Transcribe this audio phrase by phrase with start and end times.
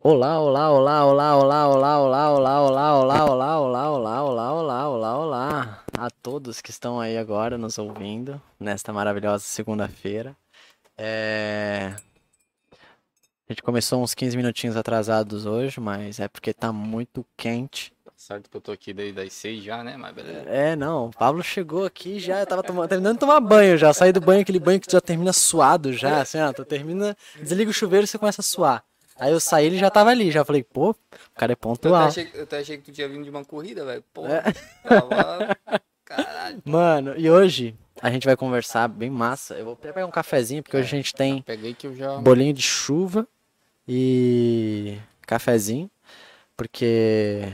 [0.00, 4.88] Olá, olá, olá, olá, olá, olá, olá, olá, olá, olá, olá, olá, olá, olá, olá,
[4.88, 10.36] olá, olá a todos que estão aí agora nos ouvindo nesta maravilhosa segunda-feira.
[10.96, 11.96] É...
[13.48, 17.92] A gente começou uns 15 minutinhos atrasados hoje, mas é porque tá muito quente.
[18.04, 19.96] Tá certo que eu tô aqui desde das seis já, né?
[19.96, 20.48] Mas beleza.
[20.48, 24.12] É, não, o Pablo chegou aqui já, tava tomando, terminando de tomar banho já, saí
[24.12, 27.74] do banho, aquele banho que já termina suado já, assim, ó, tu termina, desliga o
[27.74, 28.84] chuveiro e você começa a suar.
[29.18, 30.96] Aí eu saí, ele já tava ali, já falei, pô, o
[31.34, 32.06] cara é Eu até, pontual.
[32.06, 34.04] achei, eu até achei que tu tinha vindo de uma corrida, velho.
[34.12, 34.42] Pô, É.
[34.88, 35.56] tava...
[36.04, 36.62] Caralho.
[36.64, 39.54] Mano, e hoje a gente vai conversar bem massa.
[39.54, 41.44] Eu vou até pegar um cafezinho, porque hoje a gente tem
[41.82, 42.16] eu já...
[42.18, 43.26] bolinho de chuva
[43.86, 45.90] e cafezinho,
[46.56, 47.52] porque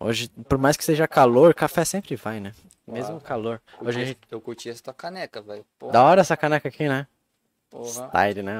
[0.00, 2.52] hoje, por mais que seja calor, café sempre vai, né?
[2.86, 3.24] Mesmo Claro.
[3.24, 3.62] calor.
[3.80, 4.18] Hoje a gente...
[4.30, 5.64] Eu curti essa tua caneca, velho.
[5.92, 7.06] Da hora essa caneca aqui, né?
[7.78, 8.08] Porra.
[8.08, 8.54] Style, né?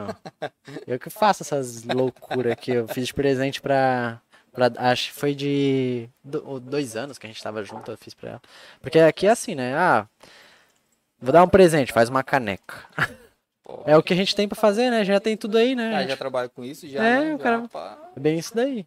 [0.87, 2.73] Eu que faço essas loucuras aqui.
[2.73, 4.21] Eu fiz de presente pra.
[4.53, 8.15] pra acho que foi de do- dois anos que a gente tava junto, eu fiz
[8.15, 8.43] pra ela.
[8.81, 9.75] Porque aqui é assim, né?
[9.77, 10.07] Ah,
[11.21, 12.85] vou dar um presente, faz uma caneca.
[13.63, 13.85] porra.
[13.87, 15.05] É o que a gente tem pra fazer, né?
[15.05, 15.95] Já tem tudo aí, né?
[15.95, 16.11] Ah, gente?
[16.11, 17.35] já trabalho com isso, já, É, né?
[17.35, 17.99] o cara- Já.
[18.17, 18.87] É bem isso daí.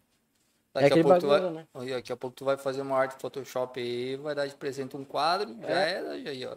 [0.74, 1.40] Daqui, aquele a pouco tu vai...
[1.40, 1.94] bagulho, né?
[1.94, 5.04] Daqui a pouco tu vai fazer uma arte Photoshop aí, vai dar de presente um
[5.04, 5.90] quadro, já É.
[5.94, 6.56] era, já aí, ó.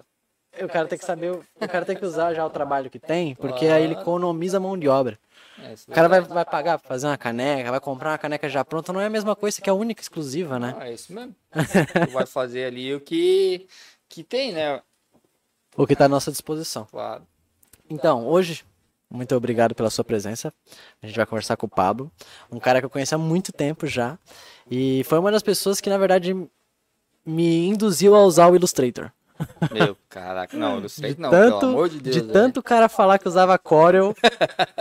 [0.60, 3.36] O cara tem que saber, o cara tem que usar já o trabalho que tem,
[3.36, 5.18] porque aí ele economiza mão de obra.
[5.60, 8.64] É, O cara vai, vai pagar pra fazer uma caneca, vai comprar uma caneca já
[8.66, 10.76] pronta, não é a mesma coisa, aqui é única, exclusiva, né?
[10.78, 11.34] Ah, é isso mesmo.
[12.06, 13.68] tu vai fazer ali o que,
[14.10, 14.82] que tem, né?
[15.76, 16.86] O que tá à nossa disposição.
[16.92, 17.26] Claro.
[17.90, 18.66] Então, hoje,
[19.10, 20.54] muito obrigado pela sua presença.
[21.02, 22.12] A gente vai conversar com o Pablo,
[22.52, 24.18] um cara que eu conheço há muito tempo já.
[24.70, 26.34] E foi uma das pessoas que, na verdade,
[27.26, 29.12] me induziu a usar o Illustrator.
[29.72, 32.16] Meu, caraca, não, Illustrator De não, tanto, pelo amor de Deus.
[32.16, 32.34] de velho.
[32.34, 34.16] tanto o cara falar que usava Corel,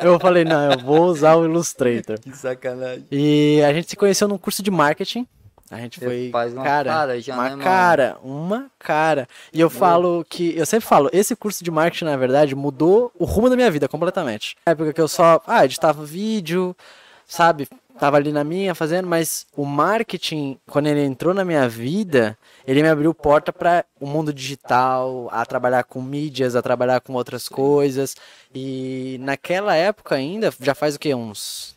[0.03, 2.19] eu falei, não, eu vou usar o Illustrator.
[2.21, 3.07] Que sacanagem.
[3.11, 5.27] E a gente se conheceu num curso de marketing.
[5.71, 9.29] A gente foi, faz uma cara, cara já, uma né, cara, uma cara.
[9.53, 13.25] E eu falo que, eu sempre falo, esse curso de marketing, na verdade, mudou o
[13.25, 14.57] rumo da minha vida completamente.
[14.67, 16.77] Na época que eu só, ah, editava vídeo,
[17.25, 17.69] sabe?
[18.01, 22.83] Tava ali na minha fazendo, mas o marketing, quando ele entrou na minha vida, ele
[22.83, 27.47] me abriu porta para o mundo digital, a trabalhar com mídias, a trabalhar com outras
[27.47, 28.17] coisas.
[28.55, 31.15] E naquela época ainda, já faz o quê?
[31.15, 31.77] Uns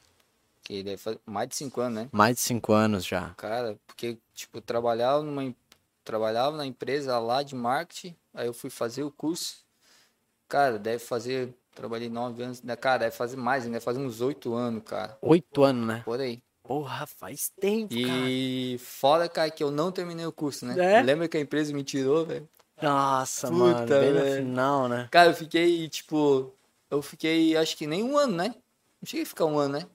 [0.64, 2.10] Que deve fazer mais de cinco anos, né?
[2.10, 3.32] mais de cinco anos já.
[3.36, 5.54] Cara, porque, tipo, trabalhava numa,
[6.06, 9.58] trabalhava na empresa lá de marketing, aí eu fui fazer o curso.
[10.48, 12.76] Cara, deve fazer, trabalhei nove anos, né?
[12.76, 13.80] Cara, deve fazer mais, né?
[13.80, 16.02] Fazer uns oito anos, cara, Oito anos, né?
[16.06, 16.40] por aí.
[16.64, 18.30] Porra, faz tempo, cara.
[18.30, 21.00] E fora, cara, que eu não terminei o curso, né?
[21.00, 21.02] É?
[21.02, 22.48] Lembra que a empresa me tirou, velho?
[22.82, 25.08] Nossa, Puta, mano, bem no final, né?
[25.12, 26.54] Cara, eu fiquei, tipo,
[26.90, 28.56] eu fiquei, acho que nem um ano, né?
[29.02, 29.86] Não cheguei a ficar um ano, né?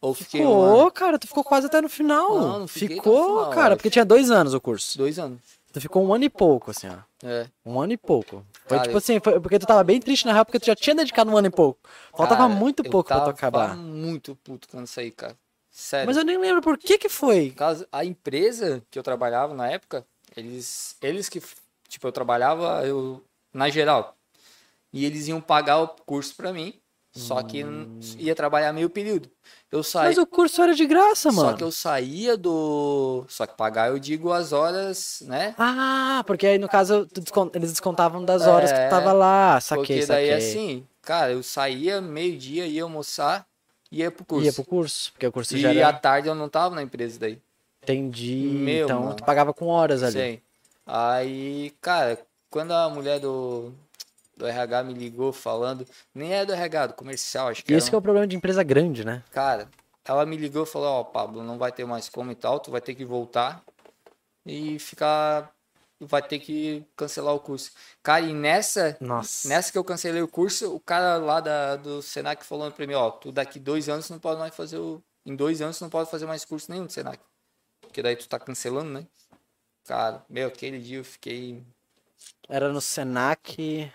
[0.00, 0.44] Ou fiquei um.
[0.44, 2.34] Ficou, cara, tu ficou quase até no final.
[2.38, 4.98] Não, não ficou, final, cara, porque tinha dois anos o curso.
[4.98, 5.40] Dois anos.
[5.72, 6.98] Tu ficou um ano e pouco, assim, ó.
[7.26, 7.46] É.
[7.64, 8.44] Um ano e pouco.
[8.72, 10.66] Foi Cara, tipo eu- assim, foi porque tu tava bem triste na real, porque tu
[10.66, 11.80] já tinha dedicado um ano e pouco.
[12.16, 13.76] Faltava Cara, muito eu pouco pra tu tava acabar.
[13.76, 15.36] muito puto quando saí, cara.
[15.70, 16.06] Sério.
[16.06, 17.54] Mas eu nem lembro por que que foi.
[17.90, 20.06] A empresa que eu trabalhava na época,
[20.36, 21.42] eles, eles que,
[21.88, 23.22] tipo, eu trabalhava eu,
[23.52, 24.16] na geral.
[24.92, 26.74] E eles iam pagar o curso pra mim,
[27.12, 27.88] só que n-
[28.18, 29.28] ia trabalhar meio período.
[29.70, 30.08] Eu saí, Hum.
[30.08, 31.50] Mas o curso era de graça, mano.
[31.50, 35.54] só que eu saía do, só que pagar eu digo as horas, né?
[35.58, 37.06] Ah, porque aí no caso
[37.54, 39.60] eles descontavam das horas que tu É, tava lá.
[39.60, 40.32] Saquei, Porque daí saquei.
[40.32, 43.46] assim, cara, eu saía meio-dia, ia almoçar,
[43.90, 44.44] ia pro curso.
[44.46, 45.88] Ia pro curso, porque o curso já E era...
[45.88, 47.38] à tarde eu não tava na empresa daí.
[47.82, 48.36] Entendi.
[48.44, 49.14] Meu, então mano.
[49.16, 50.12] tu pagava com horas ali.
[50.36, 50.40] Sim.
[50.86, 52.18] Aí, cara,
[52.50, 53.72] quando a mulher do,
[54.42, 57.94] do RH me ligou falando, nem é do RH, do comercial, acho que era que
[57.94, 59.22] é o problema de empresa grande, né?
[59.30, 59.68] Cara,
[60.04, 62.70] ela me ligou e falou, ó, Pablo, não vai ter mais como e tal, tu
[62.70, 63.62] vai ter que voltar
[64.44, 65.54] e ficar,
[66.00, 67.70] vai ter que cancelar o curso.
[68.02, 69.48] Cara, e nessa, Nossa.
[69.48, 72.94] nessa que eu cancelei o curso, o cara lá da, do Senac falou pra mim,
[72.94, 76.10] ó, tu daqui dois anos não pode mais fazer o, em dois anos não pode
[76.10, 77.20] fazer mais curso nenhum do Senac.
[77.80, 79.06] Porque daí tu tá cancelando, né?
[79.84, 81.62] Cara, meu, aquele dia eu fiquei
[82.48, 83.92] Era no Senac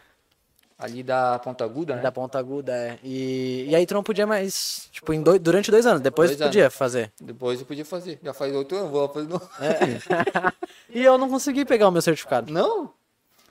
[0.80, 2.02] ali da Ponta Aguda, né?
[2.02, 3.00] da Ponta Aguda, é.
[3.04, 6.02] E, e aí tu não podia mais, tipo, em dois- durante dois anos.
[6.02, 7.12] Depois Dois tu podia fazer.
[7.20, 8.20] Depois eu podia fazer.
[8.24, 9.50] Já faz oito anos, vou lá fazer novo.
[10.90, 12.52] E eu não consegui pegar o meu certificado.
[12.52, 12.92] Não?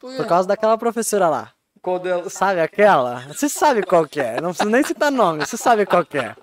[0.01, 0.15] Por?
[0.17, 1.53] Por causa daquela professora lá.
[1.83, 2.33] Qual delas?
[2.33, 3.21] Sabe aquela?
[3.29, 4.41] Você sabe qual que é.
[4.41, 5.45] Não preciso nem citar nome.
[5.47, 6.35] Você sabe qual que é.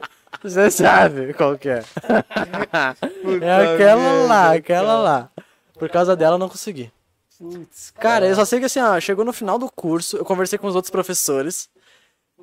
[0.41, 1.83] Você sabe qual que é.
[3.41, 5.29] é aquela lá, aquela lá.
[5.77, 6.91] Por causa dela eu não consegui.
[7.37, 10.57] Putz, Cara, eu só sei que assim, ó, chegou no final do curso, eu conversei
[10.59, 11.69] com os outros professores.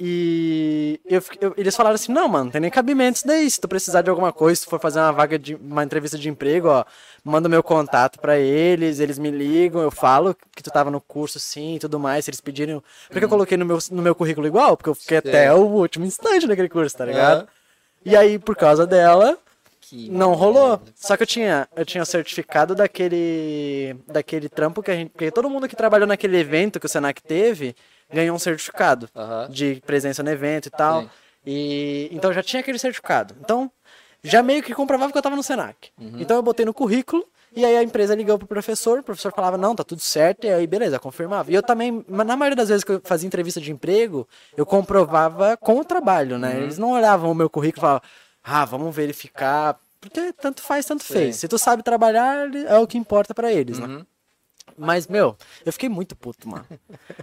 [0.03, 3.51] E eu, eu- eles falaram assim, não, mano, não tem nem cabimento isso daí.
[3.51, 6.17] Se tu precisar de alguma coisa, se tu for fazer uma vaga de uma entrevista
[6.17, 6.85] de emprego, ó,
[7.23, 11.39] manda meu contato pra eles, eles me ligam, eu falo que tu tava no curso
[11.39, 12.83] sim e tudo mais, se eles pedirem.
[13.11, 15.29] Porque eu coloquei no meu, no meu currículo igual, porque eu fiquei Uhum.
[15.29, 17.47] Até o último instante naquele curso, tá ligado?
[18.03, 19.37] E aí, por causa dela,
[19.81, 20.71] Que não rolou.
[20.71, 20.93] merda.
[20.95, 25.31] Só que eu tinha, eu tinha o certificado daquele, daquele trampo que a gente, porque
[25.31, 27.75] todo mundo que trabalhou naquele evento que o Senac teve
[28.13, 29.09] ganhou um certificado
[29.49, 31.03] de presença no evento e tal.
[31.03, 31.11] Sim.
[31.47, 33.35] E então eu já tinha aquele certificado.
[33.41, 33.71] Então
[34.23, 35.91] já meio que comprovava que eu tava no Senac.
[35.99, 36.21] Uhum.
[36.21, 37.25] Então eu botei no currículo
[37.57, 40.45] e aí a empresa ligou pro professor, o professor falava: "Não, tá tudo certo".
[40.47, 41.51] E aí beleza, confirmava.
[41.51, 45.57] E eu também, na maioria das vezes que eu fazia entrevista de emprego, eu comprovava
[45.57, 46.55] com o trabalho, né?
[46.55, 46.63] Uhum.
[46.65, 48.03] Eles não olhavam o meu currículo e falavam:
[48.43, 49.79] "Ah, vamos verificar".
[50.01, 51.37] Porque tanto faz, tanto fez.
[51.37, 53.87] Se tu sabe trabalhar, é o que importa pra eles, né?
[53.87, 54.07] Uhum.
[54.79, 56.65] Mas, meu, eu fiquei muito puto, mano.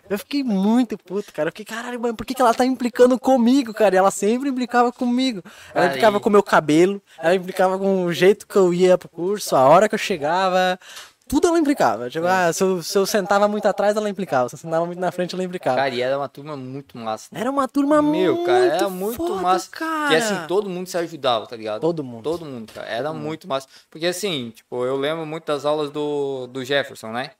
[0.07, 1.49] Eu fiquei muito puto, cara.
[1.49, 3.95] Eu fiquei, caralho, mano, por que, que ela tá implicando comigo, cara?
[3.95, 5.41] E ela sempre implicava comigo.
[5.73, 5.89] Ela Aí.
[5.89, 9.55] implicava com o meu cabelo, ela implicava com o jeito que eu ia pro curso,
[9.55, 10.79] a hora que eu chegava.
[11.27, 12.09] Tudo ela implicava.
[12.09, 14.47] Tipo, ah, se eu, se eu sentava muito atrás, ela implicava.
[14.49, 15.75] Se eu sentava muito na frente, ela implicava.
[15.77, 17.29] Cara, e era uma turma muito massa.
[17.31, 17.41] né?
[17.41, 19.69] Era uma turma Meu, muito cara, era muito foda, massa.
[19.71, 20.09] cara.
[20.09, 21.81] Que assim, todo mundo se ajudava, tá ligado?
[21.81, 22.23] Todo mundo.
[22.23, 22.87] Todo mundo, cara.
[22.87, 23.67] Era muito massa.
[23.89, 27.31] Porque assim, tipo, eu lembro muito das aulas do, do Jefferson, né?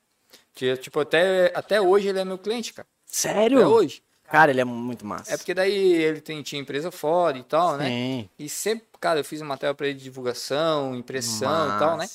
[0.54, 2.86] Que, tipo, até, até hoje ele é meu cliente, cara.
[3.06, 3.58] Sério?
[3.58, 4.02] Até hoje.
[4.30, 5.32] Cara, ele é muito massa.
[5.32, 7.86] É porque daí ele tem, tinha empresa fora e tal, né?
[7.86, 8.28] Sim.
[8.38, 12.06] E sempre, cara, eu fiz matéria pra ele de divulgação, impressão e tal, né?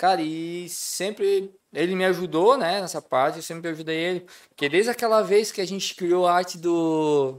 [0.00, 4.26] Cara, e sempre ele me ajudou, né, nessa parte, eu sempre ajudei ele.
[4.48, 7.36] Porque desde aquela vez que a gente criou a arte do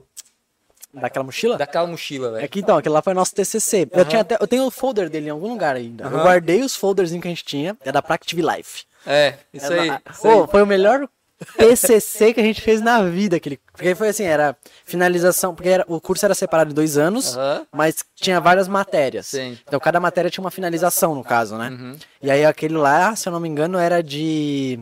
[0.94, 1.58] Daquela mochila?
[1.58, 2.50] daquela mochila, É velho.
[2.50, 3.88] que então, aquele lá foi nosso TCC.
[3.92, 6.04] Eu, tinha até, eu tenho o folder dele em algum lugar ainda.
[6.04, 6.22] Eu Aham.
[6.22, 7.75] guardei os folders que a gente tinha.
[7.84, 8.84] É da Practive Life.
[9.08, 9.88] É, isso É aí.
[9.88, 10.34] na- isso aí.
[10.36, 11.10] Pô, foi o melhor
[11.57, 13.38] TCC que a gente fez na vida.
[13.38, 14.55] Aquele, porque foi assim, era
[14.85, 15.53] finalização.
[15.55, 17.65] Porque era- o curso era separado em dois anos, Aham.
[17.71, 19.27] mas tinha várias matérias.
[19.27, 19.57] Sim.
[19.67, 21.69] Então cada matéria tinha uma finalização, no caso, né?
[21.69, 21.97] Uhum.
[22.21, 24.79] E aí aquele lá, se eu não me engano, era de.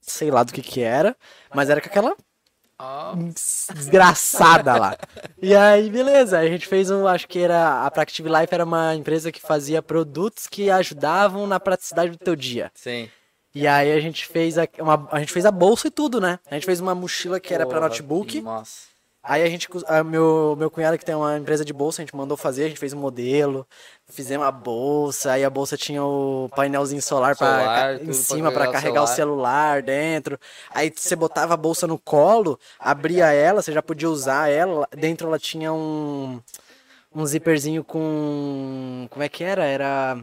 [0.00, 1.16] Sei lá do que que era,
[1.54, 2.14] mas era com aquela
[3.74, 4.96] desgraçada lá.
[5.40, 8.94] E aí, beleza, a gente fez um, acho que era, a Practive Life era uma
[8.94, 12.70] empresa que fazia produtos que ajudavam na praticidade do teu dia.
[12.74, 13.08] sim.
[13.54, 16.38] E aí a gente fez a, uma, a gente fez a bolsa e tudo, né?
[16.50, 18.40] A gente fez uma mochila que era pra Porra, notebook.
[18.40, 18.92] Massa.
[19.24, 22.16] Aí a gente, a meu, meu cunhado que tem uma empresa de bolsa, a gente
[22.16, 23.64] mandou fazer, a gente fez um modelo,
[24.08, 27.46] fizemos a bolsa, aí a bolsa tinha o painelzinho solar, tudo
[28.02, 30.36] em cima o carregar o celular dentro.
[30.70, 35.28] Aí você botava a bolsa no colo, abria ela, você já podia usar ela, dentro
[35.28, 36.40] ela tinha um
[37.14, 39.64] um zíperzinho com como é que era?
[39.64, 40.18] Era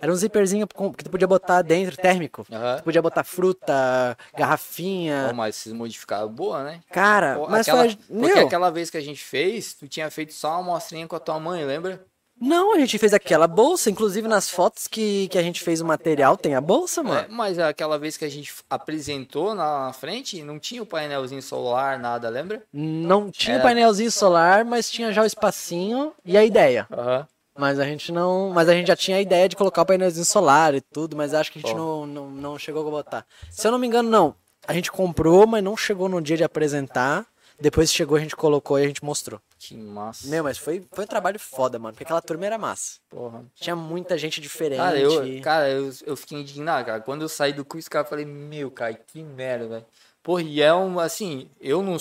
[0.00, 2.46] era um zíperzinho que tu podia botar dentro térmico.
[2.50, 2.76] Aham.
[2.78, 5.32] Tu podia botar fruta, garrafinha.
[5.34, 6.80] Mas esses modificaram boa, né?
[6.90, 10.10] Cara, Pô, mas aquela, foi Porque meu, aquela vez que a gente fez, tu tinha
[10.10, 12.04] feito só uma amostrinha com a tua mãe, lembra?
[12.40, 15.84] Não, a gente fez aquela bolsa, inclusive nas fotos que, que a gente fez o
[15.84, 17.28] material tem a bolsa, É, mano.
[17.30, 22.28] mas aquela vez que a gente apresentou na, frente, não tinha o painelzinho solar, nada,
[22.28, 22.62] lembra?
[22.72, 26.86] Não tinha Era- painelzinho solar, mas tinha já o espacinho e a ideia.
[26.92, 27.26] Aham.
[27.58, 30.24] Mas a gente não, mas a gente já tinha a ideia de colocar o painelzinho
[30.24, 33.26] solar e tudo, mas acho que a gente não, não, não chegou a botar.
[33.50, 34.32] Se eu não me engano, não.
[34.64, 37.26] A gente comprou, mas não chegou no dia de apresentar.
[37.60, 39.40] Depois chegou, a gente colocou e a gente mostrou.
[39.58, 40.28] Que massa.
[40.28, 41.92] Meu, mas foi, foi um trabalho foda, mano.
[41.92, 43.00] Porque aquela turma era massa.
[43.08, 43.44] Porra.
[43.56, 44.78] Tinha muita gente diferente.
[44.78, 47.00] Cara, eu, cara eu, eu fiquei indignado, cara.
[47.00, 49.86] Quando eu saí do curso, cara, eu falei, meu, cara, que merda, velho.
[50.22, 51.96] Porra, e é um, assim, eu não,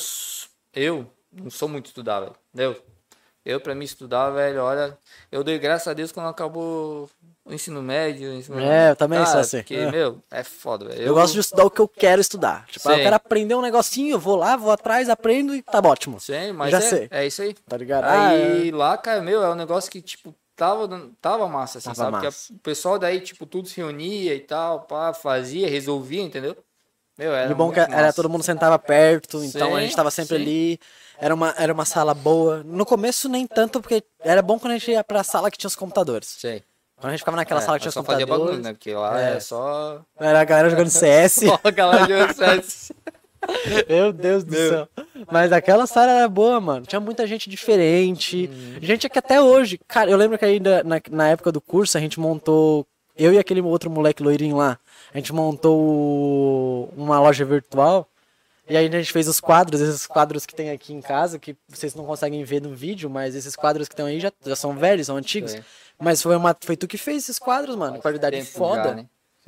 [0.75, 2.79] eu não sou muito estudar, velho, entendeu?
[3.47, 4.97] Eu, pra mim, estudar, velho, olha,
[5.31, 7.09] eu dei graças a Deus quando acabou
[7.45, 8.29] o ensino médio.
[8.29, 9.57] o ensino É, eu também sou Cara, assim.
[9.59, 9.89] Porque, É.
[9.89, 11.01] meu, é foda, velho.
[11.01, 12.65] Eu, gosto de estudar o que eu quero estudar.
[12.67, 13.03] Tipo, ah, eu Sim.
[13.03, 16.19] quero aprender um negocinho, eu vou lá, vou atrás, aprendo e tá ótimo.
[16.19, 17.07] Sim, mas já é, sei.
[17.09, 17.53] é isso aí.
[17.53, 18.03] Tá ligado?
[18.03, 18.75] Ah, Aí é.
[18.75, 22.11] lá, cara, meu, é um negócio que, tipo, tava, tava massa, assim, Tava sabe?
[22.11, 22.47] massa.
[22.47, 26.57] Porque o pessoal daí, tipo, tudo se reunia e tal, pá, fazia, resolvia, entendeu?
[27.17, 28.13] Meu, era E o bom que era massa.
[28.13, 30.41] todo mundo sentava perto, então a Sim, gente tava sempre sim.
[30.41, 30.79] ali.
[31.19, 32.62] Era uma, era uma sala boa.
[32.63, 35.67] No começo nem tanto, porque era bom quando a gente ia pra sala que tinha
[35.67, 36.36] os computadores.
[36.39, 36.62] Sei.
[36.95, 38.55] Quando a gente ficava naquela É, sala que tinha os só fazia computadores.
[38.57, 38.74] bagulho, né?
[38.74, 39.36] Porque lá É.
[39.38, 40.01] é, só...
[40.19, 41.33] Era a galera jogando CS.
[41.45, 42.91] Só a galera jogando CS.
[43.88, 44.69] Meu Deus do Meu.
[44.69, 44.88] céu.
[45.31, 46.86] Mas aquela sala era boa, mano.
[46.86, 48.50] Tinha muita gente diferente.
[48.51, 48.77] Uhum.
[48.81, 49.79] Gente que até hoje.
[49.88, 52.86] Cara, eu lembro que ainda na, na época do curso a gente montou.
[53.15, 54.77] Eu e aquele outro moleque loirinho lá.
[55.17, 58.07] A gente montou uma loja virtual.
[58.69, 61.57] E aí a gente fez os quadros, esses quadros que tem aqui em casa, que
[61.67, 64.75] vocês não conseguem ver no vídeo, mas esses quadros que estão aí já, já são
[64.77, 65.55] velhos, são antigos.
[65.97, 68.00] Mas foi, uma, foi tu que fez esses quadros, mano.
[68.00, 68.89] Qualidade foda.
[68.89, 69.07] já, né?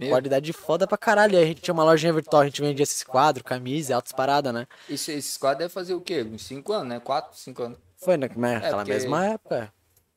[0.10, 1.38] Qualidade foda pra caralho.
[1.38, 4.52] Aí a gente tinha uma lojinha virtual, a gente vendia esses quadros, camisa, altas paradas,
[4.52, 4.66] né?
[4.90, 6.24] Isso, esses quadros devem fazer o quê?
[6.24, 7.00] Uns 5 anos, né?
[7.00, 7.78] 4, 5 anos.
[7.98, 9.72] Foi naquela porque- mesma época.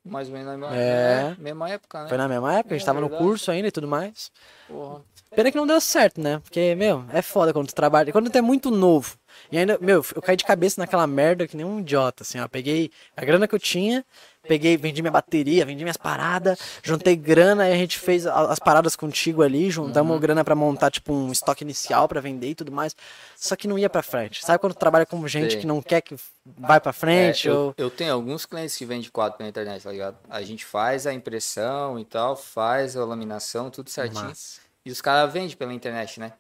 [0.05, 1.35] Mais ou menos na mesma, É.
[1.39, 2.09] é, mesma época, né?
[2.09, 4.33] Foi na mesma época, a gente É tava no curso ainda e tudo mais.
[4.67, 5.01] Porra.
[5.35, 6.41] Pena que não deu certo, né?
[6.41, 8.13] Porque, meu, é foda quando tu trabalha.
[8.13, 9.17] Quando tu é muito novo.
[9.53, 12.49] E ainda, meu, eu caí de cabeça naquela merda que nem um idiota, assim, ó.
[12.49, 14.03] Peguei a grana que eu tinha,
[14.49, 18.97] peguei, vendi minha bateria, vendi minhas paradas, juntei grana e a gente fez as paradas
[18.97, 22.97] contigo ali, juntamos grana pra montar, tipo, um estoque inicial pra vender e tudo mais.
[23.37, 24.43] Só que não ia pra frente.
[24.43, 25.61] Sabe quando trabalha com gente Sei.
[25.61, 26.17] que não quer que
[26.47, 27.47] vai pra frente?
[27.47, 27.75] É, eu, ou...
[27.77, 30.17] eu tenho alguns clientes que vendem quadro pela internet, tá ligado?
[30.31, 34.25] A gente faz a impressão e tal, faz a laminação, tudo certinho.
[34.25, 34.63] Massa.
[34.83, 36.33] E os caras vendem pela internet, né?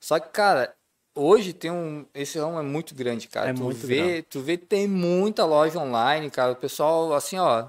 [0.00, 0.74] Só que, cara,
[1.14, 2.04] hoje tem um.
[2.14, 3.50] Esse ramo é muito grande, cara.
[3.50, 4.22] É tu muito vê, grande.
[4.22, 6.52] tu vê que tem muita loja online, cara.
[6.52, 7.66] O pessoal, assim, ó.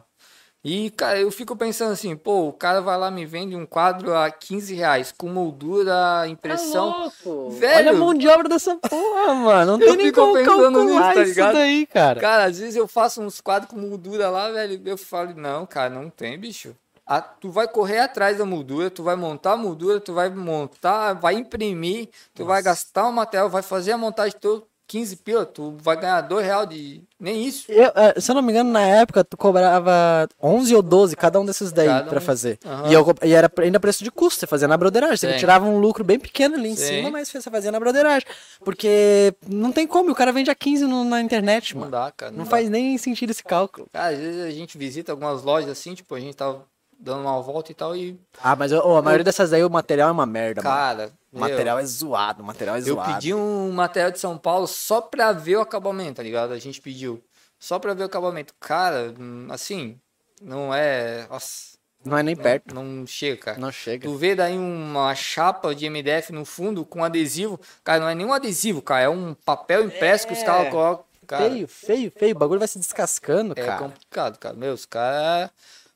[0.61, 4.13] E, cara, eu fico pensando assim, pô, o cara vai lá me vende um quadro
[4.13, 6.91] a 15 reais, com moldura, impressão.
[6.91, 7.51] Tá louco.
[7.51, 7.77] Velho.
[7.77, 9.77] Olha a mão de obra dessa porra, mano.
[9.77, 11.53] Não Eu tem nem como pensando calcular nisso, tá isso ligado?
[11.53, 12.19] daí, cara.
[12.19, 14.81] Cara, às vezes eu faço uns quadros com moldura lá, velho.
[14.83, 16.75] Eu falo, não, cara, não tem, bicho.
[17.11, 21.13] Ah, tu vai correr atrás da moldura, tu vai montar a moldura, tu vai montar,
[21.13, 25.75] vai imprimir, tu vai gastar o material, vai fazer a montagem toda, 15 pila, tu
[25.81, 27.03] vai ganhar 2 real de.
[27.19, 27.71] Nem isso.
[27.71, 31.39] Eu, eh, se eu não me engano, na época, tu cobrava 11 ou 12 cada
[31.39, 32.21] um desses daí Cada pra um.
[32.21, 32.57] fazer.
[32.65, 32.89] Aham.
[32.89, 35.17] E, eu e era ainda preço de custo, você fazia na broderagem.
[35.17, 36.85] Você tirava um lucro bem pequeno ali em Sim.
[36.97, 38.27] cima, mas você fazia na broderagem.
[38.63, 41.91] Porque não tem como, o cara vende a 15 no- na internet, Não mano.
[41.91, 42.31] dá, cara.
[42.31, 42.49] Não dá.
[42.49, 43.87] faz nem sentido esse cálculo.
[43.93, 46.63] Cara, às vezes a gente visita algumas lojas assim, tipo, a gente tava
[46.99, 48.19] dando uma volta e tal, e.
[48.43, 50.75] Ah, mas ô, a maioria dessas daí o material é uma merda, mano.
[50.75, 53.13] Cara, O material é zoado, o material é Eu zoado.
[53.13, 56.51] pedi um material de São Paulo só pra ver o acabamento, tá ligado?
[56.53, 57.23] A gente pediu.
[57.59, 58.53] Só pra ver o acabamento.
[58.59, 59.97] Cara, hum, assim,
[60.41, 61.27] não é.
[61.29, 62.73] Nossa, Não é nem perto.
[62.73, 63.57] não chega, cara.
[63.59, 64.07] Não chega.
[64.07, 67.59] Tu vê daí uma chapa de MDF no fundo com adesivo.
[67.83, 69.01] Cara, não é nem um adesivo, cara.
[69.03, 70.45] É um papel impresso que os É.
[70.45, 71.05] caras colocam.
[71.27, 72.35] Cara, Feio, feio, feio.
[72.35, 73.77] O bagulho vai se descascando, é cara.
[73.77, 74.55] complicado, cara.
[74.55, 75.51] Meu, os caras.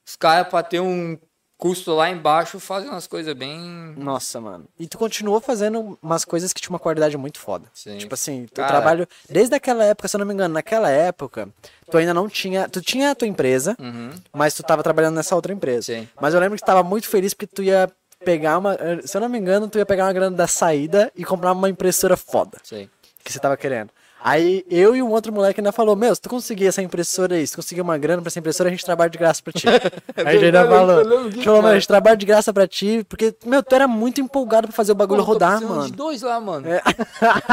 [0.05, 1.17] Os caras, pra ter um
[1.57, 3.57] custo lá embaixo, fazem umas coisas bem.
[3.95, 4.65] Nossa, mano.
[4.77, 7.69] E tu continuou fazendo umas coisas que tinham uma qualidade muito foda.
[7.74, 7.98] Sim.
[7.98, 9.07] Tipo assim, tu trabalho.
[9.29, 11.48] Desde aquela época, se eu não me engano, naquela época,
[11.89, 12.67] tu ainda não tinha.
[12.67, 14.12] Tu tinha a tua empresa, Uhum.
[14.33, 15.83] mas tu tava trabalhando nessa outra empresa.
[15.93, 16.07] Sim.
[16.19, 17.89] Mas eu lembro que tu tava muito feliz porque tu ia
[18.25, 18.77] pegar uma.
[19.05, 21.69] Se eu não me engano, tu ia pegar uma grana da saída e comprar uma
[21.69, 22.89] impressora foda Sei.
[23.24, 23.89] que você tava querendo.
[24.25, 27.45] Aí eu e um outro moleque ainda falou, meu, se tu conseguir essa impressora aí,
[27.45, 29.67] se tu conseguir uma grana pra essa impressora, a gente trabalha de graça pra ti.
[30.15, 33.35] aí a gente ainda falou, falou, mano, a gente trabalha de graça pra ti, porque,
[33.45, 35.87] meu, tu era muito empolgado pra fazer o bagulho Pô, tô rodar, mano.
[35.87, 36.65] de dois lá, mano.
[36.71, 36.81] É.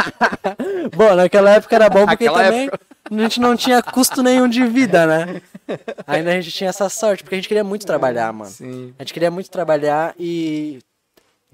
[0.94, 2.70] Bom, naquela época era bom porque Naquela também
[3.10, 5.42] a gente não tinha custo nenhum de vida, né?
[6.06, 8.50] Ainda a gente tinha essa sorte, porque a gente queria muito trabalhar, mano.
[8.50, 8.94] Sim.
[8.96, 10.78] A gente queria muito trabalhar e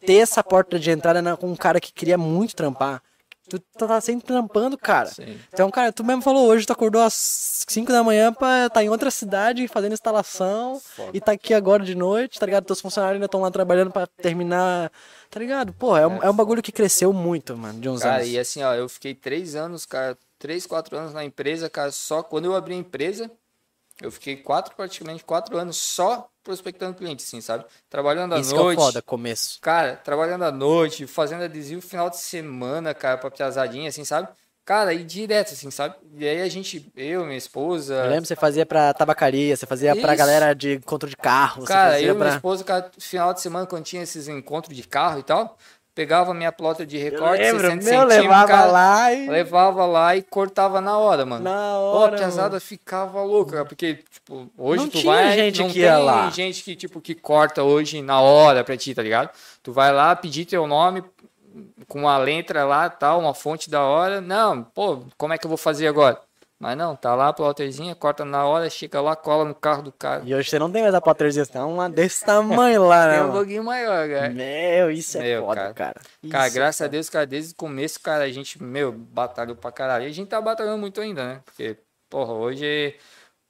[0.04, 3.00] ter essa porta de entrada com um cara que queria muito trampar.
[3.48, 5.06] Tu tá sempre trampando, cara.
[5.06, 5.38] Sim.
[5.52, 7.14] Então, cara, tu mesmo falou hoje, tu acordou às
[7.68, 11.10] 5 da manhã pra tá em outra cidade fazendo instalação Foda.
[11.14, 12.64] e tá aqui agora de noite, tá ligado?
[12.64, 14.90] Teus funcionários ainda estão lá trabalhando pra terminar,
[15.30, 15.72] tá ligado?
[15.72, 18.28] Pô, é, um, é um bagulho que cresceu muito, mano, de uns Cara, anos.
[18.28, 22.22] e assim, ó, eu fiquei três anos, cara, três, quatro anos na empresa, cara, só
[22.22, 23.30] quando eu abri a empresa,
[24.02, 27.64] eu fiquei quatro, praticamente quatro anos só prospectando cliente, assim, sabe?
[27.90, 28.78] Trabalhando à Isso que é noite.
[28.78, 29.58] foda, começo.
[29.60, 34.28] Cara, trabalhando à noite, fazendo adesivo final de semana, cara, pra piazadinha, assim, sabe?
[34.64, 35.94] Cara, e direto, assim, sabe?
[36.16, 37.94] E aí a gente, eu, minha esposa.
[37.94, 40.18] Eu lembro que você fazia pra tabacaria, você fazia pra Isso.
[40.18, 42.34] galera de encontro de carro, você Cara, eu e minha pra...
[42.34, 45.56] esposa, cara, final de semana, quando tinha esses encontros de carro e tal,
[45.96, 49.28] pegava minha plota de recorte, 60 meu, centímetros, levava cara, lá e...
[49.30, 51.42] levava lá e cortava na hora, mano.
[51.42, 55.68] Na Pô, hora, a piazada ficava louca, porque, tipo, hoje Não tu vai, gente não
[55.68, 56.28] que tem lá.
[56.28, 59.30] gente que, tipo, que corta hoje na hora pra ti, tá ligado?
[59.62, 61.02] Tu vai lá, pedir teu nome
[61.88, 65.48] com uma letra lá, tal, uma fonte da hora, não, pô, como é que eu
[65.48, 66.20] vou fazer agora?
[66.58, 69.92] Mas não, tá lá a plotterzinha, corta na hora, chega lá, cola no carro do
[69.92, 70.22] cara.
[70.24, 73.14] E hoje você não tem mais a potterzinha, você tem uma desse tamanho lá, né,
[73.18, 74.30] Tem um pouquinho maior, cara.
[74.30, 75.74] Meu, isso é Meu, foda, cara.
[75.74, 76.00] cara.
[76.30, 76.92] Cara, é graças a foda.
[76.92, 80.04] Deus, cara, desde o começo, cara, a gente, meu, batalhou pra caralho.
[80.04, 81.42] E a gente tá batalhando muito ainda, né?
[81.44, 81.76] Porque,
[82.08, 82.96] porra, hoje,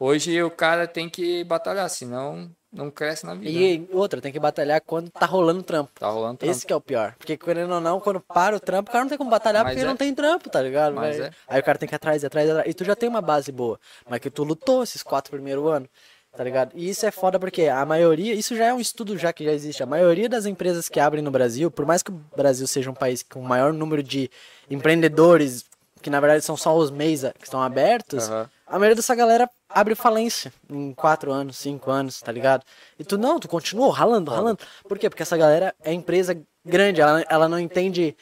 [0.00, 3.48] hoje o cara tem que batalhar, senão não cresce na vida.
[3.48, 5.90] E outra, tem que batalhar quando tá rolando trampo.
[5.98, 6.52] Tá rolando trampo.
[6.52, 7.14] Esse que é o pior.
[7.18, 9.72] Porque, querendo ou não, quando para o trampo, o cara não tem como batalhar Mas
[9.72, 9.88] porque é.
[9.88, 10.94] não tem trampo, tá ligado?
[10.94, 11.30] Mas é.
[11.48, 12.68] Aí o cara tem que ir atrás, atrás, atrás.
[12.68, 13.80] E tu já tem uma base boa.
[14.08, 15.88] Mas que tu lutou esses quatro primeiros anos,
[16.36, 16.72] tá ligado?
[16.74, 19.52] E isso é foda porque a maioria, isso já é um estudo já que já
[19.52, 19.82] existe.
[19.82, 22.94] A maioria das empresas que abrem no Brasil, por mais que o Brasil seja um
[22.94, 24.30] país com o maior número de
[24.70, 25.64] empreendedores,
[26.02, 28.50] que na verdade são só os MEIs que estão abertos, Aham.
[28.66, 32.64] A maioria dessa galera abre falência em 4 anos, 5 anos, tá ligado?
[32.98, 34.58] E tu não, tu continua ralando, ralando.
[34.88, 35.08] Por quê?
[35.08, 38.16] Porque essa galera é empresa grande, ela, ela não entende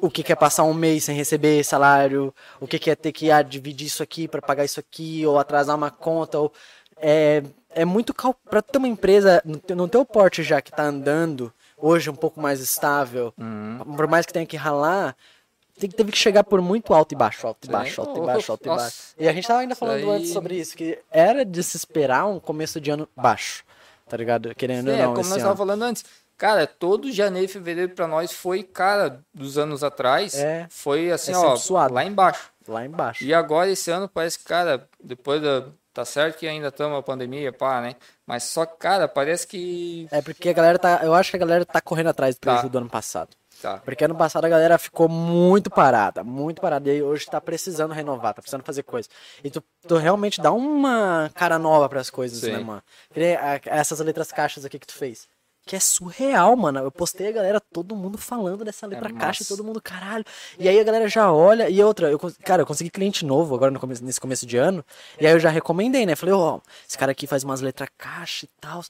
[0.00, 3.12] o que, que é passar um mês sem receber salário, o que, que é ter
[3.12, 6.52] que ah, dividir isso aqui para pagar isso aqui, ou atrasar uma conta, ou
[6.98, 8.34] é, é muito cal...
[8.34, 12.60] para ter uma empresa no teu, porte já que tá andando hoje um pouco mais
[12.60, 13.96] estável, Uhum.
[13.96, 15.16] por mais que tenha que ralar,
[15.86, 17.72] teve que chegar por muito alto e baixo, alto e Sim.
[17.72, 18.82] baixo, alto e baixo, alto e Nossa.
[18.84, 18.96] baixo.
[19.18, 22.26] E a gente tava ainda falando aí- antes sobre isso, que era de se esperar
[22.26, 23.62] um começo de ano baixo,
[24.08, 24.54] tá ligado?
[24.54, 25.38] Querendo ou É, não, como esse nós ano.
[25.52, 26.04] estávamos falando antes.
[26.36, 30.66] Cara, todo janeiro e fevereiro pra nós foi, cara, dos anos atrás, É.
[30.70, 31.92] foi assim, É ó, suado.
[31.94, 32.50] lá embaixo.
[32.66, 33.24] Lá embaixo.
[33.24, 35.64] E agora esse ano parece que, cara, depois da.
[35.92, 37.96] Tá certo que ainda estamos na pandemia, pá, né?
[38.24, 40.06] Mas só cara, parece que.
[40.12, 41.00] É porque a galera tá.
[41.02, 42.68] Eu acho que a galera tá correndo atrás do prejuízo Tá.
[42.68, 43.30] do ano passado.
[43.60, 43.78] Tá.
[43.78, 46.92] Porque ano passado a galera ficou muito parada, muito parada.
[46.92, 49.08] E hoje tá precisando renovar, tá precisando fazer coisa.
[49.42, 52.52] E tu, tu realmente dá uma cara nova pras coisas, Sim.
[52.52, 52.82] né, mano?
[53.66, 55.26] Essas letras caixas aqui que tu fez.
[55.66, 56.78] Que é surreal, mano.
[56.78, 59.54] Eu postei a galera, todo mundo falando dessa letra caixa, e massa.
[59.54, 60.24] todo mundo, caralho.
[60.58, 61.68] E aí a galera já olha.
[61.68, 64.82] E outra, eu, cara, eu consegui cliente novo agora no começo, nesse começo de ano.
[65.20, 66.16] E aí eu já recomendei, né?
[66.16, 68.82] Falei, ó, esse cara aqui faz umas letras caixa e tal.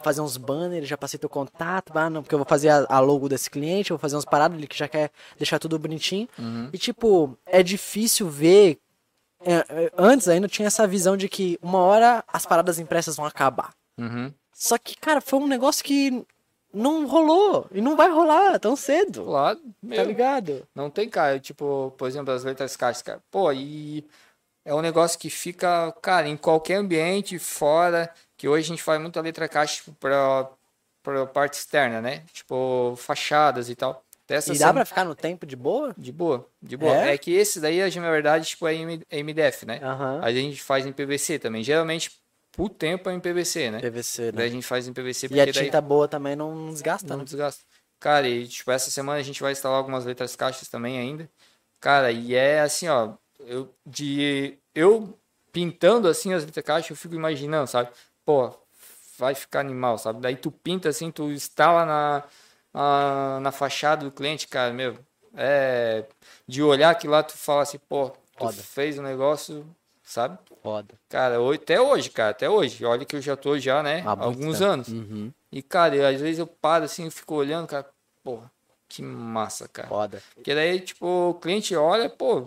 [0.00, 3.00] Fazer uns banners, já passei teu contato, ah, não, porque eu vou fazer a, a
[3.00, 6.28] logo desse cliente, eu vou fazer uns paradas, ele que já quer deixar tudo bonitinho.
[6.38, 6.70] Uhum.
[6.72, 8.78] E tipo, é difícil ver.
[9.44, 13.26] é, é, antes ainda tinha essa visão de que uma hora as paradas impressas vão
[13.26, 13.72] acabar.
[13.98, 14.32] Uhum.
[14.52, 16.24] Só que, cara, foi um negócio que
[16.72, 17.66] não rolou.
[17.72, 19.24] E não vai rolar tão cedo.
[19.24, 20.66] Claro, Tá meu, ligado?
[20.74, 21.40] não tem, cara.
[21.40, 23.20] Tipo, por exemplo, as letras caixas, cara.
[23.30, 24.04] Pô, e
[24.64, 29.00] é um negócio que fica, cara, em qualquer ambiente, fora, que hoje a gente faz
[29.00, 30.48] muita letra caixa tipo, pra,
[31.02, 32.22] pra parte externa, né?
[32.32, 34.02] Tipo, fachadas e tal.
[34.28, 35.94] Dessa E dá pra ficar no tempo de boa?
[35.98, 36.94] De boa, de boa.
[36.94, 37.14] É?
[37.14, 38.74] É, que esse daí, na verdade, tipo, é
[39.22, 39.80] MDF, né?
[39.82, 40.20] Aham.
[40.22, 41.64] Aí a gente faz em PVC também.
[41.64, 42.12] Geralmente,
[42.52, 43.80] por tempo é em PVC, né?
[43.80, 44.52] PVC, Daí a né?
[44.52, 47.24] gente faz em PVC E a daí tinta boa também não desgasta, não né?
[47.24, 47.64] desgasta.
[47.98, 51.28] Cara, e tipo, essa semana a gente vai instalar algumas letras caixas também ainda.
[51.80, 55.18] Cara, e é assim, ó, eu de eu
[55.52, 57.90] pintando assim as letras caixas, eu fico imaginando, sabe?
[58.28, 58.52] Pô,
[59.16, 60.20] vai ficar animal, sabe?
[60.20, 62.24] Daí tu pinta assim, tu instala na
[62.74, 64.98] na, na fachada do cliente, cara, meu,
[65.34, 66.04] é
[66.46, 68.52] de olhar aquilo lá tu fala assim, pô, tu Foda.
[68.52, 69.64] fez um negócio,
[70.02, 70.38] sabe?
[70.62, 70.94] Foda.
[71.08, 72.84] Cara, até hoje, cara, até hoje.
[72.84, 74.02] Olha que eu já tô já, né?
[74.04, 74.70] Há alguns tempo.
[74.72, 74.88] anos.
[74.88, 75.32] Uhum.
[75.50, 77.88] E, cara, eu, às vezes eu paro assim, eu fico olhando, cara,
[78.22, 78.50] porra,
[78.86, 79.88] que massa, cara.
[79.88, 80.22] Foda.
[80.34, 82.46] Porque daí, tipo, o cliente olha, pô,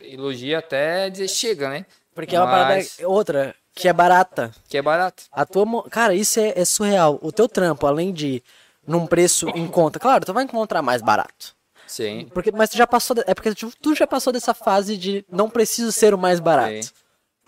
[0.00, 1.84] elogia até dizer chega, né?
[2.14, 4.52] Porque é uma parada Mas- outra, que é barata.
[4.68, 5.24] Que é barato.
[5.32, 7.18] A tua, mo- cara, isso é, é surreal.
[7.22, 8.42] O teu trampo, além de
[8.86, 11.54] num preço em conta, claro, tu vai encontrar mais barato.
[11.86, 12.28] Sim.
[12.32, 15.24] Porque, mas tu já passou, de- é porque tu, tu já passou dessa fase de
[15.30, 16.82] não preciso ser o mais barato.
[16.84, 16.90] Sim.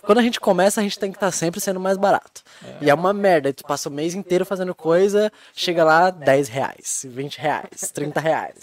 [0.06, 2.42] Quando a gente começa, a gente tem que estar sempre sendo mais barato.
[2.80, 3.52] E é uma merda.
[3.52, 8.54] Tu passa o mês inteiro fazendo coisa, chega lá 10 reais, 20 reais, 30 reais.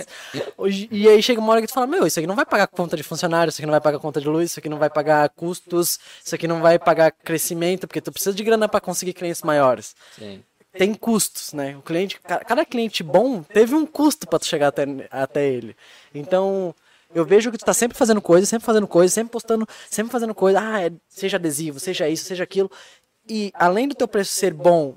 [0.92, 2.96] E aí chega uma hora que tu fala, meu, isso aqui não vai pagar conta
[2.96, 5.30] de funcionário, isso aqui não vai pagar conta de luz, isso aqui não vai pagar
[5.30, 9.42] custos, isso aqui não vai pagar crescimento, porque tu precisa de grana para conseguir clientes
[9.42, 9.96] maiores.
[10.18, 10.42] Sim.
[10.76, 11.76] Tem custos, né?
[11.78, 15.76] O cliente, ca- cada cliente bom teve um custo para tu chegar até, até ele.
[16.16, 16.74] Então,
[17.14, 20.34] eu vejo que tu tá sempre fazendo coisa, sempre fazendo coisa, sempre postando, sempre fazendo
[20.36, 20.60] coisa.
[20.62, 22.70] Ah, é- seja adesivo, seja isso, seja aquilo.
[23.28, 24.96] E além do teu preço ser bom,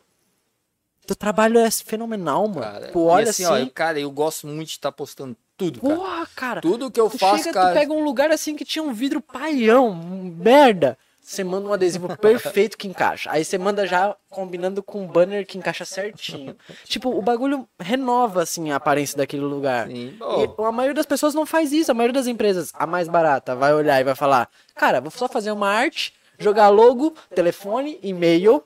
[1.06, 2.60] teu trabalho é fenomenal, mano.
[2.60, 5.80] Cara, tu olha assim, assim, ó, eu, cara, eu gosto muito de estar postando tudo,
[5.80, 5.94] cara.
[5.94, 6.60] porra, cara.
[6.60, 7.70] Tudo que eu tu faço, chega, cara.
[7.70, 10.98] tu pega um lugar assim que tinha um vidro paião, merda.
[11.26, 13.28] Você manda um adesivo perfeito que encaixa.
[13.32, 16.56] Aí você manda já combinando com um banner que encaixa certinho.
[16.84, 19.88] tipo, o bagulho renova, assim, a aparência daquele lugar.
[19.88, 20.16] Sim.
[20.20, 21.90] E a maioria das pessoas não faz isso.
[21.90, 25.26] A maioria das empresas, a mais barata, vai olhar e vai falar: Cara, vou só
[25.26, 28.62] fazer uma arte, jogar logo, telefone, e-mail,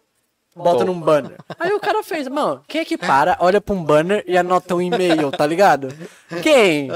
[0.55, 1.37] bota num banner.
[1.59, 4.75] Aí o cara fez, mano, quem é que para, olha pra um banner e anota
[4.75, 5.89] um e-mail, tá ligado?
[6.43, 6.89] Quem?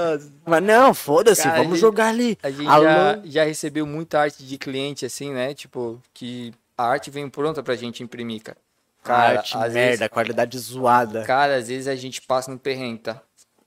[0.45, 2.39] Mas não, foda-se, vamos gente- jogar ali.
[2.43, 2.85] A gente Alô?
[2.85, 5.55] já, já recebeu muita arte de cliente, assim, né?
[5.55, 8.59] Tipo, que a arte vem pronta pra gente imprimir, cara.
[9.03, 11.23] Cara, Arte, merda, vezes- qualidade zoada.
[11.25, 13.21] Cara, às vezes a gente passa no perrengue, tá?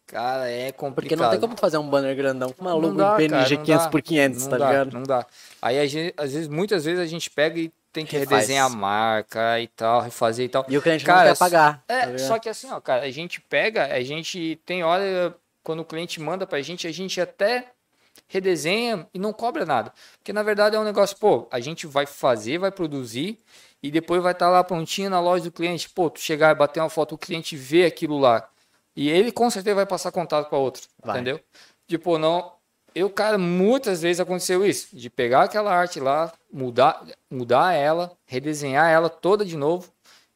[0.07, 0.95] Cara, é complicado.
[1.09, 3.29] Porque não tem como fazer um banner grandão com uma Não logo dá, em PNG
[3.29, 3.89] cara, não 500 dá.
[3.91, 4.93] por 500, não tá dá, ligado?
[4.93, 5.25] Não dá.
[5.61, 8.29] Aí, a gente, às vezes, muitas vezes a gente pega e tem que Refaz.
[8.31, 10.65] redesenhar a marca e tal, refazer e tal.
[10.69, 11.83] E o cliente não Cara, quer pagar.
[11.87, 12.19] tá É, ligado?
[12.19, 16.19] só que assim, ó, cara, a gente pega, a gente tem hora, quando o cliente
[16.21, 17.71] manda pra gente, a gente até
[18.27, 19.93] redesenha e não cobra nada.
[20.19, 23.39] Porque na verdade é um negócio, pô, a gente vai fazer, vai produzir
[23.81, 25.89] e depois vai estar lá prontinho na loja do cliente.
[25.89, 28.49] Pô, tu chegar e bater uma foto, o cliente vê aquilo lá.
[28.95, 31.21] E ele com certeza vai passar contato para outro, Vai.
[31.21, 31.39] entendeu?
[31.87, 32.56] Tipo, não.
[32.97, 38.89] Eu, cara, muitas vezes aconteceu isso, de pegar aquela arte lá, mudar, mudar ela, redesenhar
[38.89, 39.87] ela toda de novo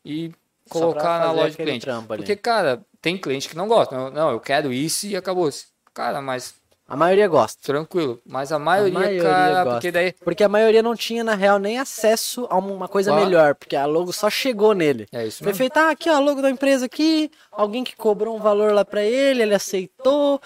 [0.06, 0.32] e
[0.70, 1.86] colocar na loja do cliente.
[2.08, 3.96] Porque, cara, tem cliente que não gosta.
[3.96, 5.66] Não, não eu quero isso e acabou-se.
[5.94, 6.54] Cara, mas
[6.92, 7.58] a maioria gosta.
[7.64, 8.20] Tranquilo.
[8.26, 9.72] Mas a maioria, a maioria cara, gosta.
[9.72, 10.12] porque daí.
[10.12, 13.86] Porque a maioria não tinha, na real, nem acesso a uma coisa melhor, porque a
[13.86, 15.08] logo só chegou nele.
[15.10, 18.36] É isso Foi feito, ah, aqui, ó, a logo da empresa aqui, alguém que cobrou
[18.36, 20.42] um valor lá pra ele, ele aceitou.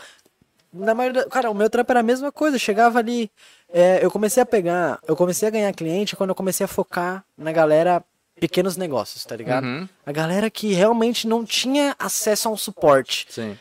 [0.76, 1.26] Na maioria.
[1.28, 2.56] Cara, o meu trampo era a mesma coisa.
[2.56, 3.32] Eu chegava ali.
[3.72, 5.00] É, eu comecei a pegar.
[5.08, 8.04] Eu comecei a ganhar cliente quando eu comecei a focar na galera
[8.40, 9.64] pequenos negócios, tá ligado?
[9.64, 9.88] Uhum.
[10.06, 13.26] A galera que realmente não tinha acesso a um suporte.
[13.30, 13.58] Sim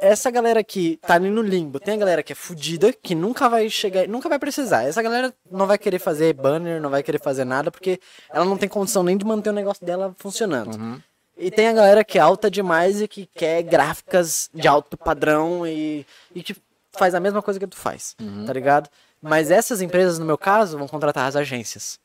[0.00, 3.48] essa galera que tá ali no limbo, tem a galera que é fodida, que nunca
[3.48, 4.84] vai chegar, nunca vai precisar.
[4.84, 7.98] Essa galera não vai querer fazer banner, não vai querer fazer nada, porque
[8.30, 10.76] ela não tem condição nem de manter o negócio dela funcionando.
[10.76, 11.00] Uhum.
[11.42, 15.66] E tem a galera que é alta demais e que quer gráficas de alto padrão
[15.66, 16.54] e, e que
[16.92, 18.46] faz a mesma coisa que tu faz, uhum.
[18.46, 18.88] tá ligado?
[19.20, 21.98] Mas essas empresas, no meu caso, vão contratar as agências.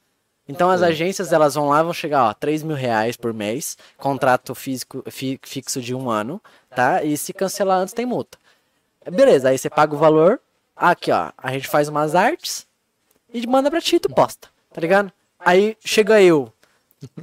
[0.47, 4.55] Então as agências elas vão lá vão chegar ó 3 mil reais por mês, contrato
[4.55, 6.41] físico fi, fixo de um ano,
[6.75, 7.03] tá?
[7.03, 8.39] E se cancelar antes tem multa.
[9.11, 10.39] Beleza, aí você paga o valor.
[10.75, 12.65] Aqui ó, a gente faz umas artes
[13.31, 15.11] e manda pra ti e tu posta, tá ligado?
[15.37, 16.51] Aí chega eu,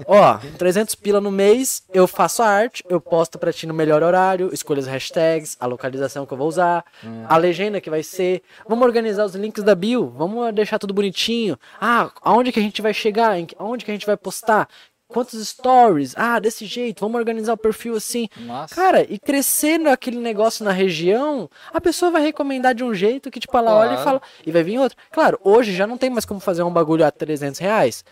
[0.06, 4.02] Ó, 300 pila no mês, eu faço a arte, eu posto pra ti no melhor
[4.02, 7.24] horário, escolho as hashtags, a localização que eu vou usar, hum.
[7.28, 8.42] a legenda que vai ser.
[8.68, 11.58] Vamos organizar os links da bio, vamos deixar tudo bonitinho.
[11.80, 13.37] Ah, aonde que a gente vai chegar?
[13.58, 14.68] Aonde que a gente vai postar?
[15.06, 16.14] Quantos stories?
[16.16, 18.28] Ah, desse jeito, vamos organizar o perfil assim.
[18.37, 18.74] Nossa.
[18.74, 23.38] Cara, e crescendo aquele negócio na região, a pessoa vai recomendar de um jeito que,
[23.38, 23.90] tipo, ela claro.
[23.90, 24.22] olha e fala.
[24.46, 24.96] E vai vir outro.
[25.12, 28.04] Claro, hoje já não tem mais como fazer um bagulho a 300 reais.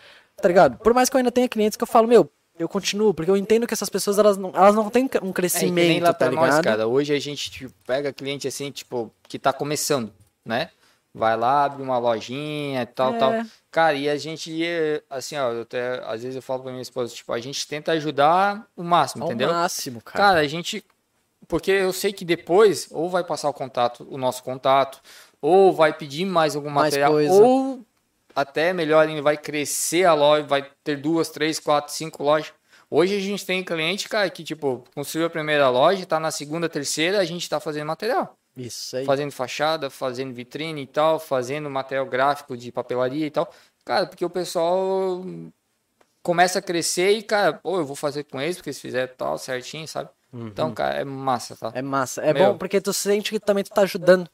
[0.43, 0.77] Tá ligado?
[0.79, 2.29] Por mais que eu ainda tenha clientes que eu falo, meu,
[2.59, 5.85] eu continuo, porque eu entendo que essas pessoas, elas não, elas não têm um crescimento,
[5.85, 6.47] é, nem lá tá ligado?
[6.47, 6.85] Nós, cara.
[6.85, 10.11] Hoje a gente tipo, pega cliente assim, tipo, que tá começando,
[10.43, 10.69] né?
[11.13, 13.17] Vai lá, abre uma lojinha e tal, é.
[13.17, 13.45] tal.
[13.71, 14.53] Cara, e a gente,
[15.09, 18.67] assim, ó, até, às vezes eu falo pra minha esposa, tipo, a gente tenta ajudar
[18.75, 19.49] o máximo, Ao entendeu?
[19.49, 20.25] O máximo, cara.
[20.25, 20.83] Cara, a gente,
[21.47, 24.99] porque eu sei que depois, ou vai passar o contato, o nosso contato,
[25.41, 27.33] ou vai pedir mais algum mais material, coisa.
[27.33, 27.85] ou
[28.35, 32.53] até melhor ainda, vai crescer a loja, vai ter duas, três, quatro, cinco lojas.
[32.89, 36.69] Hoje a gente tem cliente, cara, que tipo, construiu a primeira loja, tá na segunda,
[36.69, 38.37] terceira, a gente tá fazendo material.
[38.55, 39.05] Isso aí.
[39.05, 43.51] Fazendo fachada, fazendo vitrine e tal, fazendo material gráfico de papelaria e tal.
[43.83, 45.23] Cara, porque o pessoal
[46.21, 49.37] começa a crescer e, cara, pô, eu vou fazer com eles, porque eles fizeram tal,
[49.37, 50.09] certinho, sabe?
[50.31, 50.47] Uhum.
[50.47, 51.71] Então, cara, é massa, tá?
[51.75, 52.21] É massa.
[52.21, 52.53] É Meu.
[52.53, 54.27] bom porque tu sente que também tu tá ajudando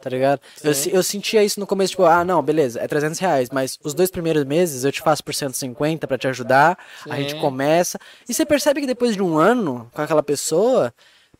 [0.00, 0.40] tá ligado?
[0.62, 3.94] Eu, eu sentia isso no começo, tipo, ah, não, beleza, é 300 reais, mas os
[3.94, 7.10] dois primeiros meses eu te faço por 150 para te ajudar, Sim.
[7.10, 10.92] a gente começa, e você percebe que depois de um ano com aquela pessoa,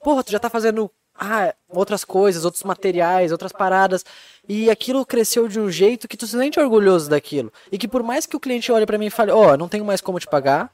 [0.03, 4.05] porra, tu já tá fazendo ah, outras coisas, outros materiais, outras paradas.
[4.49, 7.53] E aquilo cresceu de um jeito que tu se sente orgulhoso daquilo.
[7.73, 9.69] E que por mais que o cliente olhe para mim e fale, ó, oh, não
[9.69, 10.71] tenho mais como te pagar,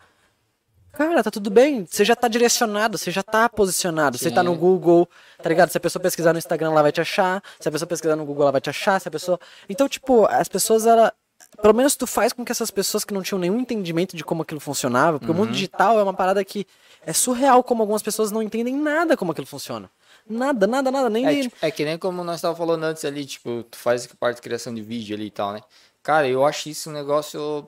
[0.93, 1.87] Cara, tá tudo bem.
[1.89, 4.19] Você já tá direcionado, você já tá posicionado.
[4.19, 4.25] Sim.
[4.25, 5.09] Você tá no Google,
[5.43, 5.71] tá ligado?
[5.71, 7.43] Se a pessoa pesquisar no Instagram, ela vai te achar.
[7.61, 9.01] Se a pessoa pesquisar no Google, ela vai te achar.
[9.01, 9.39] Se a pessoa.
[9.69, 11.13] Então, tipo, as pessoas, ela.
[11.61, 14.43] Pelo menos tu faz com que essas pessoas que não tinham nenhum entendimento de como
[14.43, 15.37] aquilo funcionava, porque uhum.
[15.37, 15.55] o mundo uhum.
[15.55, 16.67] digital é uma parada que
[17.05, 19.91] é surreal como algumas pessoas não entendem nada como aquilo funciona.
[20.29, 21.27] Nada, nada, nada, nem.
[21.27, 24.37] É, tipo, é que nem como nós estávamos falando antes ali, tipo, tu faz parte
[24.37, 25.61] de criação de vídeo ali e tal, né?
[26.03, 27.67] Cara, eu acho isso um negócio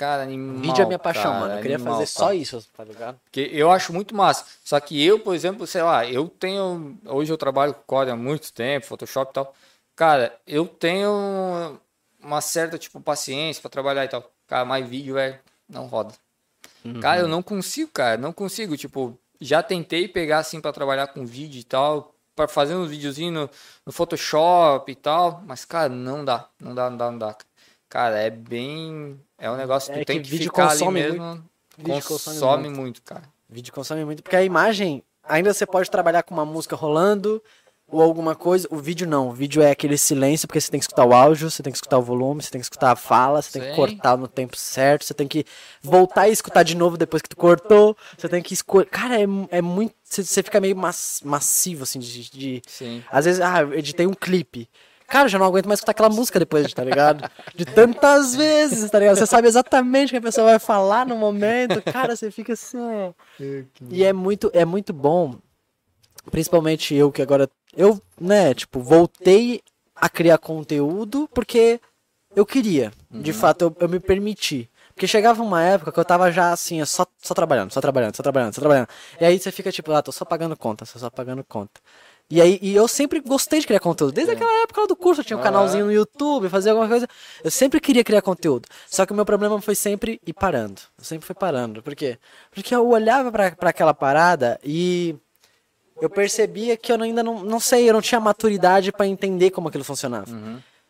[0.00, 0.62] Cara, animal.
[0.62, 1.54] Vídeo é minha paixão, cara, mano.
[1.56, 2.26] Eu queria animal, fazer cara.
[2.26, 3.20] só isso, tá ligado?
[3.22, 4.46] Porque eu acho muito massa.
[4.64, 6.98] Só que eu, por exemplo, sei lá, eu tenho.
[7.04, 9.54] Hoje eu trabalho com Core há muito tempo, Photoshop e tal.
[9.94, 11.78] Cara, eu tenho
[12.18, 14.24] uma certa, tipo, paciência para trabalhar e tal.
[14.46, 16.14] Cara, mais vídeo, velho, não roda.
[16.82, 16.98] Uhum.
[16.98, 18.16] Cara, eu não consigo, cara.
[18.16, 18.78] Não consigo.
[18.78, 22.14] Tipo, já tentei pegar assim para trabalhar com vídeo e tal.
[22.34, 23.50] para fazer uns videozinhos no,
[23.84, 25.42] no Photoshop e tal.
[25.46, 26.48] Mas, cara, não dá.
[26.58, 27.34] Não dá, não dá, não dá.
[27.34, 27.49] Cara,
[27.98, 31.26] é bem é um negócio que é tem que, que vídeo ficar consome ali mesmo.
[31.26, 31.50] Muito.
[31.78, 32.80] Vídeo consome, consome muito.
[32.80, 33.22] muito, cara.
[33.48, 37.42] Vídeo consome muito, porque a imagem, ainda você pode trabalhar com uma música rolando
[37.88, 38.68] ou alguma coisa.
[38.70, 39.28] O vídeo não.
[39.28, 41.76] O vídeo é aquele silêncio, porque você tem que escutar o áudio, você tem que
[41.76, 43.60] escutar o volume, você tem que escutar a fala, você Sim.
[43.60, 45.44] tem que cortar no tempo certo, você tem que
[45.82, 47.96] voltar e escutar de novo depois que tu cortou.
[48.16, 48.86] Você tem que escolher.
[48.86, 49.94] Cara, é, é muito.
[50.04, 52.30] Você fica meio massivo, assim, de.
[52.30, 52.62] de...
[52.66, 53.02] Sim.
[53.10, 54.68] Às vezes, ah, eu editei um clipe.
[55.10, 57.28] Cara, já não aguento mais escutar aquela música depois, tá ligado?
[57.56, 59.16] De tantas vezes, tá ligado?
[59.16, 61.82] Você sabe exatamente o que a pessoa vai falar no momento.
[61.82, 63.12] Cara, você fica assim.
[63.90, 65.34] E é muito, é muito bom.
[66.30, 67.50] Principalmente eu que agora.
[67.76, 69.60] Eu, né, tipo, voltei
[69.96, 71.80] a criar conteúdo porque
[72.36, 72.92] eu queria.
[73.10, 73.36] De uhum.
[73.36, 74.70] fato, eu, eu me permiti.
[74.94, 78.22] Porque chegava uma época que eu tava já assim, só, só trabalhando, só trabalhando, só
[78.22, 78.88] trabalhando, só trabalhando.
[79.20, 81.80] E aí você fica tipo, ah, tô só pagando conta, só, só pagando conta.
[82.30, 84.12] E aí, e eu sempre gostei de criar conteúdo.
[84.12, 85.42] Desde aquela época do curso, eu tinha um Ah.
[85.42, 87.08] canalzinho no YouTube, fazia alguma coisa.
[87.42, 88.68] Eu sempre queria criar conteúdo.
[88.88, 90.80] Só que o meu problema foi sempre ir parando.
[90.96, 91.82] Eu sempre fui parando.
[91.82, 92.18] Por quê?
[92.52, 95.16] Porque eu olhava pra, pra aquela parada e
[96.00, 99.68] eu percebia que eu ainda não, não sei, eu não tinha maturidade pra entender como
[99.68, 100.30] aquilo funcionava.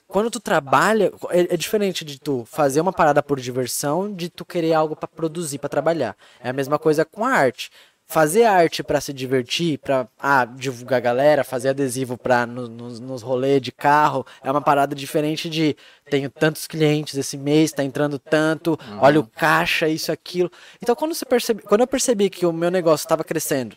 [0.07, 4.45] Quando tu trabalha, é, é diferente de tu fazer uma parada por diversão, de tu
[4.45, 6.17] querer algo pra produzir, pra trabalhar.
[6.43, 7.71] É a mesma coisa com a arte.
[8.11, 12.19] Fazer arte pra se divertir, pra ah, divulgar a galera, fazer adesivo
[12.49, 15.77] no, nos, nos rolês de carro, é uma parada diferente de
[16.11, 20.51] tenho tantos clientes esse mês, tá entrando tanto, olha o caixa, isso, aquilo.
[20.83, 23.77] Então quando, você percebe, quando eu percebi que o meu negócio estava crescendo,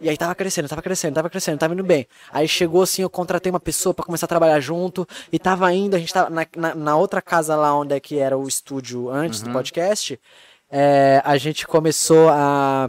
[0.00, 2.08] e aí tava crescendo, tava crescendo, tava crescendo, tava indo bem.
[2.32, 5.06] Aí chegou assim, eu contratei uma pessoa pra começar a trabalhar junto.
[5.30, 8.18] E tava indo, a gente tava na, na, na outra casa lá onde é que
[8.18, 10.18] era o estúdio antes do podcast.
[10.70, 12.88] é, a gente começou a.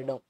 [0.00, 0.22] Perdão.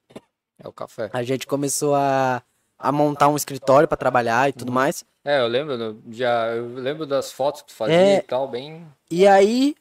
[0.59, 1.09] É o café.
[1.13, 2.43] A gente começou a,
[2.79, 5.05] a montar um escritório pra trabalhar e tudo mais.
[5.25, 8.17] É, eu lembro, já, eu lembro das fotos que tu fazia É.
[8.17, 8.85] e tal, bem.
[9.11, 9.77] E aí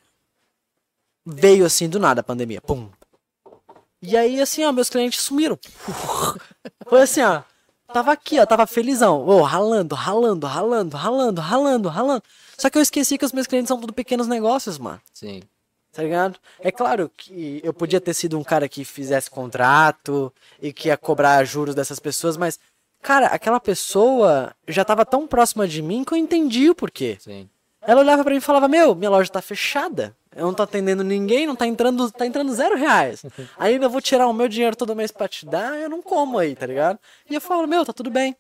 [1.26, 2.62] veio assim do nada a pandemia.
[2.62, 2.90] Pum.
[4.02, 5.58] E aí, assim, ó, meus clientes sumiram.
[6.88, 7.42] Foi assim, ó.
[7.92, 9.26] Tava aqui, ó, tava felizão.
[9.26, 12.24] Ô, ralando, ralando, ralando, ralando, ralando, ralando.
[12.58, 15.02] Só que eu esqueci que os meus clientes são tudo pequenos negócios, mano.
[15.14, 15.42] Sim.
[15.92, 16.38] Tá ligado?
[16.60, 20.98] É claro que eu podia ter sido um cara que fizesse contrato e que ia
[20.98, 22.60] cobrar juros dessas pessoas, mas,
[23.02, 27.18] cara, aquela pessoa já tava tão próxima de mim que eu entendi o porquê.
[27.20, 27.50] Sim.
[27.82, 30.16] Ela olhava pra mim e falava, meu, minha loja tá fechada.
[30.36, 33.26] Eu não tô atendendo ninguém, não tá entrando, tá entrando zero reais.
[33.58, 36.38] Ainda eu vou tirar o meu dinheiro todo mês pra te dar, eu não como
[36.38, 37.00] aí, tá ligado?
[37.28, 38.36] E eu falo, meu, tá tudo bem,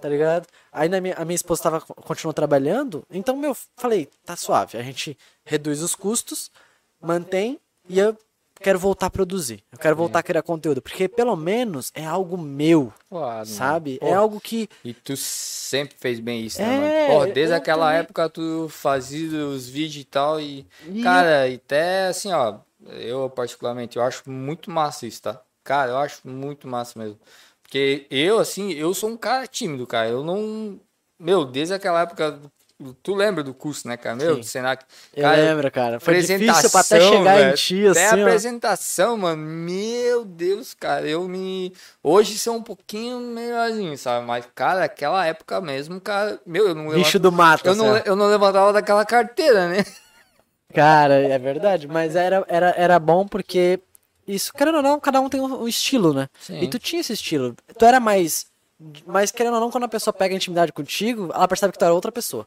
[0.00, 0.48] tá ligado?
[0.72, 5.16] Aí minha, a minha esposa tava, continuou trabalhando, então, meu, falei, tá suave, a gente
[5.44, 6.50] reduz os custos,
[7.00, 7.58] mantém
[7.88, 8.16] e eu
[8.60, 9.62] quero voltar a produzir.
[9.70, 13.46] Eu quero voltar a criar conteúdo, porque pelo menos é algo meu, Claro, mano.
[13.46, 13.98] sabe?
[14.02, 17.14] É algo que E tu sempre fez bem isso, É, né, mano?
[17.20, 18.00] Porra, desde aquela também.
[18.00, 20.66] época tu fazia os vídeos e tal e...
[20.88, 22.58] E Cara, e até assim, ó,
[22.98, 25.40] eu particularmente, eu acho muito massa isso, tá?
[25.62, 27.18] Cara, eu acho muito massa mesmo.
[27.62, 30.08] Porque eu, assim, eu sou um cara tímido, cara.
[30.08, 30.80] Eu não...
[31.18, 32.40] Meu, desde aquela época...
[33.02, 34.14] Tu lembra do curso, né, cara?
[34.14, 34.40] Meu, Sim.
[34.40, 34.84] do Senac.
[35.12, 35.98] eu Cara, lembro, cara.
[35.98, 37.56] Foi difícil pra até chegar em velho.
[37.56, 38.22] ti, Até assim, a ó.
[38.22, 39.42] apresentação, mano.
[39.44, 41.04] Meu Deus, cara.
[41.08, 41.72] Eu me.
[42.02, 44.24] Hoje sou um pouquinho melhorzinho, sabe?
[44.26, 46.40] Mas, cara, aquela época mesmo, cara.
[46.46, 49.84] Meu, eu não Bicho do mato, Eu não, assim, eu não levantava daquela carteira, né?
[50.72, 53.80] Cara, é verdade, mas era, era, era bom porque
[54.26, 56.28] isso, querendo ou não, cada um tem um um estilo, né?
[56.38, 56.60] Sim.
[56.60, 57.56] E tu tinha esse estilo.
[57.78, 58.46] Tu era mais.
[59.06, 61.94] Mas querendo ou não, quando a pessoa pega intimidade contigo, ela percebe que tu era
[61.94, 62.46] outra pessoa.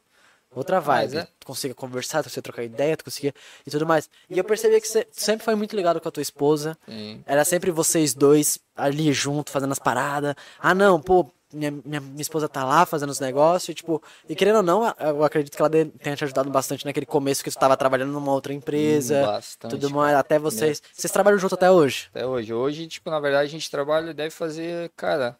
[0.53, 1.17] Outra vibe.
[1.17, 1.27] é.
[1.39, 3.33] Tu conseguia conversar, tu conseguia trocar ideia, tu conseguia.
[3.65, 4.09] e tudo mais.
[4.29, 6.77] E eu percebi que você sempre foi muito ligado com a tua esposa.
[6.87, 7.23] Sim.
[7.25, 10.35] Era sempre vocês dois ali junto, fazendo as paradas.
[10.59, 13.69] Ah, não, pô, minha, minha, minha esposa tá lá fazendo os negócios.
[13.69, 16.83] E, tipo, e querendo ou não, eu acredito que ela de- tenha te ajudado bastante
[16.85, 19.21] naquele começo que tu tava trabalhando numa outra empresa.
[19.21, 20.81] Hum, bastante, tudo mais, até vocês.
[20.93, 22.07] Vocês trabalham junto até hoje.
[22.11, 22.53] Até hoje.
[22.53, 25.37] Hoje, tipo, na verdade, a gente trabalha, deve fazer, cara,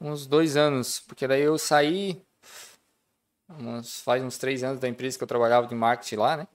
[0.00, 1.00] uns dois anos.
[1.06, 2.20] Porque daí eu saí,
[3.48, 6.46] uns, faz uns três anos da empresa que eu trabalhava de marketing lá, né?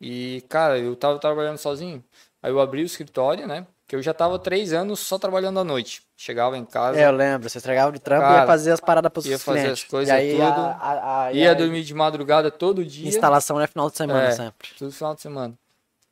[0.00, 2.02] E, cara, eu tava trabalhando sozinho.
[2.42, 3.66] Aí eu abri o escritório, né?
[3.86, 6.02] Que eu já tava três anos só trabalhando à noite.
[6.16, 7.48] Chegava em casa, É, eu lembro.
[7.48, 9.82] Vocês entregavam de trampo e Cara, ia fazer as paradas pros ia fazer clientes.
[9.84, 13.08] as coisas e aí, tudo, A, a, a, e ia dormir de madrugada todo dia.
[13.08, 14.30] Instalação é final de semana É.
[14.32, 14.68] sempre.
[14.78, 15.54] Tudo final de semana.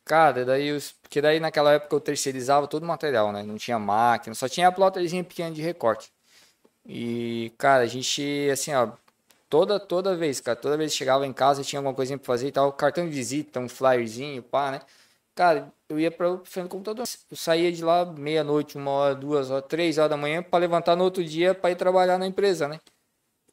[0.05, 0.93] Cara, daí os...
[1.01, 3.43] porque daí naquela época eu terceirizava todo o material, né?
[3.43, 6.13] Não tinha máquina, só tinha a plotterzinha pequena de recorte.
[6.85, 8.89] E, cara, a gente, assim, ó,
[9.53, 12.49] toda, toda vez, cara, toda vez que chegava em casa tinha alguma coisinha pra fazer
[12.49, 14.81] e tal, cartão de visita, um flyerzinho, pá, né?
[15.35, 17.05] Cara, eu ia pra frente do computador.
[17.31, 20.97] Eu saía de lá meia-noite, uma hora, duas horas, três horas da manhã pra levantar
[20.97, 22.81] no outro dia pra ir trabalhar na empresa, né?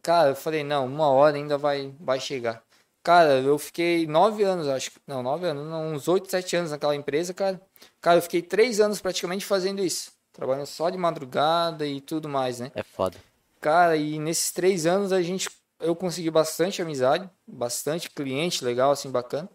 [0.02, 2.64] Cara, eu falei, não, uma hora ainda vai, vai chegar.
[3.04, 5.00] Cara, eu fiquei nove anos, acho que.
[5.06, 7.62] Não, nove anos, não, uns oito, sete anos naquela empresa, cara.
[8.00, 10.14] Cara, eu fiquei três anos praticamente fazendo isso.
[10.32, 12.72] Trabalhando só de madrugada e tudo mais, né?
[12.74, 13.18] É foda.
[13.60, 15.50] Cara, e nesses três anos a gente.
[15.80, 19.50] Eu consegui bastante amizade, bastante cliente legal, assim, bacana.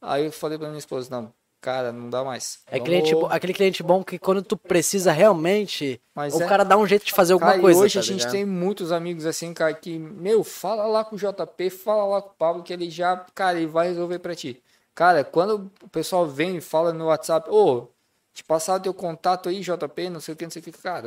[0.00, 2.60] Aí eu falei pra minha esposa, não, cara, não dá mais.
[2.66, 6.64] É Vamos- cliente, aquele cliente bom que quando tu precisa realmente, Mas o é- cara
[6.64, 7.80] dá um jeito de fazer alguma Cara, coisa.
[7.80, 8.32] hoje tá a gente ligado?
[8.32, 12.30] tem muitos amigos assim, cara, que, meu, fala lá com o JP, fala lá com
[12.30, 14.62] o Pablo, que ele já, cara, ele vai resolver pra ti.
[14.94, 17.86] Cara, quando o pessoal vem e fala no WhatsApp, ô,
[18.32, 20.72] te passar o teu contato aí, JP, não sei o que, não sei o que,
[20.72, 21.06] cara,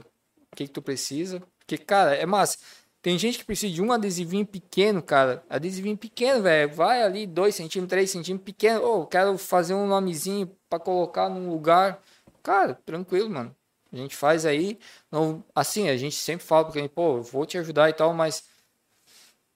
[0.52, 1.42] o que que tu precisa?
[1.60, 2.58] Porque, cara, é massa.
[3.02, 5.44] Tem gente que precisa de um adesivinho pequeno, cara.
[5.50, 6.74] Adesivinho pequeno, velho.
[6.74, 8.86] Vai ali, 2 centímetros, 3 centímetros, pequeno.
[8.86, 12.00] Ô, quero fazer um nomezinho pra colocar num lugar.
[12.44, 13.56] Cara, tranquilo, mano.
[13.92, 14.80] A gente faz aí,
[15.12, 18.46] não, assim, a gente sempre fala porque pô, eu vou te ajudar e tal, mas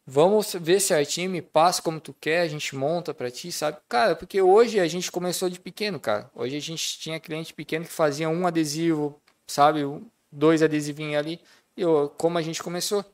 [0.05, 3.77] vamos ver certinho, me passa como tu quer, a gente monta pra ti, sabe?
[3.87, 6.29] Cara, porque hoje a gente começou de pequeno, cara.
[6.35, 9.81] Hoje a gente tinha cliente pequeno que fazia um adesivo, sabe?
[10.29, 11.39] Dois adesivinhos ali.
[11.77, 13.05] E eu, como a gente começou?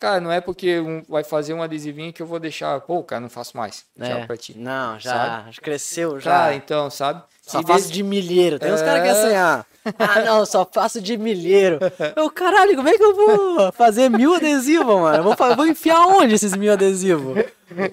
[0.00, 3.20] Cara, não é porque um, vai fazer um adesivinho que eu vou deixar, pô, cara,
[3.20, 3.84] não faço mais.
[4.00, 4.56] É, pra ti.
[4.56, 5.60] Não, já, sabe?
[5.60, 6.30] cresceu, já.
[6.30, 7.22] Cara, então, sabe?
[7.42, 8.58] Só faço de milheiro.
[8.58, 8.72] Tem é...
[8.72, 9.66] uns caras que assim, ah,
[9.98, 11.78] ah, não, só faço de milheiro.
[12.16, 15.18] Eu, caralho, como é que eu vou fazer mil adesivos, mano?
[15.18, 17.44] Eu vou, vou enfiar onde esses mil adesivos?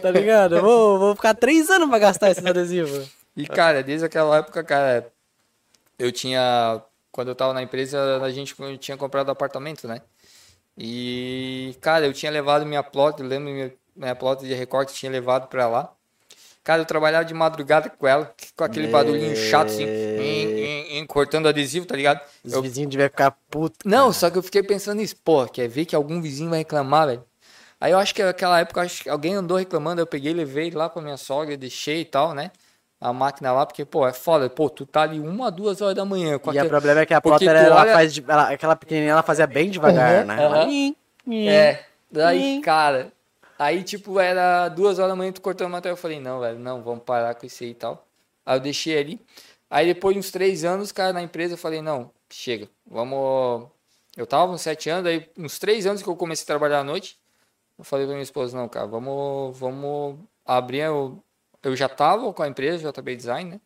[0.01, 0.55] Tá ligado?
[0.55, 3.09] Eu vou, vou ficar três anos pra gastar esses adesivos.
[3.35, 5.11] E, cara, desde aquela época, cara,
[5.99, 6.81] eu tinha.
[7.11, 10.01] Quando eu tava na empresa, a gente tinha comprado apartamento, né?
[10.77, 15.11] E, cara, eu tinha levado minha plot, eu lembro minha, minha plot de recorte, tinha
[15.11, 15.91] levado pra lá.
[16.63, 21.05] Cara, eu trabalhava de madrugada com ela, com aquele barulhinho chato, assim, em, em, em,
[21.05, 22.21] cortando adesivo, tá ligado?
[22.43, 22.61] Os eu...
[22.61, 23.79] vizinhos deviam ficar putos.
[23.85, 27.07] Não, só que eu fiquei pensando nisso, pô, quer ver que algum vizinho vai reclamar,
[27.07, 27.23] velho?
[27.79, 30.89] Aí eu acho que naquela época, acho que alguém andou reclamando, eu peguei, levei lá
[30.89, 32.51] pra minha sogra, deixei e tal, né?
[32.99, 34.49] A máquina lá, porque, pô, é foda.
[34.49, 36.39] Pô, tu tá ali uma, duas horas da manhã.
[36.39, 37.93] Com e o problema é que a plotter, ela olha...
[37.93, 40.93] faz, ela, aquela pequenininha, ela fazia bem devagar, uhum, né?
[41.27, 41.49] Uhum.
[41.49, 43.11] É, daí, cara,
[43.57, 46.57] aí, tipo, era duas horas da manhã, tu cortando o material, eu falei, não, velho,
[46.57, 48.05] não, vamos parar com isso aí e tal.
[48.45, 49.21] Aí eu deixei ali.
[49.69, 53.67] Aí depois de uns três anos, cara, na empresa, eu falei, não, chega, vamos...
[54.15, 56.83] Eu tava uns sete anos, aí uns três anos que eu comecei a trabalhar à
[56.83, 57.15] noite,
[57.77, 61.21] eu falei pra minha esposa, não, cara, vamos, vamos abrir o
[61.67, 63.61] eu já tava com a empresa, JB Design, né?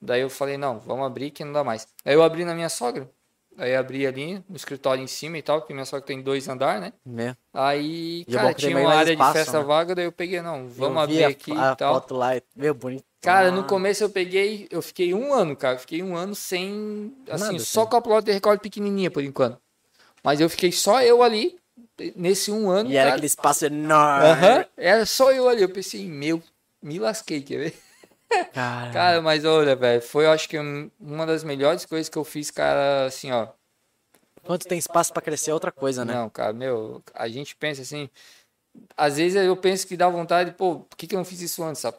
[0.00, 1.86] Daí eu falei, não, vamos abrir que não dá mais.
[2.04, 3.10] Aí eu abri na minha sogra.
[3.58, 6.80] Aí abri ali no escritório em cima e tal, porque minha sogra tem dois andares,
[6.80, 6.92] né?
[7.18, 7.36] É.
[7.52, 9.64] Aí, e cara, tinha uma área espaço, de festa né?
[9.64, 11.94] vaga, daí eu peguei, não, vamos abrir aqui a, e tal.
[11.94, 13.04] foto lá, meu, bonito.
[13.20, 17.44] Cara, no começo eu peguei, eu fiquei um ano, cara, fiquei um ano sem, assim,
[17.44, 17.90] Nada, só assim.
[17.90, 19.58] com a plota de recorde pequenininha por enquanto.
[20.24, 21.58] Mas eu fiquei só eu ali,
[22.16, 22.90] nesse um ano.
[22.90, 24.28] E era aquele espaço enorme.
[24.28, 26.42] Uhum, era só eu ali, eu pensei, meu
[26.82, 27.82] me lasquei, quer ver?
[28.52, 30.56] Cara, cara mas olha, velho, foi acho que
[31.00, 33.48] uma das melhores coisas que eu fiz, cara, assim, ó.
[34.44, 36.14] Quando tem espaço para crescer é outra coisa, né?
[36.14, 38.08] Não, cara, meu, a gente pensa assim,
[38.96, 41.62] às vezes eu penso que dá vontade, pô, por que, que eu não fiz isso
[41.62, 41.98] antes, sabe?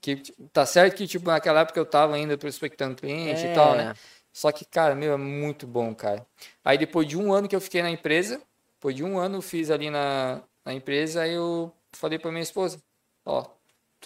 [0.00, 0.16] Que,
[0.52, 3.52] tá certo que, tipo, naquela época eu tava ainda prospectando cliente é.
[3.52, 3.94] e tal, né?
[4.32, 6.26] Só que, cara, meu, é muito bom, cara.
[6.64, 8.40] Aí depois de um ano que eu fiquei na empresa,
[8.74, 12.42] depois de um ano eu fiz ali na, na empresa, aí eu falei pra minha
[12.42, 12.80] esposa,
[13.24, 13.46] ó,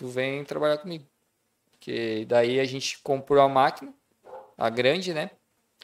[0.00, 1.04] tu vem trabalhar comigo.
[1.78, 3.92] Que daí a gente comprou a máquina,
[4.56, 5.30] a grande, né?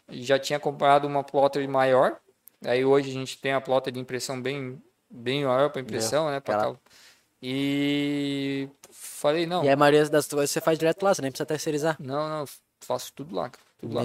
[0.09, 2.18] Já tinha comprado uma plotter maior.
[2.64, 6.33] Aí hoje a gente tem a plotter de impressão bem, bem maior para impressão, é,
[6.33, 6.40] né?
[6.40, 6.81] Pra ela...
[7.42, 9.62] E falei, não.
[9.62, 11.96] E a maioria das coisas você faz direto lá, você nem precisa terceirizar.
[12.00, 12.46] Não, não,
[12.81, 14.02] faço tudo lá, tudo lá.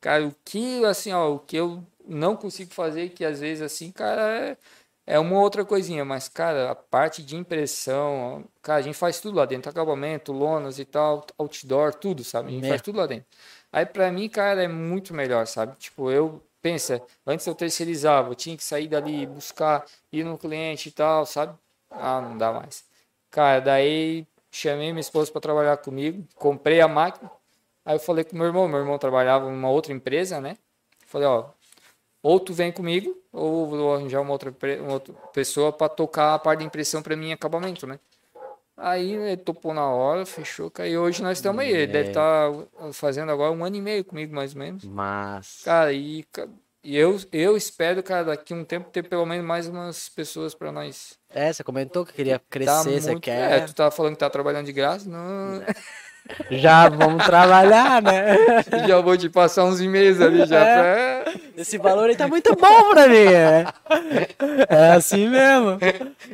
[0.00, 3.92] Cara, o que, assim, ó, o que eu não consigo fazer, que às vezes, assim,
[3.92, 4.56] cara, é
[5.06, 9.36] é uma outra coisinha, mas, cara, a parte de impressão, cara, a gente faz tudo
[9.36, 12.48] lá dentro, acabamento, lonas e tal, outdoor, tudo, sabe?
[12.48, 12.68] A gente é.
[12.68, 13.26] faz tudo lá dentro.
[13.72, 15.74] Aí, pra mim, cara, é muito melhor, sabe?
[15.76, 20.88] Tipo, eu, pensa, antes eu terceirizava, eu tinha que sair dali, buscar, ir no cliente
[20.88, 21.58] e tal, sabe?
[21.90, 22.84] Ah, não dá mais.
[23.30, 27.30] Cara, daí chamei minha esposa para trabalhar comigo, comprei a máquina,
[27.84, 30.56] aí eu falei com meu irmão, meu irmão trabalhava em uma outra empresa, né?
[31.06, 31.50] Falei, ó,
[32.22, 36.38] ou tu vem comigo, ou vou arranjar uma outra, uma outra pessoa para tocar a
[36.38, 37.98] parte de impressão para mim em acabamento, né?
[38.76, 41.02] Aí ele topou na hora, fechou, caiu.
[41.02, 41.70] Hoje nós estamos aí.
[41.70, 44.84] Ele deve estar tá fazendo agora um ano e meio comigo, mais ou menos.
[44.84, 45.62] Mas.
[45.64, 46.24] Cara, e,
[46.82, 50.72] e eu, eu espero, cara, daqui um tempo ter pelo menos mais umas pessoas para
[50.72, 51.18] nós.
[51.28, 53.52] É, você comentou que queria crescer, tá você muito, quer.
[53.52, 55.08] É, tu tava falando que tá trabalhando de graça?
[55.08, 55.62] Não.
[56.50, 58.36] Já vamos trabalhar, né?
[58.86, 60.58] Já vou te passar uns e-mails ali já.
[60.58, 61.22] É.
[61.22, 61.32] Pra...
[61.56, 63.16] Esse valor aí tá muito bom pra mim.
[63.16, 63.66] É,
[64.68, 65.78] é assim mesmo.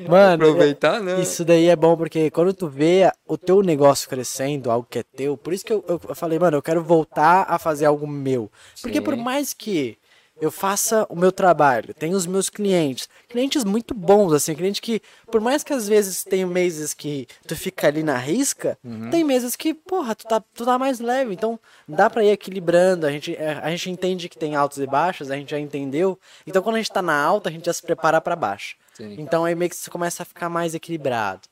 [0.09, 1.20] Mano, aproveitar, né?
[1.20, 5.03] Isso daí é bom porque quando tu vê o teu negócio crescendo, algo que é
[5.03, 8.51] teu, por isso que eu, eu falei, mano, eu quero voltar a fazer algo meu.
[8.80, 9.05] Porque Sim.
[9.05, 9.99] por mais que
[10.41, 15.03] eu faça o meu trabalho, tenho os meus clientes, clientes muito bons, assim, cliente que,
[15.30, 19.11] por mais que às vezes tem meses que tu fica ali na risca, uhum.
[19.11, 21.59] tem meses que, porra, tu tá, tu tá mais leve, então
[21.89, 25.30] dá pra ir equilibrando, a gente, é, a gente entende que tem altos e baixos,
[25.30, 27.82] a gente já entendeu, então quando a gente tá na alta, a gente já se
[27.82, 28.76] prepara para baixo.
[28.95, 29.16] Sim.
[29.18, 31.43] Então aí meio que você começa a ficar mais equilibrado.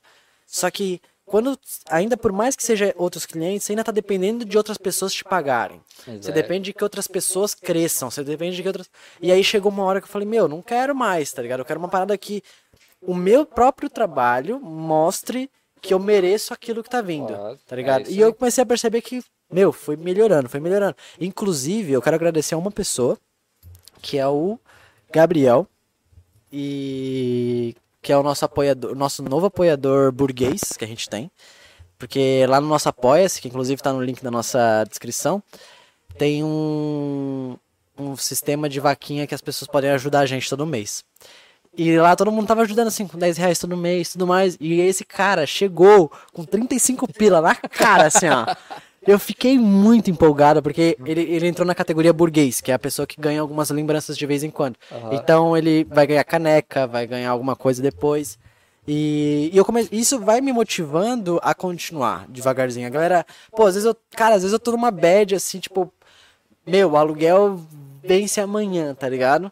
[0.47, 1.58] Só que quando
[1.90, 5.24] ainda por mais que seja outros clientes, você ainda está dependendo de outras pessoas te
[5.24, 5.80] pagarem.
[6.06, 6.24] Exato.
[6.24, 8.88] Você depende de que outras pessoas cresçam, você depende de que outras.
[9.20, 11.60] E aí chegou uma hora que eu falei, meu, não quero mais, tá ligado?
[11.60, 12.42] Eu quero uma parada que
[13.02, 15.50] o meu próprio trabalho mostre
[15.82, 17.32] que eu mereço aquilo que tá vindo,
[17.66, 18.06] tá ligado?
[18.06, 20.96] É e eu comecei a perceber que, meu, foi melhorando, foi melhorando.
[21.20, 23.18] Inclusive, eu quero agradecer a uma pessoa
[24.00, 24.58] que é o
[25.12, 25.66] Gabriel.
[26.52, 27.74] E
[28.07, 31.28] que é o nosso apoiador, nosso novo apoiador burguês que a gente tem.
[31.98, 35.42] Porque lá no nosso Apoia-se, que inclusive está no link da nossa descrição,
[36.16, 37.57] tem um,
[37.98, 41.04] um sistema de vaquinha que as pessoas podem ajudar a gente todo mês.
[41.76, 44.57] E lá todo mundo tava ajudando assim, com 10 reais todo mês, tudo mais.
[44.61, 48.46] E esse cara chegou com 35 pila na cara, assim, ó.
[49.07, 53.07] Eu fiquei muito empolgado, porque ele, ele entrou na categoria burguês, que é a pessoa
[53.07, 54.76] que ganha algumas lembranças de vez em quando.
[54.90, 55.14] Aham.
[55.14, 58.38] Então ele vai ganhar caneca, vai ganhar alguma coisa depois.
[58.86, 59.86] E, e eu come...
[59.90, 62.86] isso vai me motivando a continuar devagarzinho.
[62.86, 65.92] A galera, pô, às vezes eu, cara, às vezes eu tô numa bad assim, tipo,
[66.66, 67.61] meu, o aluguel
[68.02, 69.50] vence amanhã, tá ligado?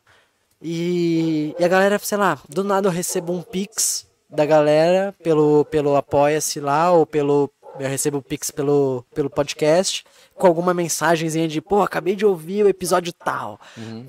[0.63, 5.65] E, e a galera, sei lá, do nada eu recebo um pix da galera pelo,
[5.67, 10.05] pelo apoia-se lá ou pelo eu recebo o pix pelo, pelo podcast
[10.35, 13.61] com alguma mensagenzinha de, pô, acabei de ouvir o episódio tal.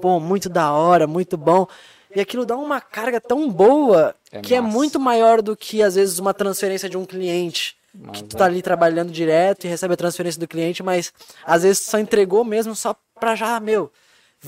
[0.02, 1.68] Pô, muito da hora, muito bom.
[2.16, 4.74] E aquilo dá uma carga tão boa É que é massa.
[4.74, 7.76] muito maior do que, às vezes, uma transferência de um cliente.
[7.94, 11.14] Mas que tu tá ali trabalhando direto e recebe a transferência do cliente, mas
[11.46, 13.90] às vezes tu só entregou mesmo só pra já, meu.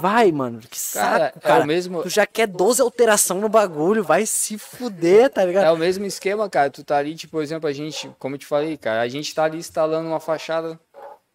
[0.02, 0.60] Vai, mano.
[0.60, 1.64] Que Cara, saco, é cara.
[1.64, 5.66] o mesmo- Tu já quer 12 alteração no bagulho, vai se fuder, tá ligado?
[5.66, 6.70] É o mesmo esquema, cara.
[6.70, 9.34] Tu tá ali, tipo, por exemplo, a gente, como eu te falei, cara, a gente
[9.34, 10.80] tá ali instalando uma fachada.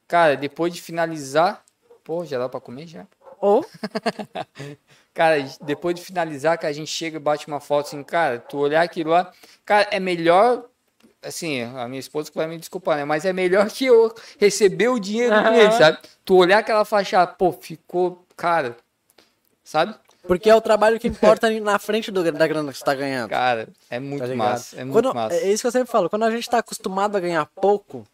[0.08, 1.62] Cara, depois de finalizar.
[2.04, 3.06] Pô, já dá pra comer já?
[3.40, 3.64] Ou
[5.14, 8.58] Cara, depois de finalizar, que a gente chega e bate uma foto assim, cara, tu
[8.58, 9.30] olhar aquilo lá,
[9.64, 10.64] cara, é melhor.
[11.24, 13.04] Assim, a minha esposa que vai me desculpar, né?
[13.04, 15.98] Mas é melhor que eu receber o dinheiro do cliente, sabe?
[16.24, 18.76] Tu olhar aquela fachada, pô, ficou, cara,
[19.64, 19.94] sabe?
[20.26, 23.30] porque é o trabalho que importa na frente do, da grana que você tá ganhando.
[23.30, 24.76] Cara, é muito tá massa.
[24.80, 25.34] É muito Quando- massa.
[25.36, 26.08] É isso que eu sempre falo.
[26.08, 28.06] Quando a gente tá acostumado a ganhar pouco,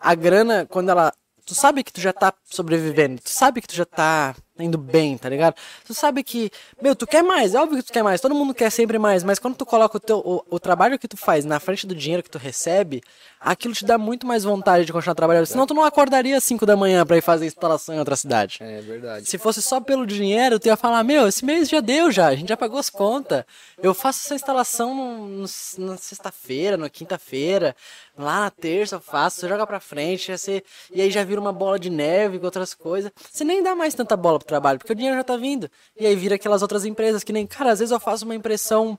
[0.00, 1.12] a grana, quando ela.
[1.46, 5.18] Tu sabe que tu já tá sobrevivendo, tu sabe que tu já tá indo bem,
[5.18, 5.54] tá ligado?
[5.84, 6.50] Tu sabe que,
[6.80, 9.24] meu, tu quer mais, é óbvio que tu quer mais, todo mundo quer sempre mais,
[9.24, 11.94] mas quando tu coloca o, teu, o, o trabalho que tu faz na frente do
[11.94, 13.02] dinheiro que tu recebe,
[13.40, 15.46] aquilo te dá muito mais vontade de continuar trabalhando.
[15.46, 18.58] Senão tu não acordaria às 5 da manhã pra ir fazer instalação em outra cidade.
[18.60, 19.28] É verdade.
[19.28, 22.36] Se fosse só pelo dinheiro, tu ia falar, meu, esse mês já deu já, a
[22.36, 23.44] gente já pagou as contas.
[23.82, 25.46] Eu faço essa instalação no, no-
[25.78, 27.74] na sexta-feira, na quinta-feira,
[28.16, 31.52] lá na terça eu faço, você joga pra frente, ser, e aí já vira uma
[31.52, 33.10] bola de neve com outras coisas.
[33.30, 35.70] Você nem dá mais tanta bola trabalho, porque o dinheiro já tá vindo.
[35.98, 38.98] E aí vira aquelas outras empresas que nem, cara, às vezes eu faço uma impressão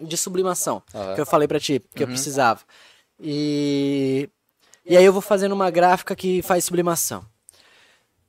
[0.00, 1.14] de sublimação, Aham.
[1.14, 2.60] que eu falei pra ti, que eu precisava.
[3.20, 4.28] E
[4.86, 7.24] e aí eu vou fazendo uma gráfica que faz sublimação.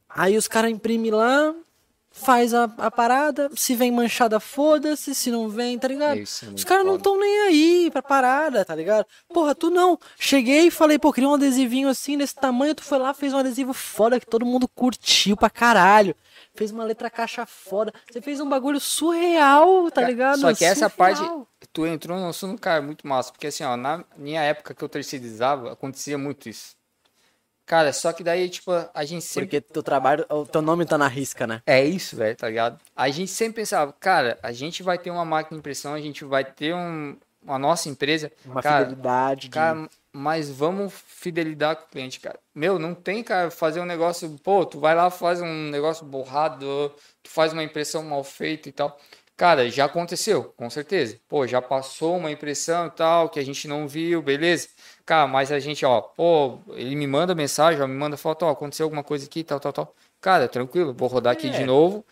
[0.07, 1.53] Aí os caras imprimem lá,
[2.09, 6.17] faz a, a parada, se vem manchada, foda-se, se não vem, tá ligado?
[6.17, 9.05] Isso é os caras não estão nem aí pra parada, tá ligado?
[9.27, 9.99] Porra, tu não.
[10.17, 13.37] Cheguei e falei, pô, queria um adesivinho assim, desse tamanho, tu foi lá, fez um
[13.37, 16.15] adesivo foda que todo mundo curtiu pra caralho.
[16.55, 17.93] Fez uma letra caixa foda.
[18.09, 20.39] Você fez um bagulho surreal, tá ligado?
[20.39, 21.47] Só que essa parte, Surreal.
[21.73, 23.31] tu entrou no assunto, cara, muito massa.
[23.31, 26.75] Porque assim, ó, na minha época que eu terceirizava, acontecia muito isso.
[27.65, 29.59] Cara, só que daí, tipo, a gente sempre.
[29.59, 31.63] Porque teu trabalho, o teu nome tá na risca, né?
[31.65, 32.79] É isso, velho, tá ligado?
[32.95, 36.23] A gente sempre pensava, cara, a gente vai ter uma máquina de impressão, a gente
[36.23, 38.31] vai ter um, uma nossa empresa.
[38.45, 39.49] Uma cara, fidelidade de...
[40.17, 42.39] Mas vamos fidelidade com o cliente, cara.
[42.53, 44.29] Meu, não tem, cara, fazer um negócio.
[44.41, 46.89] Pô, tu vai lá, faz um negócio borrado,
[47.21, 48.97] tu faz uma impressão mal feita e tal.
[49.35, 51.19] Cara, já aconteceu, com certeza.
[51.27, 54.69] Pô, já passou uma impressão e tal, que a gente não viu, beleza.
[55.05, 58.51] Cara, mas a gente, ó, pô, ele me manda mensagem, ó, me manda foto, ó,
[58.51, 59.95] aconteceu alguma coisa aqui, tal, tal, tal.
[60.21, 61.65] Cara, tranquilo, vou rodar aqui de É.
[61.65, 62.05] novo.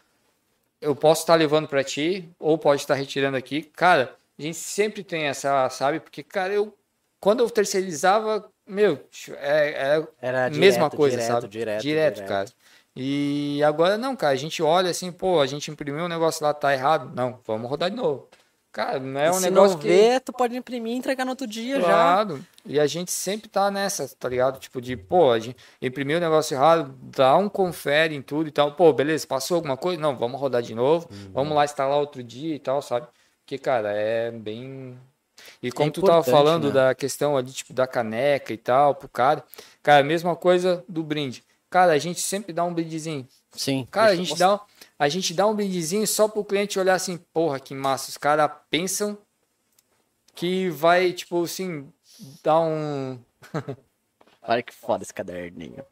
[0.81, 3.61] Eu posso estar levando pra ti, ou pode estar retirando aqui.
[3.61, 6.01] Cara, a gente sempre tem essa, sabe?
[6.01, 6.75] Porque, cara, eu
[7.23, 8.99] quando eu terceirizava, meu,
[9.37, 11.47] é, é Era a mesma coisa, direto, sabe?
[11.47, 12.27] direto, direto, direto.
[12.27, 12.49] cara.
[12.93, 16.53] E agora não, cara, a gente olha assim, pô, a gente imprimiu um negócio lá,
[16.53, 17.15] tá errado.
[17.15, 18.27] Não, vamos rodar de novo.
[18.73, 19.87] Cara, não é E um se negócio não que.
[19.87, 21.85] vê, tu pode imprimir e entregar no outro dia já.
[21.85, 22.45] Claro.
[22.65, 24.59] E a gente sempre tá nessa, tá ligado?
[24.59, 28.51] Tipo de, pô, a gente imprimiu o negócio errado, dá um confere em tudo e
[28.51, 28.73] tal.
[28.75, 30.01] Pô, beleza, passou alguma coisa?
[30.01, 31.07] Não, vamos rodar de novo.
[31.11, 31.31] Uhum.
[31.33, 33.07] Vamos lá instalar outro dia e tal, sabe?
[33.45, 34.99] Porque, cara, é bem.
[35.61, 36.73] E como tu tava É falando né?
[36.73, 39.43] da questão ali, tipo, da caneca e tal, pro cara.
[39.81, 41.43] Cara, a mesma coisa do brinde.
[41.69, 43.27] Cara, a gente sempre dá um brindezinho.
[43.51, 43.87] Sim.
[43.89, 44.59] Cara, a gente, dá, um-
[44.99, 48.09] a gente dá um brindezinho só pro cliente olhar assim, porra, que massa.
[48.09, 49.17] Os caras pensam
[50.35, 51.87] que vai, tipo assim,
[52.43, 53.19] dar um.
[54.45, 55.83] Olha que foda esse caderninho.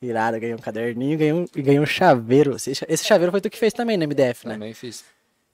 [0.00, 2.56] Irado, ganhei um caderninho ganhei um, e ganhei um chaveiro.
[2.56, 4.54] Esse, esse chaveiro foi tu que fez também no MDF, né?
[4.54, 5.04] Também fiz.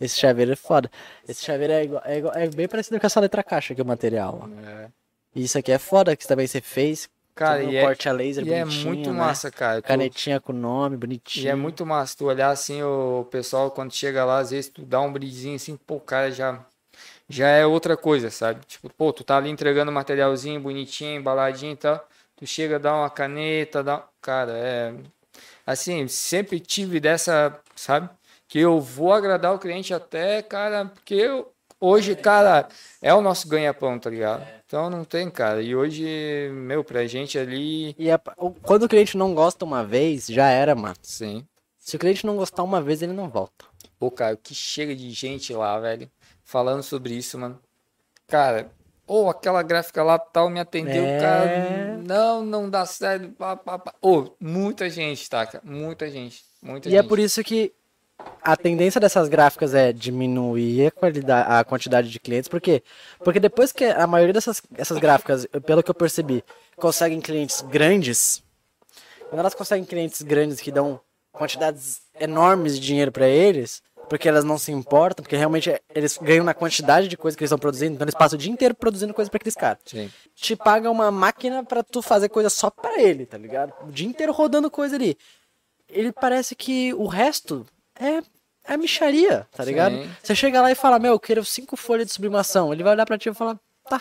[0.00, 0.90] Esse chaveiro é foda.
[1.28, 3.84] Esse chaveiro é, igual, é, igual- é bem parecido com essa letra caixa que é
[3.84, 4.48] o material.
[4.64, 4.88] É.
[5.34, 7.08] E isso aqui é foda, que também você fez.
[7.34, 9.18] Cara, e é, corte a laser, e é muito né?
[9.18, 9.80] massa, cara.
[9.80, 11.44] Tu- Canetinha com nome, bonitinho.
[11.46, 14.82] E é muito massa tu olhar assim, o pessoal, quando chega lá, às vezes tu
[14.82, 16.64] dá um brilhinho assim, pô, o cara já,
[17.28, 18.64] já é outra coisa, sabe?
[18.66, 22.08] Tipo, pô, tu tá ali entregando materialzinho bonitinho, embaladinho e tal.
[22.36, 24.04] Tu chega, dá uma caneta, dá.
[24.20, 24.94] Cara, é.
[25.64, 28.08] Assim, sempre tive dessa, sabe?
[28.48, 31.52] Que eu vou agradar o cliente até, cara, porque eu.
[31.80, 32.66] Hoje, cara,
[33.00, 34.44] é o nosso ganha-pão, tá ligado?
[34.66, 35.62] Então não tem, cara.
[35.62, 37.94] E hoje, meu, pra gente ali.
[37.96, 38.18] E é-
[38.62, 40.96] quando o cliente não gosta uma vez, já era, mano.
[41.02, 41.46] Sim.
[41.78, 43.64] Se o cliente não gostar uma vez, ele não volta.
[43.98, 46.10] Pô, cara, o que chega de gente lá, velho,
[46.42, 47.60] falando sobre isso, mano.
[48.26, 48.70] Cara,
[49.06, 51.20] ou aquela gráfica lá tal me atendeu, É.
[51.20, 53.28] cara, não, não dá certo.
[53.32, 53.94] Pá, pá, pá.
[54.02, 55.62] Ô, muita gente, tá, cara?
[55.64, 56.42] Muita gente.
[56.60, 57.00] Muita E gente.
[57.04, 57.72] é por isso que
[58.42, 62.48] a tendência dessas gráficas é diminuir a, qualidade, a quantidade de clientes.
[62.48, 62.82] Por quê?
[63.18, 66.42] Porque depois que a maioria dessas essas gráficas, pelo que eu percebi,
[66.76, 68.42] conseguem clientes grandes,
[69.28, 71.00] quando elas conseguem clientes grandes que dão
[71.30, 76.44] quantidades enormes de dinheiro para eles, porque elas não se importam, porque realmente eles ganham
[76.44, 79.12] na quantidade de coisa que eles estão produzindo, então eles passam o dia inteiro produzindo
[79.12, 80.10] coisa para aqueles caras Sim.
[80.34, 83.74] te paga uma máquina pra tu fazer coisa só pra ele, tá ligado?
[83.86, 85.16] O dia inteiro rodando coisa ali.
[85.90, 87.66] Ele parece que o resto
[88.00, 88.22] é
[88.68, 89.94] é micharia, tá ligado?
[89.94, 90.10] Sim.
[90.22, 92.70] Você chega lá e fala, meu, eu quero cinco folhas de sublimação.
[92.70, 94.00] Ele vai olhar pra ti e falar, tá.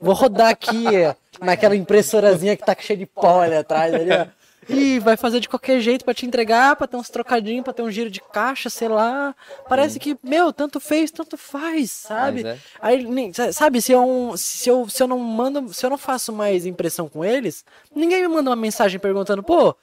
[0.00, 0.84] Vou rodar aqui
[1.38, 3.92] naquela impressorazinha que tá cheia de pó ali atrás.
[3.92, 4.26] Ali, ó.
[4.68, 7.82] E vai fazer de qualquer jeito pra te entregar, pra ter uns trocadinhos, pra ter
[7.82, 9.34] um giro de caixa, sei lá.
[9.68, 12.44] Parece que, meu, tanto fez, tanto faz, sabe?
[12.44, 12.58] Mas é.
[12.80, 16.64] Aí, sabe, se eu, se, eu, se eu não mando, se eu não faço mais
[16.64, 17.64] impressão com eles,
[17.94, 19.76] ninguém me manda uma mensagem perguntando, pô,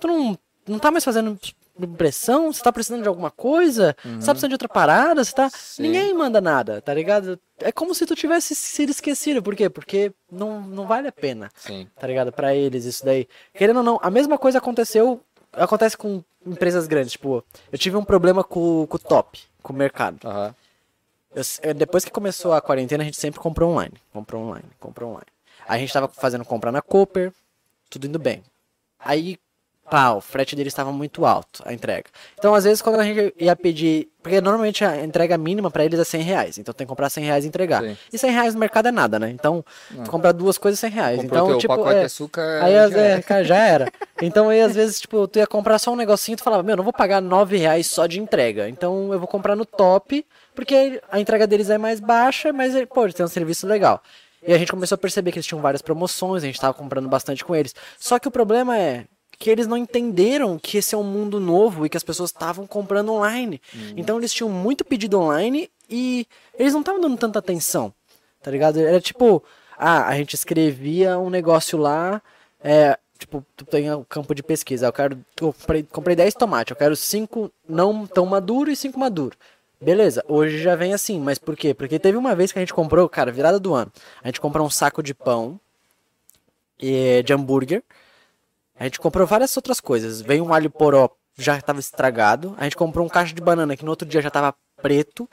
[0.00, 1.38] tu não, não tá mais fazendo
[1.80, 2.52] impressão?
[2.52, 3.96] Você tá precisando de alguma coisa?
[4.02, 5.24] Você tá precisando de outra parada?
[5.24, 5.48] Você tá...
[5.50, 5.82] Sim.
[5.82, 7.38] Ninguém manda nada, tá ligado?
[7.58, 9.42] É como se tu tivesse sido esquecido.
[9.42, 9.68] Por quê?
[9.70, 11.88] Porque não, não vale a pena, Sim.
[11.98, 12.32] tá ligado?
[12.32, 13.26] Pra eles, isso daí.
[13.54, 15.20] Querendo ou não, a mesma coisa aconteceu,
[15.52, 17.12] acontece com empresas grandes.
[17.12, 20.18] Tipo, eu tive um problema com, com o top, com o mercado.
[20.26, 20.54] Aham.
[21.34, 23.94] Eu- eu- depois que começou a quarentena, a gente sempre comprou online.
[24.12, 25.26] Comprou online, comprou online.
[25.66, 27.32] A gente tava fazendo compra na Cooper,
[27.88, 28.42] tudo indo bem.
[28.98, 29.38] Aí,
[29.92, 32.06] pá, o frete deles estava muito alto, a entrega.
[32.38, 34.08] Então, às vezes, quando a gente ia pedir.
[34.22, 36.56] Porque normalmente a entrega mínima pra eles é 100 reais.
[36.56, 37.82] Então tem que comprar 100 reais e entregar.
[37.82, 37.96] Sim.
[38.12, 39.28] E 100 reais no mercado é nada, né?
[39.30, 39.64] Então,
[40.04, 41.16] tu comprar duas coisas 100 reais.
[41.20, 41.76] Comprou então, teu tipo.
[41.76, 42.62] pacote é, de açúcar.
[42.62, 43.22] Aí, já era.
[43.22, 43.92] cara, já era.
[44.22, 46.76] Então aí, às vezes, tipo, tu ia comprar só um negocinho e tu falava, meu,
[46.76, 48.68] não vou pagar 9 reais só de entrega.
[48.68, 50.24] Então eu vou comprar no top,
[50.54, 54.00] porque a entrega deles é mais baixa, mas, pô, eles têm um serviço legal.
[54.46, 57.08] E a gente começou a perceber que eles tinham várias promoções, a gente tava comprando
[57.08, 57.74] bastante com eles.
[57.98, 59.04] Só que o problema é
[59.42, 62.64] que eles não entenderam que esse é um mundo novo e que as pessoas estavam
[62.64, 63.60] comprando online.
[63.96, 67.92] Então eles tinham muito pedido online e eles não estavam dando tanta atenção.
[68.40, 68.78] Tá ligado?
[68.78, 69.42] Era tipo,
[69.76, 72.22] ah, a gente escrevia um negócio lá,
[72.62, 76.76] é, tipo, tu tem o campo de pesquisa, eu quero, comprei, comprei 10 tomates, eu
[76.76, 79.36] quero 5 não tão maduro e 5 maduro.
[79.80, 81.74] Beleza, hoje já vem assim, mas por quê?
[81.74, 83.90] Porque teve uma vez que a gente comprou, cara, virada do ano,
[84.22, 85.58] a gente comprou um saco de pão,
[86.82, 87.82] e, de hambúrguer,
[88.82, 91.08] a gente comprou várias outras coisas, veio um alho poró,
[91.38, 94.26] já estava estragado, a gente comprou um caixa de banana que no outro dia já
[94.26, 94.52] estava
[94.82, 95.30] preto,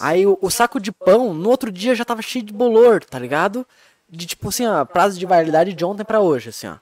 [0.00, 3.16] Aí o, o saco de pão, no outro dia já tava cheio de bolor, tá
[3.16, 3.64] ligado?
[4.10, 6.76] De tipo assim, ó, prazo de validade de ontem pra hoje, assim, ó.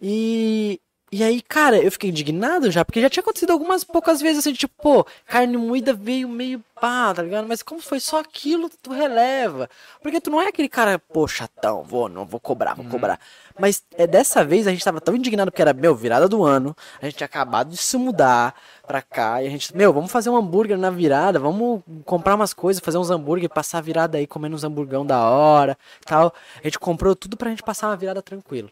[0.00, 0.80] E.
[1.12, 4.52] E aí, cara, eu fiquei indignado já, porque já tinha acontecido algumas poucas vezes assim,
[4.52, 7.48] tipo, pô, carne moída veio meio pá, tá ligado?
[7.48, 9.68] Mas como foi só aquilo, tu releva.
[10.00, 13.18] Porque tu não é aquele cara, pô, chatão, vou, não vou cobrar, vou cobrar.
[13.58, 16.76] Mas é dessa vez a gente tava tão indignado porque era, meu, virada do ano,
[17.02, 18.54] a gente tinha acabado de se mudar
[18.86, 22.54] pra cá, e a gente, meu, vamos fazer um hambúrguer na virada, vamos comprar umas
[22.54, 26.32] coisas, fazer uns hambúrguer, passar a virada aí comendo uns hamburgão da hora, tal.
[26.60, 28.70] A gente comprou tudo pra gente passar uma virada tranquilo.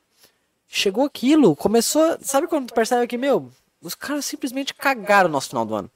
[0.69, 3.51] Chegou aquilo, começou, sabe quando tu percebe que, meu,
[3.81, 5.91] os caras simplesmente cagaram o nosso final do ano.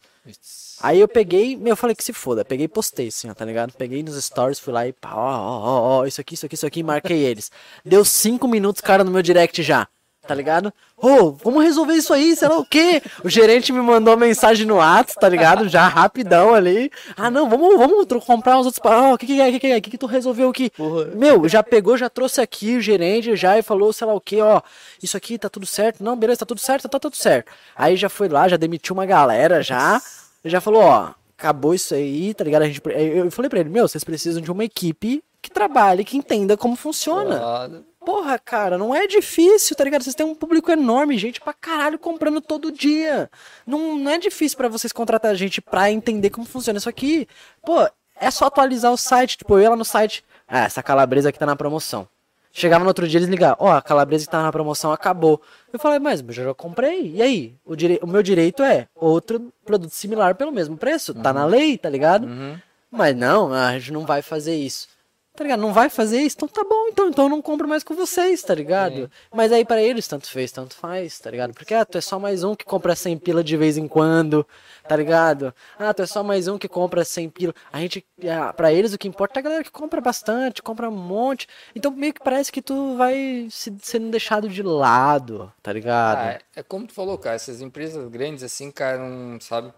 [0.81, 3.45] Aí eu peguei, meu, eu falei que se foda, peguei e postei assim, ó, tá
[3.45, 3.73] ligado?
[3.73, 6.55] Peguei nos stories, fui lá e pá, ó, ó, ó, ó, isso aqui, isso aqui,
[6.55, 7.51] isso aqui, marquei eles.
[7.85, 9.87] Deu cinco minutos, cara, no meu direct já,
[10.27, 10.73] tá ligado?
[10.97, 13.03] Ô, vamos resolver isso aí, sei lá o quê?
[13.25, 15.69] O gerente me mandou mensagem no WhatsApp, tá ligado?
[15.69, 16.91] Já rapidão ali.
[17.17, 18.81] Ah, não, vamos, vamos comprar os outros.
[18.85, 20.71] Ó, o que que é, o que que é, o que que tu resolveu aqui?
[21.15, 24.41] Meu, já pegou, já trouxe aqui o gerente já e falou, sei lá o quê,
[24.41, 24.61] ó,
[25.03, 26.05] isso aqui tá tudo certo.
[26.05, 27.51] Não, beleza, tá tudo certo, tá tudo certo.
[27.75, 30.01] Aí já foi lá, já demitiu uma galera já.
[30.45, 32.63] Já falou, ó, acabou isso aí, tá ligado?
[32.63, 36.17] A gente, eu falei pra ele, meu, vocês precisam de uma equipe que trabalhe, que
[36.17, 37.39] entenda como funciona.
[37.41, 37.92] Foda.
[38.05, 40.03] Porra, cara, não é difícil, tá ligado?
[40.03, 43.31] Vocês têm um público enorme, gente pra caralho comprando todo dia.
[43.67, 47.29] Não, não é difícil pra vocês contratar gente pra entender como funciona isso aqui.
[47.65, 49.39] Pô, é só atualizar o site.
[49.39, 50.25] Tipo, eu ia lá no site.
[50.49, 52.09] Ah, essa calabresa aqui tá na promoção.
[52.55, 55.41] Chegava no outro dia eles ligavam, ó, a calabresa que tava na promoção acabou.
[55.73, 57.55] Eu falei, mas eu já comprei, e aí?
[57.65, 61.79] O, direi o meu direito é outro produto similar pelo mesmo preço, tá na lei,
[61.79, 62.27] tá ligado?
[62.27, 62.59] Uhum.
[62.91, 64.87] Mas não, a gente não vai fazer isso.
[65.35, 65.61] Tá ligado?
[65.61, 66.37] Não vai fazer isso?
[66.37, 69.11] Então tá bom, então, então eu não compro mais com vocês, tá ligado?
[69.33, 71.55] Mas aí pra eles tanto fez, tanto faz, tá ligado?
[71.55, 74.47] Porque, ah, tu é só mais um que compra 100 pila de vez em quando,
[74.87, 75.55] tá ligado?
[75.79, 77.55] Ah, tu é só mais um que compra 100 pila.
[77.73, 80.91] A gente, ah, pra eles o que importa é a galera que compra bastante, compra
[80.91, 81.47] um monte.
[81.75, 86.19] Então meio que parece que tu vai se, sendo deixado de lado, tá ligado?
[86.19, 89.73] Ah, é, é como tu falou, cara, essas empresas grandes assim, cara, não sabe.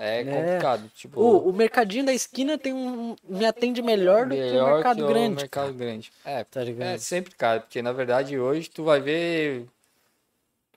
[0.00, 0.90] É complicado.
[0.94, 4.96] Tipo, O, o mercadinho da esquina tem um, me atende melhor do que o mercado
[5.06, 5.32] que grande.
[5.32, 6.12] o mercado grande.
[6.24, 6.88] É, Tá ligado?
[6.88, 9.66] é sempre, cara, porque na verdade hoje tu vai ver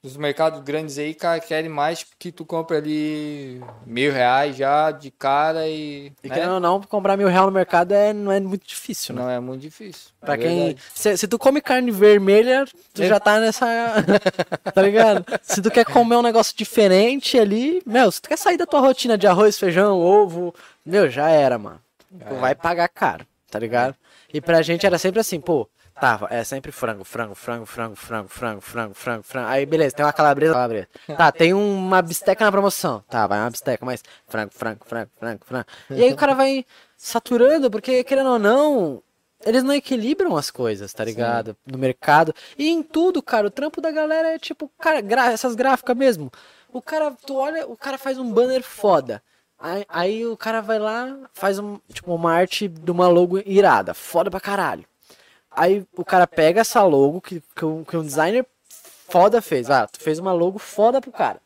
[0.03, 5.09] os mercados grandes aí, cara, querem mais que tu compre ali mil reais já de
[5.09, 6.11] cara e.
[6.21, 6.35] E né?
[6.35, 9.21] querendo ou não, comprar mil reais no mercado é, não é muito difícil, né?
[9.21, 10.09] Não é muito difícil.
[10.19, 10.77] Pra é quem.
[10.93, 13.65] Se, se tu come carne vermelha, tu já tá nessa.
[14.73, 15.25] tá ligado?
[15.41, 18.81] Se tu quer comer um negócio diferente ali, meu, se tu quer sair da tua
[18.81, 20.53] rotina de arroz, feijão, ovo,
[20.85, 21.79] meu, já era, mano.
[22.09, 23.95] Tu vai pagar caro, tá ligado?
[24.33, 25.69] E pra gente era sempre assim, pô.
[25.99, 29.47] Tava, é sempre frango, frango, frango, frango, frango, frango, frango, frango, frango.
[29.47, 30.87] Aí beleza, tem uma calabresa, calabresa.
[31.15, 33.03] Tá, tem uma bisteca na promoção.
[33.09, 35.65] Tá, vai uma bisteca, mas frango, frango, frango, frango, frango.
[35.91, 36.65] E aí o cara vai
[36.97, 39.03] saturando, porque querendo ou não,
[39.45, 41.55] eles não equilibram as coisas, tá ligado?
[41.65, 42.33] No mercado.
[42.57, 46.31] E em tudo, cara, o trampo da galera é tipo, cara, gra- essas gráficas mesmo.
[46.71, 49.21] O cara, tu olha, o cara faz um banner foda.
[49.59, 53.93] Aí, aí o cara vai lá, faz um, tipo, uma arte de uma logo irada,
[53.93, 54.83] foda pra caralho.
[55.55, 58.45] Aí o cara pega essa logo que, que, um, que um designer
[59.09, 59.69] foda fez.
[59.69, 61.39] Ah, tu fez uma logo foda pro cara.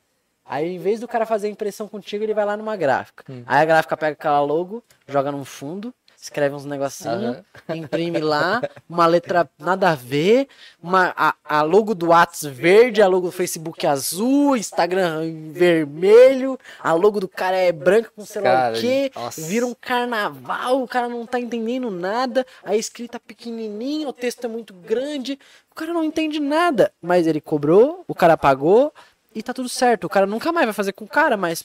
[0.45, 3.25] Aí, em vez do cara fazer a impressão contigo, ele vai lá numa gráfica.
[3.45, 5.93] Aí a gráfica pega aquela logo, joga num fundo,
[6.27, 7.37] escreve uns negocinhos,
[7.69, 10.47] imprime lá, uma letra nada a ver,
[10.81, 16.93] uma, a, a logo do Whats verde, a logo do Facebook azul, Instagram vermelho, a
[16.93, 19.41] logo do cara é branca com sei lá o quê, nossa.
[19.41, 24.47] vira um carnaval, o cara não tá entendendo nada, a escrita pequenininha, o texto é
[24.47, 25.39] muito grande,
[25.71, 28.93] o cara não entende nada, mas ele cobrou, o cara pagou
[29.33, 30.05] e tá tudo certo.
[30.05, 31.63] O cara nunca mais vai fazer com o cara, mas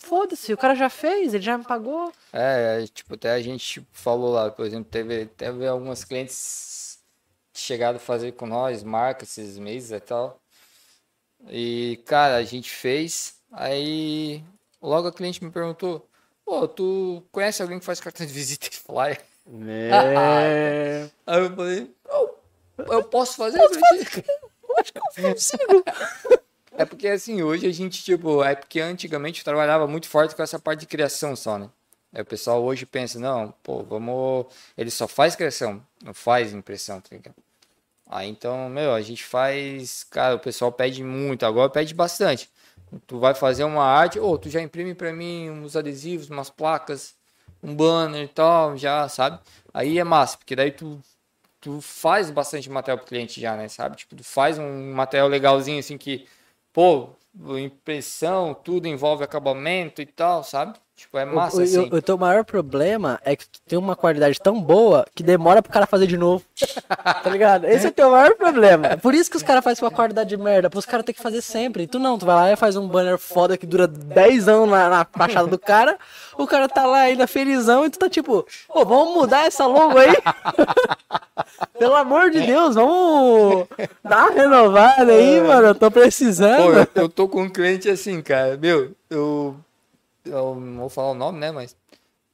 [0.00, 2.12] foda-se, o cara já fez, ele já me pagou.
[2.32, 6.98] É, é, tipo, até a gente tipo, falou lá, por exemplo, teve, teve algumas clientes
[7.54, 10.40] chegaram a fazer com nós, marca esses meses e tal.
[11.48, 14.42] E, cara, a gente fez, aí
[14.80, 16.08] logo a cliente me perguntou,
[16.44, 19.20] pô, tu conhece alguém que faz cartão de visita e flyer?
[19.66, 21.08] É.
[21.26, 22.38] Aí eu falei, eu,
[22.78, 24.24] eu posso fazer pra ti?
[24.78, 25.84] Acho que eu consigo.
[26.80, 30.58] É porque assim, hoje a gente, tipo, é porque antigamente trabalhava muito forte com essa
[30.58, 31.68] parte de criação só, né?
[32.10, 34.46] Aí o pessoal hoje pensa, não, pô, vamos.
[34.78, 37.34] Ele só faz criação, não faz impressão, tá ligado?
[38.08, 40.04] Aí então, meu, a gente faz.
[40.04, 42.48] Cara, o pessoal pede muito, agora pede bastante.
[43.06, 47.14] Tu vai fazer uma arte, ou tu já imprime pra mim uns adesivos, umas placas,
[47.62, 49.38] um banner e tal, já, sabe?
[49.74, 50.98] Aí é massa, porque daí tu,
[51.60, 53.68] tu faz bastante material pro cliente já, né?
[53.68, 53.96] Sabe?
[53.96, 56.26] Tipo, tu faz um material legalzinho assim que,
[56.72, 57.10] pô,
[57.58, 60.78] impressão, tudo envolve acabamento e tal, sabe?
[61.00, 61.78] Tipo, é massa o, assim.
[61.78, 65.62] o, o teu maior problema é que tu tem uma qualidade tão boa que demora
[65.62, 66.44] pro cara fazer de novo.
[67.24, 67.64] tá ligado?
[67.64, 68.88] Esse é o teu maior problema.
[68.88, 70.68] É por isso que os caras fazem uma qualidade de merda.
[70.68, 71.84] Pros caras ter que fazer sempre.
[71.84, 74.68] E tu não, tu vai lá e faz um banner foda que dura 10 anos
[74.68, 75.98] na, na fachada do cara.
[76.36, 79.96] O cara tá lá ainda felizão e tu tá tipo, pô, vamos mudar essa logo
[79.96, 80.12] aí?
[81.78, 83.66] Pelo amor de Deus, vamos
[84.04, 85.68] dar uma renovada aí, mano.
[85.68, 86.76] Eu tô Pô, precisando.
[86.76, 89.56] eu, eu tô com um cliente assim, cara, meu, eu,
[90.24, 91.76] eu não vou falar o nome, né, mas,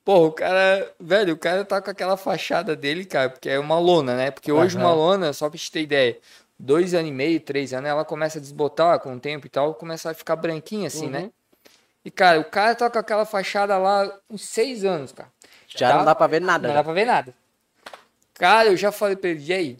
[0.04, 3.78] pô, o cara, velho, o cara tá com aquela fachada dele, cara, porque é uma
[3.78, 4.96] lona, né, porque hoje uma Aham.
[4.96, 6.18] lona, só pra te ter ideia,
[6.58, 9.74] dois anos e meio, três anos, ela começa a desbotar com o tempo e tal,
[9.74, 11.30] começa a ficar branquinha assim, né,
[12.04, 15.28] e, cara, o cara tá com aquela fachada lá uns seis anos, cara.
[15.66, 16.68] Já não dá pra ver nada.
[16.68, 16.78] Não já.
[16.80, 17.34] dá pra ver nada.
[18.34, 19.78] Cara, eu já falei pra ele, e aí?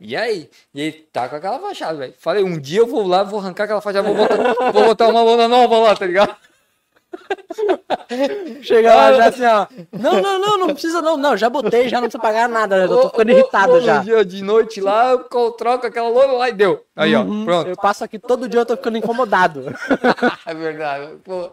[0.00, 0.50] E aí?
[0.72, 2.14] E ele tá com aquela fachada, velho.
[2.18, 5.22] Falei, um dia eu vou lá, vou arrancar aquela fachada, vou botar, vou botar uma
[5.22, 6.34] lona nova lá, tá ligado?
[8.62, 9.66] Chega lá já assim, ó.
[9.92, 11.16] Não, não, não, não precisa não.
[11.16, 12.76] Não, já botei, já não precisa pagar nada.
[12.76, 13.98] Eu tô ficando irritado já.
[14.02, 16.84] Dia de noite lá, eu co- troco aquela lona lá e deu.
[16.96, 17.68] Aí, ó, Uhum, pronto.
[17.68, 19.64] Eu passo aqui todo dia, eu tô ficando incomodado.
[20.46, 21.50] É verdade, pô.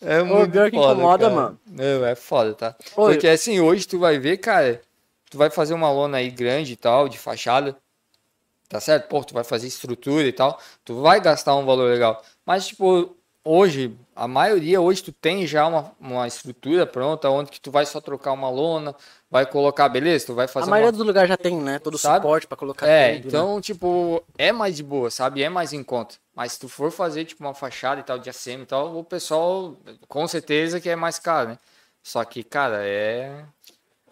[0.00, 1.34] É muito pior que foda, incomoda, cara.
[1.34, 1.60] mano.
[1.66, 2.74] Não, é foda, tá?
[2.96, 4.80] Ô, Porque assim, hoje tu vai ver, cara,
[5.30, 7.76] tu vai fazer uma lona aí grande e tal, de fachada,
[8.68, 9.08] tá certo?
[9.08, 12.22] Pô, tu vai fazer estrutura e tal, tu vai gastar um valor legal.
[12.46, 17.60] Mas, tipo, hoje, a maioria, hoje tu tem já uma, uma estrutura pronta, onde que
[17.60, 18.94] tu vai só trocar uma lona,
[19.30, 20.96] vai colocar, beleza, tu vai fazer A maioria uma...
[20.98, 21.78] dos lugares já tem, né?
[21.78, 22.16] Todo Sabe?
[22.16, 23.28] suporte pra colocar É, tudo, né?
[23.28, 25.42] então, tipo, é mais de boa, sabe?
[25.42, 26.16] É mais em conta.
[26.34, 29.04] Mas se tu for fazer, tipo, uma fachada e tal, de ACM e tal, o
[29.04, 29.76] pessoal,
[30.08, 31.58] com certeza que é mais caro, né?
[32.02, 33.44] Só que, cara, é...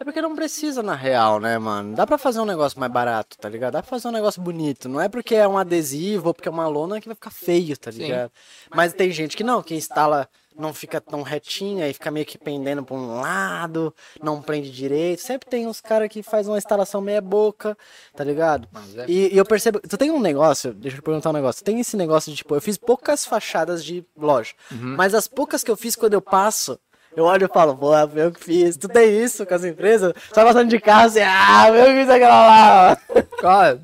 [0.03, 1.95] É porque não precisa na real, né, mano?
[1.95, 3.75] Dá pra fazer um negócio mais barato, tá ligado?
[3.75, 4.89] Dá pra fazer um negócio bonito.
[4.89, 7.77] Não é porque é um adesivo ou porque é uma lona que vai ficar feio,
[7.77, 7.99] tá Sim.
[7.99, 8.33] ligado?
[8.75, 10.29] Mas tem gente que não, que instala
[10.59, 15.21] não fica tão retinho, aí fica meio que pendendo pra um lado, não prende direito.
[15.21, 17.79] Sempre tem uns caras que faz uma instalação meia boca,
[18.13, 18.67] tá ligado?
[18.97, 19.05] É.
[19.09, 19.79] E, e eu percebo.
[19.79, 21.65] Tu tem um negócio, deixa eu te perguntar um negócio.
[21.65, 24.53] Tem esse negócio de, tipo, eu fiz poucas fachadas de loja.
[24.73, 24.97] Uhum.
[24.97, 26.77] Mas as poucas que eu fiz quando eu passo,
[27.17, 28.77] eu olho e falo, pô, eu que fiz.
[28.77, 30.13] Tu tem isso com as empresas?
[30.35, 32.93] Só passando de carro assim, ah, eu fiz aquela lá.
[32.93, 33.83] ó." Cara,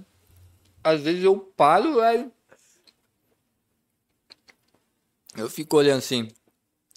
[0.82, 2.32] às vezes eu paro, velho.
[5.36, 6.28] Eu fico olhando assim.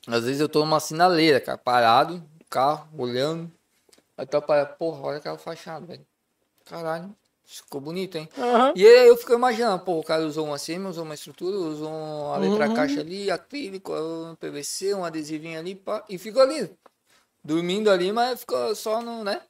[0.08, 3.52] Às vezes eu tô numa sinaleira, cara, parado, carro, olhando.
[4.18, 6.06] Aí tu para, porra, olha aquela fachada, velho.
[6.66, 7.16] Caralho,
[7.58, 8.30] ficou bonito, hein?
[8.38, 8.74] Aham.
[8.76, 11.90] E aí eu fico imaginando, pô, o cara usou uma CM, usou uma estrutura, usou
[11.90, 16.72] uma letra caixa ali, acrílico, um PVC, um adesivinho ali, pá, e ficou ali.
[17.44, 19.42] Dormindo ali, mas ficou só no, né?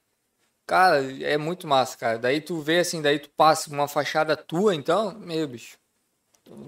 [0.66, 2.18] Cara, é muito massa, cara.
[2.18, 5.78] Daí tu vê assim, daí tu passa uma fachada tua, então, meu bicho.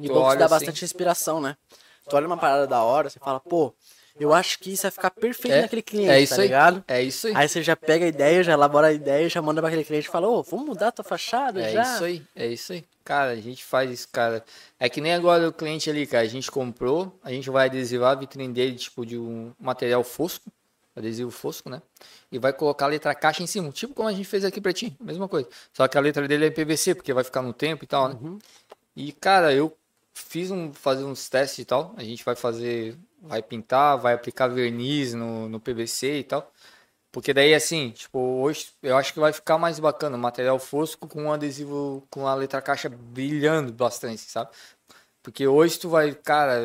[0.02, 1.56] E bom que dá assim, bastante inspiração, né?
[2.08, 3.74] Tu olha uma parada da hora, você fala, pô,
[4.20, 6.48] eu acho que isso vai ficar perfeito É, naquele cliente, é isso tá aí.
[6.48, 6.84] ligado?
[6.88, 7.34] É isso aí.
[7.36, 10.08] Aí você já pega a ideia, já elabora a ideia, já manda pra aquele cliente
[10.08, 11.82] e fala, ô, vamos mudar a tua fachada É já?
[11.96, 12.86] isso aí, é isso aí.
[13.04, 14.44] Cara, a gente faz isso, cara.
[14.80, 16.24] É que nem agora o cliente ali, cara.
[16.24, 20.50] A gente comprou, a gente vai adesivar a vitrine dele, tipo, de um material fosco,
[20.96, 21.82] adesivo fosco, né?
[22.32, 24.72] E vai colocar a letra caixa em cima, tipo como a gente fez aqui pra
[24.72, 25.50] ti, mesma coisa.
[25.74, 28.16] Só que a letra dele é PVC, porque vai ficar no tempo e tal, né?
[28.96, 29.76] E, cara, eu
[30.14, 31.94] fiz um, fazer uns testes e tal.
[31.98, 36.52] A gente vai fazer, vai pintar, vai aplicar verniz no, no PVC e tal.
[37.12, 41.24] Porque daí, assim, tipo, hoje eu acho que vai ficar mais bacana material fosco com
[41.24, 44.52] um adesivo, com a letra caixa brilhando bastante, sabe?
[45.24, 46.62] Porque hoje tu vai, cara,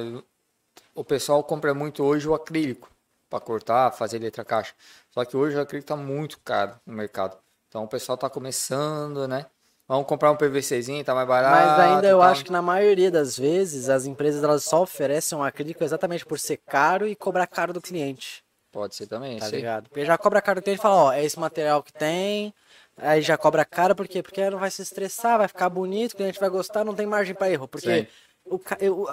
[0.94, 2.90] o pessoal compra muito hoje o acrílico
[3.30, 4.74] para cortar, fazer letra caixa.
[5.10, 7.38] Só que hoje o acrílico tá muito caro no mercado.
[7.68, 9.46] Então o pessoal tá começando, né?
[9.88, 11.54] Vamos comprar um PVCzinho, tá mais barato.
[11.54, 12.28] Mas ainda eu tal.
[12.30, 16.38] acho que na maioria das vezes as empresas elas só oferecem um acrílico exatamente por
[16.38, 19.60] ser caro e cobrar caro do cliente, Pode ser também, tá isso aí.
[19.62, 19.88] ligado?
[19.88, 22.52] Porque já cobra caro do cliente e fala, ó, é esse material que tem,
[22.98, 24.22] aí já cobra caro, por quê?
[24.22, 27.34] Porque não vai se estressar, vai ficar bonito, o cliente vai gostar, não tem margem
[27.34, 28.06] pra erro, porque
[28.44, 28.60] o,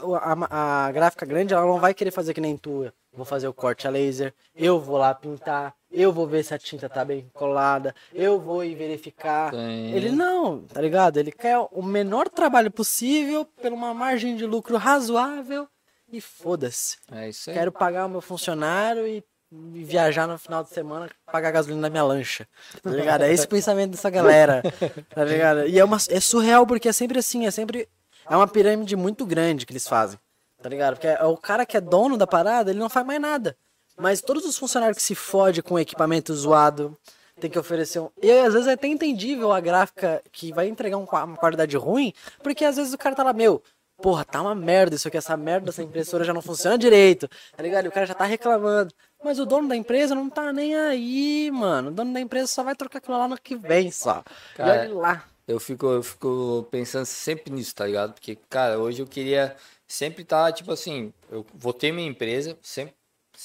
[0.09, 3.47] o- a, a gráfica grande ela não vai querer fazer que nem tu, vou fazer
[3.47, 7.05] o corte a laser, eu vou lá pintar, eu vou ver se a tinta tá
[7.05, 9.51] bem colada, eu vou ir verificar.
[9.51, 9.93] Sim.
[9.93, 11.17] Ele não, tá ligado?
[11.17, 15.67] Ele quer o menor trabalho possível, por uma margem de lucro razoável
[16.11, 16.97] e foda-se.
[17.11, 17.55] É isso aí.
[17.55, 21.89] Quero pagar o meu funcionário e viajar no final de semana, pagar a gasolina da
[21.89, 22.47] minha lancha.
[22.81, 23.23] Tá ligado?
[23.23, 24.61] É esse o pensamento dessa galera.
[25.09, 25.67] Tá ligado?
[25.67, 27.87] E é, uma, é surreal porque é sempre assim, é sempre.
[28.29, 30.19] É uma pirâmide muito grande que eles fazem.
[30.61, 30.95] Tá ligado?
[30.95, 33.55] Porque é o cara que é dono da parada, ele não faz mais nada.
[33.97, 36.97] Mas todos os funcionários que se fode com equipamento zoado,
[37.39, 38.09] tem que oferecer um.
[38.21, 42.13] E às vezes é até entendível a gráfica que vai entregar um uma qualidade ruim,
[42.41, 43.61] porque às vezes o cara tá lá, meu,
[43.97, 47.63] porra, tá uma merda isso aqui, essa merda dessa impressora já não funciona direito, tá
[47.63, 47.85] ligado?
[47.85, 48.93] E o cara já tá reclamando.
[49.23, 51.89] Mas o dono da empresa não tá nem aí, mano.
[51.89, 54.23] O dono da empresa só vai trocar aquilo lá no que vem só.
[54.55, 55.25] Cara, e olha lá.
[55.47, 58.13] Eu fico, eu fico pensando sempre nisso, tá ligado?
[58.13, 59.55] Porque, cara, hoje eu queria
[59.87, 62.95] sempre estar, tipo assim, eu vou ter minha empresa, sempre,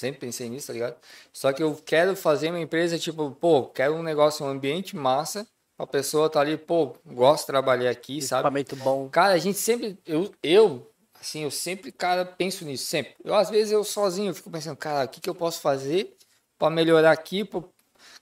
[0.01, 0.97] sempre pensei nisso, tá ligado?
[1.33, 5.47] Só que eu quero fazer minha empresa, tipo, pô, quero um negócio, um ambiente massa,
[5.79, 8.41] a pessoa tá ali, pô, gosto de trabalhar aqui, sabe?
[8.61, 9.09] Equipamento bom.
[9.09, 10.91] Cara, a gente sempre, eu, eu,
[11.21, 13.15] assim, eu sempre, cara, penso nisso, sempre.
[13.23, 16.17] Eu, às vezes, eu sozinho, eu fico pensando, cara, o que que eu posso fazer
[16.59, 17.45] pra melhorar aqui?
[17.45, 17.63] Pra...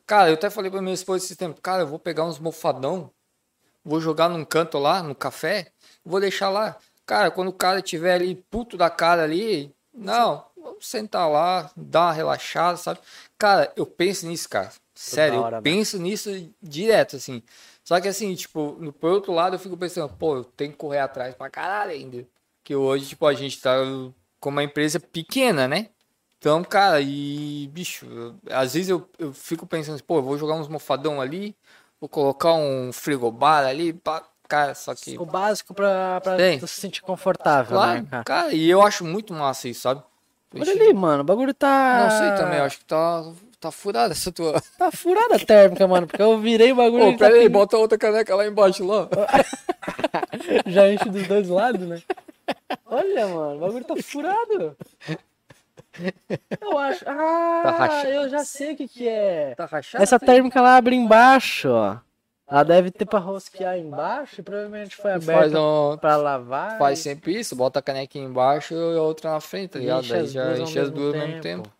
[0.06, 3.10] Cara, eu até falei pra minha esposa esse tempo, cara, eu vou pegar uns mofadão,
[3.84, 5.70] vou jogar num canto lá, no café,
[6.04, 6.76] vou deixar lá.
[7.06, 10.44] Cara, quando o cara tiver ali puto da cara ali, não,
[10.80, 13.00] sentar lá, dar uma relaxada, sabe?
[13.36, 14.72] Cara, eu penso nisso, cara.
[14.94, 15.70] Sério, hora, eu né?
[15.70, 16.30] penso nisso
[16.62, 17.42] direto, assim.
[17.84, 20.76] Só que assim, tipo, no, por outro lado, eu fico pensando, pô, eu tenho que
[20.78, 22.26] correr atrás pra caralho ainda.
[22.64, 23.76] Que hoje, tipo, a gente tá
[24.40, 25.88] com uma empresa pequena, né?
[26.38, 30.54] Então, cara, e, bicho, eu- às vezes eu, eu fico pensando, pô, eu vou jogar
[30.54, 31.56] uns mofadão ali,
[32.00, 35.18] vou colocar um frigobar ali, pá, cara, só que.
[35.18, 38.24] O básico pra, pra se sentir confortável, Claro, né, cara?
[38.24, 40.02] cara, e eu acho muito massa isso, sabe?
[40.54, 42.04] Olha ali, mano, o bagulho tá.
[42.04, 43.22] Não sei também, acho que tá,
[43.60, 44.60] tá furada essa tua.
[44.78, 47.52] Tá furada a térmica, mano, porque eu virei o bagulho Ô, tá pera aí, pegando-
[47.52, 49.08] bota outra caneca lá embaixo lá.
[50.66, 52.00] já enche dos dois lados, né?
[52.86, 54.76] Olha, mano, o bagulho tá furado.
[56.60, 57.04] Eu acho.
[57.06, 57.62] Ah,
[58.02, 59.54] Tá eu já sei o que que é.
[59.54, 60.02] Tá rachado?
[60.02, 61.98] Essa térmica ela abre embaixo, ó.
[62.50, 66.78] Ela deve ter pra rosquear embaixo e provavelmente foi aberta um, pra lavar.
[66.78, 70.08] faz sempre isso, bota a canequinha embaixo e a outra na frente, tá ligado?
[70.08, 71.70] Daí já enche as duas ao mesmo tempo.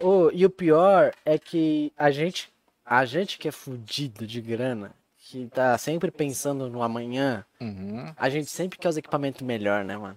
[0.00, 2.52] Ô, e o pior é que a gente,
[2.84, 8.12] a gente que é fudido de grana, que tá sempre pensando no amanhã, Uhum.
[8.16, 10.16] a gente sempre quer os equipamentos melhor, né, mano?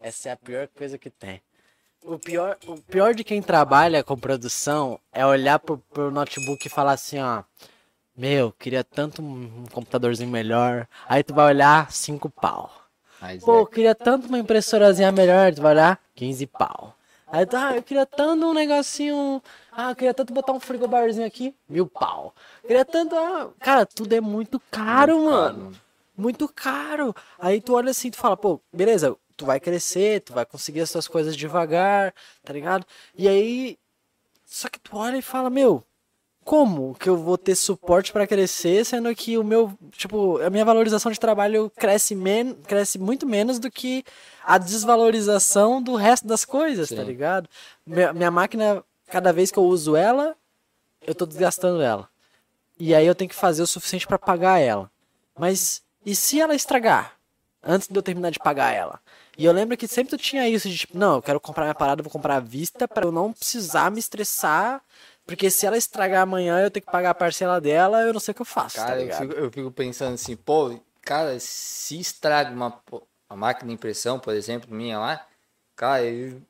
[0.00, 1.40] Essa é a pior coisa que tem.
[2.02, 6.70] O pior, o pior de quem trabalha com produção é olhar pro, pro notebook e
[6.70, 7.44] falar assim, ó.
[8.20, 10.86] Meu, queria tanto um computadorzinho melhor.
[11.08, 12.70] Aí tu vai olhar, 5 pau.
[13.18, 13.60] Mas Pô, é.
[13.60, 16.94] eu queria tanto uma impressorazinha melhor, tu vai olhar, 15 pau.
[17.28, 19.42] Aí tu, ah, eu queria tanto um negocinho.
[19.72, 22.34] Ah, eu queria tanto botar um frigobarzinho aqui, mil pau.
[22.60, 23.16] Queria tanto.
[23.16, 25.72] Ah, cara, tudo é muito caro, mano.
[26.14, 27.16] Muito caro.
[27.38, 30.92] Aí tu olha assim, tu fala, pô, beleza, tu vai crescer, tu vai conseguir as
[30.92, 32.12] tuas coisas devagar,
[32.44, 32.84] tá ligado?
[33.16, 33.78] E aí.
[34.44, 35.82] Só que tu olha e fala, meu,
[36.50, 40.64] como que eu vou ter suporte pra crescer, sendo que o meu, tipo, a minha
[40.64, 44.02] valorização de trabalho cresce, men cresce muito menos do que
[44.44, 47.04] a desvalorização do resto das coisas, tá Sim.
[47.04, 47.48] ligado?
[47.86, 50.34] Minha, minha máquina, cada vez que eu uso ela,
[51.06, 52.08] eu tô desgastando ela.
[52.76, 54.90] E aí eu tenho que fazer o suficiente pra pagar ela.
[55.38, 57.12] Mas e se ela estragar?
[57.62, 58.98] Antes de eu terminar de pagar ela.
[59.38, 61.76] E eu lembro que sempre tu tinha isso de tipo, não, eu quero comprar minha
[61.76, 64.82] parada, vou comprar à vista pra eu não precisar me estressar.
[65.26, 68.32] Porque se ela estragar amanhã, eu tenho que pagar a parcela dela, eu não sei
[68.32, 69.28] o que eu faço, tá Cara, eu ligado?
[69.28, 72.82] fico, eu fico pensando assim, pô, cara, se estraga uma,
[73.28, 75.26] uma máquina de impressão, por exemplo, minha lá,
[75.76, 76.42] cara, eu-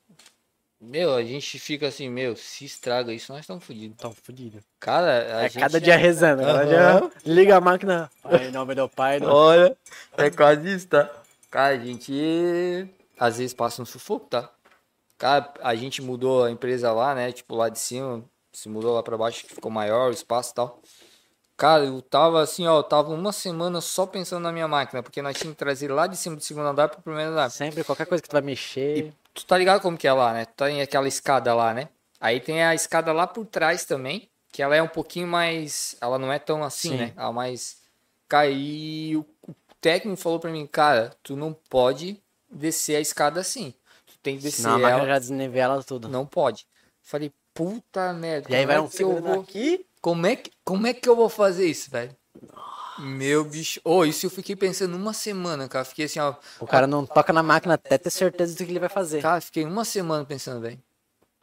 [0.80, 3.98] meu, a gente fica assim, meu, se estraga isso, nós estamos fodidos.
[3.98, 4.62] Tão fudido.
[4.78, 6.42] Cara, a É gente cada dia rezando.
[6.42, 7.00] Cada Aham.
[7.02, 8.10] dia liga a máquina.
[8.22, 9.20] Pai, em nome do pai.
[9.20, 9.76] do- Olha,
[10.16, 11.10] é quase isso, tá?
[11.50, 14.50] Cara, a gente às vezes passa um sufoco, tá?
[15.18, 17.32] Cara, a gente mudou a empresa lá, né?
[17.32, 20.54] Tipo, lá de cima, se mudou lá pra baixo, que ficou maior o espaço e
[20.54, 20.80] tal.
[21.56, 25.20] Cara, eu tava assim, ó, eu tava uma semana só pensando na minha máquina, porque
[25.20, 27.50] nós tínhamos que trazer lá de cima do segundo andar pro primeiro andar.
[27.50, 29.12] Sempre, qualquer coisa que tu vai mexer.
[29.34, 30.46] Tu tá ligado como que é lá, né?
[30.46, 31.88] Tu Tem aquela escada lá, né?
[32.18, 35.96] Aí tem a escada lá por trás também, que ela é um pouquinho mais.
[36.00, 36.96] Ela não é tão assim, Sim.
[36.96, 37.12] né?
[37.16, 37.76] Ela é mais.
[38.26, 43.40] Cara, e o o técnico falou pra mim, cara, tu não pode descer a escada
[43.40, 43.72] assim.
[44.06, 45.08] Tu tem que descer Senão a máquina ela.
[45.08, 46.08] já desnivela tudo.
[46.08, 46.66] Não pode.
[47.02, 48.50] Falei, puta merda.
[48.50, 49.40] E aí como vai é um eu segurando vou...
[49.40, 49.86] aqui.
[50.00, 52.16] Como é, que, como é que eu vou fazer isso, velho?
[52.98, 53.80] Meu bicho.
[53.84, 55.84] Ô, isso eu fiquei pensando uma semana, cara.
[55.84, 56.34] Fiquei assim, ó.
[56.58, 59.22] O cara não toca na máquina até ter certeza do que ele vai fazer.
[59.22, 60.82] Cara, fiquei uma semana pensando, velho.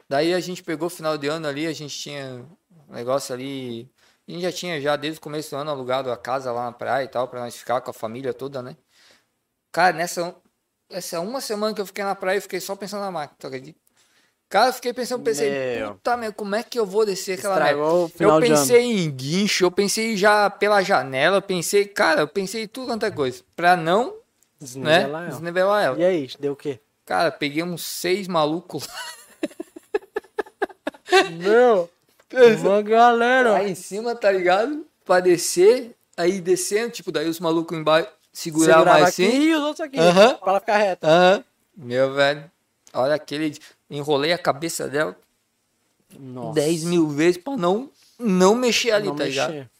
[0.08, 2.44] Daí a gente pegou o final de ano ali, a gente tinha
[2.88, 3.90] um negócio ali.
[4.26, 6.72] A gente já tinha já desde o começo do ano alugado a casa lá na
[6.72, 8.76] praia e tal, pra nós ficar com a família toda, né?
[9.72, 10.34] Cara, nessa,
[10.90, 13.46] essa uma semana que eu fiquei na praia, eu fiquei só pensando na máquina, tu
[13.46, 13.78] acredita?
[14.48, 15.90] Cara, eu fiquei pensando, pensei, Meu.
[15.94, 17.70] puta merda, como é que eu vou descer aquela merda?
[17.72, 22.28] Estragou o Eu pensei em guincho, eu pensei já pela janela, eu pensei, cara, eu
[22.28, 23.42] pensei em tudo quanto é coisa.
[23.54, 24.12] Pra não, né,
[24.58, 25.30] Desnivelar ela.
[25.30, 25.98] desnivelar ela.
[25.98, 26.80] E aí, deu o quê?
[27.04, 28.88] Cara, peguei uns seis malucos
[31.30, 31.88] Meu,
[32.64, 33.52] uma galera.
[33.52, 34.86] lá em cima, tá ligado?
[35.04, 39.40] Pra descer, aí descendo, tipo, daí os malucos embaixo seguravam Segurava mais aqui assim.
[39.42, 39.98] e os outros aqui.
[39.98, 40.34] Aham.
[40.36, 41.06] Pra ela ficar reta.
[41.06, 41.44] Aham.
[41.76, 42.50] Meu velho,
[42.94, 43.58] olha aquele.
[43.90, 45.16] Enrolei a cabeça dela
[46.18, 46.54] Nossa.
[46.60, 49.52] 10 mil vezes pra não, não mexer ali, Não tá ligado?
[49.52, 49.70] mexer.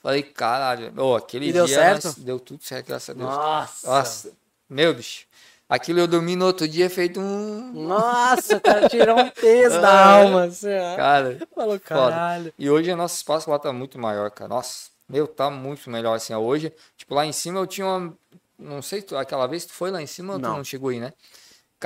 [0.00, 2.04] Falei, caralho, ô, aquele E dia deu certo?
[2.04, 3.28] nós- deu tudo certo, graças a Deus.
[3.28, 3.86] Nossa.
[3.88, 4.32] Nossa,
[4.68, 5.26] meu bicho.
[5.68, 7.72] Aquilo eu dormi no outro dia feito um.
[7.72, 10.44] Nossa, cara tirou um peso da Ah, alma.
[10.44, 10.68] Assim.
[10.94, 11.80] Cara, Falou, foda.
[11.80, 12.54] caralho.
[12.56, 14.48] E hoje o nosso espaço lá tá muito maior, cara.
[14.48, 16.32] Nossa, meu, tá muito melhor assim.
[16.34, 18.16] Hoje, tipo, lá em cima eu tinha uma.
[18.56, 21.00] Não sei, tu- aquela vez tu foi lá em cima ou tu não chegou aí,
[21.00, 21.12] né?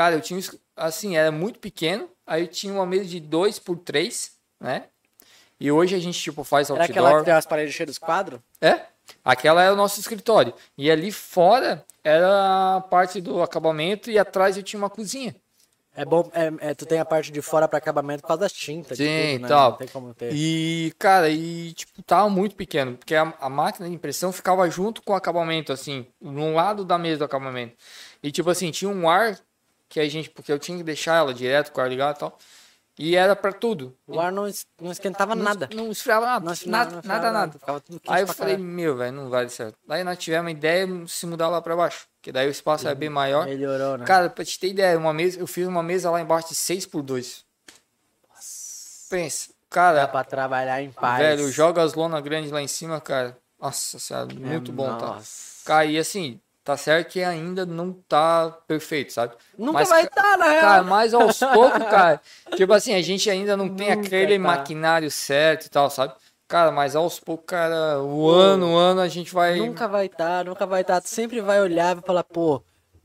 [0.00, 0.40] Cara, eu tinha.
[0.74, 2.08] Assim, era muito pequeno.
[2.26, 4.84] Aí eu tinha uma mesa de 2 por 3 né?
[5.60, 6.90] E hoje a gente, tipo, faz Era outdoor.
[6.90, 8.40] aquela que tem as paredes cheias dos quadros?
[8.62, 8.80] É,
[9.22, 10.54] aquela é o nosso escritório.
[10.78, 15.36] E ali fora era a parte do acabamento e atrás eu tinha uma cozinha.
[15.94, 18.52] É bom, é, é, tu tem a parte de fora pra acabamento por causa das
[18.52, 18.96] tintas.
[18.96, 19.48] Sim, tudo, né?
[19.48, 19.70] tal.
[19.72, 20.32] Não tem como ter.
[20.32, 25.02] E, cara, e tipo, tava muito pequeno, porque a, a máquina de impressão ficava junto
[25.02, 27.74] com o acabamento, assim, no lado da mesa do acabamento.
[28.22, 29.38] E, tipo assim, tinha um ar
[29.90, 32.18] que a gente, porque eu tinha que deixar ela direto com o ar ligado e
[32.20, 32.38] tal.
[32.98, 33.96] E era pra tudo.
[34.06, 35.68] O ar não, es- não esquentava Não- nada.
[35.74, 36.44] Não esfriava nada.
[36.44, 37.52] Não, nada, não nada, esfriava nada.
[37.58, 38.70] Ficava tudo Aí eu falei, caralho.
[38.72, 39.76] meu, velho, não vai dar certo.
[39.86, 42.06] Daí nós tivemos uma ideia de se mudar lá pra baixo.
[42.22, 43.46] Que daí o espaço é bem maior.
[43.46, 44.04] Melhorou, né?
[44.04, 46.84] Cara, pra te ter ideia, uma mesa, eu fiz uma mesa lá embaixo de 6
[46.86, 47.44] por 2
[49.08, 51.18] Pensa, Dá cara, pra trabalhar em paz.
[51.18, 53.36] velho, joga as lona grandes lá em cima, cara.
[53.60, 55.06] Nossa senhora, muito bom, tá?
[55.06, 55.64] Nossa.
[55.64, 56.40] Cara, e assim,
[56.70, 59.34] Tá certo que ainda não tá perfeito, sabe?
[59.58, 60.60] Nunca Mas, vai estar, na real.
[60.60, 62.20] Cara, mas aos poucos, cara.
[62.54, 64.38] Tipo assim, a gente ainda não tem Nunca aquele tá.
[64.38, 66.14] maquinário certo e tal, sabe?
[66.46, 69.56] Cara, mas aos poucos, cara, o ano, o ano a gente vai.
[69.56, 71.00] Nunca vai estar, nunca vai estar.
[71.00, 72.62] Tu sempre vai olhar e falar, pô,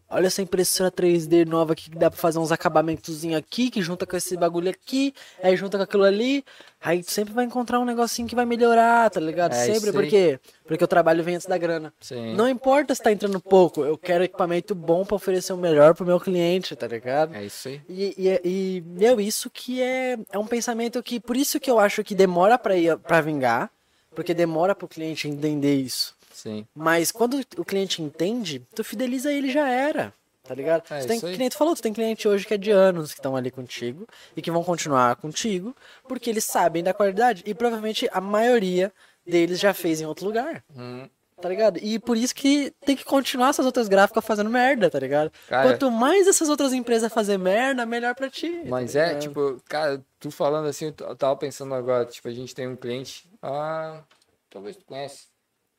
[0.09, 4.05] olha essa impressora 3D nova aqui que dá pra fazer uns acabamentozinhos aqui, que junta
[4.05, 6.43] com esse bagulho aqui, aí junta com aquilo ali.
[6.81, 9.53] Aí tu sempre vai encontrar um negocinho que vai melhorar, tá ligado?
[9.53, 9.93] É, sempre, isso aí.
[9.93, 10.39] por quê?
[10.67, 11.91] Porque o trabalho vem antes da grana.
[11.99, 12.35] Sim.
[12.35, 16.05] Não importa se tá entrando pouco, eu quero equipamento bom pra oferecer o melhor pro
[16.05, 17.35] meu cliente, tá ligado?
[17.35, 17.81] É isso aí.
[17.89, 21.79] E, e, e meu, isso que é, é um pensamento que, por isso que eu
[21.79, 23.71] acho que demora pra ir pra vingar,
[24.13, 26.14] porque demora pro cliente entender isso.
[26.45, 26.65] Sim.
[26.75, 30.13] Mas quando o cliente entende, tu fideliza ele já era.
[30.43, 30.83] Tá ligado?
[30.91, 33.11] É, tu tem, que nem tu falou, tu tem cliente hoje que é de anos
[33.11, 35.75] que estão ali contigo e que vão continuar contigo,
[36.07, 37.41] porque eles sabem da qualidade.
[37.47, 38.93] E provavelmente a maioria
[39.25, 40.63] deles já fez em outro lugar.
[40.77, 41.09] Hum,
[41.41, 41.77] Tá ligado?
[41.81, 45.31] E por isso que tem que continuar essas outras gráficas fazendo merda, tá ligado?
[45.49, 48.63] Cara- Quanto mais essas outras empresas fazer merda, melhor pra ti.
[48.67, 52.55] Mas tá é, tipo, cara, tu falando assim, eu tava pensando agora, tipo, a gente
[52.55, 54.01] tem um cliente, ah,
[54.49, 55.25] talvez tu conhece,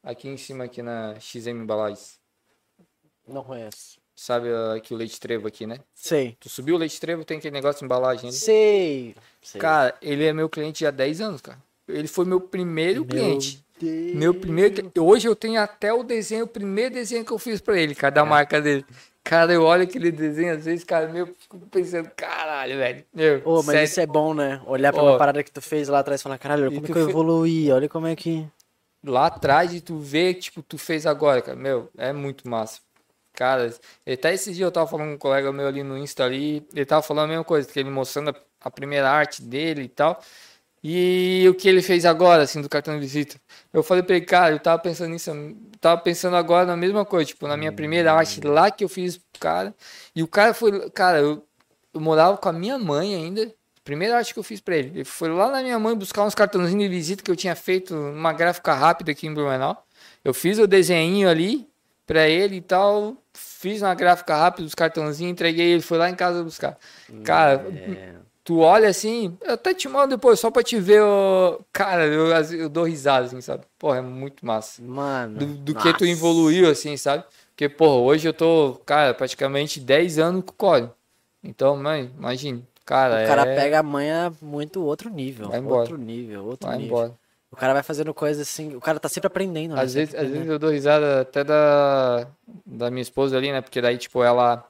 [0.06, 2.18] aqui em cima, aqui na XM Embalagens.
[3.26, 3.98] Não conheço.
[4.14, 5.80] Sabe ah, aqui o leite trevo aqui, né?
[5.92, 6.36] Sei.
[6.40, 8.38] Tu subiu o leite trevo, tem aquele negócio de embalagem ali.
[8.38, 9.14] Sei.
[9.42, 9.60] Sei.
[9.60, 11.58] Cara, ele é meu cliente há 10 anos, cara.
[11.88, 13.64] Ele foi meu primeiro Meu cliente.
[13.78, 14.14] Deus.
[14.14, 14.90] Meu primeiro.
[14.98, 18.14] Hoje eu tenho até o desenho, o primeiro desenho que eu fiz pra ele, cara,
[18.14, 18.86] da marca dele.
[19.22, 23.04] Cara, eu olho aquele desenho, às vezes, cara, meu, eu fico pensando, caralho, velho.
[23.12, 23.84] Meu, Ô, mas sério.
[23.84, 24.62] isso é bom, né?
[24.64, 25.10] Olhar pra Ó.
[25.10, 27.70] uma parada que tu fez lá atrás e falar, caralho, como é que eu evoluí?
[27.70, 28.46] Olha como é que.
[29.06, 31.56] Lá atrás de tu ver, tipo, tu fez agora, cara.
[31.56, 32.80] Meu, é muito massa.
[33.32, 33.74] Cara,
[34.10, 36.86] até esses dias eu tava falando com um colega meu ali no Insta ali, ele
[36.86, 40.20] tava falando a mesma coisa, que ele mostrando a, primeira arte dele e tal.
[40.82, 43.40] E o que ele fez agora, assim, do cartão de visita.
[43.72, 45.30] Eu falei pra ele, cara, eu tava pensando nisso,
[45.80, 49.18] tava pensando agora na mesma coisa, tipo, na minha primeira arte lá que eu fiz
[49.18, 49.74] pro cara.
[50.14, 51.46] E o cara foi, cara, eu,
[51.92, 53.52] eu morava com a minha mãe ainda.
[53.86, 54.88] Primeira arte que eu fiz pra ele.
[54.88, 57.94] Ele foi lá na minha mãe buscar uns cartãozinhos de visita que eu tinha feito
[57.94, 59.86] numa gráfica rápida aqui em Blumenau.
[60.24, 61.68] Eu fiz o desenho ali
[62.04, 63.16] pra ele e tal.
[63.32, 65.82] Fiz uma gráfica rápida, os cartãozinhos, entreguei ele.
[65.82, 66.76] Foi lá em casa buscar.
[67.22, 67.64] Cara,
[68.42, 71.02] tu olha assim, eu até te mando depois só pra te ver.
[71.02, 72.26] o Cara, eu,
[72.58, 73.66] eu dou risada, assim, sabe?
[73.78, 74.82] Porra, é muito massa.
[74.82, 75.38] Mano.
[75.38, 77.22] Do, do que tu evoluiu, assim, sabe?
[77.50, 80.90] Porque, porra, hoje eu tô, cara, praticamente 10 anos com o Core.
[81.44, 82.66] Então, mãe, imagine.
[82.86, 83.56] Cara, O cara é...
[83.56, 85.48] pega a manha muito outro nível.
[85.50, 85.80] Vai embora.
[85.80, 86.96] Outro nível, outro Vai nível.
[86.96, 87.12] embora.
[87.50, 88.74] O cara vai fazendo coisas assim.
[88.76, 89.74] O cara tá sempre aprendendo.
[89.74, 89.82] né?
[89.82, 90.52] Às vezes, Sempre às vezes aprendendo.
[90.54, 92.26] eu dou risada até da,
[92.64, 93.60] da minha esposa ali, né?
[93.60, 94.64] Porque daí, tipo, ela,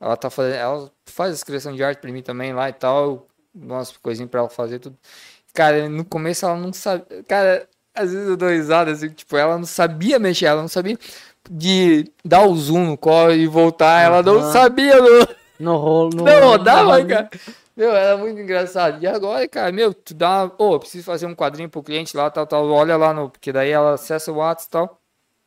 [0.00, 0.54] ela tá fazendo.
[0.56, 3.26] Ela faz inscrição de arte pra mim também lá e tal.
[3.54, 4.96] Umas coisinhas pra ela fazer tudo.
[5.52, 7.22] Cara, no começo ela não sabia.
[7.28, 10.96] Cara, às vezes eu dou risada, assim, tipo, ela não sabia mexer, ela não sabia
[11.50, 14.02] de dar o zoom no core e voltar.
[14.02, 15.26] Ela não sabia, não.
[15.60, 16.10] No rolo.
[16.16, 17.30] No, Não, rodava, no- cara.
[17.76, 19.02] Meu, era muito engraçado.
[19.02, 20.50] E agora, cara, meu, tu dá.
[20.58, 22.68] Ô, eu preciso fazer um quadrinho pro cliente lá, tal, tal.
[22.68, 23.30] Olha lá no.
[23.30, 24.96] Porque daí ela acessa o WhatsApp e tal.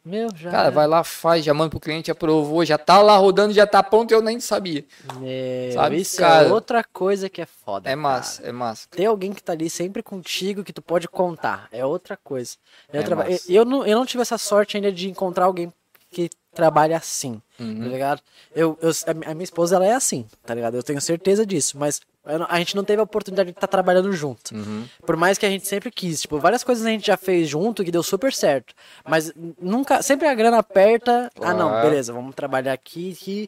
[0.05, 0.51] Meu, já.
[0.51, 3.81] Cara, vai lá, faz, já manda pro cliente, aprovou, já tá lá rodando, já tá
[3.81, 4.83] pronto eu nem sabia.
[5.17, 6.47] Meu, Sabe, isso cara?
[6.49, 7.87] é outra coisa que é foda.
[7.87, 8.01] É cara.
[8.01, 8.85] massa, é massa.
[8.91, 11.69] Ter alguém que tá ali sempre contigo que tu pode contar.
[11.71, 12.57] É outra coisa.
[12.91, 13.29] É É massa.
[13.31, 15.71] eu, eu não, eu não tive essa sorte ainda de encontrar alguém
[16.11, 17.79] que trabalha assim, Uhum.
[17.83, 18.21] tá ligado?
[18.55, 20.75] Eu, eu, a mi- a minha esposa, ela é assim, tá ligado?
[20.75, 22.01] Eu tenho certeza disso, mas
[22.49, 24.55] a gente não teve a oportunidade de estar trabalhando junto.
[24.55, 24.85] Uhum.
[25.05, 27.83] Por mais que a gente sempre quis, tipo, várias coisas a gente já fez junto
[27.83, 28.73] que deu super certo.
[29.07, 29.31] Mas
[29.61, 31.29] nunca, sempre a grana aperta.
[31.41, 33.47] Ah, não, beleza, vamos trabalhar aqui, aqui,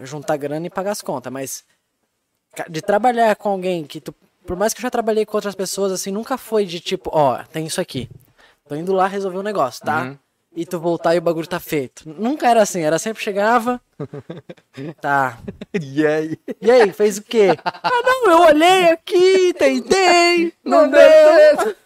[0.00, 1.32] juntar grana e pagar as contas.
[1.32, 1.64] Mas
[2.68, 4.14] de trabalhar com alguém que tu.
[4.46, 7.42] Por mais que eu já trabalhei com outras pessoas, assim, nunca foi de tipo, ó,
[7.52, 8.08] tem isso aqui.
[8.68, 10.02] Tô indo lá resolver um negócio, tá?
[10.04, 10.18] Uhum.
[10.56, 12.08] E tu voltar e o bagulho tá feito.
[12.08, 13.78] Nunca era assim, era sempre chegava.
[15.00, 15.38] tá.
[15.78, 16.38] E aí?
[16.62, 17.48] E aí, fez o quê?
[17.62, 21.00] ah, não, eu olhei aqui, tentei, não, Não deu.
[21.00, 21.76] deu certo.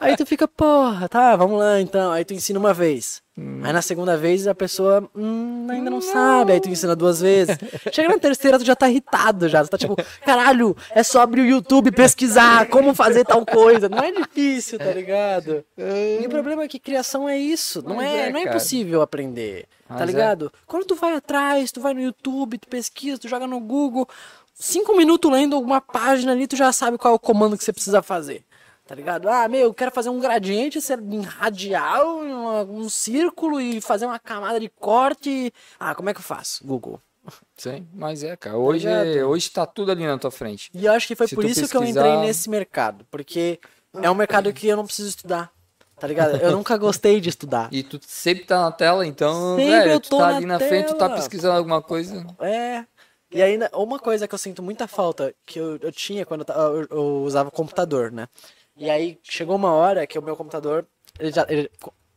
[0.00, 2.12] Aí tu fica, porra, tá, vamos lá então.
[2.12, 3.20] Aí tu ensina uma vez.
[3.38, 3.60] Hum.
[3.62, 6.52] Aí na segunda vez a pessoa hum, ainda não, sabe.
[6.52, 7.58] Aí tu ensina duas vezes.
[7.92, 9.62] Chega na terceira, tu já tá irritado já.
[9.62, 13.88] Tu tá tipo, caralho, é só abrir o YouTube e pesquisar como fazer tal coisa.
[13.90, 15.62] Não é difícil, tá ligado?
[15.76, 17.82] E o problema é que criação é isso.
[17.86, 19.66] Não é, é, não é impossível aprender.
[19.88, 20.06] Mas Tá é.
[20.06, 20.52] ligado?
[20.66, 24.08] Quando tu vai atrás, tu vai no YouTube, tu pesquisa, tu joga no Google.
[24.54, 27.72] Cinco minutos lendo alguma página ali, tu já sabe qual é o comando que você
[27.72, 28.42] precisa fazer.
[28.86, 29.28] Tá ligado?
[29.28, 34.06] Ah, meu, eu quero fazer um gradiente ser em radial, uma- um círculo e fazer
[34.06, 35.52] uma camada de corte.
[35.78, 36.64] Ah, como é que eu faço?
[36.64, 37.00] Google.
[37.56, 38.56] Sim, mas é, cara.
[38.56, 39.28] Hoje, ligado?
[39.28, 40.70] hoje tá tudo ali na tua frente.
[40.72, 43.04] E eu acho que foi Se por isso que eu pesquisar- entrei nesse mercado.
[43.10, 43.58] Porque
[44.00, 45.50] é um mercado que eu não preciso estudar.
[45.98, 46.36] Tá ligado?
[46.36, 47.68] Eu nunca gostei de estudar.
[47.72, 50.88] E tu sempre tá na tela, então, Sempre velho, tu tá na ali na frente,
[50.88, 51.18] tu tá tela.
[51.18, 52.24] pesquisando alguma coisa.
[52.38, 52.84] É.
[53.32, 56.54] E ainda, uma coisa que eu sinto muita falta, que eu, eu tinha quando eu,
[56.82, 58.28] eu- eu usava computador, né?
[58.76, 60.86] E aí chegou uma hora que o meu computador,
[61.18, 61.70] ele já, ele-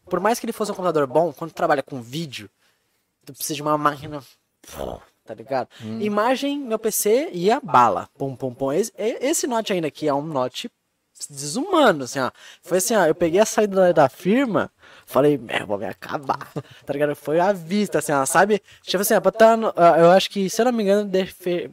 [0.10, 2.50] por mais que ele fosse um computador bom, quando tu trabalha com vídeo,
[3.26, 4.22] tu precisa de uma máquina,
[5.26, 5.70] tá ligado?
[6.02, 8.74] Imagem, meu PC ia bala, pum, pum, pum.
[8.74, 10.70] Esse, esse note ainda aqui é um note
[11.30, 12.32] desumano, assim, ó.
[12.62, 14.72] Foi assim, ó, eu peguei a saída da, firma,
[15.06, 16.52] falei, meu, vou me acabar,
[16.86, 17.16] tá ligado?
[17.16, 18.62] Foi à vista, assim, ó, sabe?
[18.84, 19.56] Tipo assim, ó, pra tá
[20.00, 21.10] eu acho que, se eu não me engano,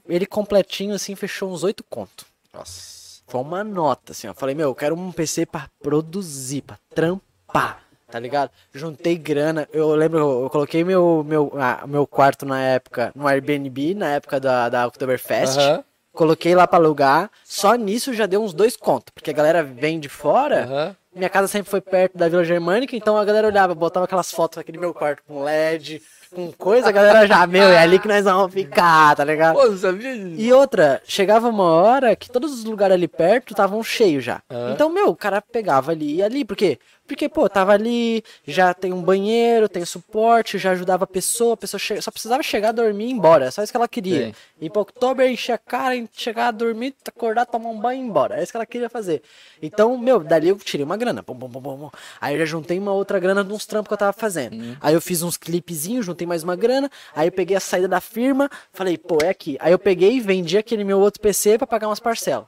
[0.08, 2.26] ele completinho, assim, fechou uns oito conto.
[2.52, 3.05] Nossa.
[3.26, 4.34] Foi uma nota, assim, ó.
[4.34, 8.50] Falei, meu, eu quero um PC pra produzir, pra trampar, tá ligado?
[8.72, 9.68] Juntei grana.
[9.72, 14.38] Eu lembro, eu, coloquei meu, meu, ah, meu quarto na época no Airbnb, na época
[14.38, 15.58] da, da Oktoberfest.
[15.58, 15.84] Aham.
[16.12, 17.30] Coloquei lá pra alugar.
[17.44, 19.12] Só nisso já deu uns dois contos.
[19.14, 20.64] Porque a galera vem de fora.
[20.64, 20.96] Aham.
[21.16, 24.58] Minha casa sempre foi perto da Vila Germânica, então a galera olhava, botava aquelas fotos
[24.58, 26.02] aqui no meu quarto com LED,
[26.36, 29.54] com coisa, a galera já, meu, é ali que nós vamos ficar, tá ligado?
[29.56, 30.34] Pô, sabia disso.
[30.36, 34.42] E outra, chegava uma hora que todos os lugares ali perto estavam cheios já.
[34.74, 36.44] Então, meu, o cara pegava ali e ali.
[36.44, 36.78] Por quê?
[37.06, 41.56] Porque, pô, tava ali, já tem um banheiro, tem suporte, já ajudava a pessoa, a
[41.56, 43.46] pessoa che- só precisava chegar, dormir e ir embora.
[43.46, 44.26] É só isso que ela queria.
[44.26, 44.34] Sim.
[44.60, 48.38] Ir pra Oktober, encher a cara, chegar, dormir, acordar, tomar um banho e ir embora.
[48.38, 49.22] É isso que ela queria fazer.
[49.62, 51.22] Então, meu, dali eu tirei uma grana.
[51.22, 51.90] Pum, pum, pum, pum.
[52.20, 54.76] Aí eu já juntei uma outra grana de uns trampos que eu tava fazendo.
[54.80, 56.90] Aí eu fiz uns clipezinhos, juntei mais uma grana.
[57.14, 59.56] Aí eu peguei a saída da firma, falei, pô, é aqui.
[59.60, 62.46] Aí eu peguei e vendi aquele meu outro PC pra pagar umas parcelas.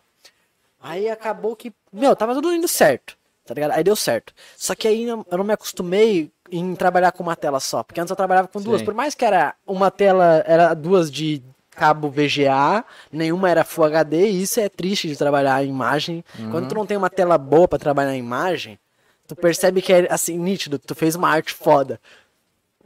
[0.80, 3.17] Aí acabou que, meu, tava tudo indo certo,
[3.48, 3.72] tá ligado?
[3.72, 4.34] Aí deu certo.
[4.56, 8.10] Só que aí eu não me acostumei em trabalhar com uma tela só, porque antes
[8.10, 8.80] eu trabalhava com duas.
[8.80, 8.84] Sim.
[8.84, 14.30] Por mais que era uma tela, era duas de cabo VGA, nenhuma era Full HD,
[14.30, 16.24] e isso é triste de trabalhar a imagem.
[16.50, 18.78] Quando tu não tem uma tela boa pra trabalhar a imagem,
[19.26, 22.00] tu percebe que é assim, nítido, tu fez uma arte foda.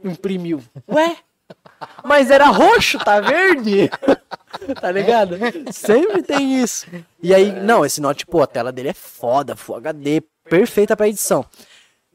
[0.03, 0.63] Imprimiu.
[0.87, 1.17] Ué?
[2.03, 3.89] Mas era roxo, tá verde?
[4.79, 5.37] tá ligado?
[5.71, 6.87] Sempre tem isso.
[7.21, 11.07] E aí, não, esse note, pô, a tela dele é foda, Full HD, perfeita pra
[11.07, 11.43] edição.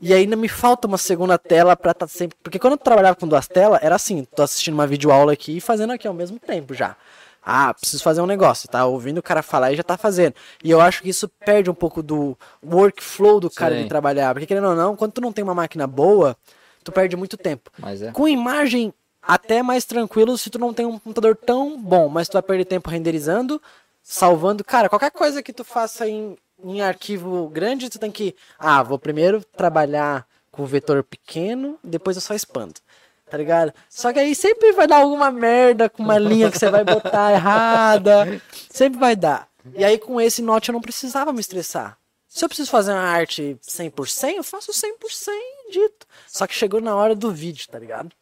[0.01, 2.39] E ainda me falta uma segunda tela pra estar sempre.
[2.41, 5.61] Porque quando eu trabalhava com duas telas, era assim, tô assistindo uma videoaula aqui e
[5.61, 6.97] fazendo aqui ao mesmo tempo já.
[7.45, 10.34] Ah, preciso fazer um negócio, tá ouvindo o cara falar e já tá fazendo.
[10.62, 13.82] E eu acho que isso perde um pouco do workflow do cara Sim.
[13.82, 14.32] de trabalhar.
[14.34, 16.36] Porque querendo ou não, quando tu não tem uma máquina boa,
[16.84, 17.72] tu perde muito tempo.
[17.76, 18.12] Mas é.
[18.12, 22.34] Com imagem, até mais tranquilo se tu não tem um computador tão bom, mas tu
[22.34, 23.61] vai perder tempo renderizando,
[24.01, 24.62] salvando.
[24.62, 28.35] Cara, qualquer coisa que tu faça em, em arquivo grande, tu tem que.
[28.59, 32.75] Ah, vou primeiro trabalhar com vetor pequeno, depois eu só expando.
[33.31, 33.75] Tá ligado?
[33.91, 37.33] Só que aí sempre vai dar alguma merda com uma linha que você vai botar
[37.33, 38.41] errada.
[38.71, 39.49] Sempre vai dar.
[39.75, 41.99] E aí com esse note eu não precisava me estressar.
[42.27, 44.93] Se eu preciso fazer uma arte 100%, eu faço 100%
[45.71, 46.07] dito.
[46.27, 48.13] Só que chegou na hora do vídeo, tá ligado?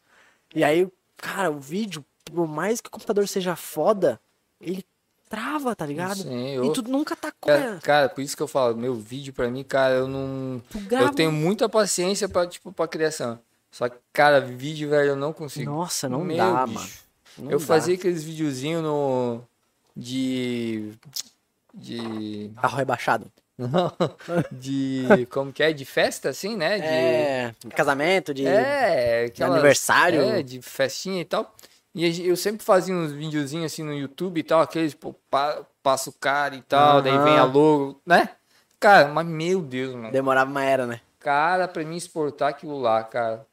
[0.55, 4.19] E aí, cara, o vídeo, por mais que o computador seja foda,
[4.59, 4.85] ele
[5.29, 6.17] trava, tá ligado?
[6.23, 7.47] Sim, E eu- tu nunca tá com.
[7.49, 10.61] Cara, cara, por isso que eu falo, meu vídeo pra mim, cara, eu não.
[10.69, 13.39] Tu grava- Eu tenho muita paciência pra, tipo, pra criação.
[13.71, 15.69] Só que, cara, vídeo, velho, eu não consigo.
[15.69, 16.79] Nossa, não Meu, dá, bicho.
[16.79, 16.89] mano.
[17.39, 17.65] Não eu dá.
[17.65, 19.41] fazia aqueles videozinhos no.
[19.95, 20.91] De.
[21.73, 22.51] De.
[22.61, 23.31] Carro rebaixado.
[23.57, 23.91] Não.
[24.51, 25.27] De.
[25.31, 25.73] Como que é?
[25.73, 26.77] De festa, assim, né?
[26.77, 27.55] De, É.
[27.75, 28.45] Casamento, de.
[28.45, 30.21] É, aquelas- aniversário.
[30.21, 31.53] É, de festinha e tal.
[31.95, 36.09] E eu sempre fazia uns videozinhos assim no YouTube e tal, aqueles, pô, pa, passa
[36.09, 38.29] o cara e tal, daí vem a logo, né?
[38.79, 40.11] Cara, mas meu Deus, mano.
[40.11, 41.01] Demorava uma era, né?
[41.19, 43.45] Cara, pra mim exportar aquilo lá, cara.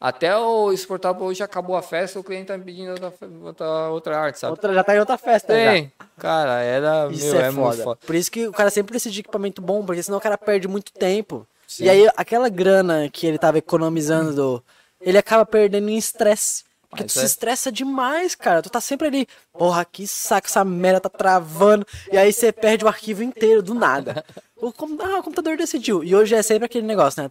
[0.00, 3.88] Até eu exportar pra hoje acabou a festa, o cliente tá me pedindo outra, outra,
[3.88, 4.52] outra arte, sabe?
[4.52, 5.72] Outra, já tá em outra festa, já.
[5.72, 5.92] Tem.
[6.18, 7.08] Cara, era.
[7.10, 7.82] Isso meu, é, é, foda.
[7.82, 7.98] foda.
[8.06, 10.68] Por isso que o cara sempre precisa de equipamento bom, porque senão o cara perde
[10.68, 11.44] muito tempo.
[11.66, 11.84] Sim.
[11.84, 14.62] E aí, aquela grana que ele tava economizando,
[15.00, 16.64] ele acaba perdendo em estresse.
[16.90, 17.20] Porque Mas tu é.
[17.20, 18.62] se estressa demais, cara.
[18.62, 21.86] Tu tá sempre ali, porra, que saco, essa merda tá travando.
[22.10, 24.24] E aí você perde o arquivo inteiro, do nada.
[24.56, 26.02] O, com- ah, o computador decidiu.
[26.02, 27.30] E hoje é sempre aquele negócio, né?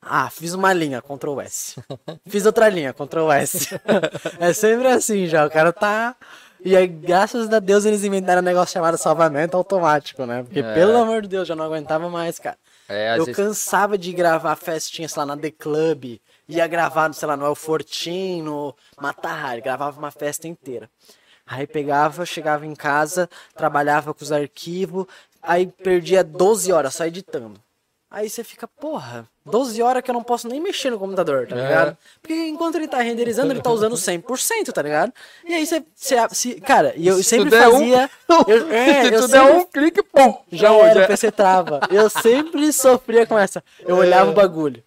[0.00, 1.74] Ah, fiz uma linha, Ctrl S.
[2.28, 3.68] Fiz outra linha, Ctrl S.
[4.38, 6.14] é sempre assim já, o cara tá.
[6.64, 10.44] E aí, graças a Deus, eles inventaram um negócio chamado salvamento automático, né?
[10.44, 10.74] Porque, É.
[10.74, 12.56] pelo amor de Deus, já não aguentava mais, cara.
[12.88, 16.18] É, Eu vezes- cansava de gravar festinha, sei lá, na The Club.
[16.48, 19.60] Ia gravar, sei lá, no El Fortin, no Matahari.
[19.60, 20.88] Gravava uma festa inteira.
[21.46, 25.06] Aí pegava, chegava em casa, trabalhava com os arquivos.
[25.42, 27.60] Aí perdia 12 horas só editando.
[28.10, 31.54] Aí você fica, porra, 12 horas que eu não posso nem mexer no computador, tá
[31.54, 31.62] É.
[31.62, 31.96] ligado?
[32.22, 35.12] Porque enquanto ele tá renderizando, ele tá usando 100%, tá ligado?
[35.44, 38.10] E aí você, você se, cara, e eu Se sempre tu der um- fazia,
[38.48, 40.38] eu, é, Se eu tu der sempre, um clique, pum!
[40.50, 41.04] já era, já.
[41.04, 41.80] o PC trava.
[41.90, 43.62] Eu sempre sofria com essa.
[43.80, 44.82] Eu olhava o bagulho.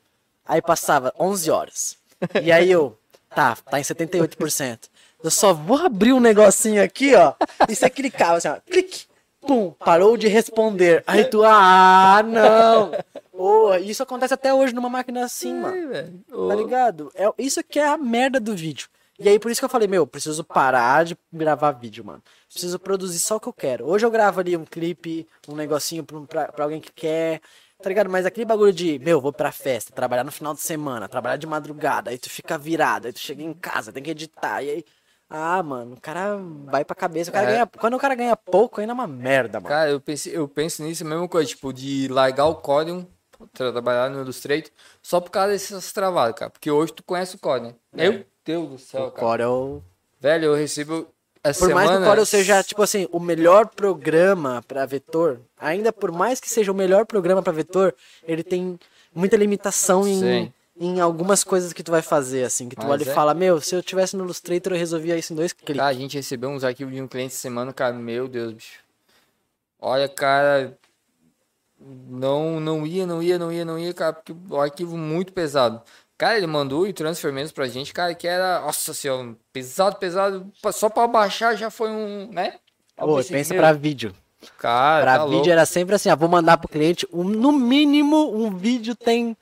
[0.52, 1.98] Aí passava 11 horas.
[2.44, 3.00] E aí eu,
[3.34, 4.90] tá, tá em 78%.
[5.24, 7.34] Eu só vou abrir um negocinho aqui, ó.
[7.70, 8.58] E você clicava assim, ó.
[8.70, 9.06] Clique.
[9.40, 11.06] Pum, parou de responder.
[11.08, 12.92] Aí tu, ah, não.
[13.32, 16.22] Porra, isso acontece até hoje numa máquina assim, mano.
[16.50, 17.10] Tá ligado?
[17.16, 18.90] É, isso que é a merda do vídeo.
[19.18, 22.22] E aí, por isso que eu falei, meu, preciso parar de gravar vídeo, mano.
[22.52, 23.88] Preciso produzir só o que eu quero.
[23.88, 27.40] Hoje eu gravo ali um clipe, um negocinho pra, pra, pra alguém que quer,
[27.82, 28.10] tá ligado?
[28.10, 31.48] Mas aquele bagulho de, meu, vou pra festa, trabalhar no final de semana, trabalhar de
[31.48, 34.86] madrugada, aí tu fica virado, aí tu chega em casa, tem que editar, e aí.
[35.34, 37.30] Ah, mano, o cara vai pra cabeça.
[37.30, 37.54] O cara É.
[37.54, 39.70] ganha, quando o cara ganha pouco, ainda é uma merda, mano.
[39.70, 43.08] Cara, eu, pensei, eu penso nisso, a mesma coisa, tipo, de largar o Corel,
[43.54, 44.70] trabalhar no Illustrator,
[45.02, 46.52] só por causa dessas travadas, cara.
[46.52, 47.76] Porque hoje tu conhece o Corel, né?
[47.94, 49.22] Meu Deus do céu, o cara.
[49.26, 49.84] Corel
[50.20, 51.08] Velho, eu recebo
[51.58, 52.04] Por mais que o.
[52.06, 56.76] Corel seja, tipo assim, o melhor programa pra vetor, ainda por mais que seja o
[56.76, 58.80] melhor programa pra vetor, ele tem
[59.14, 60.54] muita limitação em, Sim.
[60.80, 63.34] em algumas coisas que tu vai fazer, assim, que tu Mas olha e é- fala,
[63.34, 65.76] meu, se eu tivesse no Illustrator eu resolvia isso em dois cliques.
[65.78, 68.80] Cara, a gente recebeu uns arquivos de um cliente essa semana, cara, meu Deus, bicho.
[69.80, 70.78] Olha, cara,
[71.80, 75.82] não, não ia, não ia, não ia, não ia, cara, porque o arquivo muito pesado.
[76.22, 80.52] Cara, ele mandou o transfer menos pra gente, cara, que era, nossa senhora, pesado, pesado,
[80.72, 82.60] só pra baixar já foi um, né?
[82.96, 84.14] Pô, pensei, pensa meu, pra vídeo.
[84.60, 85.50] Cara, Pra tá vídeo louco.
[85.50, 89.36] era sempre assim, ah, vou mandar pro cliente, um, no mínimo um vídeo tem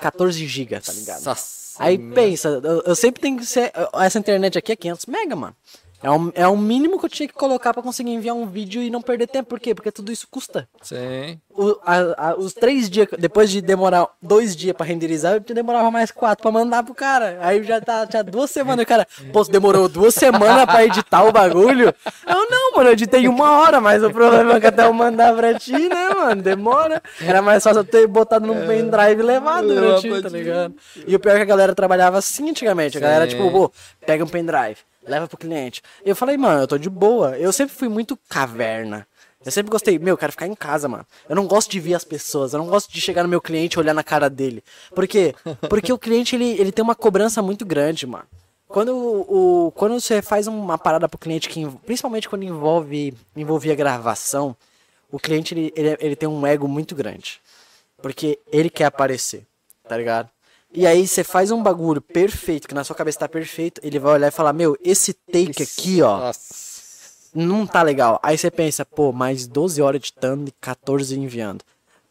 [0.00, 1.22] 14 GB, tá ligado?
[1.22, 2.14] Nossa, Aí meu.
[2.14, 3.70] pensa, eu, eu sempre tenho que ser.
[4.00, 5.54] Essa internet aqui é 500 mega, mano.
[6.02, 8.82] É um, é o mínimo que eu tinha que colocar pra conseguir enviar um vídeo
[8.82, 9.48] e não perder tempo.
[9.48, 9.74] Por quê?
[9.74, 10.68] Porque tudo isso custa.
[10.82, 11.40] Sim.
[11.50, 15.90] O- a- a- os três dias, depois de demorar dois dias pra renderizar, eu demorava
[15.90, 17.38] mais quatro pra mandar pro cara.
[17.40, 18.84] Aí já tá, tinha duas semanas.
[18.84, 21.94] O cara, pô, você demorou duas semanas pra editar o bagulho?
[22.28, 25.34] Eu não, mano, eu editei uma hora, mas o problema é que até eu mandar
[25.34, 26.42] pra ti, né, mano?
[26.42, 27.02] Demora.
[27.20, 30.74] Era mais fácil eu ter botado num pendrive e levado pra tá ligado?
[31.06, 32.98] E o pior é que a galera trabalhava assim antigamente.
[32.98, 33.36] A galera, Sim.
[33.36, 33.72] tipo, pô,
[34.04, 35.82] pega um pendrive, leva pro cliente.
[36.04, 37.38] Eu falei, mano, eu tô de boa.
[37.38, 39.06] Eu sempre fui muito caverna.
[39.44, 41.06] Eu sempre gostei, meu, eu quero ficar em casa, mano.
[41.28, 43.76] Eu não gosto de ver as pessoas, eu não gosto de chegar no meu cliente
[43.76, 44.62] e olhar na cara dele.
[44.92, 45.34] Por quê?
[45.70, 48.24] Porque o cliente, ele, ele tem uma cobrança muito grande, mano.
[48.66, 54.56] Quando, o, quando você faz uma parada pro cliente, que, principalmente quando envolve envolvia gravação,
[55.10, 57.40] o cliente, ele, ele, ele tem um ego muito grande.
[58.02, 59.46] Porque ele quer aparecer,
[59.88, 60.28] tá ligado?
[60.76, 64.12] E aí você faz um bagulho perfeito, que na sua cabeça tá perfeito, ele vai
[64.12, 67.30] olhar e falar, meu, esse take aqui, ó, Nossa.
[67.34, 68.20] não tá legal.
[68.22, 71.64] Aí você pensa, pô, mais 12 horas editando e 14 enviando.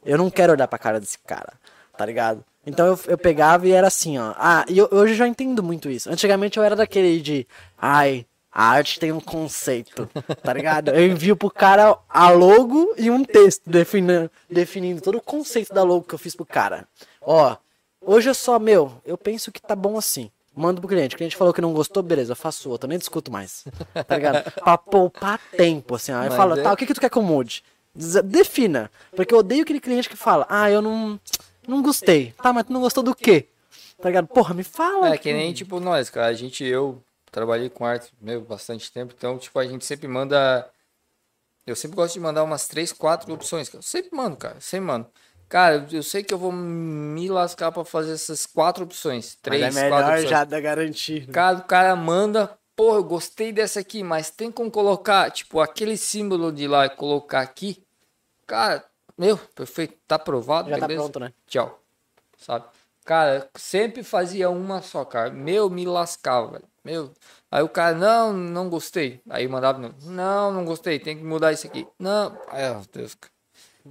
[0.03, 1.53] Eu não quero olhar pra cara desse cara,
[1.95, 2.43] tá ligado?
[2.65, 4.33] Então eu, eu pegava e era assim, ó.
[4.35, 6.09] Ah, e eu, hoje eu já entendo muito isso.
[6.09, 7.47] Antigamente eu era daquele de,
[7.77, 10.09] ai, a arte tem um conceito,
[10.41, 10.89] tá ligado?
[10.89, 15.83] Eu envio pro cara a logo e um texto definindo, definindo todo o conceito da
[15.83, 16.87] logo que eu fiz pro cara.
[17.21, 17.55] Ó,
[18.05, 20.29] hoje eu só, meu, eu penso que tá bom assim.
[20.55, 21.15] Mando pro cliente.
[21.15, 23.65] O cliente falou que não gostou, beleza, eu faço outra, nem discuto mais.
[24.07, 24.49] Tá ligado?
[24.55, 26.13] pra poupar tempo, assim.
[26.13, 27.63] Eu Mas falo, é- tá, o que, que tu quer que eu mude?
[28.23, 28.89] Defina.
[29.15, 31.19] Porque eu odeio aquele cliente que fala, ah, eu não,
[31.67, 32.33] não gostei.
[32.41, 33.47] Tá, mas tu não gostou do quê?
[34.01, 34.27] Tá ligado?
[34.27, 35.13] Porra, me fala.
[35.13, 36.27] É que nem tipo nós, cara.
[36.27, 37.01] A gente, eu
[37.31, 40.69] trabalhei com arte meu bastante tempo, então tipo a gente sempre manda.
[41.65, 43.67] Eu sempre gosto de mandar umas três, quatro opções.
[43.69, 43.79] cara.
[43.79, 44.59] Eu sempre mando, cara.
[44.59, 45.07] Sempre mando.
[45.47, 49.35] Cara, eu sei que eu vou me lascar pra fazer essas quatro opções.
[49.41, 50.29] Três, Mas é quatro melhor opções.
[50.29, 51.27] já da garantia.
[51.27, 55.95] Cara, o cara manda, pô, eu gostei dessa aqui, mas tem como colocar, tipo, aquele
[55.97, 57.83] símbolo de lá e colocar aqui.
[58.47, 58.83] Cara,
[59.17, 61.03] meu, perfeito, tá aprovado, Já tá beleza?
[61.03, 61.31] pronto, né?
[61.47, 61.79] Tchau.
[62.37, 62.65] Sabe?
[63.05, 65.29] Cara, sempre fazia uma só, cara.
[65.29, 66.63] Meu, me lascava, velho.
[66.83, 67.11] Meu.
[67.51, 69.21] Aí o cara, não, não gostei.
[69.29, 71.87] Aí mandava, não, não gostei, tem que mudar isso aqui.
[71.99, 73.13] Não, ai, meu Deus.
[73.15, 73.31] cara.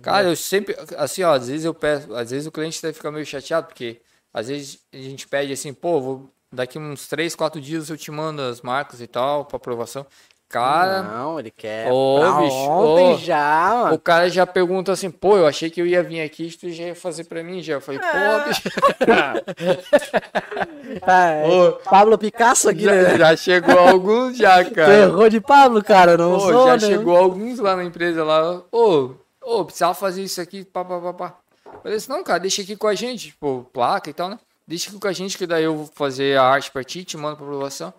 [0.02, 3.10] Cara, eu sempre, assim, ó, às vezes eu peço, às vezes o cliente deve ficar
[3.10, 4.00] meio chateado, porque
[4.32, 8.10] às vezes a gente pede assim, pô, vou, daqui uns 3, 4 dias eu te
[8.10, 10.04] mando as marcas e tal, pra aprovação.
[10.46, 11.90] Cara, Não, ele quer.
[11.90, 13.98] Ô, bicho, ontem já, o mano.
[13.98, 16.84] cara já pergunta assim, pô, eu achei que eu ia vir aqui e tu já
[16.84, 17.74] ia fazer pra mim, já.
[17.74, 18.62] Eu falei, pô, bicho.
[21.02, 21.70] Ah, é.
[21.88, 23.18] Pablo Picasso aqui, Já, né?
[23.18, 24.92] já chegou alguns já, Tu cara.
[24.94, 26.78] errou de Pablo, cara, não Ô, sou, já né?
[26.80, 28.62] chegou alguns lá na empresa lá.
[28.70, 29.10] Ô,
[29.44, 31.38] ô, precisava fazer isso aqui, pá, pá, pá, pá.
[31.66, 34.38] Eu falei assim, não, cara, deixa aqui com a gente, tipo, placa e tal, né?
[34.66, 37.16] Deixa aqui com a gente que daí eu vou fazer a arte pra ti, te
[37.16, 37.92] mando pra aprovação.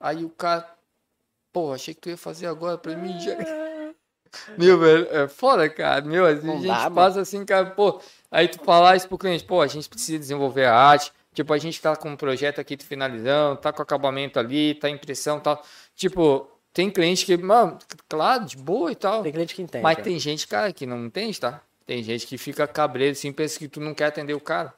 [0.00, 0.68] Aí o cara,
[1.52, 3.36] pô, achei que tu ia fazer agora pra mim já.
[4.58, 6.02] Meu, velho, é foda, cara.
[6.02, 8.00] Meu, Não a gente dá, passa assim, cara, pô.
[8.30, 11.12] Aí tu falar isso pro cliente, pô, a gente precisa desenvolver a arte.
[11.32, 15.38] Tipo, a gente tá com um projeto aqui finalizando, tá com acabamento ali, tá impressão
[15.38, 15.64] e tal.
[15.94, 17.78] Tipo, tem cliente que, mano,
[18.08, 19.22] claro, de boa e tal.
[19.22, 19.82] Tem cliente que entende.
[19.82, 20.02] Mas é.
[20.02, 21.62] tem gente, cara, que não entende, tá?
[21.86, 24.74] Tem gente que fica cabreiro assim, pensa que tu não quer atender o cara.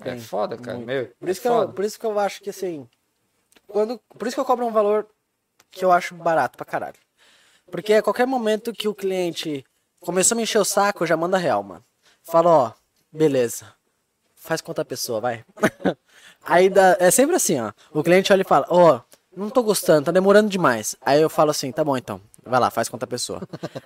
[0.00, 0.78] É foda, cara.
[0.78, 0.86] muito.
[0.86, 1.72] Meu, Por é isso, que eu, foda.
[1.74, 2.88] por isso que eu acho que assim.
[3.66, 5.06] Quando, por isso que eu cobro um valor
[5.70, 6.96] que eu acho barato pra caralho.
[7.70, 9.62] Porque a qualquer momento que o cliente
[10.00, 11.84] começou a me encher o saco, eu já manda real, mano.
[12.22, 12.72] Fala, ó,
[13.12, 13.74] beleza.
[14.34, 15.44] Faz conta a pessoa, vai.
[16.42, 17.72] Aí dá, é sempre assim, ó.
[17.92, 19.00] O cliente olha e fala, ó,
[19.36, 20.96] não tô gostando, tá demorando demais.
[21.04, 22.20] Aí eu falo assim, tá bom então.
[22.44, 23.40] Vai lá, faz conta pessoa.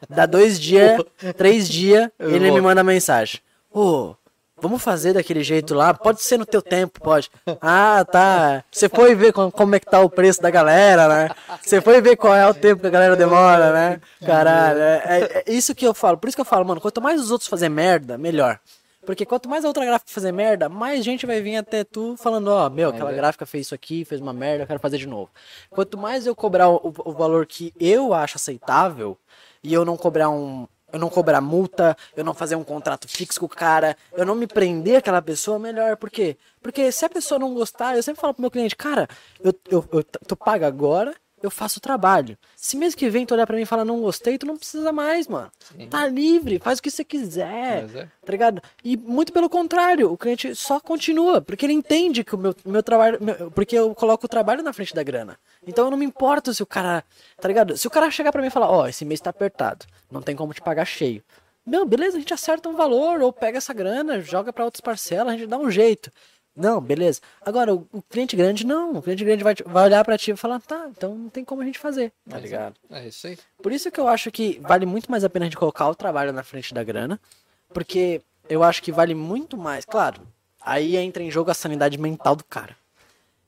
[0.09, 1.03] Dá dois dias,
[1.37, 2.55] três dias, ele vou.
[2.57, 3.41] me manda mensagem.
[3.73, 4.15] Ô,
[4.61, 5.95] vamos fazer daquele jeito lá?
[5.95, 7.31] Pode ser no teu tempo, pode.
[7.63, 8.63] Ah, tá.
[8.71, 11.31] Você foi ver com- como é que tá o preço da galera, né?
[11.63, 14.01] Você foi ver qual é o tempo que a galera demora, né?
[14.27, 16.19] Caralho, é, é- é isso que eu falo.
[16.19, 18.59] Por isso que eu falo, mano, quanto mais os outros fazer merda, melhor.
[19.05, 22.49] Porque quanto mais a outra gráfica fazer merda, mais gente vai vir até tu falando,
[22.49, 23.15] ó, meu, aquela é.
[23.15, 25.31] gráfica fez isso aqui, fez uma merda, eu quero fazer de novo.
[25.71, 29.17] Quanto mais eu cobrar o, o valor que eu acho aceitável,
[29.63, 30.67] e eu não cobrar um.
[30.93, 34.35] Eu não cobrar multa, eu não fazer um contrato fixo com o cara, eu não
[34.35, 35.97] me prender aquela pessoa, melhor.
[35.97, 36.37] Por quê?
[36.61, 39.07] Porque se a pessoa não gostar, eu sempre falo pro meu cliente, cara,
[39.41, 42.37] eu, eu, eu, tu paga agora, eu faço o trabalho.
[42.57, 44.93] Se mês que vem tu olhar pra mim e falar não gostei, tu não precisa
[44.93, 45.51] mais, mano.
[45.89, 47.85] Tá livre, faz o que você quiser.
[47.95, 48.09] É.
[48.25, 48.63] Tá ligado?
[48.85, 52.83] E muito pelo contrário, o cliente só continua, porque ele entende que o meu, meu
[52.83, 53.19] trabalho.
[53.23, 55.39] meu- porque eu coloco o trabalho na frente da grana.
[55.67, 57.05] Então eu não me importo se o cara.
[57.41, 57.77] Tá ligado?
[57.77, 60.37] Se o cara chegar pra mim e falar, ó, esse mês tá apertado, não tem
[60.37, 61.23] como te pagar cheio.
[61.67, 65.35] Não, beleza, a gente acerta um valor, ou pega essa grana, joga pra outras parcelas,
[65.35, 66.11] a gente dá um jeito.
[66.61, 67.21] Não, beleza.
[67.41, 68.93] Agora, o, o cliente grande não.
[68.93, 71.63] O cliente grande vai, vai olhar pra ti e falar, tá, então não tem como
[71.63, 72.13] a gente fazer.
[72.29, 72.77] Tá ligado?
[72.91, 73.39] É isso aí.
[73.63, 75.95] Por isso que eu acho que vale muito mais a pena a gente colocar o
[75.95, 77.19] trabalho na frente da grana,
[77.73, 80.21] porque eu acho que vale muito mais, claro.
[80.61, 82.77] Aí entra em jogo a sanidade mental do cara.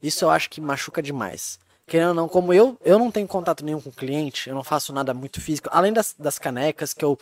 [0.03, 1.59] Isso eu acho que machuca demais.
[1.87, 4.65] Querendo ou não, como eu, eu não tenho contato nenhum com o cliente, eu não
[4.65, 7.19] faço nada muito físico, além das, das canecas que eu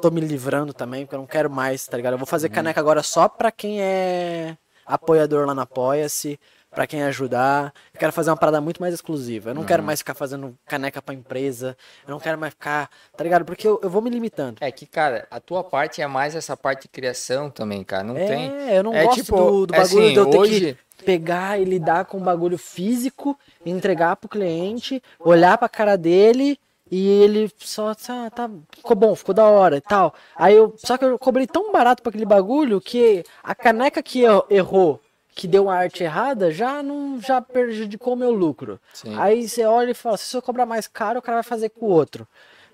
[0.00, 2.14] tô me livrando também, porque eu não quero mais, tá ligado?
[2.14, 4.56] Eu vou fazer caneca agora só pra quem é
[4.86, 6.38] apoiador lá no Apoia-se,
[6.70, 7.72] pra quem ajudar.
[7.94, 9.50] Eu quero fazer uma parada muito mais exclusiva.
[9.50, 11.76] Eu não quero mais ficar fazendo caneca pra empresa.
[12.06, 13.44] Eu não quero mais ficar, tá ligado?
[13.46, 14.58] Porque eu, eu vou me limitando.
[14.60, 18.04] É que, cara, a tua parte é mais essa parte de criação também, cara.
[18.04, 18.50] Não é, tem.
[18.74, 21.04] eu não é gosto tipo, do, do é bagulho assim, de eu ter hoje- que
[21.04, 26.58] pegar e lidar com um bagulho físico, entregar pro cliente, olhar pra cara dele
[26.90, 30.14] e ele só, tá, tá, ficou bom, ficou da hora e tal.
[30.36, 34.20] Aí eu, só que eu cobrei tão barato pra aquele bagulho que a caneca que
[34.20, 35.00] eu- errou,
[35.34, 38.80] que deu uma arte errada, já não, já prejudicou o meu lucro.
[38.94, 39.14] Sim.
[39.18, 41.86] Aí você olha e fala, se eu cobrar mais caro, o cara vai fazer com
[41.86, 42.26] o outro.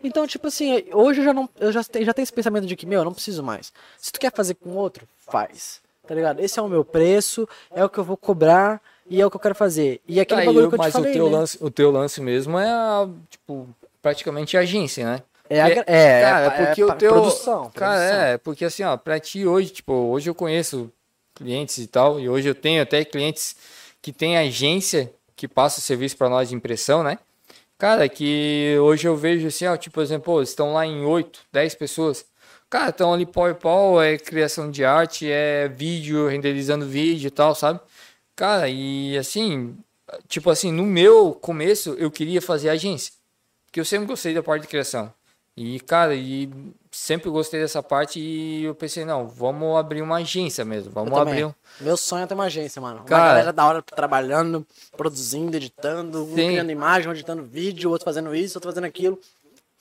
[0.04, 2.74] Então, tipo assim, hoje eu já não, eu já tenho, já tenho esse pensamento de
[2.76, 3.72] que, meu, eu não preciso mais.
[3.98, 5.80] Se tu quer fazer com outro, faz.
[6.06, 6.40] Tá ligado?
[6.40, 9.36] Esse é o meu preço, é o que eu vou cobrar e é o que
[9.36, 10.00] eu quero fazer.
[10.06, 11.36] E aquele Tá, bagulho eu- que eu te mas falei, o teu né?
[11.36, 13.68] lance, o teu lance mesmo é a, tipo,
[14.02, 15.22] praticamente agência, né?
[15.48, 18.20] É, a gra- é, cara, é, porque é o teu produção, cara, produção.
[18.20, 20.90] é, porque assim, ó, pra ti hoje, tipo, hoje eu conheço
[21.34, 23.56] clientes e tal, e hoje eu tenho até clientes
[24.00, 27.18] que tem agência que passa o serviço pra nós de impressão, né?
[27.78, 31.40] Cara, que hoje eu vejo assim, ó, tipo, por exemplo, pô, estão lá em 8,
[31.52, 32.24] 10 pessoas.
[32.70, 37.30] Cara, estão ali pau e pau, é criação de arte, é vídeo, renderizando vídeo e
[37.30, 37.80] tal, sabe?
[38.36, 39.76] Cara, e assim,
[40.28, 43.12] tipo assim, no meu começo eu queria fazer agência.
[43.72, 45.10] Porque eu sempre gostei da parte de criação.
[45.56, 46.50] E, cara, e
[46.90, 50.92] sempre gostei dessa parte e eu pensei, não, vamos abrir uma agência mesmo.
[50.92, 51.54] Vamos abrir um.
[51.80, 52.98] Meu sonho é ter uma agência, mano.
[52.98, 58.04] Uma Cara- galera da hora trabalhando, produzindo, editando, um criando imagem, um editando vídeo, outro
[58.04, 59.18] fazendo isso, outro fazendo aquilo.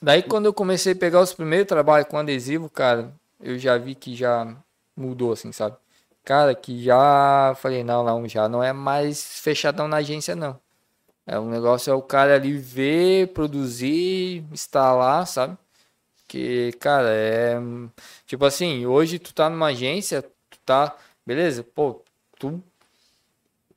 [0.01, 3.11] Daí quando eu comecei a pegar os primeiros trabalhos com adesivo, cara,
[3.41, 4.55] eu já vi que já
[4.95, 5.75] mudou, assim, sabe?
[6.23, 10.57] Cara, que já falei, não, não, já não é mais fechadão na agência, não.
[11.31, 15.57] É um negócio, é o cara ali ver, produzir, instalar, sabe?
[16.27, 17.55] Que, cara, é.
[18.25, 20.93] Tipo assim, hoje tu tá numa agência, tu tá.
[21.25, 21.63] Beleza?
[21.63, 22.01] Pô,
[22.37, 22.61] tu.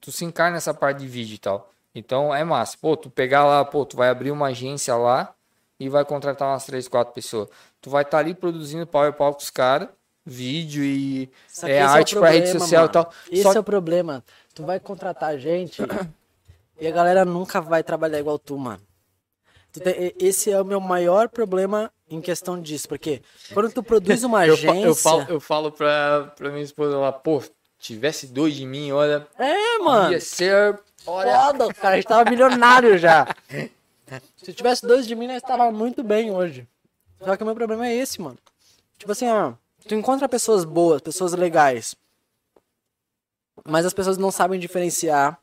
[0.01, 1.71] Tu se encarna nessa parte de vídeo e tal.
[1.95, 2.77] Então é massa.
[2.81, 5.33] Pô, tu pegar lá, pô, tu vai abrir uma agência lá
[5.79, 7.49] e vai contratar umas 3, 4 pessoas.
[7.81, 9.89] Tu vai estar ali produzindo PowerPoint com os caras,
[10.27, 11.31] vídeo e
[11.63, 12.91] é, esse arte o pra rede social mano.
[12.91, 13.13] e tal.
[13.31, 14.25] Esse Só é o problema.
[14.53, 15.81] Tu vai contratar gente
[16.81, 18.83] e a galera nunca vai trabalhar igual tu, mano.
[19.73, 23.23] Tu tem- esse é o meu maior problema em questão disso, porque
[23.53, 24.87] quando tu produz uma eu, agência...
[24.87, 27.43] eu falo, eu falo pra, pra minha esposa lá, pô,
[27.79, 30.13] tivesse dois de mim, olha, É, mano.
[30.13, 30.79] ia ser.
[31.07, 33.27] Olha, Foda, cara, a gente tava milionário já.
[34.37, 36.69] Se tivesse dois de mim, nós tava muito bem hoje.
[37.23, 38.39] Só que o meu problema é esse, mano.
[38.99, 39.55] Tipo assim, ó,
[39.87, 41.95] Tu encontra pessoas boas, pessoas legais.
[43.67, 45.39] Mas as pessoas não sabem diferenciar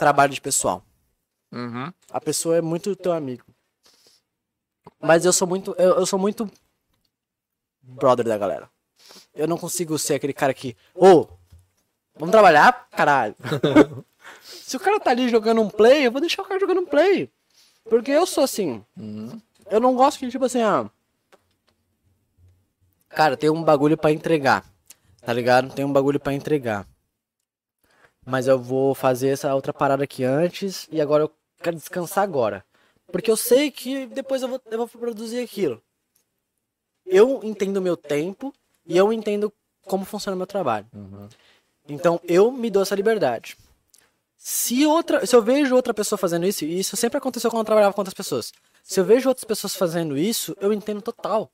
[0.00, 0.82] trabalho de pessoal.
[1.52, 1.92] Uhum.
[2.10, 3.44] A pessoa é muito teu amigo.
[4.98, 5.74] Mas eu sou muito.
[5.78, 6.50] Eu, eu sou muito.
[7.82, 8.70] Brother da galera.
[9.34, 10.74] Eu não consigo ser aquele cara que.
[10.94, 11.28] Ô!
[12.14, 13.34] vamos trabalhar, caralho.
[14.42, 16.86] Se o cara tá ali jogando um play, eu vou deixar o cara jogando um
[16.86, 17.30] play.
[17.84, 18.82] Porque eu sou assim.
[18.96, 19.40] Uhum.
[19.70, 20.88] Eu não gosto que, tipo assim, ah.
[23.08, 24.64] Cara, tem um bagulho pra entregar.
[25.20, 25.74] Tá ligado?
[25.74, 26.86] Tem um bagulho pra entregar.
[28.30, 32.64] Mas eu vou fazer essa outra parada aqui antes e agora eu quero descansar agora.
[33.10, 35.82] Porque eu sei que depois eu vou, eu vou produzir aquilo.
[37.04, 38.54] Eu entendo o meu tempo
[38.86, 39.52] e eu entendo
[39.84, 40.86] como funciona o meu trabalho.
[41.88, 43.56] Então eu me dou essa liberdade.
[44.36, 47.66] Se outra, se eu vejo outra pessoa fazendo isso, e isso sempre aconteceu quando eu
[47.66, 48.52] trabalhava com outras pessoas.
[48.82, 51.50] Se eu vejo outras pessoas fazendo isso, eu entendo total.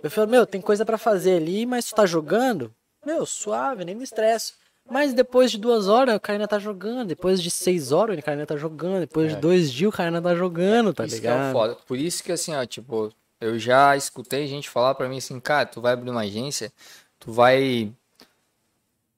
[0.00, 2.72] Eu falo, meu, tem coisa pra fazer ali, mas tu tá jogando?
[3.04, 4.54] Meu, suave, nem me estresso.
[4.88, 7.08] Mas depois de duas horas, o cara ainda tá jogando.
[7.08, 9.00] Depois de seis horas, o cara ainda tá jogando.
[9.00, 11.52] Depois de dois dias, o cara ainda tá jogando, tá isso é ligado?
[11.52, 11.76] foda.
[11.86, 15.66] Por isso que assim, ó, tipo, eu já escutei gente falar pra mim assim, cara,
[15.66, 16.72] tu vai abrir uma agência,
[17.18, 17.92] tu vai.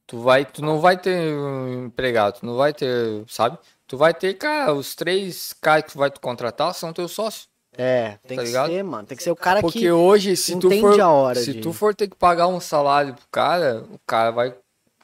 [0.06, 0.44] Tu vai.
[0.44, 3.56] Tu não vai ter um empregado, tu não vai ter, sabe?
[3.86, 7.48] Tu vai ter, cara, os três caras que tu vai te contratar são teus sócios.
[7.74, 8.68] É, tem Tá que ligado?
[8.70, 9.06] ser, mano.
[9.06, 9.90] Tem que ser o cara Porque que.
[9.90, 11.34] hoje, se tu for.
[11.34, 14.54] se de- tu for ter que pagar um salário pro cara, o cara vai,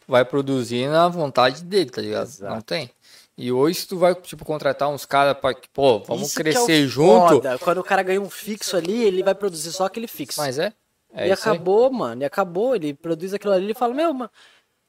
[0.08, 2.26] vai produzir na vontade dele, tá ligado?
[2.26, 2.54] Exato.
[2.54, 2.90] Não tem.
[3.36, 6.48] E hoje, se tu vai, tipo, contratar uns caras pra que, pô, vamos Isso que
[6.48, 7.28] é o crescer junto.
[7.34, 7.56] foda.
[7.58, 10.40] Quando o cara ganha um fixo ali, ele vai produzir só aquele fixo.
[10.40, 10.72] Mas é.
[11.14, 11.54] É e isso aí.
[11.54, 12.22] acabou, mano.
[12.22, 12.74] E acabou.
[12.74, 14.30] Ele produz aquilo ali e fala, meu, mano,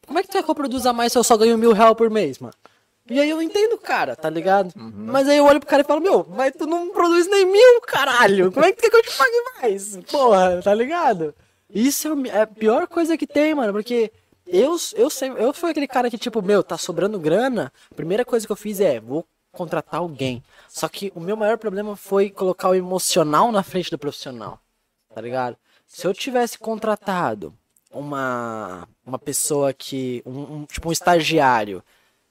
[0.08, 1.94] como é que tu quer que eu produza mais se eu só ganho mil reais
[1.96, 2.54] por mês, mano?
[3.08, 4.72] E aí eu entendo o cara, tá ligado?
[4.76, 4.92] Uhum.
[5.08, 7.82] Mas aí eu olho pro cara e falo, meu, mas tu não produz nem mil,
[7.82, 8.52] caralho.
[8.52, 9.98] Como é que tu quer que eu te pague mais?
[10.12, 11.34] Porra, tá ligado?
[11.72, 14.12] Isso é o- é a pior coisa que tem, mano, porque
[14.52, 17.72] eu, eu, sempre, eu fui aquele cara que, tipo, meu, tá sobrando grana.
[17.92, 20.44] A primeira coisa que eu fiz é, vou contratar alguém.
[20.68, 24.60] Só que o meu maior problema foi colocar o emocional na frente do profissional,
[25.14, 25.58] tá ligado?
[25.88, 27.54] Se eu tivesse contratado
[27.92, 31.84] uma, uma pessoa que, um, um- tipo, um estagiário,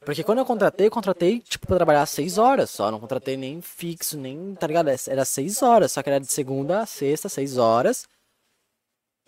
[0.04, 2.90] porque quando eu contratei, eu contratei, tipo, pra trabalhar seis horas só.
[2.90, 4.88] Não contratei nem fixo, nem, tá ligado?
[5.08, 8.06] Era seis horas, só que era de segunda a sexta, seis horas.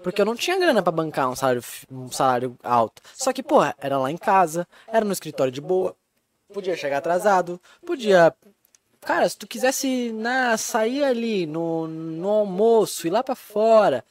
[0.03, 3.03] Porque eu não tinha grana pra bancar um salário, um salário alto.
[3.15, 5.95] Só que, porra, era lá em casa, era no escritório de boa,
[6.53, 8.35] podia chegar atrasado, podia.
[9.01, 14.05] Cara, se tu quisesse na, sair ali no, no almoço, ir lá pra fora,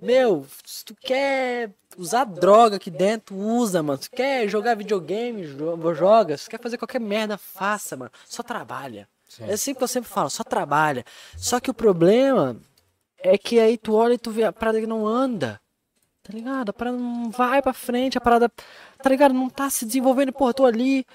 [0.00, 4.00] meu, se tu quer usar droga aqui dentro, usa, mano.
[4.00, 6.36] Se tu quer jogar videogame, jo- joga.
[6.36, 8.10] Se tu quer fazer qualquer merda, faça, mano.
[8.26, 9.08] Só trabalha.
[9.40, 11.04] É assim que eu sempre falo, só trabalha.
[11.36, 12.56] Só que o problema
[13.22, 15.60] é que aí tu olha e tu vê a parada que não anda.
[16.22, 16.70] Tá ligado?
[16.70, 18.50] A parada não vai pra frente, a parada,
[19.02, 19.34] tá ligado?
[19.34, 20.32] Não tá se desenvolvendo.
[20.32, 21.06] Porra, tô ali,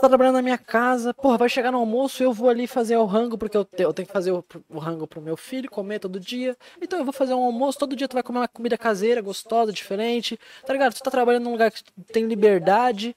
[0.00, 1.14] tá trabalhando na minha casa.
[1.14, 3.94] Porra, vai chegar no almoço, eu vou ali fazer o rango, porque eu, te- eu
[3.94, 6.56] tenho que fazer o, o rango pro meu filho comer todo dia.
[6.82, 9.72] Então eu vou fazer um almoço, todo dia tu vai comer uma comida caseira, gostosa,
[9.72, 10.38] diferente.
[10.66, 10.94] Tá ligado?
[10.94, 13.14] Tu tá trabalhando num lugar que tem liberdade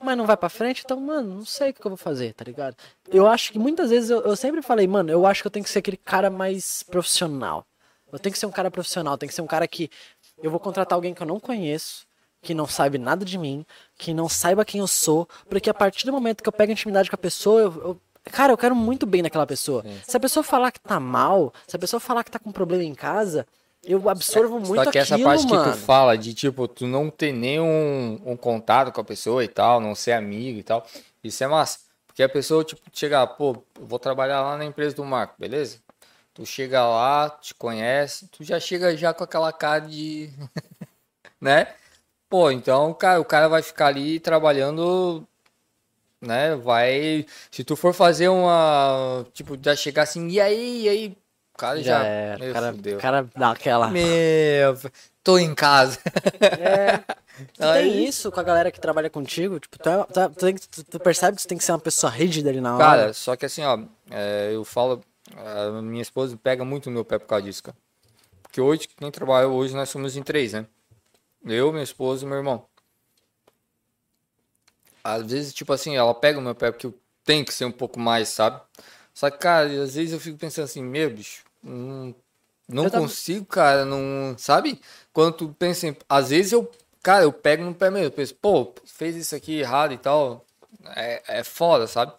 [0.00, 2.44] mas não vai pra frente, então, mano, não sei o que eu vou fazer, tá
[2.44, 2.76] ligado?
[3.08, 5.64] Eu acho que muitas vezes eu, eu sempre falei, mano, eu acho que eu tenho
[5.64, 7.64] que ser aquele cara mais profissional.
[8.12, 9.90] Eu tenho que ser um cara profissional, tem que ser um cara que
[10.42, 12.06] eu vou contratar alguém que eu não conheço,
[12.40, 13.66] que não sabe nada de mim,
[13.96, 17.10] que não saiba quem eu sou, porque a partir do momento que eu pego intimidade
[17.10, 18.00] com a pessoa, eu, eu-
[18.32, 19.82] cara, eu quero muito bem naquela pessoa.
[20.06, 22.84] Se a pessoa falar que tá mal, se a pessoa falar que tá com problema
[22.84, 23.46] em casa,
[23.82, 25.64] eu absorvo muito Só que essa aquilo, parte mano.
[25.64, 29.48] que tu fala de, tipo, tu não ter nenhum um contato com a pessoa e
[29.48, 30.86] tal, não ser amigo e tal,
[31.22, 31.80] isso é massa.
[32.06, 35.78] Porque a pessoa, tipo, chegar, pô, eu vou trabalhar lá na empresa do Marco, beleza?
[36.34, 40.30] Tu chega lá, te conhece, tu já chega já com aquela cara de.
[41.40, 41.68] né?
[42.28, 45.26] Pô, então, cara, o cara vai ficar ali trabalhando,
[46.20, 46.54] né?
[46.56, 47.26] Vai.
[47.50, 49.24] Se tu for fazer uma.
[49.32, 51.16] Tipo, já chegar assim, e aí, e aí?
[51.58, 52.02] O cara já.
[52.04, 53.88] Já era, Meu, o cara, o cara dá aquela...
[53.90, 54.78] Meu,
[55.24, 55.98] tô em casa.
[56.40, 57.02] É.
[57.58, 59.58] Tem isso com a galera que trabalha contigo?
[59.58, 61.80] Tipo, tu, é- tu, é- tu tu- tu percebe que tu tem que ser uma
[61.80, 62.84] pessoa rígida ali na hora?
[62.84, 63.76] Cara, só que assim, ó,
[64.08, 65.02] é, eu falo,
[65.36, 67.76] a minha esposa pega muito no meu pé por causa disso, cara.
[68.42, 70.64] Porque hoje, quem trabalha hoje, nós somos em três, né?
[71.44, 72.64] Eu, minha esposa e meu irmão.
[75.02, 76.94] Às vezes, tipo assim, ela pega o meu pé porque eu
[77.24, 78.60] tenho que ser um pouco mais, sabe?
[79.12, 82.14] Só que, cara, às vezes eu fico pensando assim, meu bicho, não,
[82.68, 84.36] não tava- consigo, cara, não.
[84.38, 84.80] Sabe?
[85.12, 85.96] Quando tu pensa em.
[86.08, 86.70] Às vezes eu,
[87.02, 90.44] cara, eu pego no pé mesmo, penso, pô, fez isso aqui errado e tal.
[90.96, 92.12] É, é foda, sabe?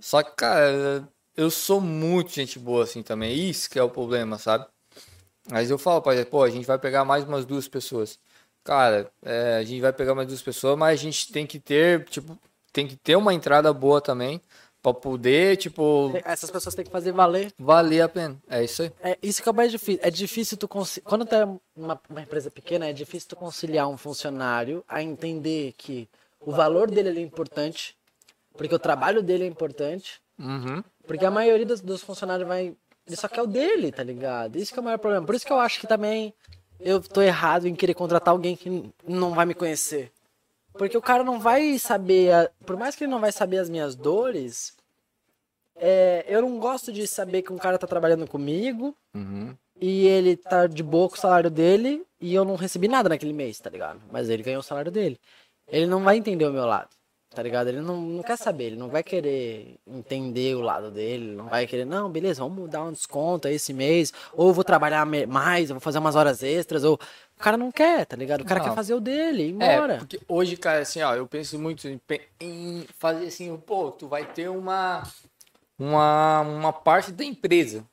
[0.00, 3.48] Só que, cara, eu sou muito gente boa assim também.
[3.48, 4.66] Isso que é o problema, sabe?
[5.50, 8.18] Mas eu falo, pai, pô, a gente vai pegar mais umas duas pessoas.
[8.64, 12.04] Cara, é, a gente vai pegar mais duas pessoas, mas a gente tem que ter,
[12.04, 12.38] tipo,
[12.72, 14.40] tem que ter uma entrada boa também
[14.82, 17.52] pra poder, tipo, Essas pessoas têm que fazer valer.
[17.58, 18.36] valer a pena.
[18.50, 18.92] É isso aí.
[19.02, 20.00] É isso que é o mais difícil.
[20.02, 21.08] É difícil tu conciliar.
[21.08, 21.44] Quando tu é
[21.76, 26.08] uma, uma empresa pequena, é difícil tu conciliar um funcionário a entender que
[26.40, 27.96] o valor dele ele é importante,
[28.56, 30.82] porque o trabalho dele é importante, Uhum.
[31.06, 32.74] porque a maioria dos, dos funcionários vai.
[33.06, 34.56] Ele só quer o dele, tá ligado?
[34.56, 35.24] Isso que é o maior problema.
[35.24, 36.34] Por isso que eu acho que também
[36.80, 40.10] eu tô errado em querer contratar alguém que não vai me conhecer.
[40.74, 42.32] Porque o cara não vai saber.
[42.32, 44.76] a- Por mais que ele não vai saber as minhas dores,
[45.76, 49.54] é, eu não gosto de saber que um cara tá trabalhando comigo Uhum.
[49.80, 53.32] e ele tá de boa com o salário dele e eu não recebi nada naquele
[53.32, 54.00] mês, tá ligado?
[54.10, 55.18] Mas ele ganhou o salário dele.
[55.68, 56.90] Ele não vai entender o meu lado,
[57.34, 57.68] tá ligado?
[57.68, 61.66] Ele não, não quer saber, ele não vai querer entender o lado dele, não vai
[61.66, 65.80] querer, não, beleza, vamos dar um desconto esse mês, ou vou trabalhar mais, eu vou
[65.80, 66.98] fazer umas horas extras, ou.
[67.34, 68.42] O cara não quer, tá ligado?
[68.42, 68.68] O cara Não.
[68.68, 69.96] quer fazer o dele, ir É, embora.
[69.98, 72.00] porque hoje, cara, assim, ó, eu penso muito em,
[72.40, 75.02] em fazer assim, pô, tu vai ter uma,
[75.76, 77.84] uma, uma parte da empresa.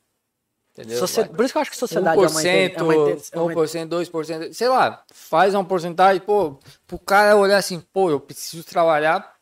[0.79, 1.05] Entendeu?
[1.07, 3.21] Vai- Por isso que eu acho que sociedade é uma, 1%, inter- é uma, inter-
[3.33, 6.57] é uma 1%, 2%, sei lá, faz uma porcentagem, pô,
[6.87, 9.35] pro cara olhar assim, pô, eu preciso trabalhar,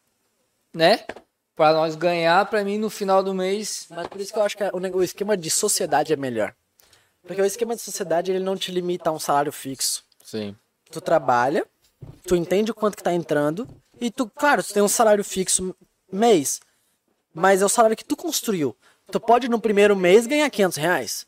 [0.73, 1.05] né?
[1.55, 3.85] Pra nós ganhar, pra mim no final do mês.
[3.89, 6.53] Mas por isso que eu acho que o, nego- o esquema de sociedade é melhor.
[7.26, 10.03] Porque o esquema de sociedade ele não te limita a um salário fixo.
[10.23, 10.55] Sim.
[10.91, 11.65] Tu trabalha,
[12.26, 13.68] tu entende o quanto que tá entrando,
[13.99, 15.76] e tu, claro, tu tem um salário fixo
[16.11, 16.61] mês,
[17.34, 18.76] mas é o salário que tu construiu.
[19.11, 21.25] Tu pode no primeiro mês ganhar 500 reais.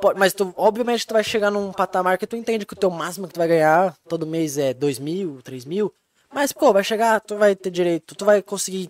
[0.00, 2.90] Pode- mas tu, obviamente tu vai chegar num patamar que tu entende que o teu
[2.90, 5.92] máximo que tu vai ganhar todo mês é 2 mil, 3 mil.
[6.32, 8.88] Mas, pô, vai chegar, tu vai ter direito, tu vai conseguir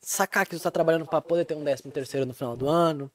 [0.00, 3.10] sacar que tu tá trabalhando pra poder ter um décimo terceiro no final do ano,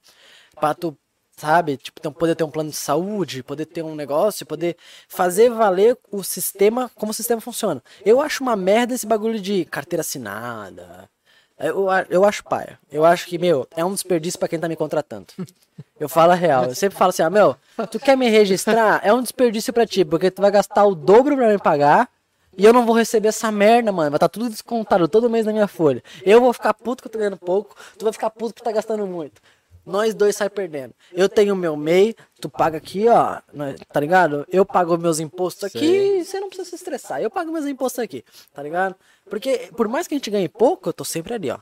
[0.59, 0.95] pra tu,
[1.35, 4.75] sabe, tipo, um- poder ter um plano de saúde, poder ter um negócio, poder
[5.07, 7.81] fazer valer o sistema, como o sistema funciona.
[8.05, 11.09] Eu acho uma merda esse bagulho de carteira assinada.
[11.59, 12.77] Eu, a- eu acho paia.
[12.91, 15.27] Eu acho que, meu, é um desperdício pra quem tá me contratando.
[15.99, 16.65] Eu falo a real.
[16.65, 17.55] Eu sempre falo assim, ah, meu,
[17.89, 19.01] tu quer me registrar?
[19.03, 22.07] É um desperdício pra ti, porque tu vai gastar o dobro pra me pagar
[22.55, 24.11] e eu não vou receber essa merda, mano.
[24.11, 26.03] Vai estar tudo descontado todo mês na minha folha.
[26.23, 28.71] Eu vou ficar puto que eu tô ganhando pouco, tu vai ficar puto que tá
[28.71, 29.41] gastando muito.
[29.87, 30.93] Nós dois sai perdendo.
[31.13, 34.45] Eu tenho o meu MEI, tu paga aqui, ó, nós- tá ligado?
[34.51, 37.21] Eu pago meus impostos aqui, você não precisa se estressar.
[37.21, 38.23] Eu pago meus impostos aqui,
[38.53, 38.95] tá ligado?
[39.29, 41.57] Porque por mais que a gente ganhe pouco, eu tô sempre ali, ó.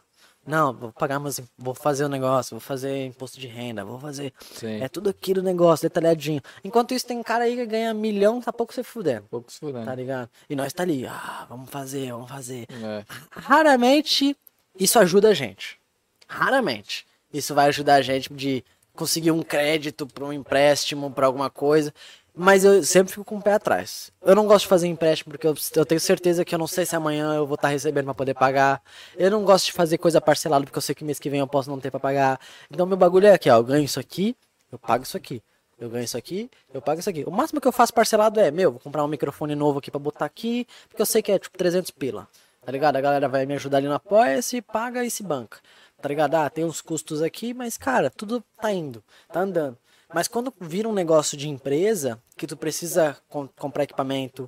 [0.47, 4.31] Não, vou pagar meus, vou fazer o negócio, vou fazer imposto de renda, vou fazer.
[4.53, 4.79] Sim.
[4.79, 6.39] É tudo aqui do negócio, detalhadinho.
[6.63, 9.25] Enquanto isso, tem cara aí que ganha milhão, tá pouco se fudendo.
[9.27, 9.85] Pouco se fudendo.
[9.85, 10.29] Tá ligado?
[10.47, 12.67] E nós tá ali, ah, vamos fazer, vamos fazer.
[12.69, 13.03] É.
[13.31, 14.37] Raramente
[14.79, 15.79] isso ajuda a gente.
[16.27, 17.07] Raramente.
[17.37, 18.63] Isso vai ajudar a gente de
[18.95, 21.93] conseguir um crédito para um empréstimo, para alguma coisa.
[22.33, 24.11] Mas eu sempre fico com o pé atrás.
[24.21, 26.85] Eu não gosto de fazer empréstimo porque eu, eu tenho certeza que eu não sei
[26.85, 28.81] se amanhã eu vou estar recebendo para poder pagar.
[29.17, 31.47] Eu não gosto de fazer coisa parcelada porque eu sei que mês que vem eu
[31.47, 32.39] posso não ter para pagar.
[32.69, 34.35] Então meu bagulho é aqui, ó, eu ganho isso aqui,
[34.71, 35.41] eu pago isso aqui.
[35.77, 37.23] Eu ganho isso aqui, eu pago isso aqui.
[37.25, 39.99] O máximo que eu faço parcelado é, meu, vou comprar um microfone novo aqui pra
[39.99, 42.27] botar aqui, porque eu sei que é tipo 300 pila.
[42.65, 42.95] Tá ligado?
[42.95, 45.59] A galera vai me ajudar ali no Apoia-se, paga e se banca.
[46.05, 46.35] Tá ligado?
[46.35, 49.03] Ah, tem uns custos aqui, mas cara, tudo tá indo,
[49.33, 49.75] tá andando.
[50.13, 54.47] Mas quando vira um negócio de empresa, que tu precisa com- comprar equipamento,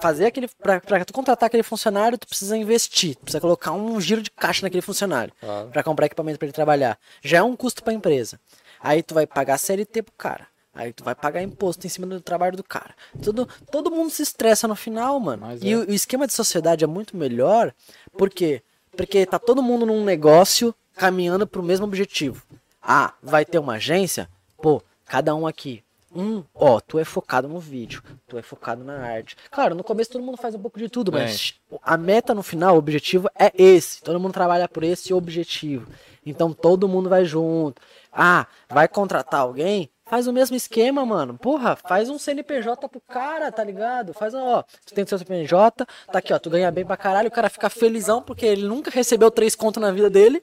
[0.00, 0.46] fazer aquele.
[0.46, 3.16] Pra, pra tu contratar aquele funcionário, tu precisa investir.
[3.16, 5.34] Tu precisa colocar um giro de caixa naquele funcionário.
[5.40, 5.70] Claro.
[5.70, 6.96] Pra comprar equipamento pra ele trabalhar.
[7.20, 8.38] Já é um custo pra empresa.
[8.78, 10.46] Aí tu vai pagar CLT pro cara.
[10.72, 12.94] Aí tu vai pagar imposto em cima do trabalho do cara.
[13.20, 15.48] Tudo, todo mundo se estressa no final, mano.
[15.48, 15.76] Mas e é.
[15.76, 17.74] o, o esquema de sociedade é muito melhor.
[18.16, 18.62] Por quê?
[18.98, 22.42] Porque tá todo mundo num negócio caminhando pro mesmo objetivo.
[22.82, 24.28] Ah, vai ter uma agência?
[24.60, 25.84] Pô, cada um aqui.
[26.12, 29.36] Um, ó, tu é focado no vídeo, tu é focado na arte.
[29.52, 32.74] Claro, no começo todo mundo faz um pouco de tudo, mas a meta no final,
[32.74, 34.02] o objetivo é esse.
[34.02, 35.88] Todo mundo trabalha por esse objetivo.
[36.26, 37.80] Então todo mundo vai junto.
[38.12, 39.88] Ah, vai contratar alguém?
[40.08, 41.36] Faz o mesmo esquema, mano.
[41.36, 44.14] Porra, faz um CNPJ pro cara, tá ligado?
[44.14, 47.28] Faz, ó, tu tem o seu CNPJ, tá aqui, ó, tu ganha bem pra caralho,
[47.28, 50.42] o cara fica felizão porque ele nunca recebeu três contos na vida dele,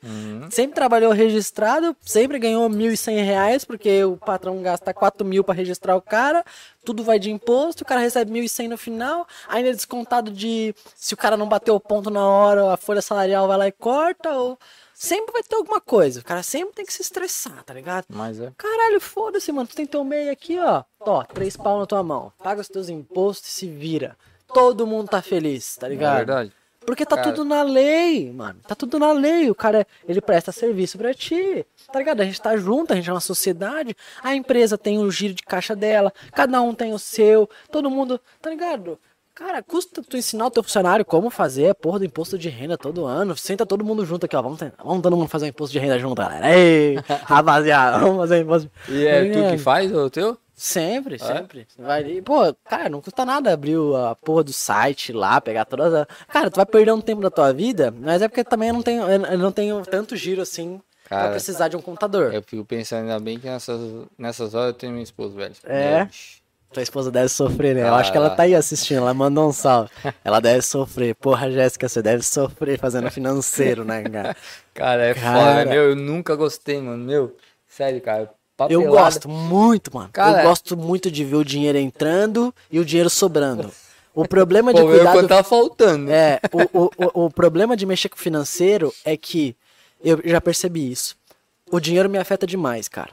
[0.52, 5.96] sempre trabalhou registrado, sempre ganhou 1.100 reais, porque o patrão gasta 4 mil pra registrar
[5.96, 6.46] o cara,
[6.84, 11.14] tudo vai de imposto, o cara recebe 1.100 no final, ainda é descontado de se
[11.16, 14.30] o cara não bateu o ponto na hora, a folha salarial vai lá e corta,
[14.32, 14.60] ou
[14.96, 18.06] sempre vai ter alguma coisa, o cara sempre tem que se estressar, tá ligado?
[18.10, 18.52] Mas é.
[18.58, 19.68] Caralho, foda-se, mano.
[19.68, 20.84] Tu tem teu meio aqui, ó.
[21.00, 22.32] Ó, três pau na tua mão.
[22.42, 24.18] Paga os teus impostos e se vira.
[24.54, 26.18] Todo mundo tá feliz, tá É ligado?
[26.18, 26.52] verdade.
[26.86, 27.32] Porque tá Cara.
[27.32, 28.60] tudo na lei, mano.
[28.68, 29.50] Tá tudo na lei.
[29.50, 31.66] O cara, ele presta serviço pra ti.
[31.92, 32.22] Tá ligado?
[32.22, 33.98] A gente tá junto, a gente é uma sociedade.
[34.22, 36.14] A empresa tem o giro de caixa dela.
[36.32, 37.50] Cada um tem o seu.
[37.72, 39.00] Todo mundo, tá ligado?
[39.36, 42.78] Cara, custa tu ensinar o teu funcionário como fazer a porra do imposto de renda
[42.78, 43.36] todo ano.
[43.36, 44.41] Senta todo mundo junto aqui, ó.
[44.41, 46.56] Vamos, vamos todo mundo fazer o imposto de renda junto, galera.
[46.57, 46.95] Ei,
[47.26, 50.38] rapaziada, vamos fazer o imposto de E é Tá tu que faz o teu?
[50.56, 51.68] Sempre, sempre.
[51.68, 55.41] Você Vai ali, pô, cara, não custa nada abrir o- a porra do site lá,
[55.41, 56.07] pegar todas as.
[56.30, 58.82] Cara, tu vai perder um tempo da tua vida, mas é porque também eu não
[58.82, 62.34] tenho, eu não tenho tanto giro assim pra Cara, precisar de um computador.
[62.34, 63.82] Eu fico pensando, ainda bem que nessas,
[64.18, 65.56] nessas horas eu tenho minha esposa, velho.
[65.66, 65.98] É?
[65.99, 66.07] Meu,
[66.76, 67.84] Tua esposa deve sofrer, né?
[67.84, 69.89] Eu acho que ela tá aí assistindo, ela mandou um salve.
[70.26, 71.15] Ela deve sofrer.
[71.15, 74.35] Porra, Jéssica, você deve sofrer fazendo financeiro, né, cara?
[74.73, 75.39] Cara, é Cara.
[75.39, 75.91] foda, meu.
[75.91, 77.02] Eu nunca gostei, mano.
[77.02, 77.34] Meu,
[77.65, 78.23] sério, cara.
[78.23, 78.27] Eu
[78.57, 80.10] papelada- gosto muito, mano.
[80.11, 83.72] Cara, eu gosto muito de ver o dinheiro entrando e o dinheiro sobrando.
[84.14, 86.11] O problema de Pô, eu cuidar quando do tá faltando.
[86.11, 89.56] É, o, o, o, o problema de mexer com o financeiro é que
[90.03, 91.15] eu já percebi isso.
[91.72, 93.11] O dinheiro me afeta demais, cara.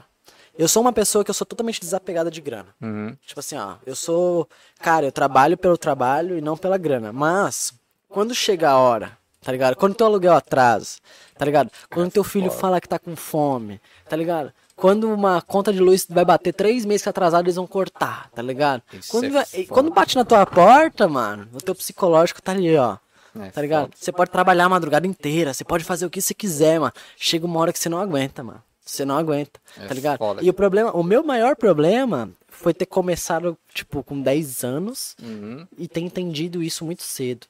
[0.57, 2.67] Eu sou uma pessoa que eu sou totalmente desapegada de grana.
[2.81, 3.15] Uhum.
[3.25, 4.47] Tipo assim, ó, eu sou.
[4.79, 7.11] Cara, eu trabalho pelo trabalho e não pela grana.
[7.11, 7.73] Mas,
[8.07, 9.75] quando chega a hora, tá ligado?
[9.75, 10.97] Quando teu aluguel atrasa,
[11.37, 11.71] tá ligado?
[11.89, 14.53] Quando teu filho fala que tá com fome, tá ligado?
[14.75, 18.81] Quando uma conta de luz vai bater três meses atrasado, eles vão cortar, tá ligado?
[19.09, 22.97] Quando, vai- quando bate na tua porta, mano, o teu psicológico tá ali, ó.
[23.39, 23.83] É tá ligado?
[23.85, 23.93] foda.
[23.99, 26.93] Você pode trabalhar a madrugada inteira, você pode fazer o que você quiser, mano.
[27.17, 28.61] Chega uma hora que você não aguenta, mano.
[28.85, 30.17] Você não aguenta, É tá ligado?
[30.17, 30.43] foda.
[30.43, 35.65] E o problema, o meu maior problema foi ter começado, tipo, com 10 anos Uhum.
[35.77, 37.47] e ter entendido isso muito cedo.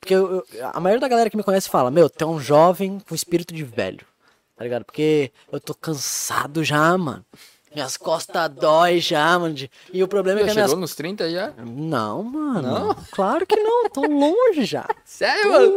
[0.00, 2.38] Porque eu- eu- a maioria da galera que me conhece fala, meu, tu é um
[2.38, 4.06] jovem com espírito de velho.
[4.56, 4.84] Tá ligado?
[4.84, 7.24] Porque eu tô cansado já, mano.
[7.74, 9.54] Minhas costas dói já, mano.
[9.92, 11.52] E o problema é que as minhas chegou nos 30 já?
[11.64, 12.62] não, mano.
[12.62, 12.96] Não?
[13.10, 14.86] Claro que não, tô longe já.
[15.04, 15.76] Sério, Tô mano?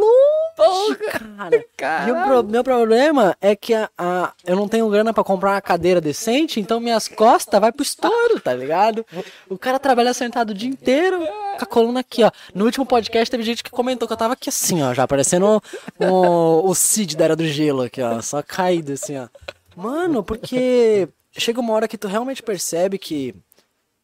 [0.59, 2.07] longe, cara.
[2.07, 5.51] E o pro- meu problema é que a, a- eu não tenho grana pra comprar
[5.53, 9.05] uma cadeira decente, então minhas costas vai pro estouro, tá ligado?
[9.49, 12.31] O cara trabalha sentado o dia inteiro, com a coluna aqui, ó.
[12.53, 15.61] No último podcast teve gente que comentou que eu tava aqui assim, ó, já parecendo
[15.99, 19.27] o, o Cid da Era do Gelo aqui, ó, só caído assim, ó.
[19.75, 21.07] Mano, porque
[21.37, 23.35] chega uma hora que tu realmente percebe que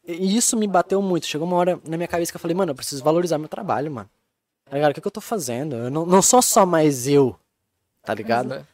[0.06, 1.26] e isso me bateu muito.
[1.26, 3.90] Chegou uma hora na minha cabeça que eu falei, mano, eu preciso valorizar meu trabalho,
[3.90, 4.08] mano.
[4.66, 4.90] Tá ligado?
[4.90, 5.76] O que, que eu tô fazendo?
[5.76, 7.36] Eu não, não sou só mais eu,
[8.02, 8.54] tá ligado?
[8.54, 8.64] É.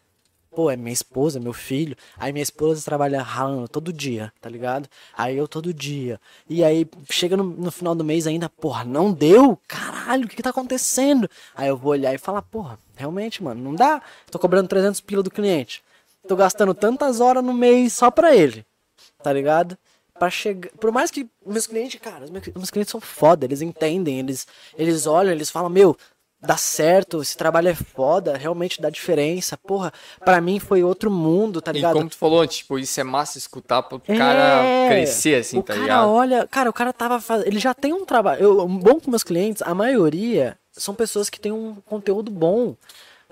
[0.50, 1.96] Pô, é minha esposa, meu filho.
[2.16, 4.88] Aí minha esposa trabalha ralando todo dia, tá ligado?
[5.16, 6.20] Aí eu todo dia.
[6.48, 9.56] E aí chega no, no final do mês ainda, porra, não deu?
[9.68, 11.30] Caralho, o que, que tá acontecendo?
[11.54, 14.02] Aí eu vou olhar e falar, porra, realmente, mano, não dá.
[14.28, 15.84] Tô cobrando 300 pila do cliente.
[16.26, 18.64] Tô gastando tantas horas no mês só pra ele,
[19.22, 19.76] tá ligado?
[20.18, 20.70] Pra chegar.
[20.72, 25.32] Por mais que meus clientes, cara, meus, clientes são foda, eles entendem, eles, eles olham,
[25.32, 25.96] eles falam, meu,
[26.40, 29.56] dá certo, esse trabalho é foda, realmente dá diferença.
[29.56, 29.92] Porra,
[30.24, 31.94] pra mim foi outro mundo, tá E ligado?
[31.94, 35.72] como tu falou tipo, isso é massa escutar pro É, cara crescer, assim, o tá
[35.72, 36.08] cara ligado?
[36.10, 39.24] olha, cara, o cara tava fazendo, ele já tem um trabalho, eu, bom com meus
[39.24, 42.76] clientes, a maioria são pessoas que têm um conteúdo bom,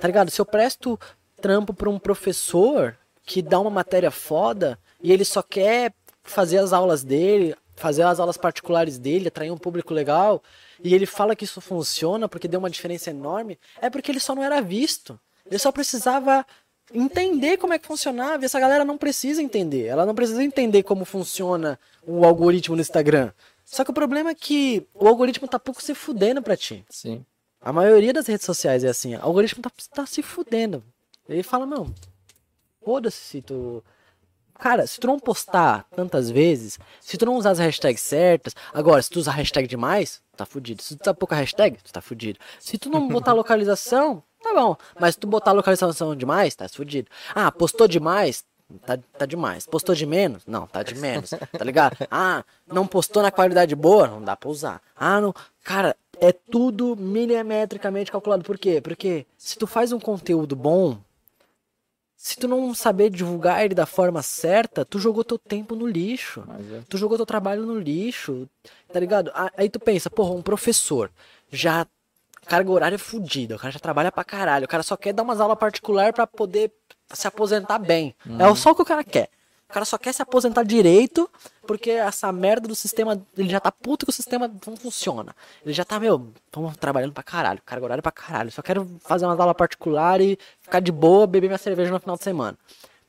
[0.00, 0.30] tá ligado?
[0.30, 0.98] Se eu presto
[1.40, 6.72] trampo pra um professor que dá uma matéria foda e ele só quer fazer as
[6.72, 10.42] aulas dele, fazer as aulas particulares dele, atrair um público legal,
[10.82, 14.34] e ele fala que isso funciona porque deu uma diferença enorme, é porque ele só
[14.34, 15.18] não era visto.
[15.46, 16.44] Ele só precisava
[16.92, 18.42] entender como é que funcionava.
[18.42, 19.86] E essa galera não precisa entender.
[19.86, 23.32] Ela não precisa entender como funciona o algoritmo no Instagram.
[23.64, 26.84] Só que o problema é que o algoritmo tá pouco se fudendo pra ti.
[26.88, 27.24] Sim.
[27.60, 29.16] A maioria das redes sociais é assim.
[29.16, 30.82] O algoritmo tá, tá se fudendo.
[31.28, 31.92] Ele fala, não,
[32.82, 33.84] foda-se se tu.
[34.58, 39.00] Cara, se tu não postar tantas vezes, se tu não usar as hashtags certas, agora,
[39.00, 40.82] se tu usar hashtag demais, tá fudido.
[40.82, 42.40] Se tu usar pouca hashtag, tu tá fudido.
[42.58, 44.76] Se tu não botar localização, tá bom.
[44.98, 47.08] Mas se tu botar localização demais, tá fudido.
[47.34, 48.44] Ah, postou demais,
[48.84, 49.64] tá, tá demais.
[49.64, 50.44] Postou de menos?
[50.44, 51.30] Não, tá de menos.
[51.30, 51.96] Tá ligado?
[52.10, 54.08] Ah, não postou na qualidade boa?
[54.08, 54.82] Não dá pra usar.
[54.96, 55.32] Ah, não.
[55.62, 58.42] Cara, é tudo milimetricamente calculado.
[58.42, 58.80] Por quê?
[58.80, 60.98] Porque se tu faz um conteúdo bom,
[62.20, 66.42] se tu não saber divulgar ele da forma certa, tu jogou teu tempo no lixo.
[66.74, 66.80] É.
[66.88, 68.48] Tu jogou teu trabalho no lixo,
[68.92, 69.30] tá ligado?
[69.56, 71.12] Aí tu pensa, porra, um professor
[71.48, 71.86] já
[72.44, 75.22] carga horária é fudida, o cara já trabalha pra caralho, o cara só quer dar
[75.22, 76.72] umas aulas particular pra poder
[77.12, 78.16] se aposentar bem.
[78.38, 79.30] É só o que o cara quer.
[79.68, 81.28] O cara só quer se aposentar direito,
[81.66, 85.36] porque essa merda do sistema, ele já tá puto que o sistema não funciona.
[85.62, 88.50] Ele já tá, meu, tamo trabalhando pra caralho, carga horária pra caralho.
[88.50, 92.16] Só quero fazer umas aulas particular e ficar de boa, beber minha cerveja no final
[92.16, 92.56] de semana.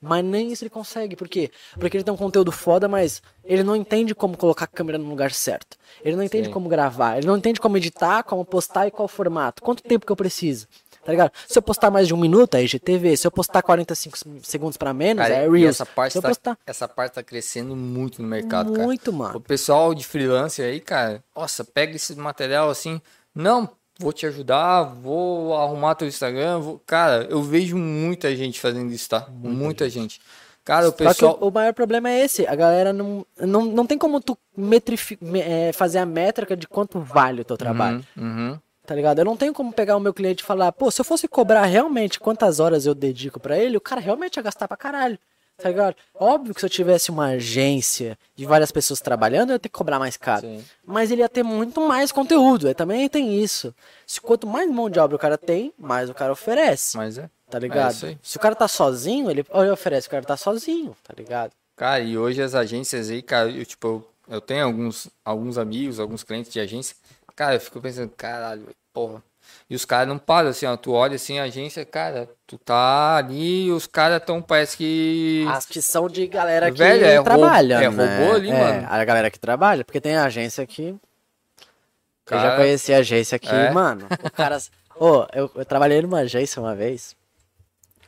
[0.01, 1.15] Mas nem isso ele consegue.
[1.15, 1.49] Por quê?
[1.79, 5.09] Porque ele tem um conteúdo foda, mas ele não entende como colocar a câmera no
[5.09, 5.77] lugar certo.
[6.03, 6.53] Ele não entende Sim.
[6.53, 7.17] como gravar.
[7.17, 9.61] Ele não entende como editar, como postar e qual formato.
[9.61, 10.67] Quanto tempo que eu preciso.
[11.03, 11.31] Tá ligado?
[11.47, 13.15] Se eu postar mais de um minuto, é IGTV.
[13.17, 15.69] Se eu postar 45 segundos pra menos, Cara, é Reels.
[15.75, 18.83] essa parte, Se eu tá, postar essa parte tá crescendo muito no mercado, cara.
[18.85, 19.39] muito, O mano.
[19.39, 23.01] pessoal de freelancer aí, cara, nossa, pega esse material assim,
[23.33, 26.81] não, vou te ajudar, vou arrumar teu Instagram, vou...
[26.85, 29.27] cara, eu vejo muita gente fazendo isso, tá?
[29.29, 30.21] Muita, gente.
[30.63, 32.45] Cara, o Só que pessoal, o maior problema é esse.
[32.45, 36.67] A galera não, não, não tem como tu metrifi- me- é, fazer a métrica de
[36.67, 38.05] quanto vale o teu trabalho.
[38.15, 38.59] Uhum, uhum.
[38.89, 39.19] Tá ligado?
[39.19, 41.63] Eu não tenho como pegar o meu cliente e falar, pô, se eu fosse cobrar
[41.65, 45.19] realmente quantas horas eu dedico pra ele, o cara realmente ia gastar pra caralho.
[45.59, 45.95] Tá ligado?
[46.15, 49.77] Óbvio que se eu tivesse uma agência de várias pessoas trabalhando, eu ia ter que
[49.77, 50.41] cobrar mais caro.
[50.41, 50.65] Sim.
[50.83, 52.67] Mas ele ia ter muito mais conteúdo.
[52.67, 53.75] Aí também tem isso.
[54.07, 56.97] Se quanto mais mão de obra o cara tem, mais o cara oferece.
[56.97, 57.29] Mas é.
[57.47, 57.91] Tá ligado?
[57.91, 58.17] isso aí.
[58.23, 61.51] Se o cara tá sozinho, ele, ele oferece, o cara tá sozinho, tá ligado?
[61.75, 66.23] Cara, e hoje as agências aí, cara, eu, tipo, eu tenho alguns, alguns amigos, alguns
[66.23, 66.95] clientes de agência.
[67.35, 68.67] Cara, eu fico pensando, caralho,
[69.07, 69.23] porra.
[69.69, 70.75] E os caras não param, assim, ó.
[70.75, 75.45] Tu olha assim, a agência, cara, tu tá ali, os caras tão, parece que.
[75.49, 77.75] As que são de galera que Velho, é trabalha.
[77.75, 78.17] é né?
[78.17, 78.87] robô ali, É, mano.
[78.89, 80.89] A galera que trabalha, porque tem agência que.
[80.89, 83.71] Eu já Cara, conheci agência que, É?
[83.71, 84.57] mano, o cara.
[84.95, 87.15] Ô, eu, eu trabalhei numa agência uma vez.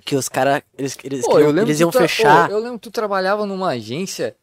[0.05, 0.61] Que os caras.
[0.77, 2.47] Eles, eles, Pô, queriam- eu lembro eles iam fechar.
[2.47, 4.35] Pô, eu lembro que tu trabalhava numa agência,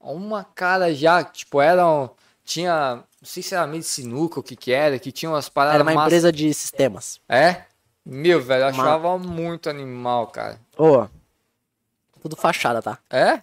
[0.00, 1.86] uma cara já, tipo, era.
[1.86, 2.08] um-
[2.44, 3.02] Tinha.
[3.26, 5.74] Não sei se era meio de sinuca, o que que era, que tinha umas paradas
[5.74, 7.20] Era uma massa- empresa de sistemas.
[7.28, 7.64] É?
[8.04, 10.60] Meu, velho, eu Uma- achava muito animal, cara.
[10.78, 11.08] Ô.
[12.22, 13.00] Tudo fachada, tá?
[13.10, 13.42] É?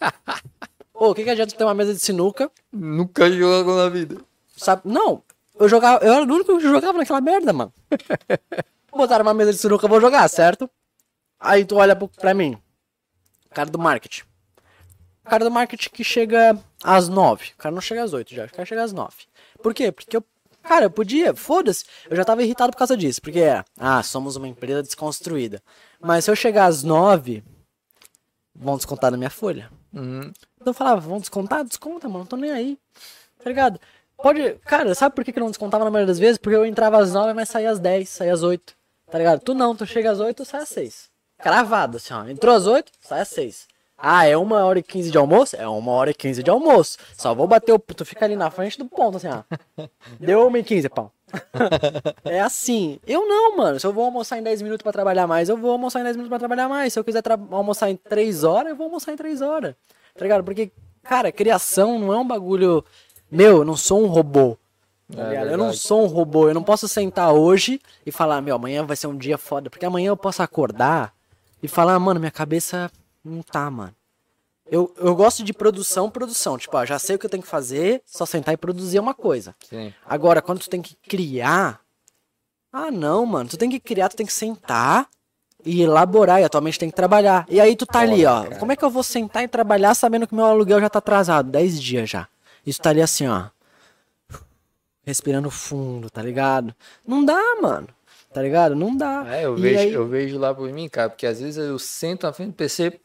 [0.94, 2.48] Ô, o que, que adianta ter uma mesa de sinuca?
[2.72, 4.18] Nunca jogou na vida.
[4.56, 4.82] Sabe?
[4.84, 5.20] Não,
[5.58, 6.04] eu jogava.
[6.04, 7.72] Eu era o único que jogava naquela merda, mano.
[8.94, 10.70] Botaram uma mesa de sinuca, eu vou jogar, certo?
[11.40, 12.56] Aí tu olha pra mim.
[13.50, 14.22] Cara do marketing.
[15.28, 17.50] Cara do marketing que chega às nove.
[17.54, 19.16] O cara não chega às oito já, o cara chega às nove.
[19.62, 19.92] Por quê?
[19.92, 20.24] Porque eu.
[20.62, 21.84] Cara, eu podia, foda-se.
[22.10, 23.22] Eu já tava irritado por causa disso.
[23.22, 25.62] Porque era, ah, somos uma empresa desconstruída.
[26.00, 27.42] Mas se eu chegar às nove,
[28.54, 29.70] vão descontar na minha folha.
[29.92, 30.30] Uhum.
[30.56, 31.64] Então eu falava, vão descontar?
[31.64, 32.78] Desconta, mano, não tô nem aí.
[33.42, 33.80] Tá ligado?
[34.16, 34.54] Pode.
[34.64, 36.38] Cara, sabe por que, que não descontava na maioria das vezes?
[36.38, 38.74] Porque eu entrava às 9, mas saía às 10, saía às 8.
[39.10, 39.40] Tá ligado?
[39.40, 41.08] Tu não, tu chega às 8, sai às 6.
[41.38, 42.26] Cravado, assim, ó.
[42.28, 43.68] Entrou às 8, sai às 6.
[44.00, 45.56] Ah, é uma hora e 15 de almoço?
[45.56, 46.96] É uma hora e 15 de almoço.
[47.16, 47.78] Só vou bater o.
[47.80, 49.42] Tu fica ali na frente do ponto, assim, ó.
[50.20, 51.10] Deu uma e 15, pão.
[52.24, 53.00] é assim.
[53.06, 53.80] Eu não, mano.
[53.80, 56.16] Se eu vou almoçar em 10 minutos pra trabalhar mais, eu vou almoçar em 10
[56.16, 56.92] minutos pra trabalhar mais.
[56.92, 59.74] Se eu quiser almoçar em 3 horas, eu vou almoçar em 3 horas.
[60.16, 60.44] Tá ligado?
[60.44, 60.70] Porque,
[61.02, 62.84] cara, criação não é um bagulho.
[63.30, 64.56] Meu, eu não sou um robô.
[65.14, 65.50] Tá É ligado?
[65.50, 66.48] eu não sou um robô.
[66.48, 69.68] Eu não posso sentar hoje e falar, meu, amanhã vai ser um dia foda.
[69.68, 71.12] Porque amanhã eu posso acordar
[71.60, 72.88] e falar, mano, minha cabeça
[73.28, 73.94] não tá, mano.
[74.70, 76.58] Eu, eu gosto de produção, produção.
[76.58, 79.00] Tipo, ó, já sei o que eu tenho que fazer, só sentar e produzir é
[79.00, 79.54] uma coisa.
[79.68, 79.92] Sim.
[80.04, 81.80] Agora, quando tu tem que criar.
[82.70, 83.48] Ah, não, mano.
[83.48, 85.08] Tu tem que criar, tu tem que sentar
[85.64, 86.40] e elaborar.
[86.40, 87.46] E atualmente tem que trabalhar.
[87.48, 88.42] E aí tu tá ali, ó.
[88.42, 88.56] cara.
[88.56, 91.50] Como é que eu vou sentar e trabalhar sabendo que meu aluguel já tá atrasado?
[91.50, 92.28] 10 dias já.
[92.66, 93.46] Isso tá ali assim, ó.
[95.02, 96.74] Respirando fundo, tá ligado?
[97.06, 97.88] Não dá, mano.
[98.32, 98.74] Tá ligado?
[98.76, 99.24] Não dá.
[99.28, 101.78] É, eu E vejo, aí- eu vejo lá por mim, cara, porque às vezes eu
[101.78, 103.00] sento na frente do PC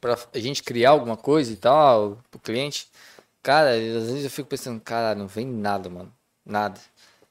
[0.00, 2.88] pra a gente criar alguma coisa e tal, pro cliente.
[3.42, 6.12] Cara, às vezes eu fico pensando, cara, não vem nada, mano.
[6.44, 6.80] Nada.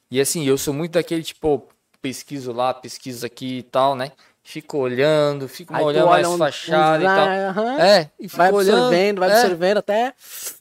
[0.10, 1.68] E assim, eu sou muito daquele, tipo,
[2.02, 4.12] pesquiso lá, pesquiso aqui e tal, né?
[4.42, 7.28] Fico olhando, fico Aí olhando mais um- fachada e uns- tal.
[7.28, 7.80] aham.
[7.82, 8.76] É, e Vai olhando.
[8.78, 10.14] absorvendo, vai é, absorvendo até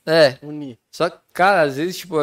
[0.05, 0.79] É, unir.
[0.93, 2.17] só que, cara, às vezes, tipo,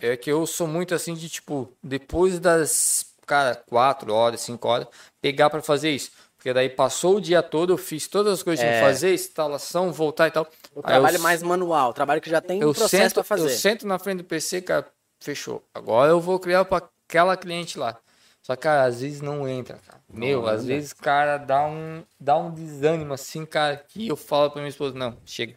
[0.00, 4.86] é que eu sou muito assim de, tipo, depois das, cara, quatro horas, cinco horas,
[5.20, 6.10] pegar pra fazer isso.
[6.36, 8.80] Porque daí passou o dia todo, eu fiz todas as coisas tinha que É.
[8.80, 10.44] fazer, instalação, voltar e tal.
[10.44, 13.02] O Aí eu trabalho s- mais manual, o trabalho que já tem um eu processo
[13.02, 13.44] sento, pra fazer.
[13.44, 14.86] eu sento na frente do PC, cara,
[15.20, 15.64] fechou.
[15.74, 16.78] Agora eu vou criar pra
[17.08, 17.96] aquela cliente lá.
[18.42, 20.00] Só que, cara, às vezes não entra, cara.
[20.08, 24.60] Meu, às vezes, cara, dá um, dá um desânimo assim, cara, que eu falo pra
[24.60, 25.54] minha esposa, não, chega.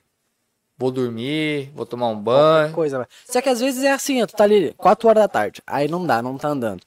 [0.76, 2.74] Vou dormir, vou tomar um banho.
[2.74, 3.10] coisa, velho.
[3.26, 6.04] Só que às vezes é assim, tu tá ali 4 horas da tarde, aí não
[6.08, 6.82] dá, não tá andando.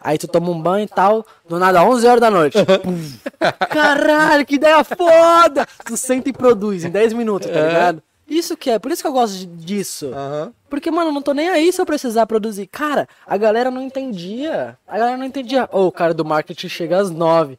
[0.00, 2.56] Aí tu toma um banho e tal, do nada 11 horas da noite.
[2.82, 2.98] Pum.
[3.70, 5.66] Caralho, que ideia foda!
[5.84, 8.02] Tu senta e produz em 10 minutos, tá ligado?
[8.26, 10.12] Isso que é, por isso que eu gosto disso.
[10.14, 10.52] Aham.
[10.68, 12.68] Porque, mano, eu não tô nem aí se eu precisar produzir.
[12.68, 14.78] Cara, a galera não entendia.
[14.86, 15.68] A galera não entendia.
[15.72, 17.58] Ô, o cara do marketing chega às nove.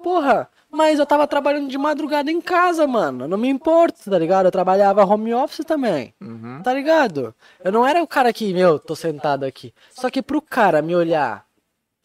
[0.00, 3.26] Porra, mas eu tava trabalhando de madrugada em casa, mano.
[3.26, 4.46] Não me importo, tá ligado?
[4.46, 6.14] Eu trabalhava home office também.
[6.62, 7.34] Tá ligado?
[7.62, 9.74] Eu não era o cara que, meu, tô sentado aqui.
[9.90, 11.44] Só que pro cara me olhar,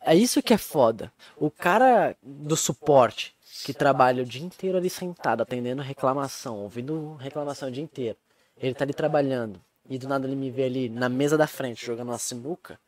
[0.07, 1.11] é isso que é foda.
[1.35, 3.35] O cara do suporte
[3.65, 8.17] que trabalha o dia inteiro ali sentado, atendendo reclamação, ouvindo reclamação o dia inteiro.
[8.55, 9.59] Ele tá ali trabalhando
[9.89, 12.79] e do nada ele me vê ali na mesa da frente jogando uma sinuca.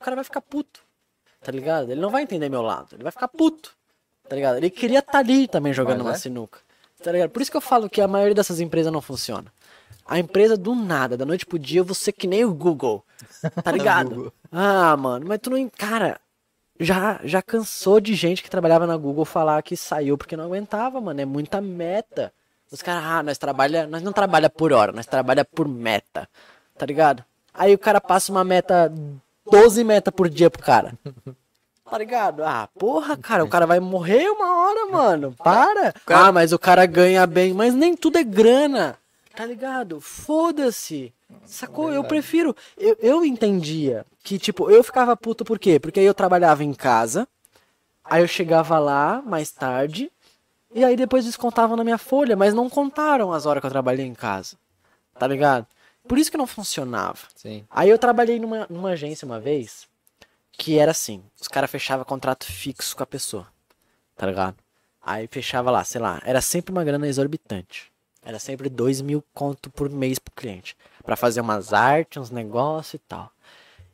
[0.00, 0.80] O cara vai ficar puto,
[1.40, 1.90] tá ligado?
[1.90, 3.76] Ele não vai entender meu lado, ele vai ficar puto,
[4.28, 4.56] tá ligado?
[4.56, 6.18] Ele queria estar tá ali também jogando uma é?
[6.18, 6.60] sinuca,
[7.02, 7.30] tá ligado?
[7.30, 9.52] Por isso que eu falo que a maioria dessas empresas não funciona.
[10.06, 13.04] A empresa do nada, da noite pro dia, você que nem o Google,
[13.62, 14.32] tá ligado?
[14.50, 15.68] Ah, mano, mas tu não.
[15.68, 16.20] Cara,
[16.80, 20.98] já, já cansou de gente que trabalhava na Google falar que saiu porque não aguentava,
[21.00, 21.20] mano.
[21.20, 22.32] É muita meta.
[22.72, 26.26] Os caras, ah, nós trabalha, nós não trabalha por hora, nós trabalha por meta.
[26.78, 27.22] Tá ligado?
[27.52, 28.90] Aí o cara passa uma meta,
[29.50, 30.94] 12 metas por dia pro cara.
[31.90, 32.44] Tá ligado?
[32.44, 35.34] Ah, porra, cara, o cara vai morrer uma hora, mano.
[35.36, 35.92] Para.
[36.06, 38.96] Ah, mas o cara ganha bem, mas nem tudo é grana.
[39.34, 40.00] Tá ligado?
[40.00, 41.12] Foda-se.
[41.44, 41.92] Sacou?
[41.92, 42.54] Eu prefiro.
[42.76, 45.80] Eu, eu entendia que, tipo, eu ficava puto por quê?
[45.80, 47.26] Porque aí eu trabalhava em casa,
[48.04, 50.10] aí eu chegava lá mais tarde,
[50.72, 54.06] e aí depois descontavam na minha folha, mas não contaram as horas que eu trabalhei
[54.06, 54.56] em casa.
[55.18, 55.66] Tá ligado?
[56.06, 57.18] Por isso que não funcionava.
[57.34, 57.64] Sim.
[57.70, 59.88] Aí eu trabalhei numa, numa agência uma vez
[60.52, 63.46] que era assim: os caras fechavam contrato fixo com a pessoa,
[64.16, 64.56] tá ligado?
[65.02, 67.90] Aí fechava lá, sei lá, era sempre uma grana exorbitante.
[68.22, 70.76] Era sempre dois mil conto por mês pro cliente.
[71.04, 73.30] Pra fazer umas artes, uns negócios e tal.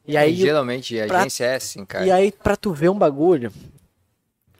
[0.07, 2.07] E aí, geralmente a pra- agência é assim, cara.
[2.07, 3.53] e aí, pra tu ver um bagulho,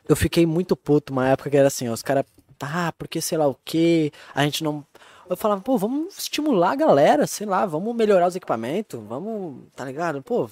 [0.07, 2.25] eu fiquei muito puto uma época que era assim, ó, os caras,
[2.57, 4.85] tá, porque sei lá o que, a gente não.
[5.29, 9.83] Eu falava, pô, vamos estimular a galera, sei lá, vamos melhorar os equipamentos, vamos, tá
[9.85, 10.21] ligado?
[10.21, 10.49] Pô,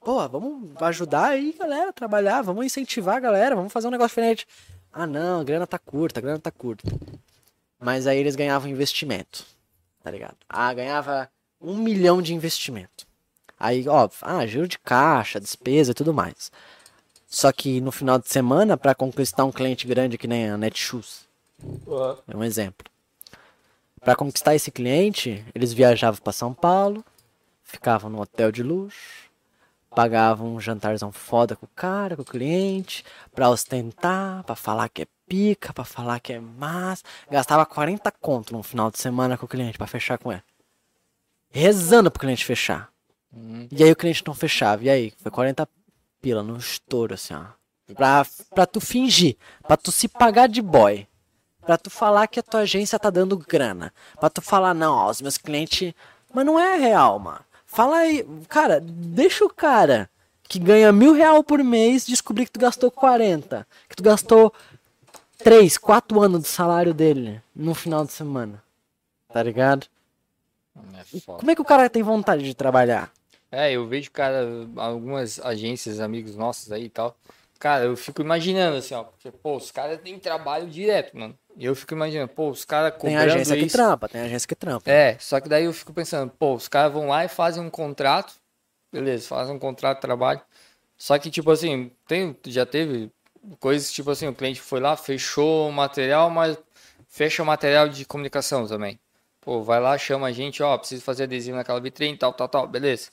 [0.00, 4.10] pô, vamos ajudar aí, galera, a trabalhar, vamos incentivar a galera, vamos fazer um negócio
[4.10, 4.46] diferente.
[4.92, 6.82] Ah, não, a grana tá curta, a grana tá curta.
[7.78, 9.44] Mas aí eles ganhavam investimento,
[10.02, 10.36] tá ligado?
[10.48, 13.06] Ah, ganhava um milhão de investimento.
[13.58, 16.50] Aí, óbvio, ah, giro de caixa, despesa e tudo mais.
[17.26, 21.28] Só que no final de semana, para conquistar um cliente grande que nem a Netshoes,
[22.26, 22.90] é um exemplo.
[24.00, 27.04] Para conquistar esse cliente, eles viajavam para São Paulo,
[27.62, 29.29] ficavam no hotel de luxo,
[29.94, 33.04] pagavam um jantarzão foda com o cara, com o cliente,
[33.34, 37.02] pra ostentar, pra falar que é pica, pra falar que é massa.
[37.30, 40.42] Gastava 40 conto no final de semana com o cliente pra fechar com ele.
[41.50, 42.88] Rezando pro cliente fechar.
[43.32, 43.68] Uhum.
[43.70, 44.84] E aí o cliente não fechava.
[44.84, 45.12] E aí?
[45.18, 45.68] Foi 40
[46.20, 47.44] pila no estouro, assim, ó.
[47.94, 49.36] Pra, pra tu fingir.
[49.66, 51.06] Pra tu se pagar de boy.
[51.60, 53.92] Pra tu falar que a tua agência tá dando grana.
[54.18, 55.92] Pra tu falar, não, ó, os meus clientes.
[56.32, 57.40] Mas não é real, mano.
[57.72, 58.26] Fala aí.
[58.48, 60.10] Cara, deixa o cara
[60.42, 63.64] que ganha mil real por mês descobrir que tu gastou 40.
[63.88, 64.52] Que tu gastou
[65.38, 68.60] 3, 4 anos do salário dele no final de semana.
[69.32, 69.86] Tá ligado?
[70.76, 71.20] É.
[71.24, 73.12] Como é que o cara tem vontade de trabalhar?
[73.52, 74.44] É, eu vejo, cara,
[74.74, 77.16] algumas agências, amigos nossos aí e tal.
[77.60, 79.04] Cara, eu fico imaginando assim, ó.
[79.04, 81.38] Porque, pô, os caras têm trabalho direto, mano.
[81.56, 83.76] E eu fico imaginando, pô, os caras Tem cobrando agência que isso.
[83.76, 84.90] trampa, tem agência que trampa.
[84.90, 87.68] É, só que daí eu fico pensando, pô, os caras vão lá e fazem um
[87.68, 88.32] contrato.
[88.90, 90.40] Beleza, fazem um contrato de trabalho.
[90.96, 93.12] Só que, tipo assim, tem, já teve
[93.58, 96.56] coisas tipo assim, o cliente foi lá, fechou o material, mas
[97.08, 98.98] fecha o material de comunicação também.
[99.42, 102.66] Pô, vai lá, chama a gente, ó, preciso fazer adesivo naquela vitrine, tal, tal, tal,
[102.66, 103.10] beleza.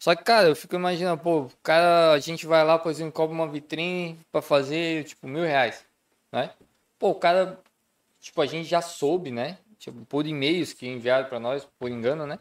[0.00, 3.12] Só que, cara, eu fico imaginando, pô, o cara, a gente vai lá, por exemplo,
[3.12, 5.84] cobra uma vitrine pra fazer, tipo, mil reais,
[6.32, 6.54] né?
[6.98, 7.60] Pô, o cara,
[8.18, 9.58] tipo, a gente já soube, né?
[9.78, 12.38] Tipo, por e-mails que enviaram pra nós, por engano, né?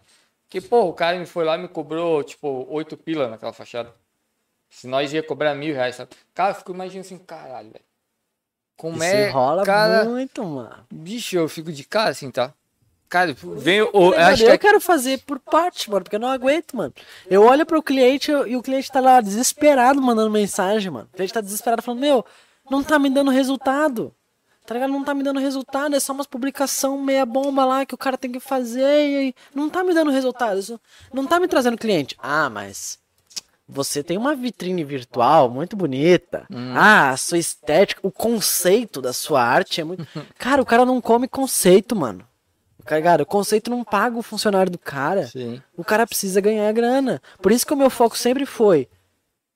[0.47, 3.93] Que, pô, o cara me foi lá e me cobrou, tipo, oito pila naquela fachada.
[4.69, 6.11] Se nós ia cobrar mil reais, sabe?
[6.33, 7.85] Cara, eu fico imaginando assim, caralho, velho.
[8.77, 10.05] Como Isso é, rola cara...
[10.05, 10.87] muito, mano.
[10.89, 12.53] Bicho, eu fico de cara assim, tá?
[13.09, 13.89] Cara, vem o...
[13.93, 16.93] eu acho eu que é quero fazer por parte, mano, porque eu não aguento, mano.
[17.27, 21.09] Eu olho pro cliente e o cliente tá lá desesperado mandando mensagem, mano.
[21.11, 22.23] O cliente tá desesperado falando, meu,
[22.69, 24.13] não tá me dando resultado.
[24.63, 24.91] Tá ligado?
[24.91, 28.15] Não tá me dando resultado, é só umas publicação meia bomba lá que o cara
[28.15, 30.59] tem que fazer e não tá me dando resultado.
[30.59, 30.79] Isso
[31.11, 32.15] não tá me trazendo cliente.
[32.19, 32.99] Ah, mas
[33.67, 36.45] você tem uma vitrine virtual muito bonita.
[36.75, 40.07] Ah, a sua estética, o conceito da sua arte é muito.
[40.37, 42.28] Cara, o cara não come conceito, mano.
[42.89, 45.27] Cara, o conceito não paga o funcionário do cara.
[45.27, 45.61] Sim.
[45.77, 47.21] O cara precisa ganhar grana.
[47.39, 48.89] Por isso que o meu foco sempre foi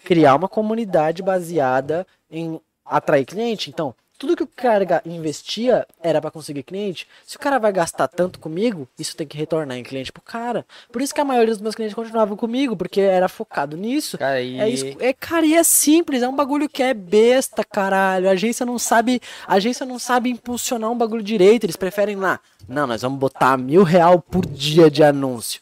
[0.03, 3.72] criar uma comunidade baseada em atrair cliente.
[3.72, 7.06] Então, tudo que o cara investia era pra conseguir cliente.
[7.28, 10.66] Se o cara vai gastar tanto comigo, isso tem que retornar em cliente pro cara.
[10.94, 14.18] Por isso que a maioria dos meus clientes continuavam comigo, porque era focado nisso.
[14.18, 14.58] Cara, e...
[14.62, 18.30] É, isso, é, cara, e é simples, é um bagulho que é besta, caralho.
[18.30, 21.66] A agência não sabe, a agência não sabe impulsionar um bagulho direito.
[21.66, 25.60] Eles preferem lá, não, nós vamos botar mil real por dia de anúncio,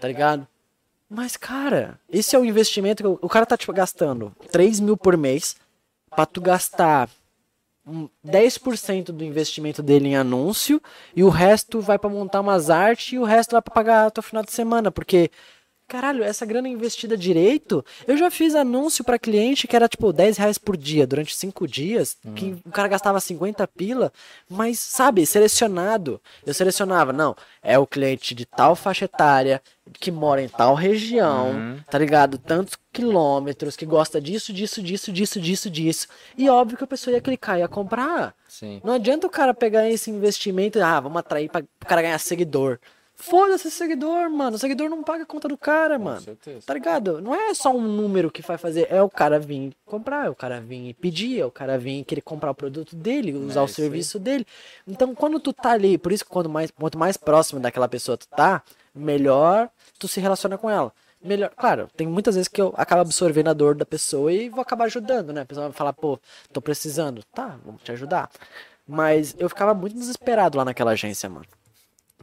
[0.00, 0.46] tá ligado?
[1.10, 5.16] Mas, cara, esse é o investimento que o, cara tá tipo, gastando 3 mil por
[5.16, 5.56] mês
[6.08, 7.08] pra tu gastar
[8.24, 10.82] 10% do investimento dele em anúncio
[11.14, 14.22] e o resto vai pra montar umas artes e o resto vai pra pagar teu
[14.22, 15.30] final de semana, porque
[15.86, 20.36] caralho, essa grana investida direito, eu já fiz anúncio pra cliente que era tipo 10
[20.36, 24.12] reais por dia durante 5 dias, que o cara gastava 50 pila,
[24.48, 26.20] mas sabe, selecionado.
[26.44, 31.78] Eu selecionava, não, é o cliente de tal faixa etária, que mora em tal região,
[31.88, 32.38] tá ligado?
[32.38, 36.08] Tantos quilômetros, que gosta disso, disso, disso, disso, disso, disso.
[36.36, 38.34] E óbvio que a pessoa ia clicar e ia comprar.
[38.48, 38.80] Sim.
[38.82, 42.18] Não adianta o cara pegar esse investimento e, ah, vamos atrair pra o cara ganhar
[42.18, 42.80] seguidor.
[43.18, 44.56] Foda-se seguidor, mano.
[44.56, 46.20] O seguidor não paga a conta do cara, mano.
[46.20, 46.60] certeza.
[46.66, 47.20] Tá ligado?
[47.20, 48.86] Não é só um número que vai fazer.
[48.90, 52.20] É o cara vir comprar, é o cara vir pedir, é o cara vir querer
[52.20, 53.86] comprar o produto dele, usar o isso aí.
[53.86, 54.46] serviço dele.
[54.86, 58.18] Então, quando tu tá ali, por isso que quanto mais, quanto mais próximo daquela pessoa
[58.18, 58.62] tu tá,
[58.94, 60.92] melhor tu se relaciona com ela.
[61.22, 64.60] Melhor, claro, tem muitas vezes que eu acabo absorvendo a dor da pessoa e vou
[64.60, 65.40] acabar ajudando, né?
[65.40, 66.18] A pessoa vai falar, pô,
[66.52, 67.22] tô precisando.
[67.34, 68.30] Tá, vamos te ajudar.
[68.86, 71.46] Mas eu ficava muito desesperado lá naquela agência, mano.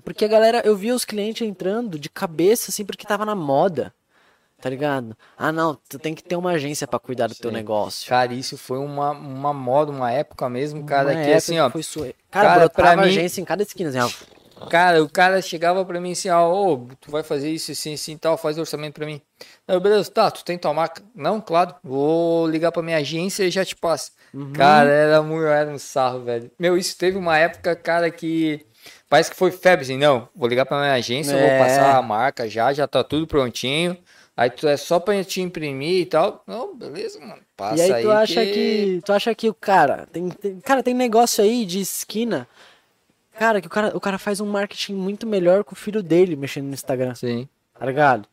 [0.04, 3.94] Porque a galera, eu via os clientes entrando de cabeça, assim, porque tava na moda.
[4.62, 5.18] Tá ligado?
[5.38, 7.58] Ah, não, tu tem que ter uma agência pra cuidar do teu Sim.
[7.58, 8.08] negócio.
[8.08, 11.70] Cara, isso foi uma, uma moda, uma época mesmo, cara, Uma que assim, ó.
[11.70, 12.14] Foi sua...
[12.32, 14.68] Cara, cara, brotava mim- agência em cada esquina, assim, ó.
[14.70, 18.18] Cara, o cara chegava pra mim assim, ó, ô, tu vai fazer isso assim, assim,
[18.18, 19.22] tal, faz orçamento pra mim.
[19.68, 21.04] Não, beleza, tá, tu tem tua marca?
[21.14, 24.12] Não, claro, vou ligar pra minha agência e já te passo.
[24.34, 24.54] Uhum.
[24.54, 26.50] Cara, era, muito, era um sarro, velho.
[26.58, 28.66] Meu, isso teve uma época, cara, que
[29.14, 31.40] parece que foi febre, assim, não, vou ligar pra minha agência, É.
[31.58, 33.96] vou passar a marca já, já tá tudo prontinho.
[34.36, 36.42] Aí tu é só pra te imprimir e tal.
[36.48, 38.52] Não, beleza, mano, passa E aí tu acha que...
[38.52, 39.02] que.
[39.06, 40.08] Tu acha que o cara.
[40.12, 42.48] Tem, tem- cara, tem negócio aí de esquina.
[43.38, 46.36] Cara, que o cara, o cara faz um marketing muito melhor que o filho dele
[46.36, 47.14] mexendo no Instagram.
[47.14, 47.48] Sim.
[47.78, 48.28] Tá ligado?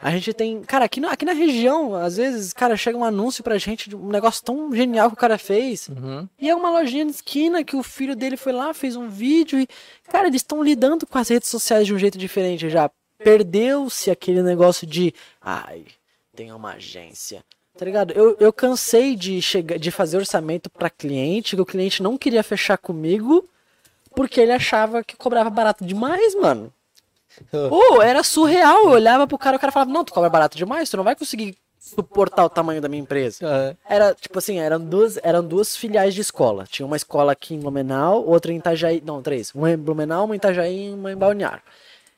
[0.00, 0.62] A gente tem.
[0.62, 3.96] Cara, aqui na, aqui na região, às vezes, cara, chega um anúncio pra gente de
[3.96, 5.88] um negócio tão genial que o cara fez.
[5.88, 6.28] Uhum.
[6.38, 9.58] E é uma lojinha de esquina que o filho dele foi lá, fez um vídeo
[9.58, 9.66] e.
[10.08, 12.88] Cara, eles estão lidando com as redes sociais de um jeito diferente já.
[13.18, 15.12] Perdeu-se aquele negócio de.
[15.40, 15.84] Ai,
[16.36, 17.44] tem uma agência.
[17.76, 18.12] Tá ligado?
[18.12, 22.44] Eu, eu cansei de, chegar, de fazer orçamento pra cliente, que o cliente não queria
[22.44, 23.48] fechar comigo,
[24.14, 26.72] porque ele achava que cobrava barato demais, mano.
[27.68, 28.84] Pô, era surreal.
[28.84, 31.04] Eu olhava pro cara e o cara falava, não, tu cobra barato demais, tu não
[31.04, 33.38] vai conseguir suportar o tamanho da minha empresa.
[33.88, 33.94] É.
[33.94, 36.64] Era, tipo assim, eram duas, eram duas filiais de escola.
[36.68, 39.02] Tinha uma escola aqui em Blumenau, outra em Itajaí.
[39.04, 39.54] Não, três.
[39.54, 41.62] Uma em Blumenau, uma em Itajaí e uma em Balneário.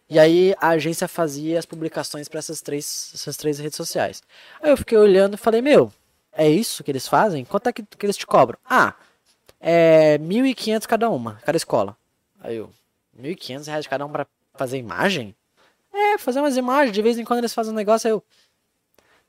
[0.08, 4.22] E aí a agência fazia as publicações para essas três, essas três redes sociais.
[4.60, 5.92] Aí eu fiquei olhando e falei, meu,
[6.32, 7.44] é isso que eles fazem?
[7.44, 8.58] Quanto é que, que eles te cobram?
[8.68, 8.94] Ah,
[9.60, 11.96] é 1.500 cada uma, cada escola.
[12.40, 12.70] Aí eu,
[13.20, 14.26] 1.500 reais cada um pra
[14.60, 15.34] fazer imagem?
[15.90, 18.22] É, fazer umas imagens, de vez em quando eles fazem um negócio, aí eu...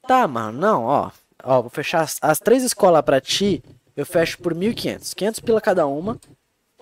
[0.05, 1.11] Tá, mano, não, ó.
[1.41, 3.63] Ó, vou fechar as, as três escolas pra ti,
[3.95, 5.15] eu fecho por 1.500.
[5.15, 6.19] 500 pila cada uma.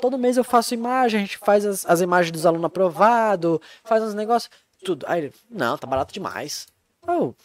[0.01, 4.01] Todo mês eu faço imagem, a gente faz as, as imagens dos alunos aprovados, faz
[4.01, 4.49] uns negócios,
[4.83, 5.05] tudo.
[5.07, 6.67] Aí ele, não, tá barato demais.
[7.07, 7.35] Eu,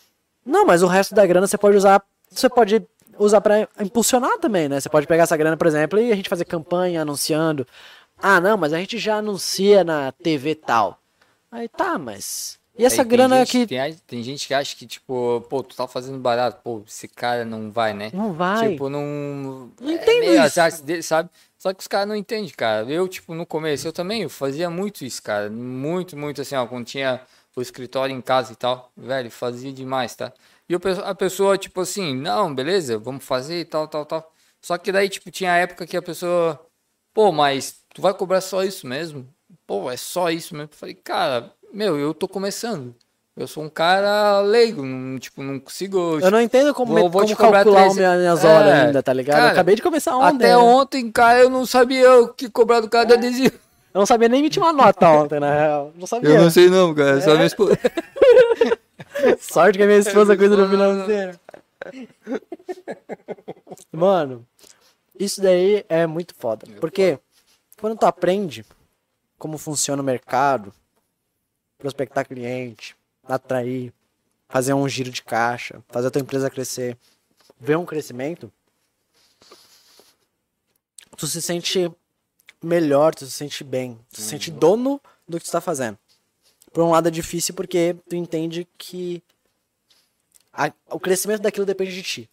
[0.45, 2.83] não, mas o resto da grana você pode usar, você pode
[3.19, 4.81] usar pra impulsionar também, né?
[4.81, 7.67] Você pode pegar essa grana, por exemplo, e a gente fazer campanha anunciando.
[8.19, 10.99] Ah, não, mas a gente já anuncia na TV tal.
[11.51, 12.59] Aí tá, mas.
[12.77, 13.67] E essa Aí grana gente- que.
[13.67, 17.45] Tem, tem gente que acha que, tipo, pô, tu tá fazendo barato, pô, esse cara
[17.45, 18.11] não vai, né?
[18.13, 18.71] Não vai.
[18.71, 19.71] Tipo, não.
[19.81, 20.83] Não é entendo meio isso.
[20.83, 21.31] dele, sabe?
[21.59, 22.85] Só que os caras não entendem, cara.
[22.91, 25.49] Eu, tipo, no começo, eu também eu fazia muito isso, cara.
[25.49, 26.67] Muito, muito assim, ó.
[26.67, 27.21] Quando tinha
[27.57, 30.33] o escritório em casa e tal, velho, fazia demais, tá?
[30.69, 34.33] E a pessoa, tipo assim, não, beleza, vamos fazer e tal, tal, tal.
[34.61, 36.61] Só que daí, tipo, tinha a época que a pessoa,
[37.13, 39.27] pô, mas tu vai cobrar só isso mesmo?
[39.67, 40.69] Pô, é só isso mesmo.
[40.71, 42.95] Eu falei, cara, meu, eu tô começando.
[43.37, 46.21] Eu sou um cara leigo, não, tipo, não consigo.
[46.21, 48.73] Eu não entendo como, Vou- vou te como cobrar calcular três- minha- minhas É, horas
[48.73, 49.37] ainda, tá ligado?
[49.37, 50.37] eu cara, acabei de começar ontem.
[50.37, 50.57] Até né?
[50.57, 53.57] ontem, cara, eu não sabia o que cobrar do cara do adesivo.
[53.93, 55.93] Eu não sabia nem emitir uma nota ontem, na real.
[55.97, 56.31] Não sabia.
[56.31, 57.35] Eu não sei não, cara, só É.
[57.35, 57.77] minha esposa.
[59.41, 61.39] Sorte que a minha esposa cuida do financeiro.
[63.93, 64.47] Mano,
[65.19, 66.67] isso daí é muito foda.
[66.81, 67.19] Porque
[67.85, 68.65] quando tu aprende
[69.37, 70.73] como funciona o mercado,
[71.77, 73.93] prospectar cliente, atrair,
[74.49, 76.97] fazer um giro de caixa, fazer a tua empresa crescer,
[77.61, 78.51] ver um crescimento,
[81.15, 81.93] tu se sente
[82.63, 84.99] melhor, tu se sente bem, tu se sente dono
[85.29, 85.99] do que tu tá fazendo.
[86.73, 89.23] Por um lado é difícil porque tu entende que
[90.55, 92.31] a- o crescimento daquilo depende de ti.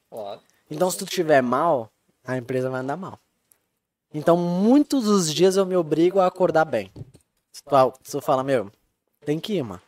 [0.70, 1.92] Então, se tu tiver mal,
[2.24, 3.20] a empresa vai andar mal.
[4.14, 6.92] Então, muitos dos dias eu me obrigo a acordar bem.
[7.54, 8.72] Se tu, se tu fala, meu,
[9.26, 9.82] tem que ir, mano.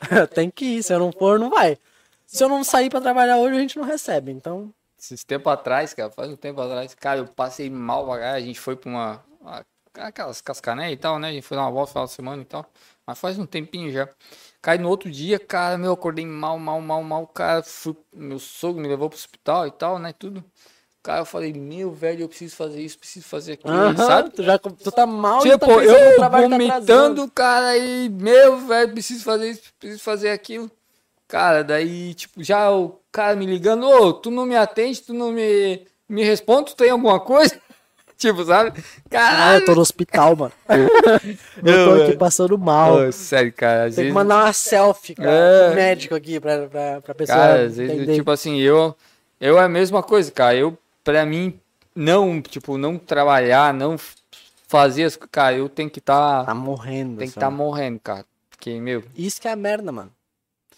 [0.34, 0.82] tem que ir.
[0.82, 1.78] Se eu não for, não vai.
[2.26, 4.30] Se eu não sair pra trabalhar hoje, a gente não recebe.
[4.32, 8.60] Então, esses tempo atrás, cara, faz um tempo atrás, cara, eu passei mal a gente
[8.60, 9.66] foi pra uma, uma-
[9.96, 11.28] aquelas cascané e tal, né?
[11.28, 12.66] A gente foi dar uma volta no final de semana e tal.
[13.06, 14.08] Mas faz um tempinho já.
[14.62, 18.38] Cai no outro dia, cara, meu, eu acordei mal, mal, mal, mal, cara, fui, meu
[18.38, 20.44] sogro me levou pro hospital e tal, né, tudo.
[21.02, 24.30] Cara, eu falei, meu, velho, eu preciso fazer isso, preciso fazer aquilo, sabe?
[24.30, 28.58] Tu, já, tu tá mal tá Tipo, no eu que tá vomitando, cara, e, meu,
[28.58, 30.70] velho, preciso fazer isso, preciso fazer aquilo.
[31.26, 35.32] Cara, daí, tipo, já o cara me ligando, ô, tu não me atende, tu não
[35.32, 37.58] me, me responde, tu tem alguma coisa?
[38.16, 38.70] tipo, sabe?
[38.78, 39.60] Ah, Caralho.
[39.60, 40.52] eu tô no hospital, mano.
[41.64, 42.94] eu tô aqui passando mal.
[43.08, 45.74] Ô, sério, cara, Tem que vezes, mandar uma selfie, cara, É.
[45.74, 48.94] médico aqui pra, pra, pra pessoa cara, às vezes, tipo assim, eu,
[49.40, 51.58] eu é a mesma coisa, cara, eu, pra mim,
[51.94, 53.96] não, tipo, não trabalhar, não
[54.68, 57.18] fazer as, cara, eu tenho que estar, Tá morrendo.
[57.18, 60.10] tem que estar morrendo, cara, porque, meu, Isso que é a merda, mano.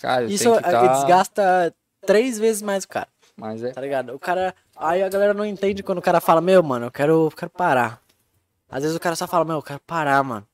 [0.01, 1.75] cara, Isso que é- estar, desgasta
[2.05, 4.15] três vezes mais o cara, mas é, tá ligado?
[4.15, 4.55] O cara.
[4.77, 7.51] Aí a galera não entende quando o cara fala, meu, mano, eu quero, eu quero
[7.51, 8.01] parar.
[8.69, 10.45] Às vezes o cara só fala, meu, eu quero parar, mano.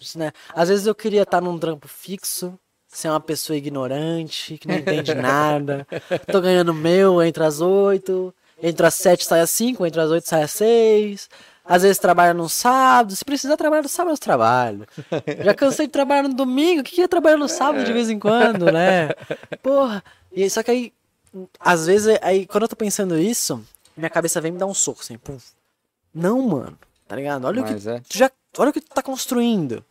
[0.00, 0.30] Isso, né?
[0.54, 2.56] Às vezes eu queria estar num trampo fixo,
[2.86, 5.84] ser uma pessoa ignorante, que não entende nada.
[6.30, 8.32] Tô ganhando meu, entre as oito,
[8.62, 11.28] entre as sete sai às cinco, entre as oito sai às seis.
[11.64, 14.86] Às vezes trabalha no sábado, se precisar trabalhar no sábado, eu trabalho.
[15.44, 18.18] Já cansei de trabalhar no domingo, o que ia trabalhar no sábado de vez em
[18.18, 19.10] quando, né?
[19.62, 20.02] Porra.
[20.32, 20.92] E só que aí,
[21.60, 23.62] às vezes, aí, quando eu tô pensando isso,
[23.94, 25.36] minha cabeça vem me dar um soco, assim, pum.
[26.14, 27.44] Não, mano, tá ligado?
[27.44, 29.84] Olha o que mas é, tu já, olha o que tu tá construindo,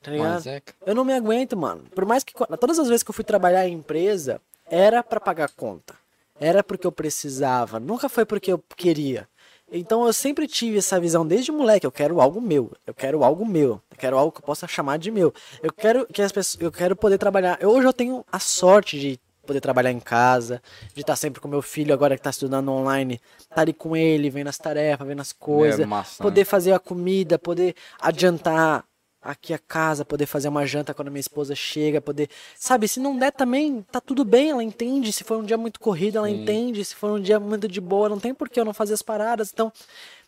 [0.00, 0.34] tá ligado?
[0.34, 0.62] mas é.
[0.86, 1.82] Eu não me aguento, mano.
[1.92, 4.40] Por mais que todas as vezes que eu fui trabalhar em empresa,
[4.70, 5.94] era pra pagar conta.
[6.40, 9.28] Era porque eu precisava, nunca foi porque eu queria.
[9.72, 13.46] Então eu sempre tive essa visão desde moleque, eu quero algo meu, eu quero algo
[13.46, 15.32] meu, eu quero algo que eu possa chamar de meu.
[15.62, 17.58] Eu quero que as pessoas, eu quero poder trabalhar.
[17.64, 20.62] Hoje eu tenho a sorte de poder trabalhar em casa,
[20.94, 24.30] de estar sempre com meu filho agora que tá estudando online, estar ali com ele,
[24.30, 26.30] vendo as tarefas, vendo as coisas, É massa, né?
[26.30, 28.84] poder fazer a comida, poder adiantar
[29.24, 33.18] aqui a casa, poder fazer uma janta quando minha esposa chega, poder, sabe, se não
[33.18, 36.42] der também, tá tudo bem, ela entende, se for um dia muito corrido, ela Sim.
[36.42, 38.92] entende, se for um dia muito de boa, não tem por que eu não fazer
[38.92, 39.72] as paradas, então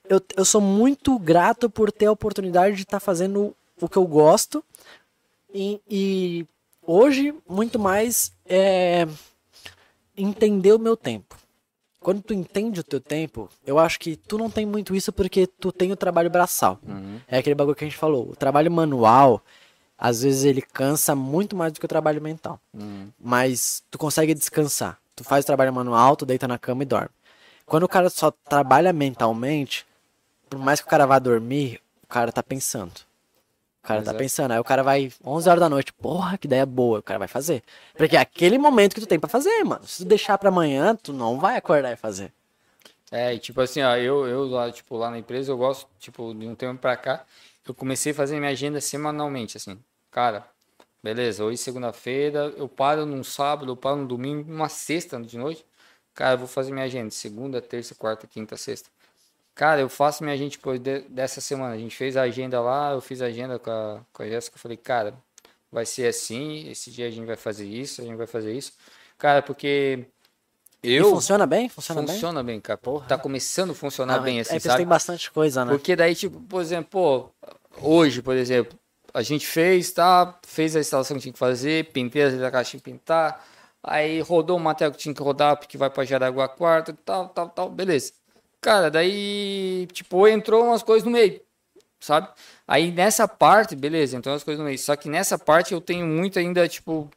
[0.08, 4.06] eu, eu sou muito grato por ter a oportunidade de estar fazendo o que eu
[4.06, 4.64] gosto
[5.52, 6.46] e, e
[6.82, 9.06] hoje, muito mais, é
[10.16, 11.36] entender o meu tempo.
[12.06, 15.44] Quando tu entende o teu tempo, eu acho que tu não tem muito isso porque
[15.44, 16.78] tu tem o trabalho braçal.
[16.86, 17.18] Uhum.
[17.26, 18.30] É aquele bagulho que a gente falou.
[18.30, 19.42] O trabalho manual,
[19.98, 22.60] às vezes ele cansa muito mais do que o trabalho mental.
[22.72, 23.08] Uhum.
[23.18, 25.00] Mas tu consegue descansar.
[25.16, 27.10] Tu faz o trabalho manual, tu deita na cama e dorme.
[27.66, 29.84] Quando o cara só trabalha mentalmente,
[30.48, 33.00] por mais que o cara vá dormir, o cara tá pensando.
[33.86, 34.18] O cara tá Exato.
[34.18, 34.50] pensando.
[34.50, 35.92] Aí o cara vai 11 horas da noite.
[35.92, 36.98] Porra, que ideia boa.
[36.98, 37.62] O cara vai fazer.
[37.96, 39.86] Porque é aquele momento que tu tem pra fazer, mano.
[39.86, 42.32] Se tu deixar pra amanhã, tu não vai acordar e fazer.
[43.12, 46.34] É, e tipo assim, ó, eu, eu lá, tipo, lá na empresa, eu gosto, tipo,
[46.34, 47.24] de um tempo pra cá,
[47.64, 49.78] eu comecei a fazer minha agenda semanalmente, assim.
[50.10, 50.44] Cara,
[51.00, 55.64] beleza, hoje segunda-feira, eu paro num sábado, eu paro no domingo, numa sexta de noite.
[56.12, 58.90] Cara, eu vou fazer minha agenda, segunda, terça, quarta, quinta, sexta.
[59.56, 61.74] Cara, eu faço minha depois de- dessa semana.
[61.74, 64.54] A gente fez a agenda lá, eu fiz a agenda com a, com a Jéssica,
[64.56, 65.14] eu falei, cara,
[65.72, 68.74] vai ser assim, esse dia a gente vai fazer isso, a gente vai fazer isso.
[69.16, 70.04] Cara, porque
[70.82, 71.08] E eu...
[71.08, 71.70] funciona bem?
[71.70, 72.10] Funciona, bem?
[72.14, 72.76] Funciona bem, cara.
[72.76, 73.06] Porra.
[73.06, 74.76] Tá começando a funcionar Ah, bem é assim, porque sabe?
[74.80, 75.72] tem bastante coisa, né?
[75.72, 77.30] Porque daí, tipo, por exemplo, pô,
[77.80, 78.78] hoje, por exemplo,
[79.14, 80.38] a gente fez, tá?
[80.46, 83.42] Fez a instalação que tinha que fazer, pintei as da caixa pintar,
[83.82, 87.48] aí rodou o material que tinha que rodar, porque vai pra Jaraguá quarta, tal, tal,
[87.48, 88.12] tal, beleza.
[88.66, 91.40] Cara, daí, tipo, entrou umas coisas no meio,
[92.00, 92.26] sabe?
[92.66, 94.76] Aí nessa parte, beleza, entrou umas coisas no meio.
[94.76, 97.08] Só que nessa parte eu tenho muito ainda, tipo,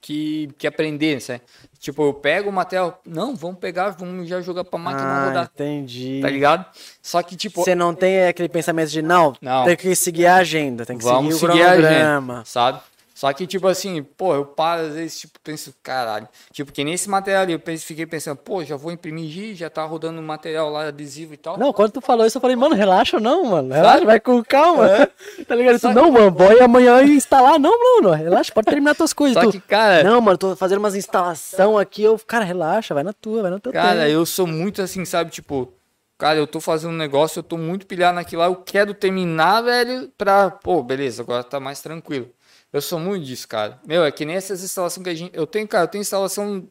[0.00, 1.40] que, que aprender, sabe?
[1.78, 5.50] Tipo, eu pego o material, não, vamos pegar, vamos já jogar pra máquina ah, rodar,
[5.54, 6.18] entendi.
[6.20, 6.66] tá ligado?
[7.00, 9.66] Só que, tipo, Você não tem aquele pensamento de, não, Não.
[9.66, 12.42] tem que seguir a agenda, tem que Vamos seguir o cronograma.
[12.44, 12.80] sabe?
[13.18, 16.28] Só que, tipo assim, pô, eu paro, às vezes, tipo, penso, caralho.
[16.52, 19.84] Tipo, que nesse material ali, eu pense- fiquei pensando, pô, já vou imprimir, já tá
[19.84, 21.58] rodando material lá adesivo e tal.
[21.58, 23.74] Não, quando tu falou isso, eu falei, mano, relaxa não, mano.
[23.74, 24.86] Relaxa, vai com calma.
[25.48, 25.74] Tá ligado?
[25.78, 27.58] Tu, Só não, mano, vou amanhã instalar.
[27.58, 29.34] Não, Bruno, relaxa, pode terminar tuas coisas.
[29.34, 32.04] Só Tu, que, cara, Não, mano, tô fazendo umas instalação aqui.
[32.04, 34.12] Eu, cara, relaxa, vai na tua, vai no teu cara, tempo.
[34.12, 35.32] eu sou muito assim, sabe?
[35.32, 35.72] Tipo,
[36.16, 39.60] cara, eu tô fazendo um negócio, eu tô muito pilhado naquilo lá, eu quero terminar,
[39.62, 42.28] velho, pra, pô, beleza, agora tá mais tranquilo.
[42.72, 43.80] Eu sou muito disso, cara.
[43.86, 45.34] Meu, é que nem essas instalações que a gente.
[45.36, 46.68] Eu tenho, cara, eu tenho instalação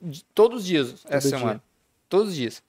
[0.00, 1.38] de- todos os dias essa dia.
[1.38, 1.62] semana.
[2.08, 2.62] Todos os dias.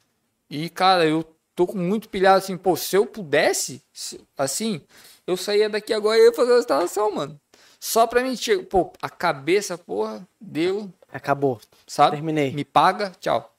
[0.50, 1.24] E, cara, eu
[1.56, 4.82] tô com muito pilhado assim, pô, se eu pudesse, se- assim,
[5.26, 7.40] eu saía daqui agora e ia fazer a instalação, mano.
[7.80, 12.18] Só pra mim, che- pô, a cabeça, porra, deu, Acabou, sabe?
[12.18, 12.52] terminei.
[12.52, 13.56] Me paga, tchau.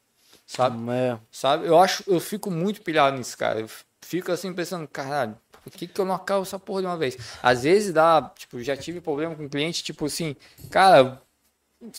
[0.46, 0.76] sabe?
[0.90, 1.18] É.
[1.32, 1.66] Sabe?
[1.66, 3.60] Eu acho, eu fico muito pilhado nisso, cara.
[3.60, 3.70] Eu
[4.00, 7.16] fico assim pensando, caralho, por que, que eu não acabo essa porra de uma vez?
[7.42, 10.36] Às vezes dá, tipo, já tive problema com cliente, tipo assim,
[10.70, 11.20] cara,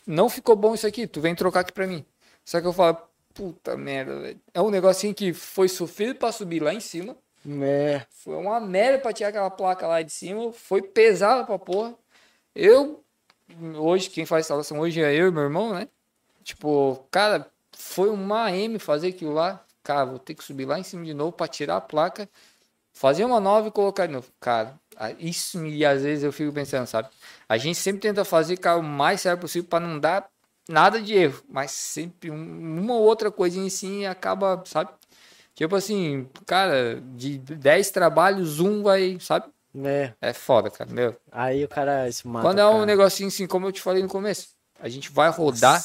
[0.05, 2.05] não ficou bom isso aqui, tu vem trocar aqui pra mim.
[2.45, 2.97] Só que eu falo,
[3.33, 4.39] puta merda, velho.
[4.53, 7.15] É um negocinho que foi sofrido pra subir lá em cima.
[7.61, 8.05] É.
[8.09, 10.51] Foi uma merda pra tirar aquela placa lá de cima.
[10.51, 11.95] Foi pesado pra porra.
[12.55, 13.03] Eu,
[13.75, 15.87] hoje, quem faz instalação hoje é eu e meu irmão, né?
[16.43, 19.63] Tipo, cara, foi uma M fazer aquilo lá.
[19.83, 22.29] Cara, vou ter que subir lá em cima de novo pra tirar a placa,
[22.93, 24.27] fazer uma nova e colocar de novo.
[24.39, 24.79] Cara,
[25.19, 27.09] isso e às vezes eu fico pensando, sabe?
[27.47, 30.29] A gente sempre tenta fazer cara, o mais sério possível para não dar
[30.69, 34.91] nada de erro, mas sempre um, uma ou outra coisinha assim acaba, sabe?
[35.53, 39.47] Tipo assim, cara, de 10 trabalhos, um vai, sabe?
[39.83, 40.13] É.
[40.21, 41.15] É foda, cara, meu.
[41.31, 42.45] Aí o cara se mata.
[42.45, 42.85] Quando é um cara.
[42.85, 44.49] negocinho assim, como eu te falei no começo,
[44.79, 45.83] a gente vai rodar,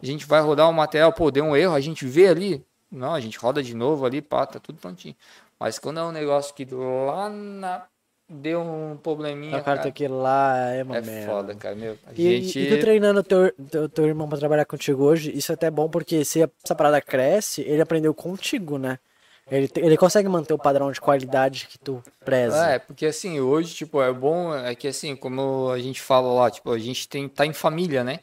[0.00, 3.14] a gente vai rodar o material, pô, deu um erro, a gente vê ali, não,
[3.14, 5.14] a gente roda de novo ali, pá, tá tudo prontinho.
[5.58, 7.86] Mas quando é um negócio que lá na
[8.28, 11.32] deu um probleminha, O cara tem que lá, é uma é merda.
[11.32, 11.96] foda, cara, meu.
[12.06, 15.52] A E, gente e tu treinando teu, teu, teu irmão pra trabalhar contigo hoje, isso
[15.52, 18.98] é até bom porque se essa parada cresce, ele aprendeu contigo, né?
[19.50, 22.66] Ele, ele consegue manter o padrão de qualidade que tu preza.
[22.66, 26.50] É, porque assim, hoje, tipo, é bom, é que assim, como a gente fala lá,
[26.50, 28.20] tipo, a gente tem, tá em família, né?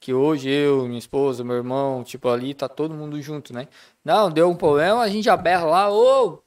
[0.00, 3.68] Que hoje eu, minha esposa, meu irmão, tipo, ali tá todo mundo junto, né?
[4.04, 6.43] Não, deu um problema, a gente já berra lá, ô!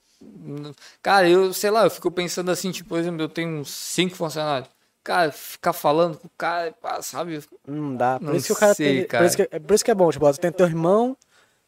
[1.02, 4.15] Cara, eu, sei lá, eu fico pensando assim, tipo, por exemplo, eu tenho uns cinco
[4.15, 4.69] funcionários.
[5.03, 7.41] Cara, ficar falando com o cara, sabe?
[7.65, 8.19] Não dá.
[8.19, 9.07] Por Não isso que o cara sei, tem.
[9.07, 9.23] cara.
[9.23, 11.15] Por, isso que, é por isso que é bom, tipo, tu tem teu irmão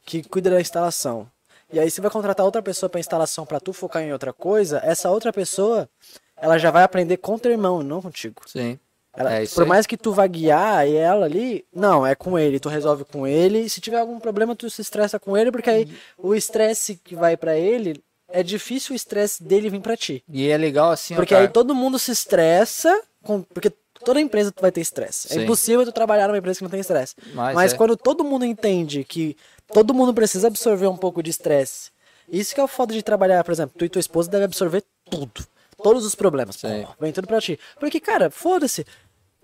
[0.05, 1.29] que cuida da instalação.
[1.71, 4.81] E aí você vai contratar outra pessoa pra instalação pra tu focar em outra coisa,
[4.83, 5.87] essa outra pessoa,
[6.35, 8.41] ela já vai aprender com teu irmão, não contigo.
[8.47, 8.77] Sim.
[9.15, 9.69] Ela- É isso por aí.
[9.69, 13.25] mais que tu vá guiar e ela ali, não, é com ele, tu resolve com
[13.25, 13.69] ele.
[13.69, 17.37] Se tiver algum problema, tu se estressa com ele, porque aí o estresse que vai
[17.37, 20.23] pra ele é difícil o estresse dele vir pra ti.
[20.29, 23.71] E é legal assim, ó, Porque aí todo mundo se estressa, com, porque
[24.03, 25.37] toda empresa tu vai ter estresse.
[25.37, 27.15] É impossível tu trabalhar numa empresa que não tem estresse.
[27.33, 27.77] Mas Mas é.
[27.77, 29.35] quando todo mundo entende que
[29.73, 31.91] todo mundo precisa absorver um pouco de estresse,
[32.31, 34.83] isso que é o foda de trabalhar, por exemplo, tu e tua esposa devem absorver
[35.09, 35.45] tudo.
[35.81, 36.57] Todos os problemas.
[36.57, 36.67] Pô,
[36.99, 37.57] vem tudo pra ti.
[37.79, 38.85] Porque, cara, foda-se.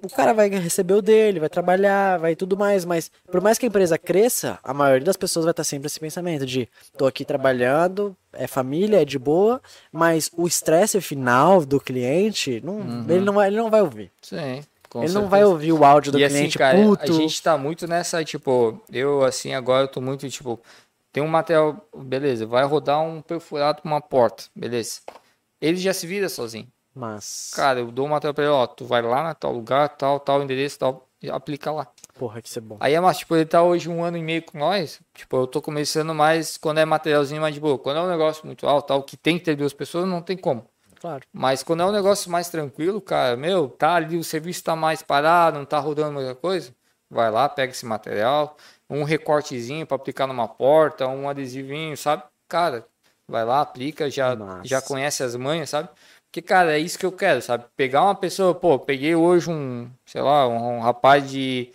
[0.03, 3.65] O cara vai receber o dele, vai trabalhar, vai tudo mais, mas por mais que
[3.65, 6.67] a empresa cresça, a maioria das pessoas vai estar sempre esse pensamento de
[6.97, 9.61] tô aqui trabalhando, é família, é de boa,
[9.91, 14.11] mas o estresse final do cliente, não, ele, não vai, ele não vai ouvir.
[14.21, 14.61] Sim.
[14.89, 15.29] com ele não certeza.
[15.29, 17.03] vai ouvir o áudio do e assim, cliente cara, puto.
[17.03, 20.59] a gente tá muito nessa, tipo, eu assim, agora eu tô muito, tipo,
[21.11, 24.99] tem um material, beleza, vai rodar um perfurado pra uma porta, beleza.
[25.61, 26.67] Ele já se vira sozinho.
[26.95, 29.89] Mas, Cara, eu dou um material pra ele, ó, tu vai lá na tal lugar,
[29.89, 31.87] tal, tal endereço, tal, e aplica lá.
[32.17, 32.77] porra, que isso é bom.
[32.79, 35.45] Aí é mais, tipo, ele tá hoje um ano e meio com nós, tipo, eu
[35.45, 37.77] tô começando mais quando é materialzinho mais de boa.
[37.77, 40.37] Quando é um negócio muito alto, tal, que tem que ter duas pessoas, não tem
[40.37, 40.65] como.
[41.01, 41.23] Claro.
[41.33, 45.03] Mas quando é um negócio mais tranquilo, cara, meu, tá ali, o serviço tá mais
[45.03, 46.73] parado, não tá rodando muita coisa,
[47.09, 48.55] vai lá, pega esse material,
[48.89, 52.23] um recortezinho para aplicar numa porta, um adesivinho, sabe?
[52.47, 52.85] Cara,
[53.27, 55.89] vai lá, aplica, já, já conhece as manhas, sabe?
[56.35, 57.63] Porque, cara, é isso que eu quero, sabe?
[57.77, 61.71] Pegar uma pessoa, pô, peguei hoje um, sei lá, um, um rapaz de,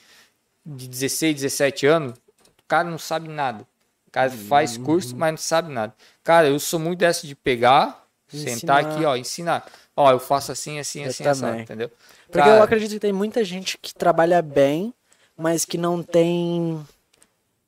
[0.67, 3.67] de 16, 17 anos, o cara não sabe nada.
[4.07, 4.85] O cara faz Uhum.
[4.85, 5.95] curso, mas não sabe nada.
[6.23, 8.79] Cara, eu sou muito dessa de pegar, sentar Ensinar.
[8.81, 9.67] aqui, ó, ensinar.
[9.97, 11.91] Ó, eu faço assim, assim, Eu assim, assim, entendeu?
[12.27, 14.93] Porque Cara, eu acredito que tem muita gente que trabalha bem,
[15.39, 16.85] mas que não tem.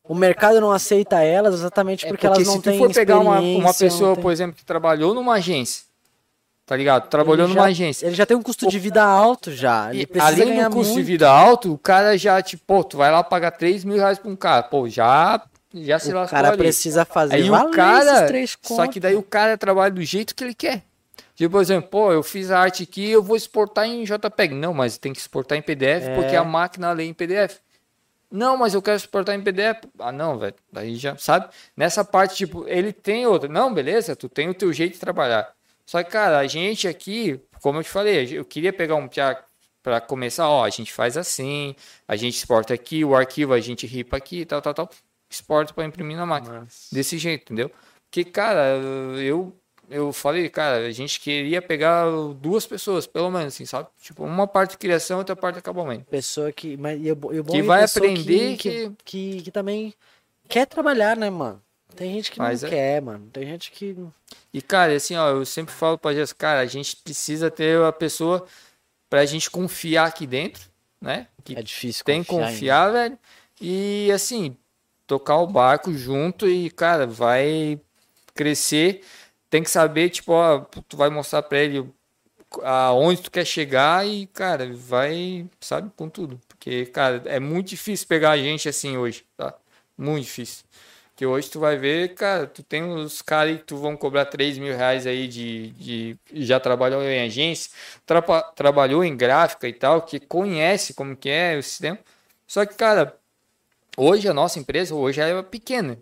[0.05, 3.19] O mercado não aceita elas exatamente é porque, elas não se tu têm for pegar
[3.19, 5.85] uma, uma experiência, pessoa, tem- por exemplo, que trabalhou numa agência,
[6.73, 7.07] tá ligado?
[7.11, 8.07] Trabalhou ele numa agência.
[8.07, 9.91] Ele já tem um custo de vida alto já.
[9.93, 10.95] Ele E além do custo muito.
[10.95, 14.19] de vida alto, o cara já, tipo, pô, tu vai lá pagar 3 mil reais
[14.19, 14.63] pra um cara.
[14.63, 15.43] Pô, já,
[15.75, 16.57] já se O cara ali.
[16.57, 18.27] precisa fazer Aí o cara.
[18.63, 20.83] Só que daí o cara trabalha do jeito que ele quer.
[21.35, 24.55] Tipo, por exemplo, pô, eu fiz a arte aqui, eu vou exportar em JPEG.
[24.55, 26.15] Não, mas tem que exportar em PDF É.
[26.15, 27.59] porque a máquina lê em PDF.
[28.31, 29.85] Não, mas eu quero exportar em PDF.
[29.99, 30.55] Ah, não, velho.
[30.73, 31.49] Daí já, sabe?
[31.77, 33.47] Nessa parte, tipo, ele tem outra.
[33.47, 35.51] Não, beleza, tu tem o teu jeito de trabalhar.
[35.87, 39.43] Só que, cara, a gente aqui, como eu te falei, eu queria pegar um piá
[39.83, 41.75] para começar, ó, a gente faz assim,
[42.07, 44.91] a gente exporta aqui, o arquivo a gente ripa aqui, tal, tal, tal,
[45.29, 46.61] exporta para imprimir na máquina.
[46.61, 47.71] Mas- Desse jeito, entendeu?
[48.11, 48.77] Porque, cara,
[49.19, 49.53] eu
[49.91, 52.07] eu falei, cara, a gente queria pegar
[52.41, 53.89] duas pessoas, pelo menos, assim, sabe?
[54.01, 56.05] Tipo, uma parte de criação outra parte de acabamento.
[56.07, 56.77] Pessoa que.
[56.79, 59.51] Mas, e o, bo- e o bom Que é vai aprender que, que, que, que
[59.51, 59.93] também
[60.49, 61.61] quer trabalhar, né, mano?
[61.97, 62.71] Tem gente que Mas não é.
[62.71, 63.29] quer, mano.
[63.33, 63.97] Tem gente que.
[64.53, 67.93] E, cara, assim, ó, eu sempre falo pra Jéssica, cara, a gente precisa ter uma
[67.93, 68.47] pessoa
[69.09, 70.63] pra gente confiar aqui dentro,
[71.01, 71.27] né?
[71.45, 73.19] Que É difícil tem que confiar confiar, velho.
[73.61, 74.57] E, assim,
[75.07, 77.81] tocar o barco junto e, cara, vai
[78.35, 79.03] crescer.
[79.51, 81.87] Tem que saber, tipo, ó, tu vai mostrar pra ele
[82.63, 86.41] aonde tu quer chegar e, cara, vai, sabe, com tudo.
[86.49, 89.55] Porque, cara, é muito difícil pegar a gente assim hoje, tá?
[89.97, 90.65] Muito difícil.
[91.23, 94.59] Que hoje tu vai ver, cara, tu tem os caras que tu vão cobrar 3
[94.59, 96.19] mil reais aí de, de.
[96.33, 97.71] Já trabalhou em agência,
[98.05, 98.21] tra,
[98.57, 101.97] trabalhou em gráfica e tal, que conhece como que é o sistema.
[102.45, 103.17] Só que, cara,
[103.97, 105.97] hoje a nossa empresa hoje é pequena.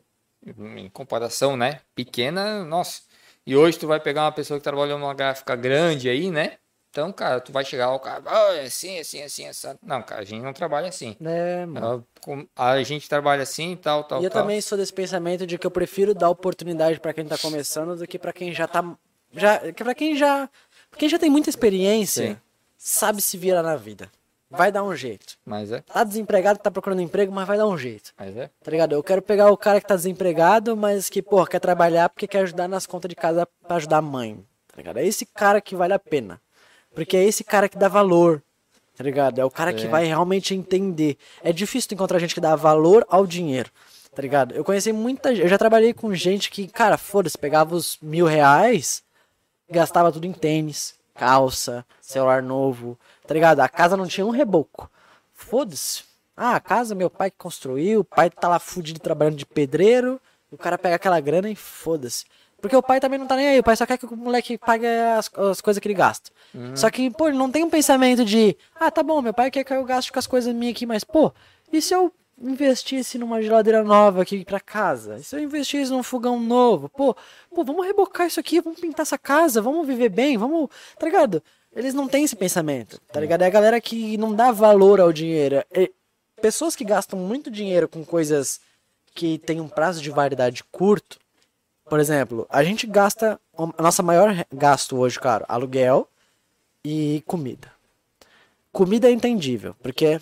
[0.46, 1.82] Em comparação, né?
[1.94, 3.02] Pequena, nossa.
[3.46, 6.56] E hoje tu vai pegar uma pessoa que trabalhou numa gráfica grande aí, né?
[6.90, 9.68] Então, cara, tu vai chegar ao cara, oh, é assim, assim, assim, assim.
[9.80, 11.16] Não, cara, a gente não trabalha assim.
[11.24, 12.04] É, mano.
[12.56, 14.42] A gente trabalha assim, tal, tal, E eu tal.
[14.42, 18.06] também sou desse pensamento de que eu prefiro dar oportunidade para quem tá começando do
[18.08, 18.84] que para quem já tá
[19.32, 20.50] já que para quem já
[20.96, 22.36] quem já tem muita experiência, Sim.
[22.76, 24.10] sabe se virar na vida.
[24.50, 25.38] Vai dar um jeito.
[25.46, 28.12] Mas é, Tá desempregado, tá procurando emprego, mas vai dar um jeito.
[28.18, 28.50] mas é.
[28.64, 28.92] Tá ligado?
[28.96, 32.40] Eu quero pegar o cara que tá desempregado, mas que, porra, quer trabalhar porque quer
[32.40, 34.44] ajudar nas contas de casa pra ajudar a mãe.
[34.66, 34.96] Tá ligado?
[34.98, 36.40] É esse cara que vale a pena.
[36.94, 38.42] Porque é esse cara que dá valor.
[38.96, 39.38] Tá ligado?
[39.38, 39.88] É o cara que É.
[39.88, 41.16] vai realmente entender.
[41.42, 43.70] É difícil tu encontrar gente que dá valor ao dinheiro.
[44.14, 44.54] Tá ligado?
[44.54, 45.44] Eu conheci muita gente.
[45.44, 49.02] Eu já trabalhei com gente que, cara, foda-se, pegava os mil reais,
[49.70, 52.98] gastava tudo em tênis, calça, celular novo.
[53.26, 53.60] Tá ligado?
[53.60, 54.90] A casa não tinha um reboco.
[55.32, 56.02] Foda-se.
[56.36, 60.20] Ah, a casa meu pai que construiu, o pai tá lá fudido trabalhando de pedreiro,
[60.50, 62.24] o cara pega aquela grana e foda-se.
[62.60, 64.58] Porque o pai também não tá nem aí, o pai só quer que o moleque
[64.58, 66.30] pague as, as coisas que ele gasta.
[66.74, 69.64] Só que, pô, ele não tem um pensamento de, ah, tá bom, meu pai quer
[69.64, 71.32] que eu gaste com as coisas minhas aqui, mas, pô,
[71.72, 75.18] e se eu investisse numa geladeira nova aqui pra casa?
[75.18, 76.88] E se eu investisse num fogão novo?
[76.88, 77.14] Pô,
[77.54, 80.68] pô, vamos rebocar isso aqui, vamos pintar essa casa, vamos viver bem, vamos,
[80.98, 81.42] tá ligado?
[81.72, 83.42] Eles não têm esse pensamento, tá ligado?
[83.42, 85.62] É a galera que não dá valor ao dinheiro.
[86.42, 88.60] Pessoas que gastam muito dinheiro com coisas
[89.14, 91.19] que têm um prazo de validade curto,
[91.90, 93.38] por exemplo, a gente gasta,
[93.76, 96.08] a nossa maior gasto hoje, cara, aluguel
[96.84, 97.72] e comida.
[98.72, 100.20] Comida é entendível, porque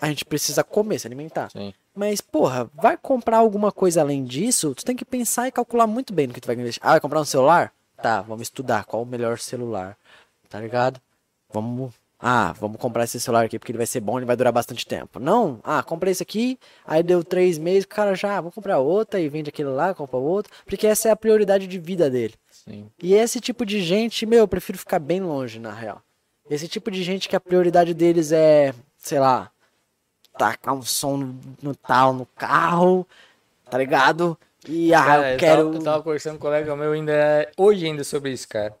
[0.00, 1.50] a gente precisa comer, se alimentar.
[1.52, 1.72] Sim.
[1.94, 6.12] Mas, porra, vai comprar alguma coisa além disso, tu tem que pensar e calcular muito
[6.12, 6.82] bem no que tu vai investir.
[6.84, 7.72] Ah, vai comprar um celular?
[8.02, 9.96] Tá, vamos estudar qual o melhor celular,
[10.48, 11.00] tá ligado?
[11.52, 14.52] Vamos, ah, vamos comprar esse celular aqui porque ele vai ser bom, ele vai durar
[14.52, 15.18] bastante tempo.
[15.20, 18.78] Não, ah, comprei esse aqui, aí deu três meses, o cara já, ah, vou comprar
[18.78, 22.34] outra e vende aquele lá, compra outro, porque essa é a prioridade de vida dele.
[22.50, 22.88] Sim.
[23.02, 26.00] E esse tipo de gente, meu, eu prefiro ficar bem longe, na real.
[26.48, 29.50] Esse tipo de gente que a prioridade deles é, sei lá,
[30.36, 33.06] tacar um som no, no tal, no carro,
[33.68, 34.38] tá ligado?
[34.68, 35.64] E, ah, Cara, eu quero...
[35.64, 38.74] tava, eu tava conversando com um colega meu ainda hoje ainda sobre isso, cara.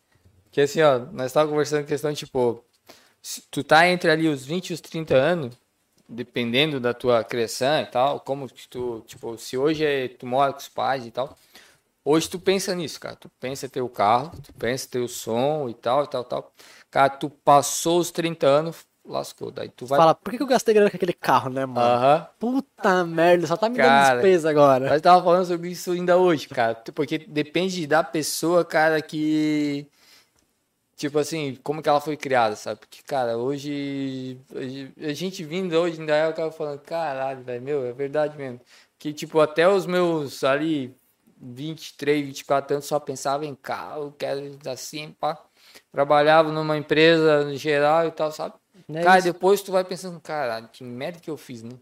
[0.50, 2.64] Que assim, ó, nós tava conversando questão tipo,
[3.24, 5.56] se tu tá entre ali os 20 e os 30 anos,
[6.06, 10.52] dependendo da tua criação e tal, como que tu, tipo, se hoje é, tu mora
[10.52, 11.34] com os pais e tal,
[12.04, 13.16] hoje tu pensa nisso, cara.
[13.16, 16.52] Tu pensa ter o carro, tu pensa ter o som e tal, e tal, tal.
[16.90, 19.50] Cara, tu passou os 30 anos, lascou.
[19.50, 19.98] Daí tu vai.
[19.98, 21.80] Fala, por que eu gastei grana com aquele carro, né, mano?
[21.80, 22.28] Aham.
[22.38, 24.90] Puta merda, só tá me Cara, dando despesa agora.
[24.90, 26.74] Nós tava falando sobre isso ainda hoje, cara.
[26.94, 29.88] Porque depende da pessoa, cara, que.
[30.96, 32.80] Tipo assim, como que ela foi criada, sabe?
[32.80, 34.38] Porque, cara, hoje.
[34.98, 38.60] A gente vindo hoje ainda é o cara falando, caralho, velho, meu, é verdade mesmo.
[38.98, 40.94] Que, tipo, até os meus ali
[41.36, 45.42] 23, 24 anos só pensava em carro, quero assim, pá.
[45.90, 48.54] Trabalhava numa empresa em geral e tal, sabe?
[48.88, 49.32] Né, cara, isso?
[49.32, 51.72] depois tu vai pensando, caralho, que merda que eu fiz, né?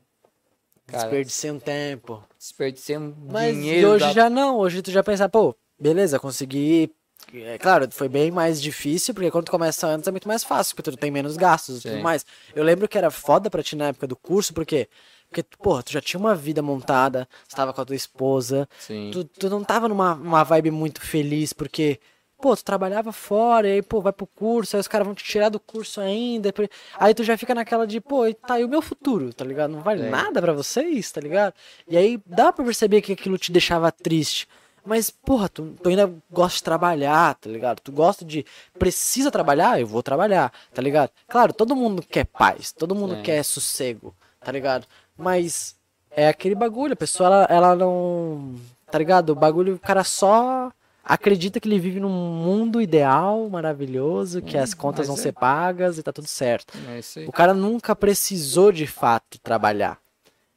[0.86, 2.22] Cara, Desperdicei um tempo.
[2.39, 3.89] desperdicei um Mas dinheiro.
[3.89, 6.94] e hoje da- já não, hoje tu já pensa, pô, beleza, consegui.
[7.35, 10.77] É claro, foi bem mais difícil, porque quando tu começa antes é muito mais fácil,
[10.77, 12.03] porque tu tem menos gastos e tudo Sim.
[12.03, 12.27] mais.
[12.55, 14.89] Eu lembro que era foda pra ti na época do curso, porque
[15.32, 19.11] porque, porra, tu já tinha uma vida montada, você tava com a tua esposa, Sim.
[19.11, 21.99] tu, tu não tava numa uma vibe muito feliz, porque,
[22.39, 25.24] pô, tu trabalhava fora, e aí, pô, vai pro curso, aí os caras vão te
[25.24, 26.53] tirar do curso ainda,
[26.99, 29.70] aí tu já fica naquela de, pô, e tá aí o meu futuro, tá ligado?
[29.70, 30.11] Não vale É.
[30.11, 31.55] nada pra vocês, tá ligado?
[31.89, 34.47] E aí dá pra perceber que aquilo te deixava triste.
[34.84, 37.80] Mas, porra, tu, tu ainda gosta de trabalhar, tá ligado?
[37.80, 38.44] Tu gosta de.
[38.78, 39.80] Precisa trabalhar?
[39.80, 41.10] Eu vou trabalhar, tá ligado?
[41.28, 43.22] Claro, todo mundo quer paz, todo mundo Sim.
[43.22, 44.86] quer sossego, tá ligado?
[45.16, 45.76] Mas
[46.10, 48.54] é aquele bagulho, a pessoa ela, ela não.
[48.90, 49.30] Tá ligado?
[49.30, 50.70] O bagulho, o cara só
[51.04, 55.18] acredita que ele vive num mundo ideal, maravilhoso, que as contas vão é.
[55.18, 56.74] ser pagas e tá tudo certo.
[56.76, 57.24] É.
[57.26, 60.02] O cara nunca precisou de fato trabalhar.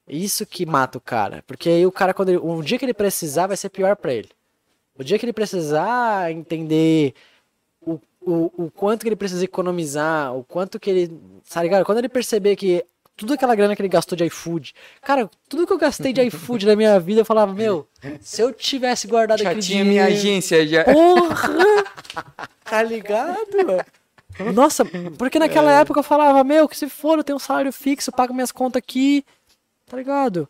[0.08, 1.44] Isso que mata o cara.
[1.48, 4.14] Porque aí o cara, quando ele, um dia que ele precisar, vai ser pior pra
[4.14, 4.30] ele.
[4.98, 7.14] O dia que ele precisar entender
[7.82, 11.20] o, o, o quanto que ele precisa economizar, o quanto que ele.
[11.50, 11.86] Tá ligado?
[11.86, 14.74] Quando ele perceber que tudo aquela grana que ele gastou de iFood.
[15.02, 17.88] Cara, tudo que eu gastei de iFood na minha vida, eu falava, meu,
[18.20, 20.06] se eu tivesse guardado Já aquele tinha dinheiro...
[20.08, 20.84] minha agência, já.
[20.84, 21.50] Porra!
[22.64, 23.38] tá ligado?
[24.54, 24.84] Nossa,
[25.18, 28.34] porque naquela época eu falava, meu, que se for, eu tenho um salário fixo, pago
[28.34, 29.24] minhas contas aqui,
[29.86, 30.48] tá ligado?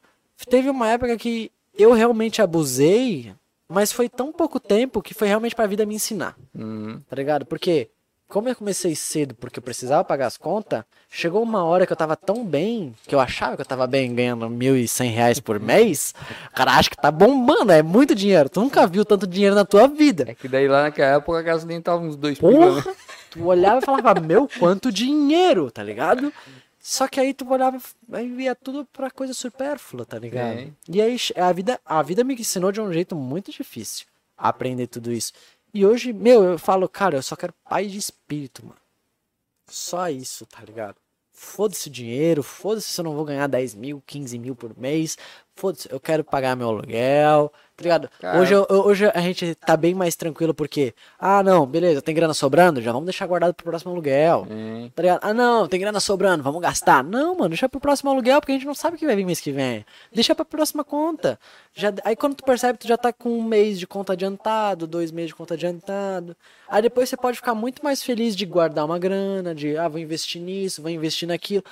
[0.50, 3.34] Teve uma época que eu realmente abusei,
[3.68, 7.02] mas foi tão pouco tempo que foi realmente pra vida me ensinar, Uhum.
[7.10, 7.46] tá ligado?
[7.46, 7.90] Porque,
[8.28, 11.98] como eu comecei cedo porque eu precisava pagar as contas, chegou uma hora que eu
[11.98, 16.14] tava tão bem, que eu achava que eu tava bem ganhando 1.100 reais por mês,
[16.52, 19.66] o cara acha que tá bombando, é muito dinheiro, tu nunca viu tanto dinheiro na
[19.66, 20.26] tua vida.
[20.28, 22.82] É que daí lá naquela época a gasolina tava uns dois pila, né?
[22.82, 22.96] Porra!
[23.32, 26.32] Tu olhava e falava, meu, quanto dinheiro, tá ligado?
[26.88, 27.82] Só que aí tu olhava
[28.14, 30.60] e via tudo pra coisa supérflua, tá ligado?
[30.60, 30.72] É.
[30.88, 34.06] E aí a vida, a vida me ensinou de um jeito muito difícil
[34.38, 35.34] aprender tudo isso.
[35.74, 38.78] E hoje, meu, eu falo, cara, eu só quero paz de espírito, mano.
[39.66, 40.98] Só isso, tá ligado?
[41.32, 45.18] Foda-se o dinheiro, foda-se se eu não vou ganhar 10 mil, 15 mil por mês.
[45.56, 48.10] Foda-se, eu quero pagar meu aluguel, tá ligado?
[48.20, 48.40] Cara.
[48.40, 52.34] Hoje, eu- hoje a gente tá bem mais tranquilo porque, ah, não, beleza, tem grana
[52.34, 54.48] sobrando, já vamos deixar guardado pro próximo aluguel.
[54.50, 54.90] É.
[54.96, 55.20] Tá ligado?
[55.22, 57.04] Ah, não, tem grana sobrando, vamos gastar.
[57.04, 59.26] Não, mano, deixa pro próximo aluguel, porque a gente não sabe o que vai vir
[59.26, 59.86] mês que vem.
[60.14, 61.40] Deixa pra próxima conta.
[61.74, 65.12] Já, aí quando tu percebe, tu já tá com um mês de conta adiantado, dois
[65.12, 66.36] meses de conta adiantado.
[66.70, 70.00] Aí depois você pode ficar muito mais feliz de guardar uma grana, de, ah, vou
[70.00, 71.64] investir nisso, vou investir naquilo.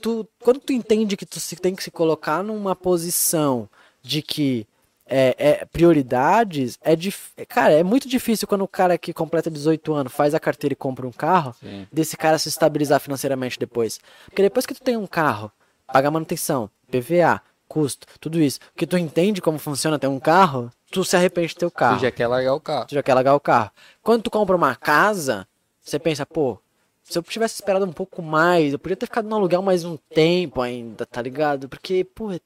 [0.00, 3.68] Tu, quando tu entende que tu tem que se colocar numa posição
[4.02, 4.66] de que
[5.14, 7.32] é, é, prioridades, é dif...
[7.46, 10.76] cara, é muito difícil quando o cara que completa 18 anos faz a carteira e
[10.76, 11.86] compra um carro, Sim.
[11.92, 14.00] desse cara se estabilizar financeiramente depois.
[14.24, 15.52] Porque depois que tu tem um carro,
[15.86, 21.04] paga manutenção, PVA, custo, tudo isso, que tu entende como funciona ter um carro, tu
[21.04, 21.98] se arrepende de ter o carro.
[21.98, 22.86] Tu já quer largar o carro.
[22.86, 23.70] Tu já quer largar o carro.
[24.02, 25.46] Quando tu compra uma casa,
[25.82, 26.58] você pensa, pô,
[27.02, 29.96] se eu tivesse esperado um pouco mais, eu podia ter ficado no aluguel mais um
[29.96, 31.68] tempo ainda, tá ligado?
[31.68, 32.40] Porque, pô, é-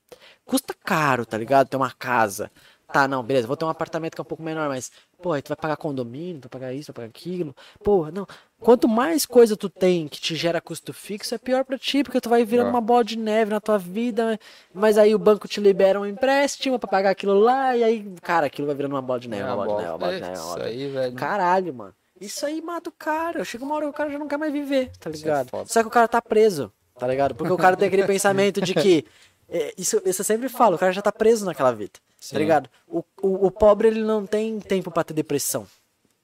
[0.44, 1.68] custa caro, tá ligado?
[1.68, 2.50] Ter uma casa.
[2.92, 5.42] Tá, não, beleza, vou ter um apartamento que é um pouco menor, mas, pô, aí
[5.42, 7.54] tu vai pagar condomínio, tu vai pagar isso, tu vai pagar aquilo.
[7.82, 8.24] Pô, não.
[8.60, 12.20] Quanto mais coisa tu tem que te gera custo fixo, é pior pra ti, porque
[12.20, 12.70] tu vai virando É.
[12.70, 14.38] uma bola de neve na tua vida,
[14.72, 18.46] mas aí o banco te libera um empréstimo pra pagar aquilo lá, e aí, cara,
[18.46, 20.20] aquilo vai virando uma bola de neve, É uma bola de neve, uma bola de
[20.20, 20.84] bola- neve, uma Isso bola de neve.
[20.84, 21.16] aí, velho.
[21.16, 21.94] Caralho, mano.
[22.20, 23.44] Isso aí mata o cara.
[23.44, 25.48] Chega uma hora que o cara já não quer mais viver, tá é ligado?
[25.50, 25.68] foda.
[25.68, 27.34] Só que o cara tá preso, tá ligado?
[27.34, 29.04] Porque o cara tem aquele pensamento de que.
[29.48, 32.34] é, isso, isso eu sempre falo, o cara já tá preso naquela vida, Sim.
[32.34, 32.70] tá ligado?
[32.86, 35.66] O, o, o pobre, ele não tem tempo pra ter depressão,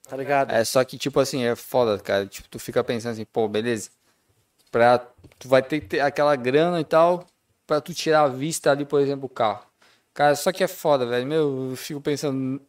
[0.07, 0.51] tá ligado?
[0.51, 2.25] É só que, tipo assim, é foda, cara.
[2.25, 3.89] Tipo, tu fica pensando assim, pô, beleza.
[4.71, 4.97] Pra,
[5.37, 7.27] tu vai ter que ter aquela grana e tal,
[7.67, 9.63] pra tu tirar a vista ali, por exemplo, o carro.
[10.13, 11.25] Cara, só que é foda, velho.
[11.27, 12.59] Meu, eu fico pensando,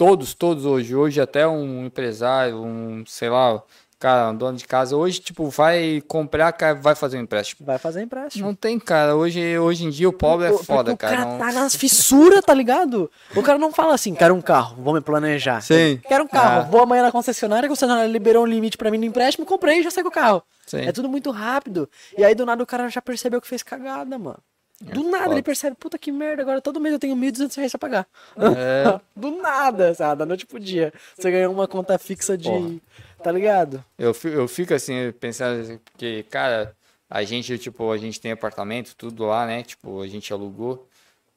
[0.00, 3.62] todos, todos hoje, hoje até um empresário, um, sei lá,
[3.98, 7.66] cara, um dono de casa, hoje, tipo, vai comprar, cara, vai fazer um empréstimo.
[7.66, 8.46] Vai fazer empréstimo.
[8.46, 9.14] Não tem, cara.
[9.14, 11.16] Hoje, hoje em dia o pobre é foda, porque cara.
[11.16, 13.10] O cara Não- tá nas fissuras, tá ligado?
[13.36, 15.60] O cara não fala assim, quero um carro, vou me planejar.
[15.60, 16.00] Sim.
[16.08, 16.70] Quero um carro, Ah.
[16.70, 19.82] vou amanhã na concessionária, a concessionária liberou um limite pra mim no empréstimo, comprei e
[19.82, 20.42] já saí com o carro.
[20.66, 20.80] Sim.
[20.80, 21.86] É tudo muito rápido.
[22.16, 24.38] E aí do nada o cara já percebeu que fez cagada, mano.
[24.80, 25.34] Do nada foda.
[25.34, 28.06] ele percebe, puta que merda, agora todo mês eu tenho 1.200 reais pra pagar.
[28.36, 28.98] É.
[29.14, 30.20] do nada, sabe?
[30.20, 30.92] Da noite pro dia.
[31.16, 32.48] Você ganhou uma conta fixa de.
[32.48, 32.80] Porra.
[33.22, 33.84] Tá ligado?
[33.98, 36.74] Eu, eu fico assim, pensando assim, porque, cara,
[37.08, 39.62] a gente, tipo, a gente tem apartamento, tudo lá, né?
[39.62, 40.88] Tipo, a gente alugou.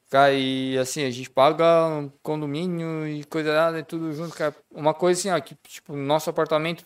[0.09, 4.55] Cara, e assim, a gente paga um condomínio e coisa nada, e tudo junto, cara.
[4.71, 6.85] Uma coisa assim, ó, que, tipo, no nosso apartamento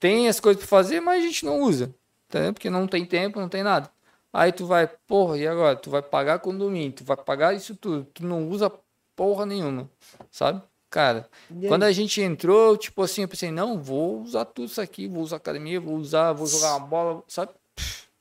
[0.00, 1.94] tem as coisas pra fazer, mas a gente não usa.
[2.28, 2.54] Entendeu?
[2.54, 3.90] Porque não tem tempo, não tem nada.
[4.34, 5.76] Aí tu vai, porra, e agora?
[5.76, 8.04] Tu vai pagar condomínio, tu vai pagar isso tudo.
[8.12, 8.70] Tu não usa
[9.14, 9.88] porra nenhuma,
[10.30, 10.60] sabe?
[10.90, 11.28] Cara,
[11.68, 15.22] quando a gente entrou, tipo assim, eu pensei, não, vou usar tudo isso aqui, vou
[15.22, 17.52] usar academia, vou usar, vou jogar uma bola, sabe?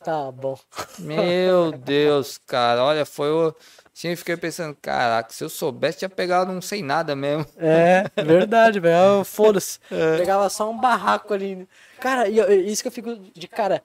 [0.03, 0.57] Tá bom.
[0.99, 3.56] Meu Deus, cara, olha, foi o.
[3.95, 7.45] Assim, eu fiquei pensando, caraca, se eu soubesse, tinha pegado um sem nada mesmo.
[7.57, 9.23] É, verdade, velho.
[9.23, 9.80] Foda-se.
[10.18, 11.68] Pegava só um barraco ali.
[11.99, 13.84] Cara, e eu- isso que eu fico de cara.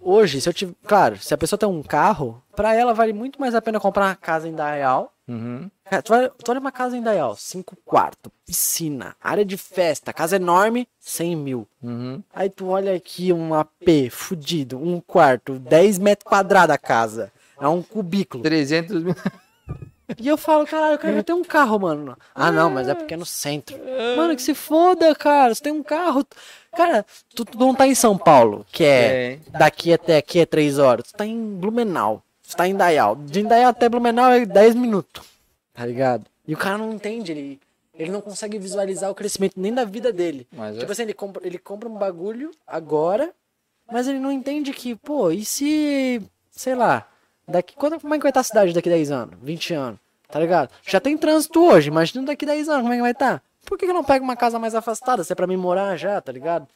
[0.00, 0.74] Hoje, se eu tiver.
[0.86, 4.06] Claro, se a pessoa tem um carro, pra ela vale muito mais a pena comprar
[4.06, 5.12] uma casa em Dayal.
[5.26, 5.70] Uhum.
[5.84, 10.12] Cara, tu, olha, tu olha uma casa em Dayal, cinco quartos, piscina, área de festa,
[10.12, 11.68] casa enorme, 100 mil.
[11.82, 12.22] Uhum.
[12.32, 17.32] Aí tu olha aqui um AP fudido, um quarto, 10 metros quadrados a casa.
[17.60, 18.42] É um cubículo.
[18.42, 19.16] 300 mil.
[20.16, 22.16] E eu falo, caralho, eu quero ter um carro, mano.
[22.34, 23.76] Ah, não, mas é porque é no centro.
[24.16, 25.54] Mano, que se foda, cara.
[25.54, 26.26] Você tem um carro.
[26.78, 30.78] Cara, tu, tu não tá em São Paulo, que é daqui até aqui é 3
[30.78, 31.10] horas.
[31.10, 32.22] Tu tá em Blumenau.
[32.48, 33.16] Tu tá em Dayal.
[33.16, 35.26] De Dayal até Blumenau é 10 minutos.
[35.74, 36.24] Tá ligado?
[36.46, 37.60] E o cara não entende, ele,
[37.92, 40.46] ele não consegue visualizar o crescimento nem da vida dele.
[40.52, 40.78] Mas é.
[40.78, 43.32] Tipo assim, ele compra, ele compra um bagulho agora,
[43.90, 46.22] mas ele não entende que, pô, e se
[46.52, 47.08] sei lá,
[47.46, 49.98] daqui, quando, como é que vai estar a cidade daqui 10 anos, 20 anos,
[50.28, 50.70] tá ligado?
[50.86, 53.42] Já tem trânsito hoje, imagina daqui 10 anos, como é que vai estar?
[53.68, 55.22] Por que, eu não pego uma casa mais afastada?
[55.22, 56.66] Se é pra mim morar já, tá ligado?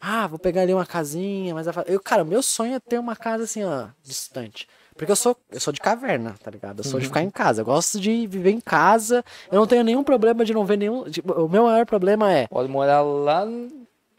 [0.00, 1.90] Ah, vou pegar ali uma casinha mais afastada.
[1.90, 4.68] Eu, cara, meu sonho é ter uma casa assim, ó, distante.
[4.94, 6.80] Porque eu sou, eu sou de caverna, tá ligado?
[6.80, 7.62] Eu sou de ficar em casa.
[7.62, 9.24] Eu gosto de viver em casa.
[9.50, 11.10] Eu não tenho nenhum problema de não ver nenhum.
[11.10, 12.46] tipo, o meu maior problema é.
[12.46, 13.44] Pode morar lá,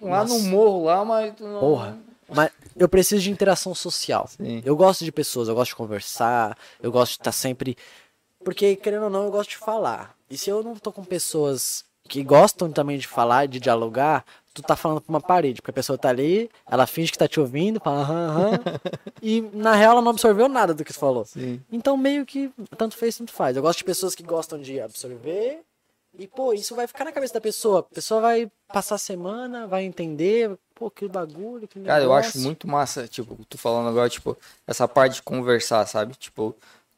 [0.02, 1.34] lá no morro, lá, mas.
[1.39, 1.97] não- Porra.
[2.27, 4.27] Mas eu preciso de interação social.
[4.27, 4.61] Sim.
[4.65, 7.77] Eu gosto de pessoas, eu gosto de conversar, eu gosto de estar sempre.
[8.43, 10.15] Porque, querendo ou não, eu gosto de falar.
[10.30, 14.23] E se eu não tô com pessoas que gostam também de falar, de dialogar,
[14.53, 17.27] tu tá falando pra uma parede, porque a pessoa tá ali, ela finge que tá
[17.27, 18.60] te ouvindo, fala aham, aham,
[19.22, 21.26] e na real ela não absorveu nada do que tu falou.
[21.26, 21.61] Sim.
[21.72, 23.57] Então meio que tanto fez, tanto faz.
[23.57, 25.61] Eu gosto de pessoas que gostam de absorver
[26.18, 27.80] e, pô, isso vai ficar na cabeça da pessoa.
[27.80, 32.40] A pessoa vai passar a semana, vai entender, pô, que bagulho, que Cara, eu acho
[32.40, 36.15] muito massa, tipo, tu falando agora, tipo, essa parte de conversar, sabe?
[36.15, 36.56] Tipo,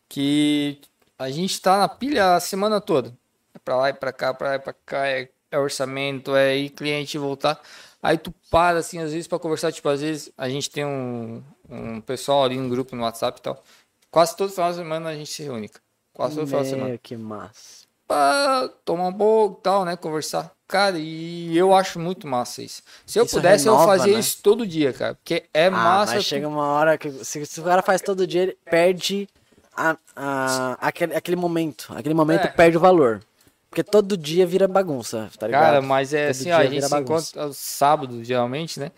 [0.07, 0.79] que
[1.17, 3.11] a gente tá na pilha a semana toda.
[3.57, 6.55] É pra lá e pra cá, pra lá e pra cá, é, é orçamento, é
[6.55, 7.59] ir cliente voltar.
[8.03, 11.43] Aí tu para, assim, às vezes pra conversar, tipo, às vezes a gente tem um,
[11.67, 13.63] um pessoal ali, um grupo no WhatsApp e tal.
[14.11, 15.69] Quase todo final de semana a gente se reúne.
[16.13, 17.85] Quase todo final de semana que massa.
[18.07, 19.95] pra tomar um pouco e tal, né?
[19.95, 20.51] Conversar.
[20.67, 22.83] Cara, e eu acho muito massa isso.
[23.05, 24.19] Se eu Isso pudesse, eu renova, fazia né?
[24.19, 25.15] isso todo dia, cara.
[25.15, 26.13] Porque é Ah, massa.
[26.15, 29.27] mas tu- chega uma hora que se, se o cara faz todo dia, ele perde
[29.75, 31.87] a, a- aquele, aquele momento.
[31.95, 32.47] Aquele momento É.
[32.47, 33.21] perde o valor.
[33.69, 35.61] Porque todo dia vira bagunça, tá ligado?
[35.61, 37.29] Cara, mas é Todo assim, ó, a gente se bagunça.
[37.29, 38.91] encontra aos sábados, geralmente, né?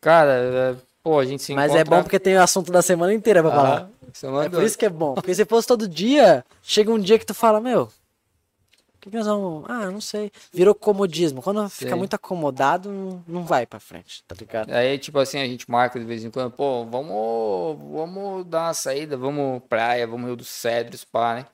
[0.00, 1.80] Cara, é, pô, a gente se Mas encontra...
[1.80, 3.88] é bom porque tem o assunto da semana inteira pra falar.
[3.90, 5.14] Ah, semana É por isso que é bom.
[5.14, 9.26] Porque se fosse todo dia, chega um dia que tu fala, meu, o que, nós
[9.26, 9.64] vamos.
[9.68, 10.32] Ah, não sei.
[10.52, 11.42] Virou comodismo.
[11.42, 11.98] Quando fica Sim.
[11.98, 14.72] muito acomodado, não, não vai pra frente, tá ligado?
[14.72, 18.74] Aí, tipo assim, a gente marca de vez em quando, pô, vamos, vamos dar uma
[18.74, 21.46] saída, vamos praia, vamos Rio dos Cedros, pá, né?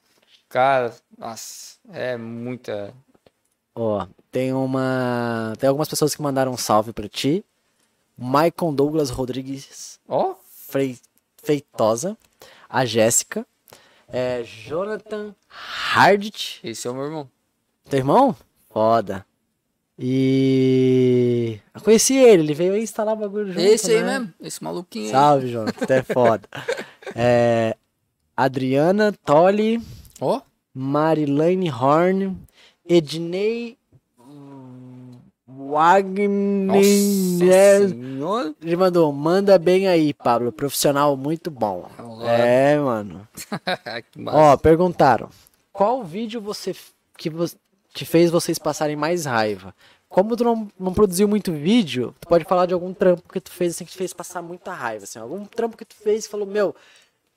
[0.51, 2.93] Cara, nossa, é muita...
[3.75, 5.55] Ó, tem uma.
[5.59, 7.43] Tem algumas pessoas que mandaram um salve pra ti.
[8.19, 10.35] Maicon Douglas Rodrigues Ó,
[10.67, 10.99] Frei-
[11.43, 12.19] Feitosa.
[12.69, 13.47] A Jéssica.
[14.09, 16.61] É, Jonathan Hardt.
[16.65, 17.31] esse é o meu irmão.
[17.89, 18.37] Teu irmão?
[18.69, 19.25] Foda.
[19.99, 21.61] E.
[21.75, 23.61] Eu conheci ele, ele veio aí instalar o bagulho junto.
[23.61, 24.19] esse aí né?
[24.19, 25.11] mesmo, esse maluquinho aí.
[25.13, 25.87] Salve, Jonathan.
[25.87, 26.49] Tu é foda.
[27.17, 27.77] É,
[28.37, 29.81] Adriana Tolle,
[30.21, 30.41] Ó,
[30.75, 32.37] Marilane Horn,
[32.89, 33.77] Ednei
[35.49, 36.71] Wagner.
[38.63, 40.53] Ele mandou, manda bem aí, Pablo.
[40.53, 41.89] Profissional muito bom.
[41.99, 42.31] Olá.
[42.33, 43.27] É, mano.
[44.27, 45.29] Ó, perguntaram.
[45.73, 46.75] Qual vídeo você
[47.17, 47.47] que, vo-
[47.95, 49.75] que fez vocês passarem mais raiva?
[50.09, 53.51] Como tu não, não produziu muito vídeo, tu pode falar de algum trampo que tu
[53.51, 56.29] fez assim que te fez passar muita raiva, assim, algum trampo que tu fez e
[56.29, 56.75] falou, meu,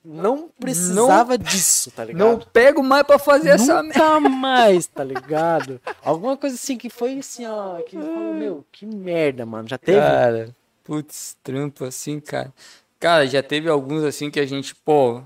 [0.04, 2.20] não precisava disso, tá ligado?
[2.20, 4.20] Não pego mais pra fazer essa merda.
[4.20, 5.80] Nunca mais, tá ligado?
[6.04, 9.68] Alguma coisa assim que foi assim, ó, que falou, meu, que merda, mano.
[9.68, 10.00] Já teve?
[10.00, 12.54] Cara, putz, trampo assim, cara.
[13.00, 15.22] Cara, já teve alguns assim que a gente, pô,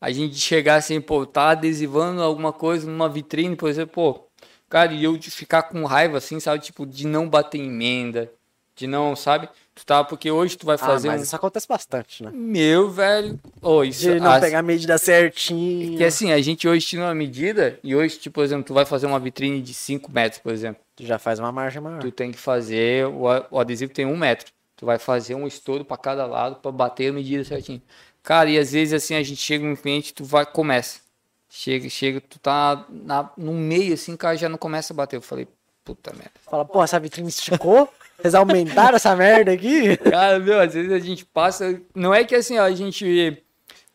[0.00, 4.24] a gente chegar assim, pô, tá adesivando alguma coisa numa vitrine, por exemplo, pô,
[4.68, 8.30] cara, e eu de ficar com raiva assim, sabe, tipo, de não bater emenda,
[8.74, 9.48] de não, sabe?
[9.80, 11.24] Tu tá, porque hoje tu vai ah, fazer mas um...
[11.24, 12.30] isso acontece bastante, né?
[12.34, 14.02] Meu, velho, ô, isso...
[14.02, 15.96] De não as- pegar a medida certinha.
[15.96, 18.84] Que assim, a gente hoje tira uma medida e hoje, tipo, por exemplo, tu vai
[18.84, 20.82] fazer uma vitrine de 5 metros, por exemplo.
[20.94, 22.00] Tu já faz uma margem maior.
[22.00, 24.52] Tu tem que fazer, o, a- adesivo tem um metro.
[24.76, 27.80] Tu vai fazer um estouro para cada lado para bater a medida certinho.
[28.22, 31.00] Cara, e às vezes assim a gente chega no cliente, tu vai, começa.
[31.48, 35.16] Chega, chega, tu tá na, no meio assim, cara, já não começa a bater.
[35.16, 35.48] Eu falei,
[35.94, 36.32] puta merda.
[36.48, 37.92] Fala, pô, essa vitrine esticou?
[38.16, 39.96] Vocês aumentaram essa merda aqui?
[40.10, 41.80] Cara, meu, às vezes a gente passa.
[41.94, 43.42] Não é que assim, ó, a gente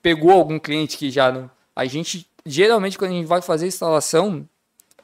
[0.01, 1.49] pegou algum cliente que já não.
[1.75, 4.47] A gente, geralmente, quando a gente vai fazer a instalação,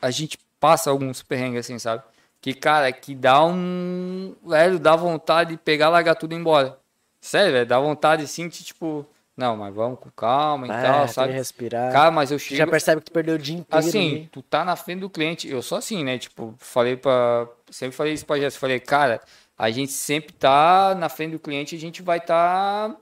[0.02, 2.04] a gente passa alguns perrengues assim, sabe?
[2.42, 4.36] Que, cara, que dá um.
[4.46, 6.78] Velho, dá vontade de pegar, largar tudo e ir embora.
[7.22, 9.06] Sério, velho, dá vontade assim de tipo.
[9.36, 11.34] Não, mas vamos com calma e tal, sabe?
[11.34, 11.91] respirar.
[11.91, 12.58] Cara, mas eu chego.
[12.58, 13.88] já percebe que tu perdeu o dia inteiro.
[13.88, 15.48] Assim, tu tá na frente do cliente.
[15.49, 16.18] Eu sou assim, né?
[16.18, 17.48] Tipo, falei pra.
[17.70, 18.60] Sempre falei isso pra Jéssica.
[18.60, 19.22] Falei, cara,
[19.58, 22.95] a gente sempre tá na frente do cliente, a gente vai tá.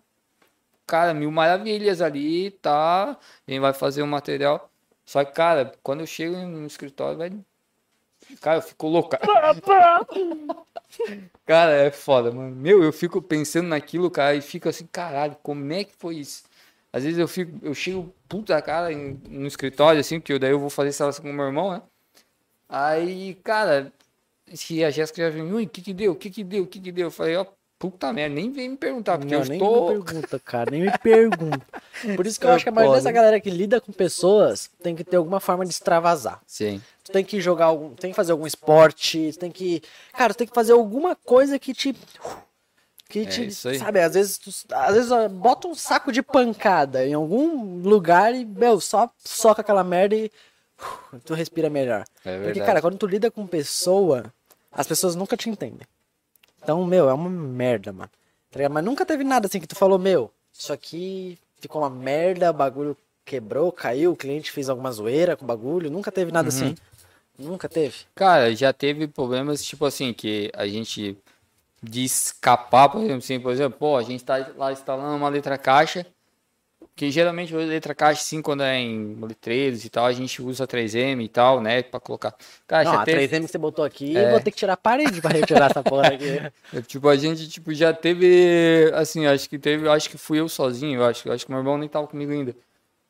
[0.86, 3.18] Cara, mil maravilhas ali, tá?
[3.48, 4.70] A gente vai fazer o material.
[5.06, 7.46] Só que, cara, quando eu chego no escritório, velho.
[8.42, 9.10] Cara, eu fico louco.
[9.10, 9.26] cara.
[11.46, 12.56] Cara, é foda, mano.
[12.56, 16.44] Meu, eu fico pensando naquilo, cara, e fico assim, caralho, como é que foi isso?
[16.92, 20.52] Às vezes eu fico, eu chego puta cara em- no escritório, assim, porque eu- daí
[20.52, 21.82] eu vou fazer instalação com o meu irmão, né?
[22.68, 23.92] Aí, cara,
[24.54, 26.12] se a Jéssica já vem, ui, o que que deu?
[26.12, 26.64] O que que deu?
[26.64, 27.08] O que que deu?
[27.08, 27.46] Eu falei, ó,
[27.80, 29.82] puta merda, nem vem me perguntar, porque Não, eu nem estou.
[29.82, 31.66] me pergunta, cara, nem me pergunta.
[32.16, 34.70] Por isso que eu É acho que a maioria dessa galera que lida com pessoas
[34.82, 36.42] tem que ter alguma forma de extravasar.
[36.46, 36.82] Sim.
[37.10, 39.82] Tu tem que jogar algum, tem que fazer algum esporte, tu tem que,
[40.14, 41.96] cara, tu tem que fazer alguma coisa que te
[43.10, 43.80] que É te, isso aí.
[43.80, 48.46] sabe, às vezes tu, às vezes bota um saco de pancada em algum lugar e,
[48.46, 50.32] meu, só soca aquela merda e
[51.12, 52.06] uh, tu respira melhor.
[52.24, 54.32] É Porque, cara, quando tu lida com pessoa,
[54.72, 55.88] as pessoas nunca te entendem.
[56.62, 58.12] Então, meu, é uma merda, mano.
[58.52, 58.70] Tá?
[58.70, 62.54] Mas nunca teve nada assim que tu falou, meu, isso aqui ficou uma merda, o
[62.54, 62.96] bagulho
[63.26, 65.90] quebrou, caiu, o cliente fez alguma zoeira com o bagulho.
[65.90, 66.76] Nunca teve nada assim.
[67.40, 67.96] Nunca teve.
[68.14, 71.18] Cara, já teve problemas, tipo assim, que a gente
[71.82, 75.58] de escapar, por exemplo, assim, por exemplo, pô, a gente tá lá instalando uma letra
[75.58, 76.06] caixa,
[76.94, 80.68] que geralmente a letra caixa, sim, quando é em letreiros e tal, a gente usa
[80.68, 82.36] 3M e tal, né, pra colocar.
[82.68, 84.30] Cara, Não, a teve, 3M que você botou aqui, É.
[84.30, 86.26] vou ter que tirar a parede pra retirar essa porra aqui.
[86.86, 91.02] tipo, a gente, tipo, já teve, assim, acho que teve, acho que fui eu sozinho,
[91.06, 92.54] acho, acho que meu irmão nem tava comigo ainda.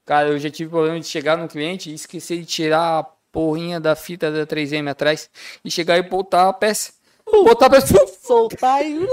[0.05, 3.95] Cara, eu já tive problema de chegar no cliente e esquecer de tirar porrinha da
[3.95, 5.29] fita da 3M atrás
[5.63, 6.93] e chegar e botar a peça.
[7.25, 7.93] Botar a peça.
[8.21, 9.07] Soltar e.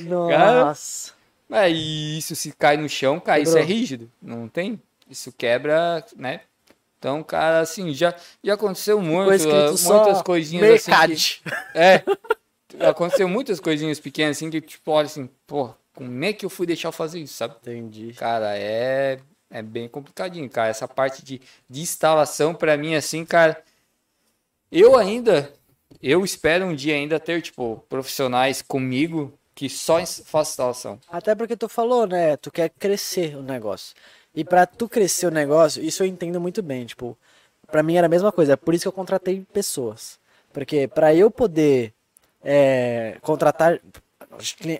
[0.00, 1.12] Nossa.
[1.50, 3.76] É, e isso se cai no chão, cai, isso é Quebrou.
[3.76, 4.80] rígido, não tem?
[5.08, 6.40] Isso quebra, né?
[6.98, 10.90] Então, cara, assim, já, já aconteceu muito, uh, só muitas coisinhas assim.
[10.90, 11.42] Mercade.
[11.44, 11.52] Que,
[12.80, 16.50] é, aconteceu muitas coisinhas pequenas assim que, tipo, olha assim, pô, como é que eu
[16.50, 17.54] fui deixar eu fazer isso, sabe?
[17.62, 18.12] Entendi.
[18.14, 19.20] Cara, é,
[19.56, 20.68] é bem complicadinho, cara.
[20.68, 23.62] Essa parte de, de instalação, pra mim, assim, cara,
[24.70, 25.50] eu ainda,
[26.02, 31.00] eu espero um dia ainda ter, tipo, profissionais comigo que só façam instalação.
[31.08, 32.36] Até porque tu falou, né?
[32.36, 33.96] Tu quer crescer o negócio.
[34.34, 36.84] E pra tu crescer o negócio, isso eu entendo muito bem.
[36.84, 37.16] Tipo,
[37.66, 38.52] pra mim era a mesma coisa.
[38.52, 40.18] É por isso que eu contratei pessoas.
[40.52, 41.94] Porque pra eu poder
[42.44, 43.80] é, contratar,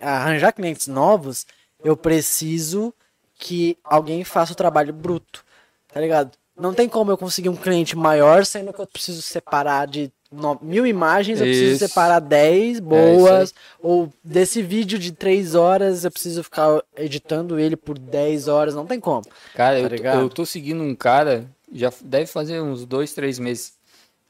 [0.03, 1.47] arranjar clientes novos,
[1.82, 2.93] eu preciso
[3.39, 5.45] que alguém faça o trabalho bruto.
[5.93, 6.33] Tá ligado?
[6.59, 10.59] Não tem como eu conseguir um cliente maior, sendo que eu preciso separar de no-
[10.63, 11.87] mil imagens, eu preciso Isso.
[11.87, 17.77] separar 10 É boas, ou desse vídeo de 3 horas eu preciso ficar editando ele
[17.77, 19.25] por 10 horas, não tem como.
[19.55, 23.39] Cara, Tá eu, tô- eu tô seguindo um cara, já deve fazer uns dois, três
[23.39, 23.75] meses.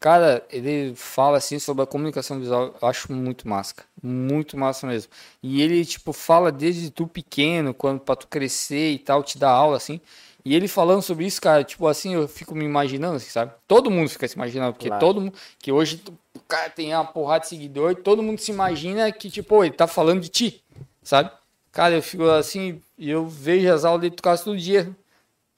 [0.07, 5.11] Cara, ele fala assim sobre a comunicação visual, eu acho muito massa, muito massa mesmo.
[5.43, 9.51] E ele, tipo, fala desde tu pequeno, quando pra tu crescer e tal, te dá
[9.51, 10.01] aula, assim.
[10.45, 13.51] E ele falando sobre isso, cara, tipo assim, eu fico me imaginando, assim, sabe?
[13.67, 15.05] Todo mundo fica se imaginando, porque Claro.
[15.05, 16.01] todo mundo, que hoje
[16.37, 19.75] o cara tem uma porrada de seguidor, e todo mundo se imagina que, tipo, ele
[19.75, 20.63] tá falando de ti,
[21.03, 21.33] sabe?
[21.73, 24.89] Cara, eu fico assim, eu vejo as aulas dele tocar todo dia,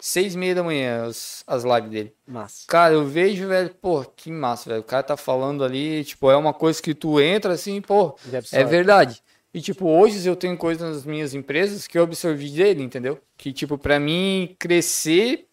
[0.00, 2.14] seis e meia da manhã, as, as lives dele.
[2.26, 2.64] Massa.
[2.68, 4.80] Cara, eu vejo, velho, pô, que massa, velho.
[4.80, 8.16] O cara tá falando ali, tipo, é uma coisa que tu entra assim, pô,
[8.52, 9.22] é verdade.
[9.52, 13.18] E, tipo, hoje eu tenho coisas nas minhas empresas que eu absorvi dele, entendeu?
[13.36, 15.48] Que, tipo, pra mim crescer,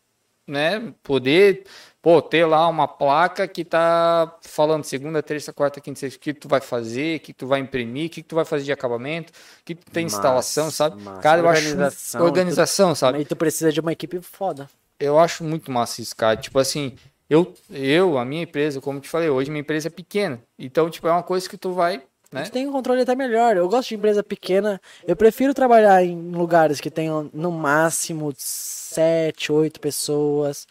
[0.47, 1.63] né, poder,
[2.05, 6.35] pô, ter lá uma placa que tá falando segunda, terça, quarta, quinta, sexta, o que
[6.35, 9.33] tu vai fazer, o que tu vai imprimir, o que tu vai fazer de acabamento,
[9.33, 11.01] o que tu tem Massa, instalação, sabe?
[11.01, 11.19] massa.
[11.19, 13.17] Cara, eu acho Organização, organização, sabe?
[13.17, 14.69] Aí tu precisa de uma equipe foda.
[14.99, 16.37] Eu acho muito massa isso, cara.
[16.37, 16.93] Tipo assim,
[17.27, 20.39] eu, eu, a minha empresa, como te falei, hoje minha empresa é pequena.
[20.59, 22.43] Então, tipo, é uma coisa que tu vai, né?
[22.43, 23.57] Tu tem um controle até melhor.
[23.57, 24.79] Eu gosto de empresa pequena.
[25.07, 30.67] Eu prefiro trabalhar em lugares que tenham no máximo sete, oito pessoas.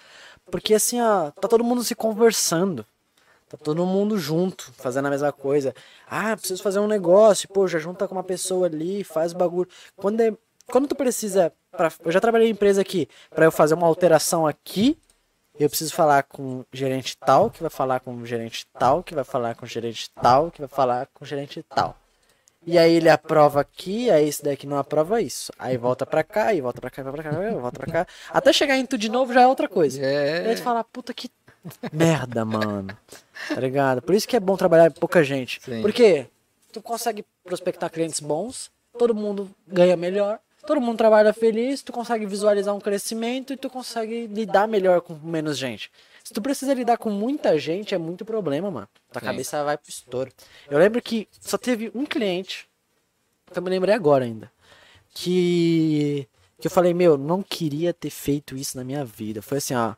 [0.50, 2.86] Porque assim, ó, tá todo mundo se conversando.
[3.48, 5.74] Tá todo mundo junto, fazendo a mesma coisa.
[6.08, 7.48] Ah, preciso fazer um negócio.
[7.48, 9.68] Pô, já junta com uma pessoa ali, faz o bagulho.
[9.96, 10.32] Quando, é,
[10.66, 11.52] quando tu precisa.
[11.70, 13.08] Pra, eu já trabalhei em empresa aqui.
[13.30, 14.98] Pra eu fazer uma alteração aqui,
[15.58, 19.14] eu preciso falar com o gerente tal, que vai falar com o gerente tal, que
[19.14, 21.96] vai falar com o gerente tal, que vai falar com o gerente tal.
[22.66, 25.52] E aí ele aprova aqui, aí esse daqui não aprova isso.
[25.58, 28.06] Aí volta pra cá, aí volta pra cá, vai pra cá, volta pra cá.
[28.30, 30.00] Até chegar em tu de novo já é outra coisa.
[30.00, 30.54] E aí É.
[30.54, 31.28] tu fala, puta que
[31.92, 32.96] merda, mano.
[33.48, 34.02] Tá ligado?
[34.02, 35.60] Por isso que é bom trabalhar com pouca gente.
[35.62, 35.82] Sim.
[35.82, 36.26] Porque
[36.72, 42.26] tu consegue prospectar clientes bons, todo mundo ganha melhor, todo mundo trabalha feliz, tu consegue
[42.26, 45.90] visualizar um crescimento e tu consegue lidar melhor com menos gente.
[46.24, 48.88] Se tu precisa lidar com muita gente, é muito problema, mano.
[49.12, 49.26] Tua Sim.
[49.26, 50.32] cabeça vai pro estouro.
[50.70, 52.66] Eu lembro que só teve um cliente,
[53.52, 54.50] que eu me lembrei agora ainda,
[55.12, 56.26] que,
[56.58, 59.42] que eu falei, meu, não queria ter feito isso na minha vida.
[59.42, 59.94] Foi assim, ó.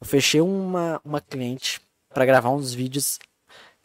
[0.00, 1.80] Eu fechei uma, uma cliente
[2.12, 3.20] pra gravar uns vídeos.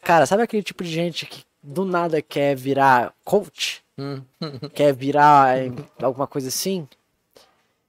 [0.02, 3.84] Cara, sabe aquele tipo de gente que do nada quer virar coach?
[3.96, 4.20] Hum.
[4.74, 5.54] quer virar
[6.02, 6.88] alguma coisa assim?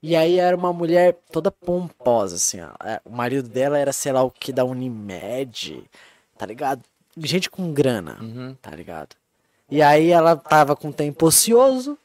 [0.02, 2.70] E aí era uma mulher toda pomposa, assim, ó.
[2.84, 5.84] É, O marido dela era, sei lá o que, da Unimed,
[6.38, 6.82] tá ligado?
[7.18, 8.56] Gente com grana, Uhum.
[8.62, 9.16] tá ligado?
[9.70, 11.98] E aí ela tava com tempo ocioso.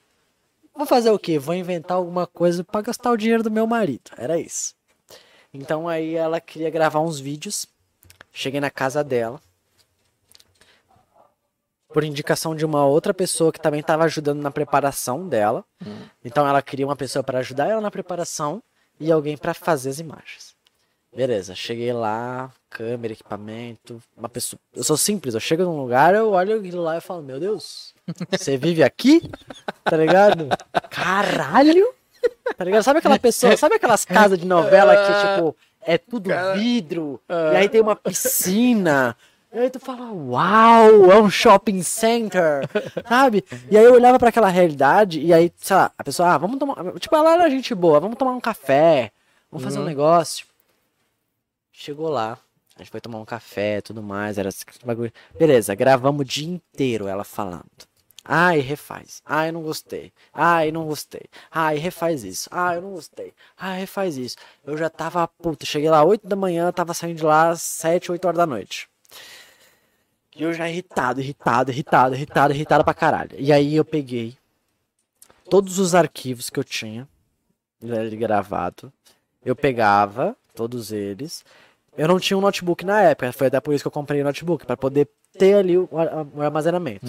[0.74, 1.38] Vou fazer o quê?
[1.38, 4.10] Vou inventar alguma coisa pra gastar o dinheiro do meu marido.
[4.18, 4.74] Era isso.
[5.52, 7.66] Então aí ela queria gravar uns vídeos.
[8.32, 9.40] Cheguei na casa dela.
[11.94, 15.64] Por indicação de uma outra pessoa que também estava ajudando na preparação dela.
[16.24, 18.62] Então ela queria uma pessoa para ajudar ela na preparação
[19.00, 20.54] e alguém para fazer as imagens.
[21.14, 24.58] Beleza, cheguei lá, câmera, equipamento, uma pessoa.
[24.74, 27.94] Eu sou simples, eu chego num lugar, eu olho aquilo lá e falo, meu Deus,
[28.28, 29.22] você vive aqui?
[29.84, 30.48] Tá ligado?
[30.90, 31.86] Caralho!
[32.56, 32.82] Tá ligado?
[32.82, 37.20] Sabe aquela pessoa, sabe aquelas casas de novela que, tipo, é tudo vidro,
[37.52, 39.16] e aí tem uma piscina.
[39.54, 42.68] E aí tu fala, uau, é um shopping center,
[43.08, 43.44] sabe?
[43.70, 46.58] E aí eu olhava pra aquela realidade, e aí, sei lá, a pessoa, ah, vamos
[46.58, 46.74] tomar.
[46.98, 49.12] Tipo, ela era gente boa, vamos tomar um café,
[49.48, 50.44] vamos fazer um negócio.
[51.70, 52.36] Chegou lá,
[52.74, 55.12] a gente foi tomar um café tudo mais, era esse bagulho.
[55.38, 57.62] Beleza, gravamos o dia inteiro ela falando.
[58.24, 59.22] Ai, refaz.
[59.24, 60.12] Ai, não gostei.
[60.32, 61.26] Ai, não gostei.
[61.48, 62.48] Ai, refaz isso.
[62.50, 63.32] Ai, eu não gostei.
[63.56, 64.36] Ai, refaz isso.
[64.64, 68.10] Eu já tava, puta, cheguei lá 8 da manhã, tava saindo de lá às 7,
[68.10, 68.88] 8 horas da noite.
[70.36, 73.30] E eu já irritado, irritado, irritado, irritado, irritado pra caralho.
[73.38, 74.36] E aí eu peguei
[75.48, 77.08] todos os arquivos que eu tinha
[77.82, 78.92] ali gravado.
[79.44, 81.44] Eu pegava todos eles.
[81.96, 84.24] Eu não tinha um notebook na época, foi até por isso que eu comprei o
[84.24, 85.88] notebook, para poder ter ali o,
[86.34, 87.06] o armazenamento.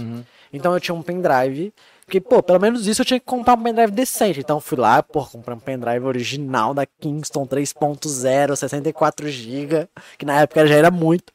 [0.53, 1.73] Então eu tinha um pendrive,
[2.05, 4.39] porque, pô, pelo menos isso eu tinha que comprar um pendrive decente.
[4.41, 9.87] Então eu fui lá, pô, comprei um pendrive original da Kingston 3.0, 64 GB,
[10.17, 11.33] que na época já era muito.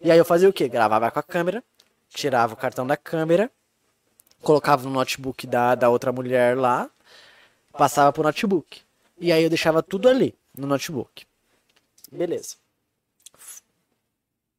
[0.00, 0.68] E aí eu fazia o quê?
[0.68, 1.62] Gravava com a câmera,
[2.08, 3.50] tirava o cartão da câmera,
[4.42, 6.90] colocava no notebook da, da outra mulher lá,
[7.72, 8.80] passava pro notebook.
[9.18, 11.26] E aí eu deixava tudo ali, no notebook.
[12.10, 12.56] Beleza.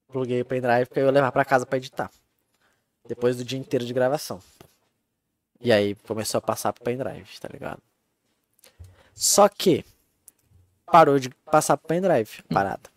[0.07, 2.11] Pluguei o pendrive porque eu ia levar pra casa pra editar.
[3.07, 4.41] Depois do dia inteiro de gravação.
[5.59, 7.81] E aí começou a passar pro pendrive, tá ligado?
[9.15, 9.83] Só que
[10.85, 12.89] parou de passar pro pendrive, parada.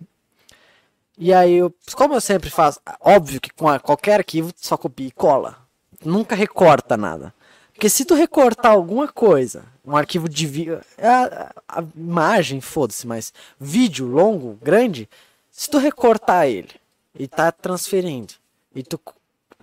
[1.17, 5.07] E aí, eu, como eu sempre faço, óbvio que com qualquer arquivo tu só copia
[5.07, 5.59] e cola.
[6.05, 7.33] Nunca recorta nada.
[7.73, 11.25] Porque se tu recortar alguma coisa, um arquivo de vídeo, a,
[11.69, 15.09] a- a imagem, foda-se, mas vídeo longo, grande,
[15.51, 16.71] se tu recortar ele
[17.19, 18.35] e tá transferindo
[18.75, 19.01] e tu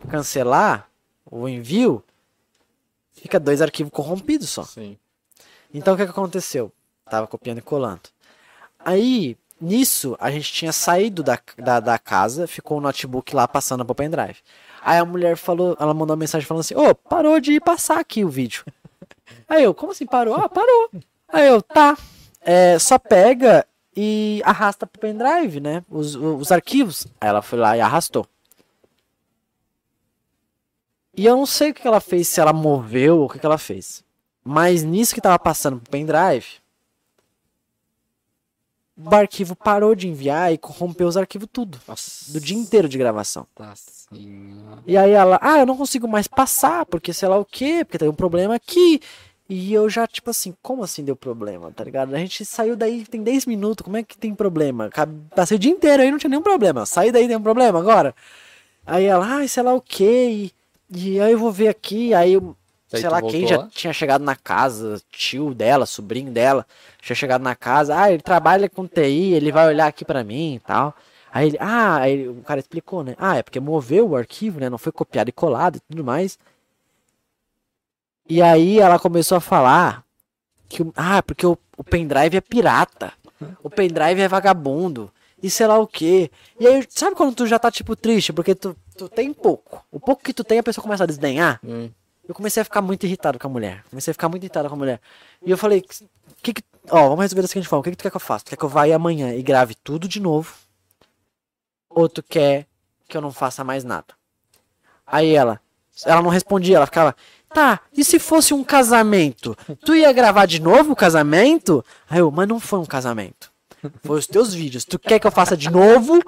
[0.10, 0.90] cancelar
[1.30, 2.04] o envio,
[3.14, 4.64] fica dois arquivos corrompidos só.
[4.64, 4.98] Sim.
[5.74, 6.72] Então o que, que aconteceu?
[7.10, 8.02] Tava copiando e colando.
[8.80, 13.86] Aí, nisso, a gente tinha saído da, da, da casa, ficou o notebook lá passando
[13.86, 14.38] pro pendrive.
[14.82, 18.26] Aí a mulher falou, ela mandou uma mensagem falando assim, ô, parou de passar aqui
[18.26, 18.66] o vídeo.
[19.48, 20.36] Aí eu, como assim parou?
[20.36, 20.90] Ah, parou.
[21.28, 21.98] Aí eu, tá.
[22.42, 23.66] É, só pega
[23.96, 25.84] e arrasta pro pendrive, né?
[25.90, 27.08] Os, os arquivos.
[27.20, 28.26] Aí ela foi lá e arrastou.
[31.16, 33.58] E eu não sei o que ela fez, se ela moveu ou o que ela
[33.58, 34.04] fez.
[34.44, 36.62] Mas nisso que tava passando pro pendrive,
[39.06, 41.80] o arquivo parou de enviar e corrompeu os arquivos tudo.
[41.88, 42.32] Nossa.
[42.32, 43.48] Do dia inteiro de gravação.
[43.56, 44.80] Tá senhora.
[44.86, 47.98] E aí ela, ah, eu não consigo mais passar, porque sei lá o quê, porque
[47.98, 49.02] tem um problema aqui.
[49.50, 52.16] E eu já, tipo assim, como assim deu problema, tá ligado?
[52.16, 54.90] A gente saiu daí tem 10 minutos, como é que tem problema?
[55.36, 56.86] Passei o dia inteiro aí, não tinha nenhum problema.
[56.86, 58.16] Saí daí, tem um problema agora?
[58.86, 60.52] Aí ela, ai, sei lá o quê,
[60.90, 62.56] e, e aí eu vou ver aqui, aí eu,
[63.00, 63.70] Sei lá quem já lá?
[63.72, 66.66] tinha chegado na casa, tio dela, sobrinho dela,
[67.02, 70.56] tinha chegado na casa, ah, ele trabalha com TI, ele vai olhar aqui pra mim
[70.56, 70.94] e tal.
[71.34, 73.16] Aí ele, ah, aí o cara explicou, né?
[73.18, 74.70] Ah, é porque moveu o arquivo, né?
[74.70, 76.38] Não foi copiado e colado e tudo mais.
[78.28, 80.04] E aí ela começou a falar
[80.68, 83.14] que, ah, porque o, o pendrive é pirata.
[83.64, 85.12] O pendrive é vagabundo.
[85.42, 86.30] E sei lá o quê.
[86.60, 88.32] E aí, sabe quando tu já tá, tipo, triste?
[88.32, 89.84] Porque tu, tu tem pouco.
[89.92, 91.60] O pouco que tu tem, a pessoa começa a desdenhar.
[91.64, 91.90] Hum.
[92.28, 93.84] Eu comecei a ficar muito irritado com a mulher.
[93.90, 95.02] Comecei a ficar muito irritado com a mulher.
[95.46, 95.84] E eu falei,
[96.42, 97.82] que que, ó, vamos resolver da seguinte forma.
[97.82, 98.46] O que, que tu quer que eu faça?
[98.46, 100.54] Tu quer que eu vá aí amanhã e grave tudo de novo?
[101.90, 102.68] Ou tu quer
[103.08, 104.14] que eu não faça mais nada?
[105.06, 105.60] Aí ela,
[106.06, 107.14] ela não respondia, ela ficava,
[107.54, 109.58] tá, e se fosse um casamento?
[109.84, 111.84] Tu ia gravar de novo o casamento?
[112.10, 113.52] Aí eu, mas não foi um casamento.
[114.04, 114.86] Foi os teus vídeos.
[114.86, 116.22] Tu quer que eu faça de novo?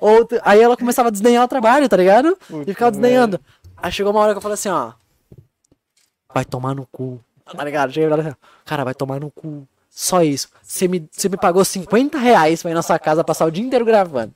[0.00, 2.38] Ou tu- Aí ela começava a desdenhar o trabalho, tá ligado?
[2.62, 3.38] E ficava desdenhando.
[3.76, 4.92] Aí chegou uma hora que eu falei assim, ó.
[6.34, 7.20] Vai tomar no cu.
[7.44, 7.90] Tá ligado?
[7.90, 8.34] Assim,
[8.64, 9.66] cara, vai tomar no cu.
[9.88, 10.48] Só isso.
[10.62, 13.64] Você me, você me pagou 50 reais pra ir na sua casa passar o dia
[13.64, 14.32] inteiro gravando.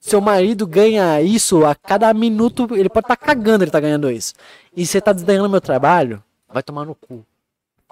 [0.00, 4.34] Seu marido ganha isso a cada minuto, ele pode estar cagando, ele tá ganhando isso.
[4.74, 6.22] E você tá desdenhando meu trabalho?
[6.48, 7.24] Vai tomar no cu.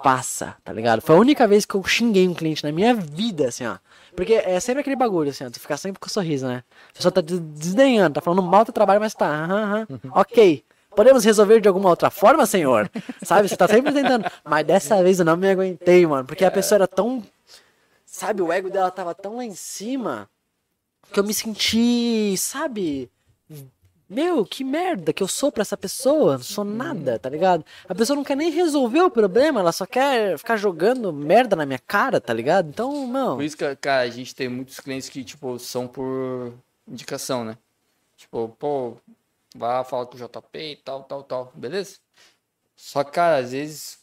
[0.01, 1.01] Passa, tá ligado?
[1.01, 3.77] Foi a única vez que eu xinguei um cliente na minha vida, assim, ó.
[4.15, 6.63] Porque é sempre aquele bagulho, assim, ó, tu ficar sempre com sorriso, né?
[6.89, 10.63] A pessoa tá des- desdenhando, tá falando mal do trabalho, mas tá, aham, aham, ok.
[10.99, 12.91] Podemos resolver de alguma outra forma, senhor?
[13.23, 13.47] Sabe?
[13.47, 14.29] Você tá sempre tentando.
[14.43, 16.25] Mas dessa vez eu não me aguentei, mano.
[16.25, 17.23] Porque a pessoa era tão.
[18.05, 20.29] Sabe, o ego dela tava tão lá em cima
[21.13, 23.09] que eu me senti, sabe?
[24.09, 26.33] Meu, que merda que eu sou pra essa pessoa.
[26.33, 27.63] Não sou nada, tá ligado?
[27.87, 31.65] A pessoa não quer nem resolver o problema, ela só quer ficar jogando merda na
[31.65, 32.67] minha cara, tá ligado?
[32.67, 33.37] Então, não.
[33.37, 36.55] Por isso que, cara, a gente tem muitos clientes que, tipo, são por
[36.85, 37.57] indicação, né?
[38.17, 38.97] Tipo, pô,
[39.55, 41.97] vá falar com o JP e tal, tal, tal, beleza?
[42.75, 43.99] Só que, cara, às vezes,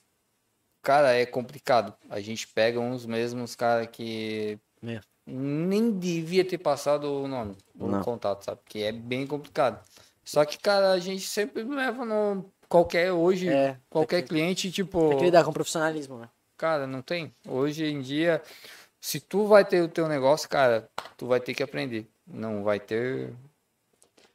[0.82, 1.94] cara, é complicado.
[2.10, 5.00] A gente pega uns mesmos, cara, que É.
[5.26, 8.02] nem devia ter passado o nome, o Não.
[8.02, 8.60] contato, sabe?
[8.64, 9.82] Porque é bem complicado.
[10.24, 15.08] Só que, cara, a gente sempre leva no qualquer hoje, É, qualquer que- cliente, tipo,
[15.08, 16.28] Tem que lidar com profissionalismo, né?
[16.56, 17.32] cara, não tem.
[17.46, 18.42] Hoje em dia,
[19.00, 22.08] se tu vai ter o teu negócio, cara, tu vai ter que aprender.
[22.26, 23.32] Não vai ter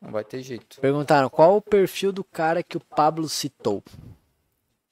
[0.02, 0.80] não vai ter jeito.
[0.82, 3.84] Perguntaram qual o perfil do cara que o Pablo citou.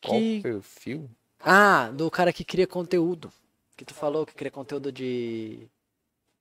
[0.02, 1.10] Qual Que- perfil?
[1.40, 3.32] Ah, do cara que cria conteúdo.
[3.76, 5.68] Que tu falou que cria conteúdo de.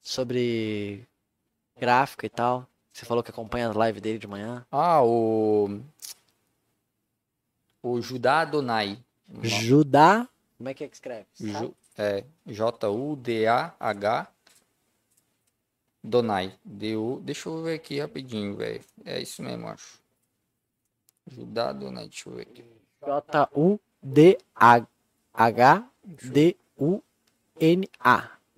[0.02, 1.06] sobre
[1.78, 2.66] gráfica e tal.
[2.92, 4.66] Você falou que acompanha as lives dele de manhã.
[4.72, 5.80] Ah, o
[7.82, 8.98] o Judá Adonai.
[9.42, 10.28] Judá.
[10.56, 11.26] Como é que é que escreve?
[11.38, 14.28] Ju, é, J-U-D-A-H
[16.08, 16.58] Donai.
[16.64, 17.20] D-U.
[17.22, 18.82] Deixa eu ver aqui rapidinho, velho.
[19.04, 20.00] É isso mesmo, acho.
[21.26, 22.64] Judá Donai, deixa eu ver aqui.
[23.04, 24.38] J-U-D-H-D-U-N-A.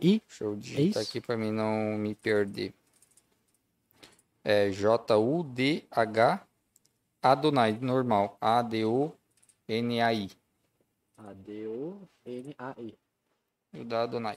[0.02, 0.22] I.
[0.26, 1.10] Deixa eu digitar isso?
[1.10, 2.72] aqui pra mim não me perder.
[4.42, 6.46] É J-U-D-H
[7.22, 8.38] Adonai, normal.
[8.40, 10.30] A-D-O-N-A-I.
[11.18, 12.94] A-D-U-N-A-I.
[13.74, 14.36] Judá Adonai.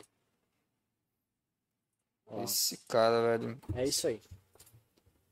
[2.35, 2.43] Ó.
[2.43, 4.21] Esse cara, velho, É isso aí.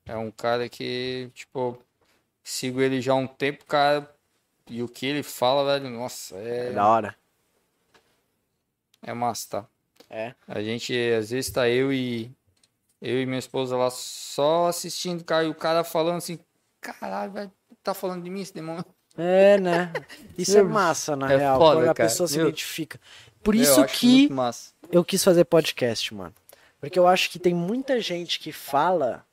[0.06, 1.78] é um cara que, tipo,
[2.44, 4.10] sigo ele já há um tempo, cara.
[4.68, 7.16] E o que ele fala, velho, nossa, É é, da hora.
[9.02, 9.68] é massa, tá?
[10.10, 10.34] É.
[10.48, 12.32] A gente, às vezes, tá eu e
[13.02, 16.38] eu e minha esposa lá só assistindo, cara, e o cara falando assim,
[16.80, 18.86] caralho, velho, tá falando de mim esse demônio.
[19.18, 19.92] É, né?
[20.38, 21.58] Isso é massa, na é real.
[21.60, 22.10] foda, quando a cara.
[22.10, 22.48] pessoa se Meu.
[22.48, 23.00] identifica.
[23.44, 24.30] Por Eu isso acho que
[24.92, 26.34] eu quis fazer podcast, mano.
[26.82, 29.24] Porque eu acho que tem muita gente que fala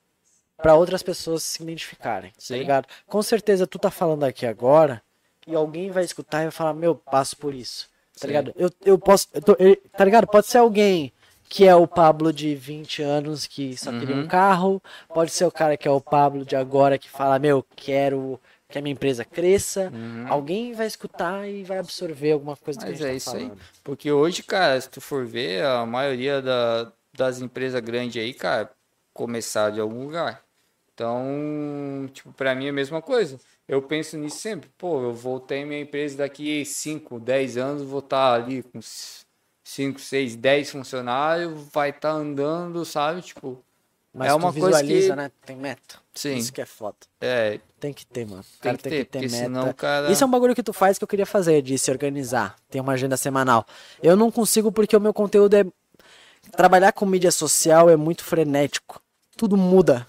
[0.56, 2.58] pra outras pessoas se identificarem, tá Sim.
[2.58, 2.86] ligado?
[3.06, 5.02] Com certeza tu tá falando aqui agora
[5.46, 8.26] e alguém vai escutar e vai falar, meu, passo por isso, tá Sim.
[8.28, 8.52] ligado?
[8.56, 10.26] Eu, eu posso, eu tô- eu- tá ligado?
[10.26, 11.12] Pode ser alguém
[11.48, 14.28] que é o Pablo de 20 anos que só queria um Uhum.
[14.28, 18.38] carro, pode ser o cara que é o Pablo de agora que fala, meu, quero
[18.68, 19.90] que a minha empresa cresça.
[19.94, 20.26] Uhum.
[20.28, 23.30] Alguém vai escutar e vai absorver alguma coisa que a Mas gente é tá isso
[23.34, 23.42] aí.
[23.44, 23.58] falando.
[23.82, 28.70] Porque hoje, cara, se tu for ver, a maioria da- das empresas grandes aí, cara,
[29.12, 30.42] começaram de algum lugar.
[30.94, 33.38] Então, tipo, pra mim é a mesma coisa.
[33.68, 34.70] Eu penso nisso sempre.
[34.78, 38.80] Pô, eu vou ter minha empresa daqui 5, 10 anos, vou estar ali com
[39.64, 43.20] 5, 6, 10 funcionários, vai estar andando, sabe?
[43.22, 43.62] Tipo,
[44.12, 45.30] Mas É uma coisa que- né?
[45.44, 45.96] Tem meta.
[46.14, 46.96] sim, Isso que é foda.
[47.20, 48.40] é, Tem que ter, mano.
[48.40, 49.36] O tem cara que ter, porque meta.
[49.36, 50.10] senão cara...
[50.10, 52.56] Isso é um bagulho que tu faz que eu queria fazer, de se organizar.
[52.70, 53.64] Tem uma agenda semanal.
[54.02, 55.64] Eu não consigo porque o meu conteúdo é.
[56.56, 59.00] Trabalhar com mídia social é muito frenético.
[59.36, 60.06] Tudo muda.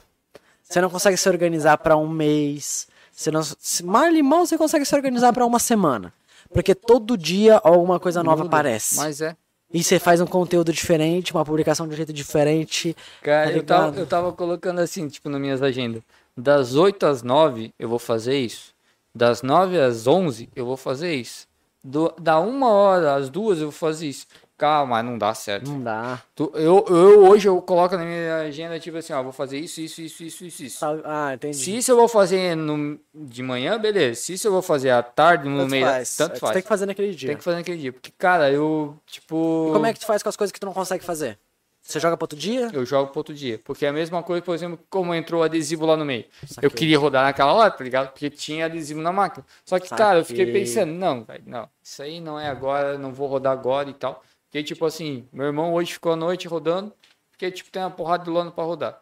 [0.64, 2.88] Você não consegue se organizar pra um mês.
[3.12, 3.42] Você não.
[3.44, 6.14] Se mal e mal você consegue se organizar pra uma semana.
[6.54, 8.96] Porque todo dia alguma coisa nova muda, aparece.
[8.96, 9.36] Mas é.
[9.72, 12.96] E você faz um conteúdo diferente, uma publicação de um jeito diferente.
[13.22, 16.02] Cara, Tá eu, tava, eu tava colocando assim, tipo, nas minhas agendas.
[16.36, 18.74] Das 8 às 9 eu vou fazer isso.
[19.14, 21.48] Das 9 às 11 eu vou fazer isso.
[21.84, 24.26] Do, da uma hora às duas eu vou fazer isso.
[24.60, 25.68] Calma, mas não dá certo.
[25.72, 26.22] Não dá.
[26.36, 29.80] Tu- eu, eu hoje eu coloco na minha agenda, tipo assim, ó, vou fazer isso,
[29.80, 30.86] isso, isso, isso, isso, isso.
[31.06, 31.56] Ah, entendi.
[31.58, 34.20] Se isso eu vou fazer no, de manhã, beleza.
[34.20, 36.16] Se isso eu vou fazer à tarde, no Tanto meio, faz.
[36.18, 36.54] tanto Tu faz.
[36.54, 37.30] Tem que fazer naquele dia.
[37.30, 37.94] Tem que fazer naquele dia.
[37.94, 39.68] Porque, cara, eu, tipo.
[39.70, 41.40] E como é que tu faz com as coisas que tu não consegue fazer?
[41.82, 42.70] Você joga pra outro dia?
[42.72, 43.60] Eu jogo pro outro dia.
[43.64, 46.26] Porque é a mesma coisa, por exemplo, como entrou adesivo lá no meio.
[46.46, 46.68] Saquei.
[46.68, 48.12] Eu queria rodar naquela hora, tá ligado?
[48.12, 49.44] Porque tinha adesivo na máquina.
[49.66, 50.62] Só que, cara, eu fiquei Saquei.
[50.62, 51.68] pensando, não, velho, não.
[51.82, 54.22] Isso aí não é agora, não vou rodar agora e tal.
[54.50, 56.92] Porque, tipo assim, meu irmão hoje ficou a noite rodando,
[57.32, 59.00] porque, tipo, tem uma porrada de lona pra rodar.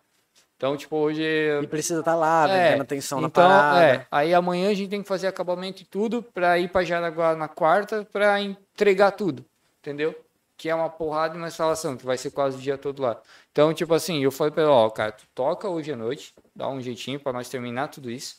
[0.58, 1.22] Então, tipo, hoje.
[1.24, 3.86] E precisa estar lá, É, dando atenção na então, parada.
[3.86, 4.08] é.
[4.12, 7.48] Aí amanhã a gente tem que fazer acabamento e tudo pra ir pra Jaraguá na
[7.48, 9.46] quarta pra entregar tudo.
[9.80, 10.16] Entendeu?
[10.58, 13.22] Que é uma porrada de uma instalação, que vai ser quase o dia todo lá.
[13.52, 16.68] Então, tipo assim, eu falei pra ele, ó, cara, tu toca hoje à noite, dá
[16.68, 18.38] um jeitinho pra nós terminar tudo isso.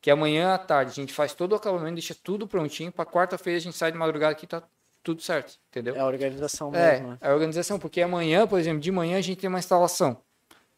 [0.00, 2.90] Que amanhã à tarde a gente faz todo o acabamento, deixa tudo prontinho.
[2.90, 4.62] Pra quarta-feira a gente sai de madrugada aqui tá
[5.02, 5.94] tudo certo, entendeu?
[5.96, 7.18] É a organização É, mesmo, né?
[7.20, 10.18] a organização, porque amanhã, por exemplo, de manhã a gente tem uma instalação.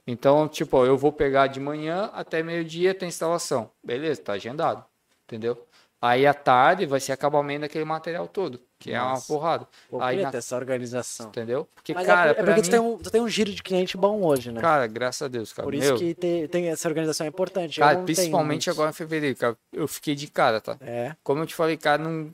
[0.07, 3.71] Então, tipo, eu vou pegar de manhã até meio-dia tem instalação.
[3.85, 4.85] Beleza, tá agendado.
[5.25, 5.65] Entendeu?
[6.01, 9.29] Aí à tarde vai ser acabamento daquele material todo, que é uma Nossa.
[9.29, 9.69] porrada.
[9.89, 11.29] Pô, Aí na- essa organização.
[11.29, 11.69] Entendeu?
[11.77, 13.29] Porque, Mas cara, é, por- é pra porque tu, mim, tem um, tu tem um
[13.29, 14.61] giro de cliente bom hoje, né?
[14.61, 15.65] cara, graças a Deus, cara.
[15.65, 17.79] Por isso Meu, que tem, tem essa organização é importante.
[17.79, 20.77] Cara, não principalmente agora em fevereiro, cara, eu fiquei de cara, tá?
[20.81, 21.15] É.
[21.23, 22.33] Como eu te falei, cara, num...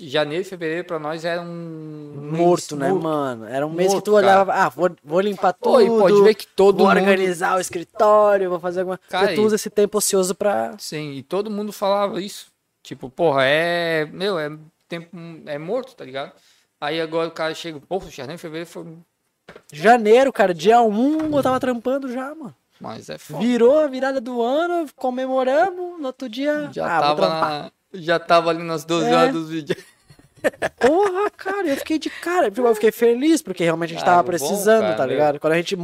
[0.00, 3.44] janeiro e fevereiro pra nós era um Morto, mês né, mano?
[3.46, 5.72] Era um mês que Morto, tu olhava, ah, vou, vou limpar tudo.
[5.74, 6.98] Pô, e pode ver que todo vou mundo...
[6.98, 10.74] organizar o escritório, vou fazer alguma Cara, Porque tu e- usa esse tempo ocioso pra.
[10.78, 12.46] Sim, e todo mundo falava isso.
[12.82, 14.04] Tipo, porra, é.
[14.06, 14.50] Meu, é
[14.88, 15.08] tempo.
[15.46, 16.32] É morto, tá ligado?
[16.80, 18.86] Aí agora o cara chega, pô, janeiro, fevereiro foi.
[19.72, 22.54] Janeiro, cara, dia 1 eu tava trampando já, mano.
[22.80, 23.40] Mas é foda.
[23.40, 26.68] Virou a virada do ano, comemoramos, no outro dia.
[26.72, 29.14] Já ah, tava na- Já tava ali nas 12 É.
[29.14, 29.82] horas dos vídeos.
[30.78, 32.50] Porra, cara, eu fiquei de cara.
[32.50, 35.12] Tipo, eu fiquei feliz, porque realmente a gente Ah, tava bom, precisando, cara, tá meu.
[35.12, 35.40] ligado?
[35.40, 35.76] Quando a gente.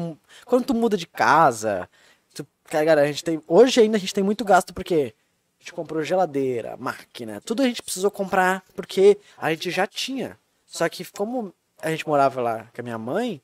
[0.45, 1.89] Quando tu muda de casa,
[2.35, 3.43] tu, cara, a gente tem.
[3.49, 5.15] Hoje ainda a gente tem muito gasto, porque
[5.59, 10.39] a gente comprou geladeira, máquina, tudo a gente precisou comprar porque a gente já tinha.
[10.67, 13.41] Só que como a gente morava lá com a minha mãe,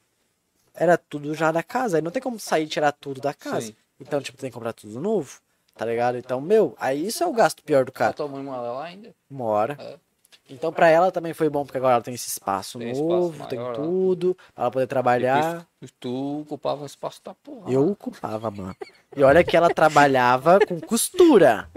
[0.75, 1.97] era tudo já da casa.
[1.99, 3.63] Aí não tem como sair e tirar tudo da casa.
[3.69, 3.77] Sim.
[4.01, 5.41] Então, tipo, tem que comprar tudo novo.
[5.79, 6.19] Tá ligado?
[6.19, 8.13] Então, meu, aí isso é o gasto pior do cara.
[8.13, 9.15] tua mãe mora lá ainda?
[9.31, 9.77] Mora.
[9.79, 9.97] É.
[10.51, 13.47] Então pra ela também foi bom, porque agora ela tem esse espaço Tem espaço novo,
[13.47, 13.85] tem maior lá.
[13.85, 15.67] tudo, pra ela poder trabalhar.
[16.01, 17.71] Tu ocupava o espaço da porra.
[17.71, 18.75] Eu ocupava, mano.
[19.17, 21.69] E olha que ela trabalhava com costura.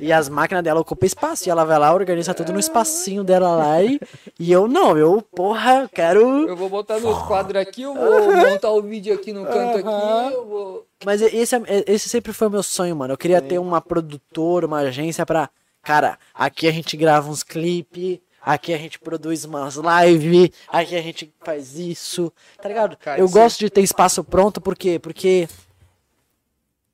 [0.00, 1.48] E as máquinas dela ocupam espaço.
[1.48, 3.82] E ela vai lá, organiza tudo no espacinho dela lá.
[3.82, 3.98] E,
[4.38, 6.46] e eu não, eu, porra, quero.
[6.48, 10.34] Eu vou botar meus quadros aqui, eu vou montar o vídeo aqui no canto aqui,
[10.34, 10.86] eu vou.
[11.04, 13.14] Mas esse, é- esse sempre foi o meu sonho, mano.
[13.14, 15.48] Eu queria ter uma produtora, uma agência pra.
[15.86, 18.18] Cara, aqui a gente grava uns clipes.
[18.42, 22.32] Aqui a gente produz umas lives, aqui a gente faz isso,
[22.62, 22.96] tá ligado?
[22.96, 25.00] Cara, eu é- gosto de ter espaço pronto, por quê?
[25.00, 25.48] Porque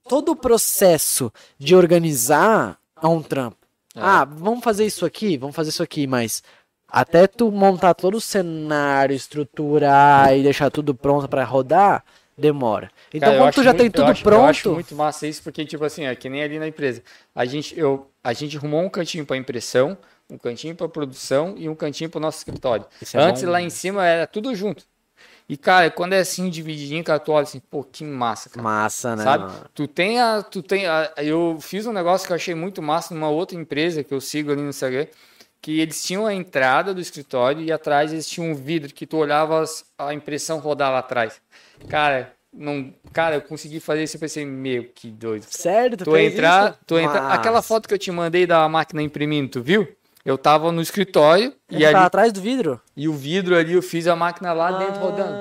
[0.09, 3.59] todo o processo de organizar é um trampo.
[3.95, 4.01] É.
[4.01, 6.43] Ah, vamos fazer isso aqui, vamos fazer isso aqui, mas
[6.89, 12.03] até tu montar todo o cenário, estruturar e deixar tudo pronto pra rodar,
[12.37, 12.91] demora.
[13.13, 14.95] Então Cara, eu quando tu já muito- tem eu tudo acho- pronto, Eu acho muito
[14.95, 17.03] massa isso, porque, tipo assim, é que nem ali na empresa.
[17.35, 19.97] A gente, eu, a gente arrumou um cantinho pra impressão,
[20.31, 22.87] um cantinho pra produção e um cantinho pro nosso escritório.
[23.15, 23.65] É Antes, bom, lá né?
[23.65, 24.85] em cima, era tudo junto.
[25.49, 28.63] E, cara, quando é assim, divididinho, cara, tu olha assim, pô, que massa, cara.
[28.63, 29.25] massa, né?
[29.25, 29.45] Sabe?
[29.45, 29.67] mano?
[29.75, 30.41] Tu tem a.
[30.43, 34.03] Tu tem a, eu fiz um negócio que eu achei muito massa numa outra empresa
[34.03, 35.07] que eu sigo ali no Instagram.
[35.63, 39.17] Que eles tinham a entrada do escritório e atrás eles tinham um vidro que tu
[39.17, 39.65] olhava
[39.97, 41.41] a impressão rodar lá atrás.
[41.89, 45.47] Cara, não, cara, eu consegui fazer isso e pensei, meu, que doido.
[45.49, 46.79] Sério, tu, Tu entrar, isso?
[46.87, 47.35] tu entra, Massa.
[47.35, 49.89] aquela foto que eu te mandei da máquina imprimindo, tu viu?
[50.25, 52.81] Eu tava no escritório e Ele ali tá atrás do vidro?
[52.97, 55.37] e o vidro ali eu fiz a máquina lá dentro rodando.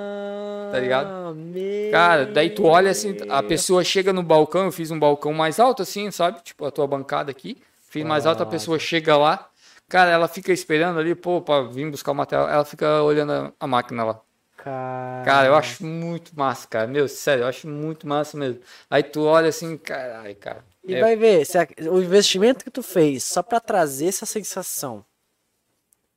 [0.72, 1.08] tá ligado?
[1.08, 4.98] Ah, meu Cara, daí tu olha assim, a pessoa chega no balcão, eu fiz um
[5.00, 6.42] balcão mais alto assim, sabe?
[6.44, 7.58] Tipo a tua bancada aqui.
[7.90, 9.48] Fiz mais alto, a pessoa chega lá.
[9.92, 12.48] Cara, ela fica esperando ali, pô, pra vir buscar o material.
[12.50, 14.22] Ela fica olhando a, máquina lá.
[14.56, 16.88] Cara, Cara, eu acho muito massa, cara.
[16.88, 18.62] Meu, sério, eu acho muito massa mesmo.
[18.90, 20.64] Aí tu olha assim, caralho, cara.
[20.86, 24.26] E É, vai ver, se a- o investimento que tu fez só pra trazer essa
[24.26, 25.04] sensação,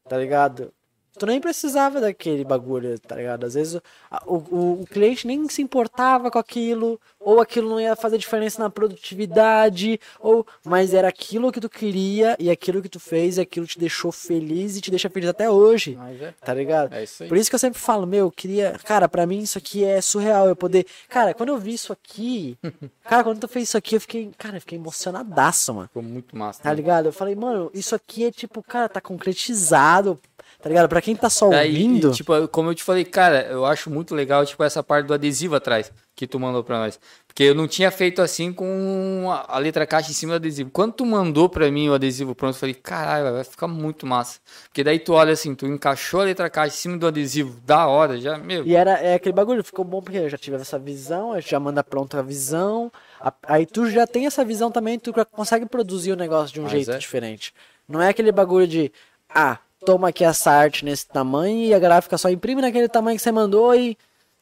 [0.09, 0.73] tá ligado?
[1.19, 3.45] Tu nem precisava daquele bagulho, tá ligado?
[3.45, 3.81] Às vezes
[4.27, 8.63] o, o, o cliente nem se importava com aquilo, ou aquilo não ia fazer diferença
[8.63, 13.41] na produtividade, ou mas era aquilo que tu queria, e aquilo que tu fez, e
[13.41, 16.93] aquilo te deixou feliz e te deixa feliz até hoje, Mas é, tá ligado?
[16.93, 17.29] é isso aí.
[17.29, 18.79] Por isso que eu sempre falo, meu, eu queria.
[18.85, 20.49] Cara, pra mim isso aqui é surreal.
[20.49, 20.87] Eu poder.
[21.09, 22.57] Cara, quando eu vi isso aqui.
[23.05, 24.31] cara, quando tu fez isso aqui, eu fiquei.
[24.37, 25.89] Cara, eu fiquei emocionadaço, mano.
[25.89, 26.63] Ficou muito massa.
[26.63, 26.77] Tá né?
[26.77, 27.07] ligado?
[27.07, 30.19] Eu falei, mano, isso aqui é tipo, cara, tá concretizado.
[30.65, 30.89] Tá ligado?
[30.89, 32.11] Pra quem tá só ouvindo.
[32.13, 35.55] tipo, como eu te falei, cara, eu acho muito legal, tipo, essa parte do adesivo
[35.55, 36.99] atrás que tu mandou pra nós.
[37.27, 40.71] Porque eu não tinha feito assim com a letra caixa em cima do adesivo.
[40.71, 44.41] Quando tu mandou pra mim o adesivo pronto, eu falei, caralho, vai ficar muito massa.
[44.63, 47.87] Porque daí tu olha assim, tu encaixou a letra caixa em cima do adesivo, da
[47.87, 48.65] hora, já, meu.
[48.65, 51.51] E era é aquele bagulho, ficou bom porque eu já tive essa visão, a gente
[51.51, 52.91] já manda pronta a visão.
[53.21, 56.63] a- aí tu já tem essa visão também, tu consegue produzir o negócio de um
[56.63, 56.97] Mas jeito é.
[56.97, 57.53] diferente.
[57.87, 58.91] Não é aquele bagulho de,
[59.29, 63.23] ah, toma aqui essa arte nesse tamanho e a gráfica só imprime naquele tamanho que
[63.23, 63.97] você mandou e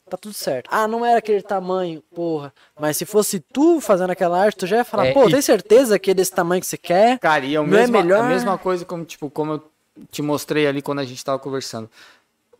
[0.09, 0.69] tá tudo certo.
[0.73, 2.53] Ah, não era aquele tamanho, porra.
[2.79, 5.43] Mas se fosse tu fazendo aquela arte, tu já ia falar, É, pô, e- tem
[5.43, 7.19] certeza que é desse tamanho que você quer?
[7.19, 8.21] Cara, e é, o Não é mesma, melhor?
[8.21, 9.71] a mesma coisa como, tipo, como eu
[10.11, 11.91] te mostrei ali quando a gente tava conversando.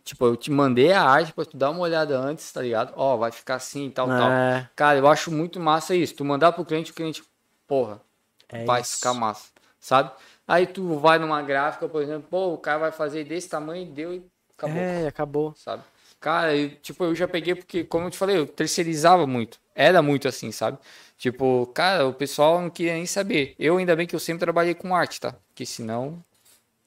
[0.03, 2.93] Tipo, eu te mandei a arte pra tu dar uma olhada antes, tá ligado?
[2.97, 4.29] Ó, vai ficar assim e tal, tal.
[4.29, 6.13] É, Cara, eu acho muito massa isso.
[6.15, 7.23] Tu mandar pro cliente, o cliente,
[7.65, 8.01] porra,
[8.49, 8.97] é vai isso.
[8.97, 9.47] ficar massa,
[9.79, 10.11] sabe?
[10.47, 14.13] Aí tu vai numa gráfica, por exemplo, pô, o cara vai fazer desse tamanho, deu
[14.13, 14.23] e
[14.57, 15.53] acabou, É, acabou.
[15.55, 15.83] sabe?
[16.19, 19.57] Cara, eu, tipo, eu já peguei porque, como eu te falei, eu terceirizava muito.
[19.75, 20.77] era muito assim, sabe?
[21.17, 23.55] Tipo, cara, o pessoal não queria nem saber.
[23.57, 25.35] Eu, ainda bem que eu sempre trabalhei com arte, tá?
[25.49, 26.17] Porque senão,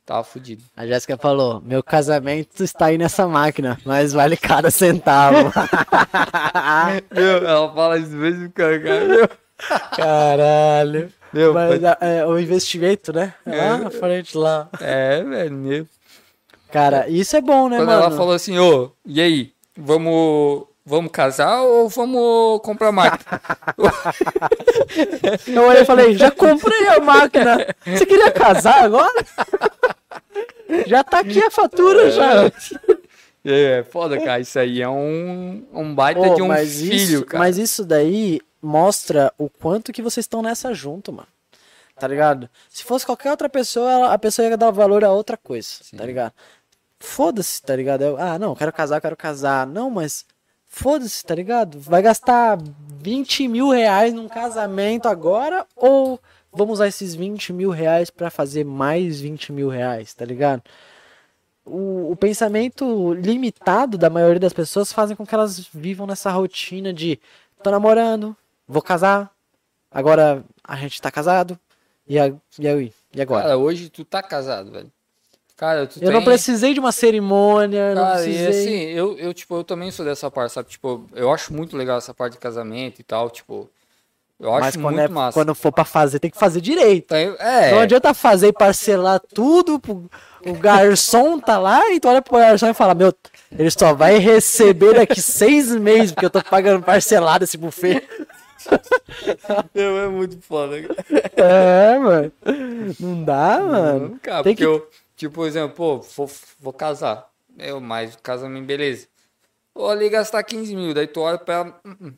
[0.05, 0.62] tava fudido.
[0.76, 5.51] A Jéssica falou: Meu casamento está aí nessa máquina, mas vale cada centavo.
[7.12, 9.28] meu, ela fala isso mesmo, cara, meu.
[9.97, 11.12] Caralho.
[11.36, 13.34] Meu, mas foi- é, o investimento, né?
[13.47, 14.68] Lá na frente, lá.
[14.81, 15.86] É, velho, meu.
[16.73, 18.02] Cara, isso é bom, né, Quando mano?
[18.05, 23.40] ela falou assim, ô, e aí, vamos, vamos casar ou vamos comprar máquina?
[25.47, 27.66] Eu olhei e falei, já comprei a máquina.
[27.84, 29.12] Você queria casar agora?
[30.86, 32.50] Já tá aqui a fatura, já.
[33.44, 37.39] é, foda, cara, isso aí é um, um baita Ô, de um filho, isso, cara.
[37.39, 41.28] Mas isso daí mostra o quanto que vocês estão nessa junto, mano.
[41.99, 42.51] Tá ligado?
[42.69, 46.33] Se fosse qualquer outra pessoa, a pessoa ia dar valor a outra coisa, tá ligado?
[46.99, 48.03] Foda-se, tá ligado?
[48.03, 49.67] Eu, ah, não, quero casar, quero casar.
[49.67, 50.27] Não, mas
[50.67, 51.81] foda-se, tá ligado?
[51.81, 52.59] Vai gastar
[53.01, 56.20] 20 mil reais num casamento agora ou
[56.53, 60.62] vamos usar esses 20 mil reais pra fazer mais 20 mil reais, tá ligado?
[61.67, 66.93] o, o pensamento limitado da maioria das pessoas fazem com que elas vivam nessa rotina
[66.93, 67.19] de
[67.62, 68.36] tô namorando,
[68.67, 69.31] vou casar,
[69.91, 71.59] agora a gente tá casado,
[72.09, 72.93] e, a, e aí?
[73.15, 73.43] E agora?
[73.43, 74.91] Cara, hoje tu tá casado, velho.
[75.57, 78.49] Cara, tu eu não tem- precisei de uma cerimônia, não Cara, e precisei.
[78.49, 80.69] assim, eu, eu, tipo, eu também sou dessa parte, sabe?
[80.69, 83.69] Tipo, eu acho muito legal essa parte de casamento e tal, tipo,
[84.39, 85.33] eu acho Mas quando, muito é, massa.
[85.33, 87.15] quando for pra fazer, tem que fazer direito.
[87.15, 89.81] É, Não adianta fazer e parcelar tudo,
[90.45, 93.15] o garçom tá lá, e tu olha pro garçom e fala, meu,
[93.59, 98.07] ele só vai receber daqui seis meses, porque eu tô pagando parcelado esse buffet.
[99.75, 100.77] Meu, é muito foda.
[101.36, 102.33] É, mano.
[103.01, 104.09] Não dá, mano.
[104.11, 107.31] Não, cara, Tem porque que- eu, tipo, por exemplo, pô, vou, vou casar.
[107.59, 109.09] Eu, mais casamento, beleza.
[109.75, 111.81] Vou ali gastar 15 mil, daí tu olha pra ela.
[111.85, 112.12] "Hum, hum.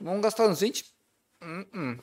[0.00, 0.84] Vamos gastar uns 20?
[1.42, 1.96] Hum, hum.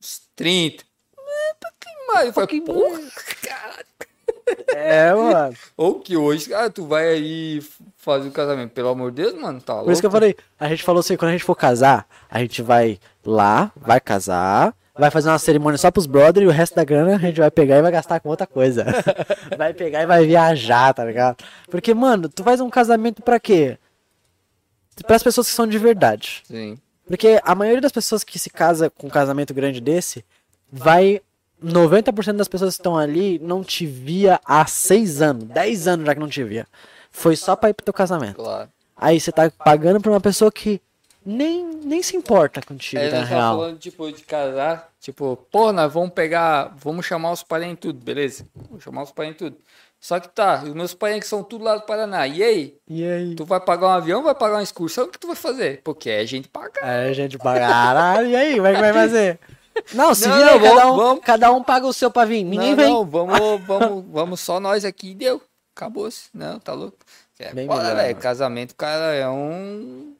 [0.00, 0.84] Uns 30.
[1.18, 2.26] É, tá que mais.
[2.28, 3.00] Eu falei, porra,
[3.42, 3.86] caralho.
[4.68, 5.54] É, mano.
[5.76, 7.62] Ou que hoje, cara, tu vai aí
[7.96, 8.70] fazer o casamento.
[8.70, 9.86] Pelo amor de Deus, mano, tá louco.
[9.86, 12.38] Por isso que eu falei, a gente falou assim, quando a gente for casar, a
[12.38, 16.74] gente vai lá, vai casar, vai fazer uma cerimônia só pros brothers e o resto
[16.74, 18.84] da grana a gente vai pegar e vai gastar com outra coisa.
[19.56, 21.42] vai pegar e vai viajar, tá ligado?
[21.70, 23.78] Porque, mano, tu faz um casamento pra quê?
[25.06, 26.42] Para as pessoas que são de verdade.
[26.44, 26.78] Sim.
[27.06, 30.24] Porque a maioria das pessoas que se casa com um casamento grande desse,
[30.70, 31.20] vai.
[31.64, 36.14] 90% das pessoas que estão ali não te via há 6 anos, 10 anos já
[36.14, 36.66] que não te via.
[37.10, 38.36] Foi só pra ir pro teu casamento.
[38.36, 38.68] Claro.
[38.96, 40.80] Aí você tá pagando pra uma pessoa que
[41.24, 43.56] nem, nem se importa contigo, nós tava real.
[43.56, 44.88] falando, tipo, de casar.
[45.00, 46.74] Tipo, pô, nós vamos pegar.
[46.76, 48.46] Vamos chamar os parentes tudo, beleza?
[48.54, 49.56] Vamos chamar os parentes tudo.
[50.00, 52.26] Só que tá, os meus parentes são tudo lá do Paraná.
[52.26, 52.76] E aí?
[52.88, 53.34] E aí?
[53.36, 55.04] Tu vai pagar um avião, vai pagar uma excursão?
[55.04, 55.80] O que tu vai fazer?
[55.84, 56.80] Porque é gente paga.
[56.82, 57.60] Aí a gente paga.
[57.60, 58.56] Caralho, e aí?
[58.56, 59.38] Como é que vai fazer?
[59.94, 61.24] Não, se Não, vira aí, não, cada, vamos- um, vamos.
[61.24, 62.44] cada um paga o seu pra vir.
[62.44, 62.88] Ninguém não, vem.
[62.92, 65.42] não, vamos, vamos, vamos só nós aqui e deu.
[65.74, 66.24] Acabou-se.
[66.34, 66.98] Não, tá louco?
[67.38, 68.16] É, Bem foda, melhor, velho.
[68.18, 70.14] Casamento, cara, é um.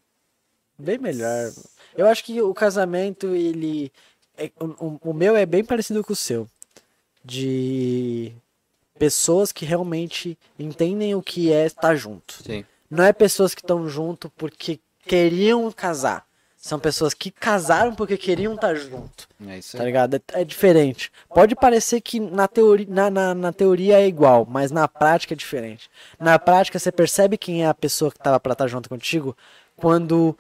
[0.79, 1.53] Bem melhor.
[1.97, 3.93] Eu acho que o casamento, ele.
[4.37, 6.49] é- o, o- o meu é bem parecido com o seu.
[7.25, 8.33] De
[8.99, 12.43] pessoas que realmente entendem o que é estar junto.
[12.43, 12.65] Sim.
[12.91, 16.27] Não é pessoas que estão junto porque queriam casar.
[16.63, 19.29] São pessoas que casaram porque queriam estar junto.
[19.49, 20.15] É isso Tá ligado?
[20.15, 21.11] É, é diferente.
[21.29, 25.37] Pode parecer que na teoria, na, na, na teoria é igual, mas na prática é
[25.37, 25.91] diferente.
[26.21, 29.37] Na prática, você percebe quem é a pessoa que tava pra estar junto contigo
[29.75, 30.39] quando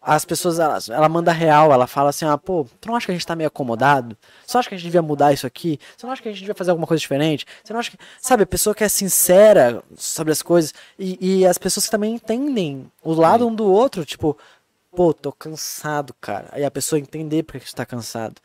[0.00, 3.12] as pessoas, ela, ela manda real, ela fala assim, ah, pô, tu não acha que
[3.12, 4.16] a gente tá meio acomodado?
[4.46, 5.80] Você não acha que a gente devia mudar isso aqui?
[5.96, 7.44] Você não acha que a gente devia fazer alguma coisa diferente?
[7.64, 7.98] Você não acha que...
[8.20, 12.14] Sabe, a pessoa que é sincera sobre as coisas e, e as pessoas que também
[12.14, 14.38] entendem o lado um do outro, tipo,
[14.94, 16.48] pô, tô cansado, cara.
[16.52, 18.36] Aí a pessoa entender porque que você tá cansado,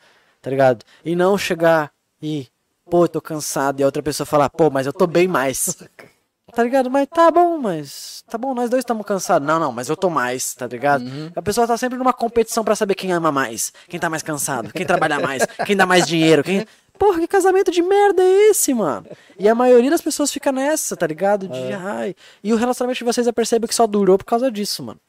[0.41, 0.83] tá ligado?
[1.03, 1.91] E não chegar
[2.22, 2.48] e,
[2.90, 5.77] pô, tô cansado, e a outra pessoa falar, pô, mas eu tô bem mais.
[6.53, 6.90] Tá ligado?
[6.90, 8.24] Mas tá bom, mas.
[8.30, 9.45] Tá bom, nós dois estamos cansados.
[9.45, 11.03] Não, não, mas eu tô mais, tá ligado?
[11.35, 14.72] A pessoa tá sempre numa competição pra saber quem ama mais, quem tá mais cansado,
[14.72, 16.65] quem trabalha mais, quem dá mais dinheiro, quem.
[16.98, 19.06] Porra, que casamento de merda é esse, mano?
[19.38, 21.45] E a maioria das pessoas fica nessa, tá ligado?
[21.49, 22.15] De, ai.
[22.41, 24.99] E o relacionamento de vocês eu percebo que só durou por causa disso, mano.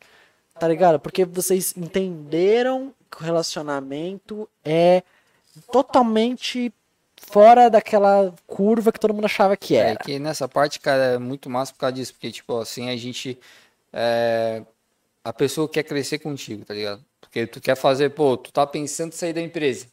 [0.58, 0.98] Tá ligado?
[0.98, 5.02] Porque vocês entenderam que o relacionamento é
[5.70, 6.72] totalmente
[7.16, 9.98] fora daquela curva que todo mundo achava que É era.
[9.98, 12.12] que nessa parte, cara, é muito massa por causa disso.
[12.14, 13.38] Porque, tipo, assim, a gente.
[13.92, 14.62] é,
[15.24, 17.04] A pessoa quer crescer contigo, tá ligado?
[17.20, 19.86] Porque tu quer fazer, pô, tu tá pensando em sair da empresa.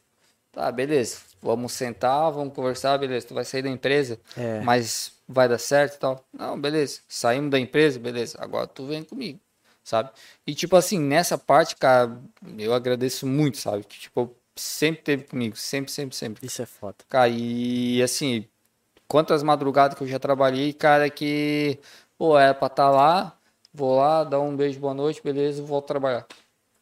[0.52, 1.18] Tá, beleza.
[1.42, 3.26] Vamos sentar, vamos conversar, beleza.
[3.26, 4.60] Tu vai sair da empresa, É.
[4.60, 6.24] mas vai dar certo e tal.
[6.32, 7.00] Não, beleza.
[7.08, 8.38] Saímos da empresa, beleza.
[8.40, 9.40] Agora tu vem comigo.
[9.84, 10.10] Sabe?
[10.46, 12.18] E, tipo assim, nessa parte, cara,
[12.58, 13.84] eu agradeço muito, sabe?
[13.84, 16.46] Que, tipo, sempre teve comigo, sempre, sempre, sempre.
[16.46, 16.96] Isso é foda.
[17.08, 18.46] Cara, e assim,
[19.06, 21.78] quantas madrugadas que eu já trabalhei, cara, que,
[22.16, 23.38] pô, era pra estar tá lá,
[23.72, 26.26] vou lá, dar um beijo, boa noite, beleza, volto trabalhar.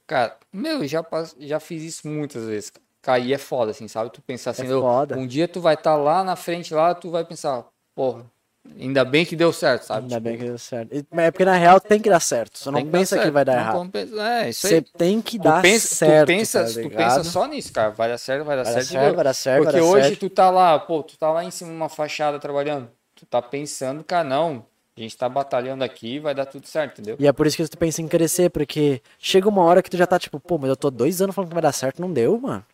[0.07, 1.05] Cara, meu, já,
[1.39, 2.73] já fiz isso muitas vezes.
[3.01, 4.11] Cair é foda, assim, sabe?
[4.11, 7.11] Tu pensar assim, é um dia tu vai estar tá lá na frente, lá, tu
[7.11, 8.25] vai pensar, porra,
[8.79, 10.03] Ainda bem que deu certo, sabe?
[10.03, 10.93] Ainda tipo, bem que deu certo.
[10.93, 12.59] É porque na real tem que dar certo.
[12.59, 13.91] Você não pensa que vai dar errado.
[13.95, 14.75] É, isso aí.
[14.75, 16.27] Você tem que dar pensa, certo.
[16.27, 17.91] Tu pensa, tá tu pensa só nisso, cara.
[17.91, 18.87] Vai dar certo, vai dar vai certo.
[18.87, 20.21] certo vai dar certo porque vai dar hoje certo.
[20.21, 22.89] tu tá lá, pô, tu tá lá em cima de uma fachada trabalhando.
[23.17, 24.65] Tu tá pensando, cara, não.
[24.97, 27.17] A gente tá batalhando aqui, vai dar tudo certo, entendeu?
[27.19, 29.97] E é por isso que tu pensa em crescer, porque chega uma hora que tu
[29.97, 32.13] já tá tipo, pô, mas eu tô dois anos falando que vai dar certo, não
[32.13, 32.65] deu, mano.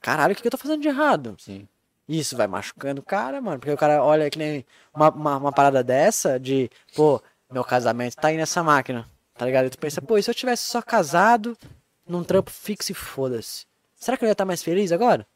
[0.00, 1.34] Caralho, o que, que eu tô fazendo de errado?
[1.38, 1.66] Sim.
[2.08, 3.58] Isso vai machucando o cara, mano.
[3.58, 8.16] Porque o cara olha que nem uma, uma, uma, parada dessa de, pô, meu casamento
[8.16, 9.08] tá aí nessa máquina.
[9.34, 9.66] Tá ligado?
[9.66, 11.56] E tu pensa, pô, e se eu tivesse só casado
[12.06, 13.66] num trampo fixo e foda-se?
[13.96, 15.26] Será que eu ia estar tá mais feliz agora?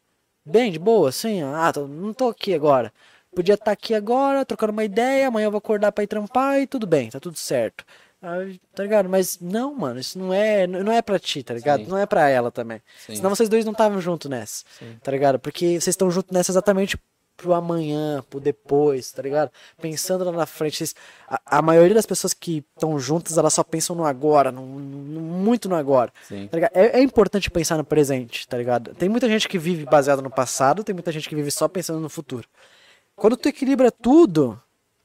[0.44, 2.92] Bem, de boa, assim, ah, tô, não tô aqui agora.
[3.34, 6.60] Podia estar tá aqui agora, trocando uma ideia, amanhã eu vou acordar pra ir trampar
[6.60, 7.84] e tudo bem, tá tudo certo.
[8.20, 9.08] Tá ligado?
[9.08, 11.84] Mas não, mano, isso não é, não é pra ti, tá ligado?
[11.84, 11.90] Sim.
[11.90, 12.82] Não é pra ela também.
[13.06, 13.16] Sim.
[13.16, 14.98] Senão vocês dois não estavam juntos nessa, Sim.
[15.02, 15.38] tá ligado?
[15.38, 16.98] Porque vocês estão juntos nessa exatamente
[17.38, 19.52] pro amanhã, pro depois, tá ligado?
[19.80, 20.78] Pensando lá na frente.
[20.78, 20.94] Vocês,
[21.28, 25.20] a, a, maioria das pessoas que estão juntas, elas só pensam no agora, no, no
[25.20, 26.12] muito no agora.
[26.28, 28.92] Tá é, é, importante pensar no presente, tá ligado?
[28.96, 32.00] Tem muita gente que vive baseado no passado, tem muita gente que vive só pensando
[32.00, 32.48] no futuro.
[33.14, 34.60] Quando tu equilibra tudo,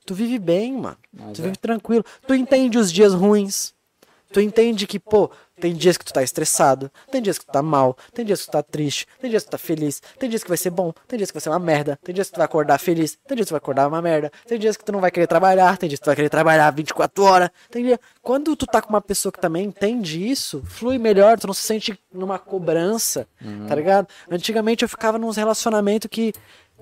[0.06, 0.98] tu vive bem, mano.
[1.12, 1.46] Mas tu é.
[1.46, 2.04] vive tranquilo.
[2.28, 3.74] Tu entende os dias ruins.
[4.34, 5.30] Tu entende que, pô,
[5.62, 8.48] tem dias que tu tá estressado, tem dias que tu tá mal, tem dias que
[8.48, 10.92] tu tá triste, tem dias que tu tá feliz, tem dias que vai ser bom,
[11.08, 13.36] tem dias que vai ser uma merda, tem dias que tu vai acordar feliz, tem
[13.36, 15.78] dias que tu vai acordar uma merda, tem dias que tu não vai querer trabalhar,
[15.78, 18.00] tem dias que tu vai querer trabalhar 24 horas, tem dia...
[18.24, 21.62] Quando tu tá com uma pessoa que também entende isso, flui melhor, tu não se
[21.62, 23.68] sente numa cobrança, uhum.
[23.68, 24.08] tá ligado?
[24.32, 26.34] Antigamente eu ficava num relacionamento que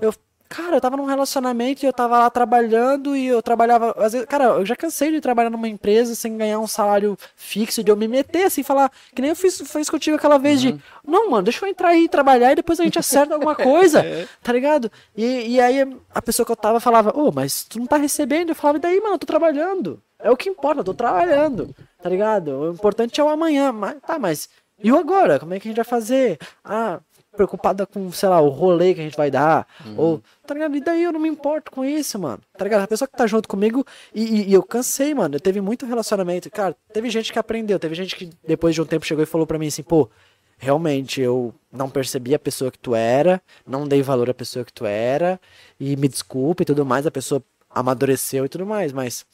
[0.01, 0.13] eu
[0.51, 3.95] Cara, eu tava num relacionamento e eu tava lá trabalhando e eu trabalhava.
[3.97, 7.81] Às vezes, cara, eu já cansei de trabalhar numa empresa sem ganhar um salário fixo,
[7.81, 8.91] de eu me meter assim, falar.
[9.15, 10.71] Que nem eu fiz, fiz contigo aquela vez uhum.
[10.73, 10.83] de.
[11.07, 14.01] Não, mano, deixa eu entrar aí e trabalhar e depois a gente acerta alguma coisa.
[14.05, 14.27] é.
[14.43, 14.91] Tá ligado?
[15.15, 17.95] E, e aí a pessoa que eu tava falava, ô, oh, mas tu não tá
[17.95, 18.49] recebendo?
[18.49, 20.01] Eu falava, e daí, mano, eu tô trabalhando.
[20.19, 21.73] É o que importa, eu tô trabalhando.
[22.03, 22.49] Tá ligado?
[22.49, 23.71] O importante é o amanhã.
[23.71, 24.49] Mas, tá, mas.
[24.83, 25.39] E o agora?
[25.39, 26.37] Como é que a gente vai fazer?
[26.61, 26.99] Ah,
[27.35, 29.67] preocupada com, sei lá, o rolê que a gente vai dar.
[29.85, 29.95] Uhum.
[29.97, 30.75] Ou, tá ligado?
[30.75, 32.39] E daí eu não me importo com isso, mano.
[32.57, 32.83] Tá ligado?
[32.83, 35.35] A pessoa que tá junto comigo, e, e, e eu cansei, mano.
[35.35, 36.49] Eu teve muito relacionamento.
[36.51, 39.47] Cara, teve gente que aprendeu, teve gente que depois de um tempo chegou e falou
[39.47, 40.09] pra mim assim, pô,
[40.57, 44.73] realmente eu não percebi a pessoa que tu era, não dei valor à pessoa que
[44.73, 45.39] tu era,
[45.79, 49.25] e me desculpe e tudo mais, a pessoa amadureceu e tudo mais, mas.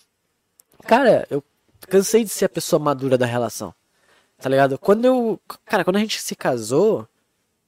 [0.86, 1.44] Cara, eu
[1.90, 3.74] cansei de ser a pessoa madura da relação.
[4.40, 4.78] Tá ligado?
[4.78, 5.40] Quando eu.
[5.66, 7.08] Cara, quando a gente se casou,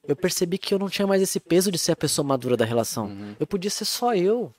[0.09, 2.65] eu percebi que eu não tinha mais esse peso de ser a pessoa madura da
[2.65, 3.05] relação.
[3.05, 3.35] Uhum.
[3.39, 4.53] Eu podia ser só eu.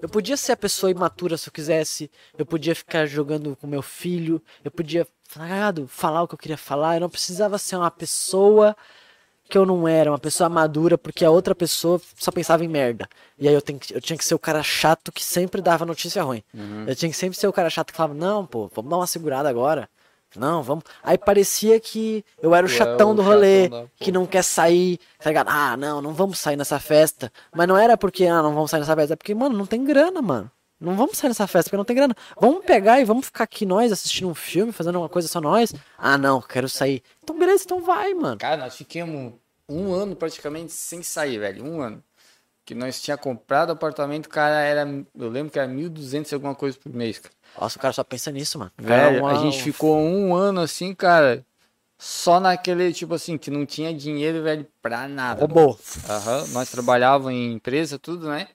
[0.00, 2.10] Eu podia ser a pessoa imatura se eu quisesse.
[2.36, 4.42] Eu podia ficar jogando com meu filho.
[4.64, 5.06] Eu podia
[5.88, 6.96] falar o que eu queria falar.
[6.96, 8.76] Eu não precisava ser uma pessoa
[9.48, 13.08] que eu não era, uma pessoa madura, porque a outra pessoa só pensava em merda.
[13.38, 16.22] E aí eu, tenho, eu tinha que ser o cara chato que sempre dava notícia
[16.22, 16.42] ruim.
[16.54, 16.86] Uhum.
[16.86, 19.06] Eu tinha que sempre ser o cara chato que falava, não, pô, vamos dar uma
[19.06, 19.90] segurada agora.
[20.36, 20.84] Não, vamos.
[21.02, 24.26] Aí parecia que eu era o tu chatão é o do rolê, chatão que não
[24.26, 25.48] quer sair, tá ligado?
[25.48, 27.32] Ah, não, não vamos sair nessa festa.
[27.54, 29.84] Mas não era porque, ah, não vamos sair nessa festa, é porque, mano, não tem
[29.84, 30.50] grana, mano.
[30.80, 32.16] Não vamos sair nessa festa porque não tem grana.
[32.40, 35.72] Vamos pegar e vamos ficar aqui nós assistindo um filme, fazendo uma coisa só nós.
[35.96, 37.02] Ah, não, quero sair.
[37.22, 38.38] Então, beleza, então vai, mano.
[38.38, 39.34] Cara, nós ficamos
[39.68, 41.64] um ano praticamente sem sair, velho.
[41.64, 42.02] Um ano.
[42.64, 44.88] Que nós tinha comprado apartamento, cara, era.
[45.18, 47.34] Eu lembro que era 1.200 e alguma coisa por mês, cara.
[47.60, 48.70] Nossa, o cara só pensa nisso, mano.
[48.78, 49.32] Velho, uma...
[49.32, 51.44] a gente ficou um ano assim, cara,
[51.98, 55.40] só naquele, tipo assim, que não tinha dinheiro, velho, pra nada.
[55.40, 55.78] Roubou.
[56.08, 58.48] Aham, nós trabalhávamos em empresa, tudo, né?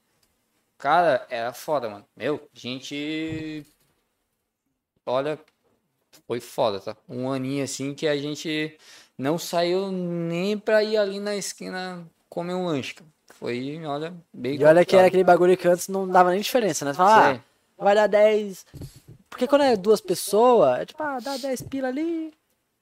[0.77, 2.05] Cara, era foda, mano.
[2.15, 3.65] Meu, gente.
[5.05, 5.39] Olha,
[6.27, 6.95] foi foda, tá?
[7.07, 8.77] Um aninho assim que a gente
[9.17, 13.16] não saiu nem pra ir ali na esquina comer um lanche, cara.
[13.39, 14.59] Foi, olha, bem.
[14.59, 16.91] E olha que era aquele bagulho que antes não dava nem diferença, né?
[16.91, 18.65] Você fala, ah, vai dar 10.
[19.29, 22.33] Porque quando é duas pessoas, é tipo, ah, dá 10 pila ali,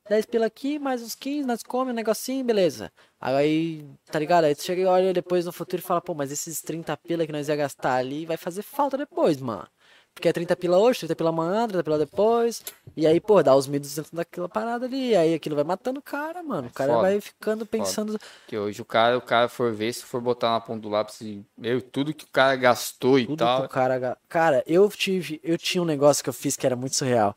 [0.08, 2.90] 10 pila aqui, mais uns 15, nós comemos um negocinho, beleza.
[3.19, 4.45] Aí, tá ligado?
[4.45, 7.25] Aí tu chega e olha depois no futuro e fala, pô, mas esses 30 pila
[7.25, 9.67] que nós ia gastar ali vai fazer falta depois, mano.
[10.16, 12.64] Porque é 30 pila hoje, 30 pila amanhã, 30 pila depois.
[12.95, 15.10] E aí, pô, dá os 1.200 daquela parada ali.
[15.10, 16.69] E aí aquilo vai matando o cara, mano.
[16.69, 17.02] O cara Foda.
[17.02, 18.14] vai ficando pensando.
[18.14, 18.24] Foda.
[18.48, 21.19] Que hoje o cara, o cara for ver, se for botar na ponta do lápis,
[21.58, 23.60] meu, tudo que o cara gastou e tudo tal.
[23.60, 26.77] Que o cara, cara, eu tive, eu tinha um negócio que eu fiz que era
[26.77, 27.35] muito surreal.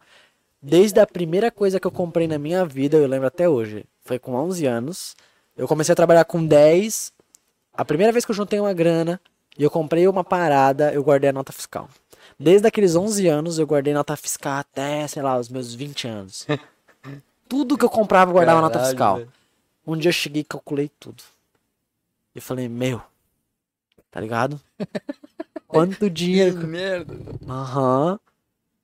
[0.62, 3.84] Desde a primeira coisa que eu comprei na minha vida, eu lembro até hoje.
[4.05, 5.16] Foi com 11 anos.
[5.57, 7.12] Eu comecei a trabalhar com 10.
[7.74, 9.20] A primeira vez que eu juntei uma grana
[9.58, 11.89] e eu comprei uma parada, eu guardei a nota fiscal.
[12.39, 16.47] Desde aqueles 11 anos eu guardei nota fiscal até, sei lá, os meus 20 anos.
[17.49, 19.17] tudo que eu comprava eu guardava nota Caralho, fiscal.
[19.17, 19.33] velho.
[19.86, 21.23] Um dia eu cheguei e calculei tudo.
[22.34, 23.00] Eu falei, meu,
[24.10, 24.60] tá ligado?
[25.67, 26.67] Quanto Que dinheiro.
[26.67, 27.15] merda.
[27.49, 28.20] Aham.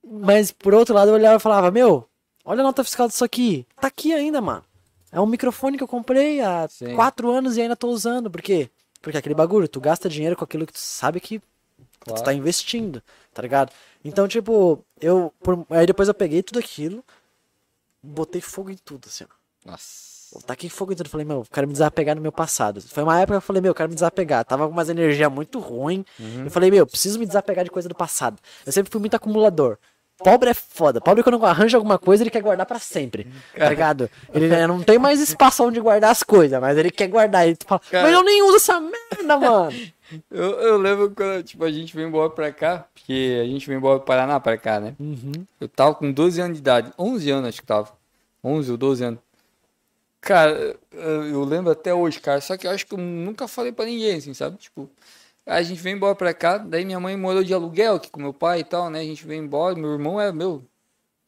[0.03, 2.07] Mas por outro lado eu olhava e falava, meu,
[2.45, 3.67] olha a nota fiscal disso aqui.
[3.81, 4.65] Tá aqui ainda, mano.
[5.13, 6.95] É um microfone que eu comprei há Sim.
[6.97, 8.29] quatro anos e ainda tô usando.
[8.31, 8.69] Por quê?
[9.01, 11.41] Porque aquele bagulho, tu gasta dinheiro com aquilo que tu sabe que
[12.05, 12.21] Claro.
[12.21, 13.03] tu tá investindo,
[13.33, 13.73] tá ligado?
[14.05, 15.33] Então, tipo, eu.
[15.43, 17.03] por- Aí depois eu peguei tudo aquilo,
[18.03, 19.71] botei fogo em tudo, assim, ó.
[19.71, 20.15] Nossa.
[20.35, 21.09] Eu taquei fogo em tudo.
[21.09, 22.81] Falei, meu, eu quero me desapegar do meu passado.
[22.83, 24.45] Foi uma época que eu falei, meu, eu quero me desapegar.
[24.45, 26.05] Tava com umas energia muito ruim.
[26.45, 28.39] Eu falei, meu, eu preciso me desapegar de coisa do passado.
[28.67, 29.79] Eu sempre fui muito acumulador.
[30.19, 31.01] Pobre é foda.
[31.01, 33.27] Pobre quando arranja alguma coisa, ele quer guardar pra sempre.
[33.57, 34.09] Tá ligado?
[34.33, 37.47] Ele né, não tem mais espaço onde guardar as coisas, mas ele quer guardar.
[37.47, 39.73] Ele fala, Cara- mas eu nem uso essa merda, mano.
[40.31, 43.79] Eu, eu lembro quando, tipo, a gente veio embora pra cá, porque a gente veio
[43.79, 44.95] embora do Paraná pra cá, né?
[45.01, 45.33] Uhum.
[45.59, 47.91] Eu tava com 12 anos de idade, 11 anos acho que tava.
[48.45, 49.19] 11 ou 12 anos.
[50.21, 53.73] Cara, eu eu lembro até hoje, cara, só que eu acho que eu nunca falei
[53.73, 54.57] pra ninguém, assim, sabe?
[54.59, 54.89] Tipo,
[55.47, 58.33] a gente veio embora pra cá, daí minha mãe morou de aluguel aqui com meu
[58.35, 59.01] pai e tal, né?
[59.01, 60.65] A gente veio embora, meu irmão é meu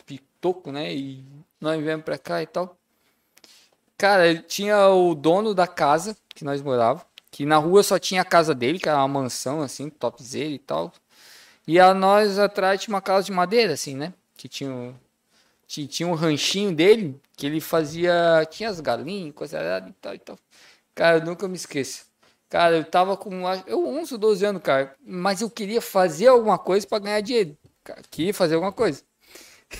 [0.06, 0.94] pitoco, né?
[0.94, 1.24] E
[1.60, 2.76] nós viemos pra cá e tal.
[3.98, 8.24] Cara, tinha o dono da casa que nós morávamos, que na rua só tinha a
[8.24, 10.92] casa dele, que era uma mansão, assim, topzera e tal.
[11.66, 14.14] E a nós atrás tinha uma casa de madeira, assim, né?
[14.36, 14.94] Que tinha, um-
[15.68, 18.46] ti- tinha um ranchinho dele, que ele fazia.
[18.50, 20.38] Tinha as galinhas, coisa e tal e tal.
[20.94, 22.05] Cara, eu nunca me esqueço.
[22.48, 23.42] Cara, eu tava com.
[23.66, 24.94] Eu 11 ou 12 anos, cara.
[25.04, 27.56] Mas eu queria fazer alguma coisa pra ganhar dinheiro.
[27.82, 29.02] Cara, queria fazer alguma coisa.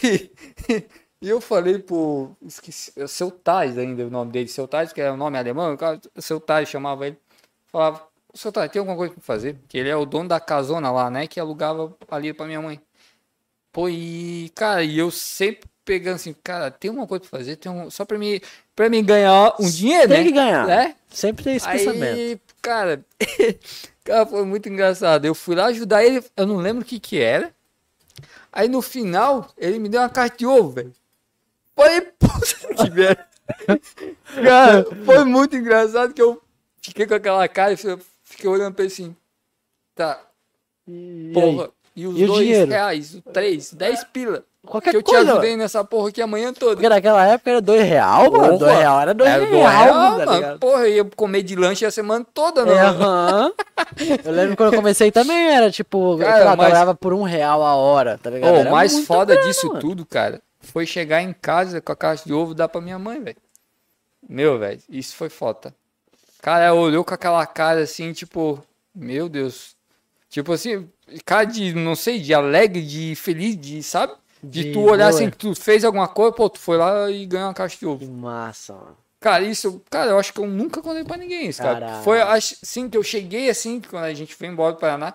[0.03, 0.31] E
[1.23, 2.37] eu falei pro.
[2.43, 2.93] Esqueci.
[2.97, 4.49] é Seu Tais ainda, o nome dele.
[4.49, 5.75] Seu Tais, que é o nome alemão.
[5.75, 7.19] o cara- Seu Tais chamava ele.
[7.67, 8.03] Falava,
[8.35, 9.57] seu Tais, tem alguma coisa pra fazer?
[9.69, 11.27] Que ele é o dono da casona lá, né?
[11.27, 12.81] Que alugava ali pra minha mãe.
[13.73, 17.71] Pô, e, cara, e eu sempre pegando assim, cara, tem uma coisa pra fazer, tem
[17.71, 18.41] um, só pra mim,
[18.75, 20.25] pra mim ganhar um dinheiro, Tem né?
[20.25, 20.69] que ganhar.
[20.69, 20.95] É?
[21.09, 22.41] Sempre tem esse pensamento.
[22.67, 23.05] Cara,
[24.05, 25.25] cara, foi muito engraçado.
[25.25, 27.55] Eu fui lá ajudar ele, eu não lembro o que que era.
[28.53, 30.93] Aí no final, ele me deu uma carta de ovo, velho.
[31.77, 33.27] Falei, puta que merda.
[34.43, 36.43] Cara, foi muito engraçado que eu
[36.83, 39.15] fiquei com aquela cara e fiquei- olhando pra ele assim.
[39.95, 40.21] Tá,
[40.89, 41.65] E, e porra.
[41.67, 41.71] aí?
[41.95, 44.45] E os E dois reais, o três, dez pila.
[44.67, 46.75] Qualquer que eu te ajudei nessa porra aqui a manhã toda.
[46.77, 48.33] Porque naquela época era dois real, mano.
[48.33, 48.59] Porra.
[48.59, 50.59] Dois real era dois Era real, do real, tá mano.
[50.59, 52.73] Porra, eu ia comer de lanche a semana toda, né?
[52.75, 54.29] É.
[54.29, 57.63] Eu lembro quando eu comecei também, era tipo, Cara, lá, mas- trabalhava por um real
[57.65, 58.69] a hora, tá ligado?
[58.69, 59.81] O mais foda grana, disso mano.
[59.81, 63.21] tudo, cara, foi chegar em casa com a caixa de ovo dar pra minha mãe,
[63.23, 63.37] velho.
[64.29, 65.73] Meu, velho, isso foi foda.
[66.43, 68.63] Cara, ela olhou com aquela cara assim, tipo,
[68.95, 69.75] meu Deus.
[70.29, 70.89] Tipo assim,
[71.25, 74.13] cara de, não sei, de alegre, de feliz, de, sabe?
[74.49, 75.09] De, De tu olhar boa.
[75.09, 77.81] assim, que tu fez alguma coisa, pô, tu foi lá e ganhou uma caixa de
[77.81, 78.11] Que ovo.
[78.13, 78.97] massa, mano.
[79.19, 81.81] Cara, isso, cara, eu acho que eu nunca contei pra ninguém isso, cara.
[81.81, 82.05] Caralho.
[82.05, 85.15] Foi assim que eu cheguei assim, quando a gente foi embora do Paraná.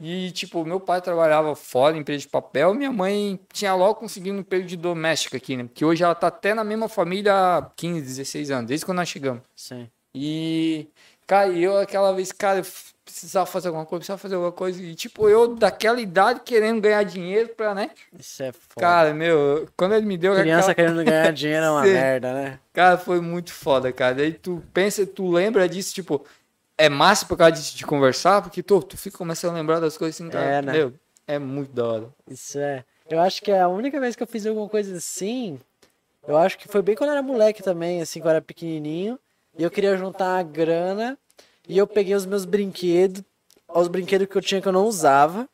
[0.00, 4.36] E, tipo, meu pai trabalhava fora, em empresa de papel, minha mãe tinha logo conseguido
[4.36, 5.68] um emprego de doméstica aqui, né?
[5.74, 9.08] Que hoje ela tá até na mesma família há 15, 16 anos, desde quando nós
[9.08, 9.42] chegamos.
[9.56, 9.88] Sim.
[10.14, 10.86] E,
[11.26, 12.62] cara, eu aquela vez, cara,
[13.10, 14.82] precisava fazer alguma coisa, precisava fazer alguma coisa.
[14.82, 17.90] E, tipo, eu daquela idade querendo ganhar dinheiro pra, né?
[18.18, 18.80] Isso é foda.
[18.80, 20.90] Cara, meu, quando ele me deu Criança aquela...
[20.90, 22.60] querendo ganhar dinheiro é uma merda, né?
[22.72, 24.16] Cara, foi muito foda, cara.
[24.16, 26.24] Daí tu pensa, tu lembra disso, tipo,
[26.76, 29.96] é massa por causa disso de conversar, porque tu, tu fica começando a lembrar das
[29.96, 30.44] coisas assim, cara.
[30.44, 30.72] É, né?
[30.72, 30.92] Meu,
[31.26, 32.08] é muito da hora.
[32.28, 32.84] Isso é.
[33.08, 35.58] Eu acho que a única vez que eu fiz alguma coisa assim,
[36.26, 39.18] eu acho que foi bem quando eu era moleque também, assim, quando eu era pequenininho.
[39.56, 41.18] E eu queria juntar a grana.
[41.68, 43.22] E eu peguei os meus brinquedos,
[43.68, 45.46] os brinquedos que eu tinha que eu não usava.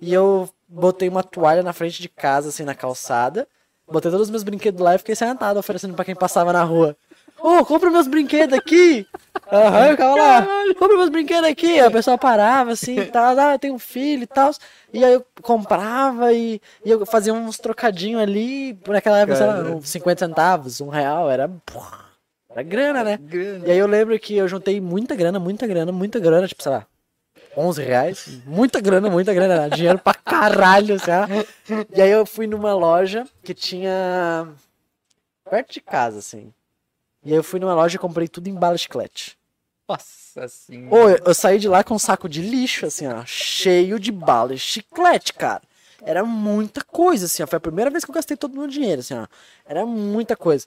[0.00, 3.48] E eu botei uma toalha na frente de casa, assim, na calçada.
[3.90, 6.96] Botei todos os meus brinquedos lá e fiquei sentado oferecendo pra quem passava na rua.
[7.38, 9.06] Ô, compra meus brinquedos aqui!
[9.52, 10.46] Aham, eu ficava lá,
[10.78, 11.72] compra meus brinquedos aqui.
[11.72, 14.50] Aí a pessoa parava assim e tal, ah, eu tenho um filho e tal.
[14.92, 19.54] E aí eu comprava e, e eu fazia uns trocadinhos ali, naquela época, sei lá,
[19.56, 19.76] Cara.
[19.76, 21.50] uns 50 centavos, um real, era.
[22.54, 23.18] Era grana, né?
[23.20, 23.66] Grana.
[23.66, 26.70] E aí eu lembro que eu juntei muita grana, muita grana, muita grana, tipo, sei
[26.70, 26.86] lá,
[27.56, 28.40] 11 reais.
[28.46, 31.46] Muita grana, muita grana, dinheiro pra caralho, sabe?
[31.94, 34.48] E aí eu fui numa loja que tinha
[35.50, 36.52] perto de casa, assim.
[37.24, 39.36] E aí eu fui numa loja e comprei tudo em bala de chiclete.
[39.88, 40.94] Nossa senhora.
[40.94, 44.12] Ô, eu, eu saí de lá com um saco de lixo, assim, ó, cheio de
[44.12, 45.62] bala de chiclete, cara.
[46.02, 47.46] era muita coisa, assim, ó.
[47.46, 49.26] Foi a primeira vez que eu gastei todo o meu dinheiro, assim, ó.
[49.66, 50.66] Era muita coisa.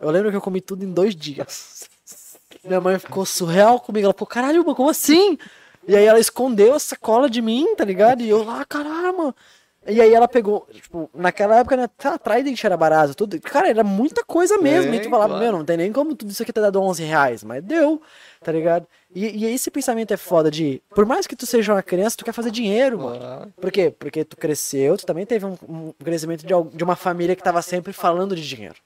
[0.00, 1.88] Eu lembro que eu comi tudo em dois dias.
[2.64, 4.06] Minha mãe ficou surreal comigo.
[4.06, 5.38] Ela falou, caralho, mano, como assim?
[5.86, 8.22] E aí ela escondeu a sacola de mim, tá ligado?
[8.22, 9.34] E eu lá, caramba.
[9.86, 13.40] E aí ela pegou, tipo, naquela época, né, tá, Trident era barato, tudo.
[13.40, 14.92] Cara, era muita coisa mesmo.
[14.92, 15.42] É, e tu falava, claro.
[15.42, 17.42] meu, não tem nem como tudo isso aqui ter dado 11 reais.
[17.42, 18.00] Mas deu,
[18.42, 18.86] tá ligado?
[19.14, 22.24] E, e esse pensamento é foda de, por mais que tu seja uma criança, tu
[22.26, 23.52] quer fazer dinheiro, mano.
[23.58, 23.90] Por quê?
[23.90, 27.62] Porque tu cresceu, tu também teve um, um crescimento de, de uma família que tava
[27.62, 28.76] sempre falando de dinheiro.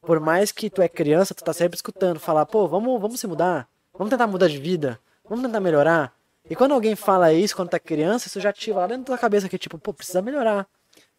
[0.00, 3.26] Por mais que tu é criança, tu tá sempre escutando falar, pô, vamos, vamos se
[3.26, 6.14] mudar, vamos tentar mudar de vida, vamos tentar melhorar.
[6.48, 9.18] E quando alguém fala isso, quando tá criança, isso já ativa lá dentro da tua
[9.18, 10.66] cabeça que, tipo, pô, precisa melhorar.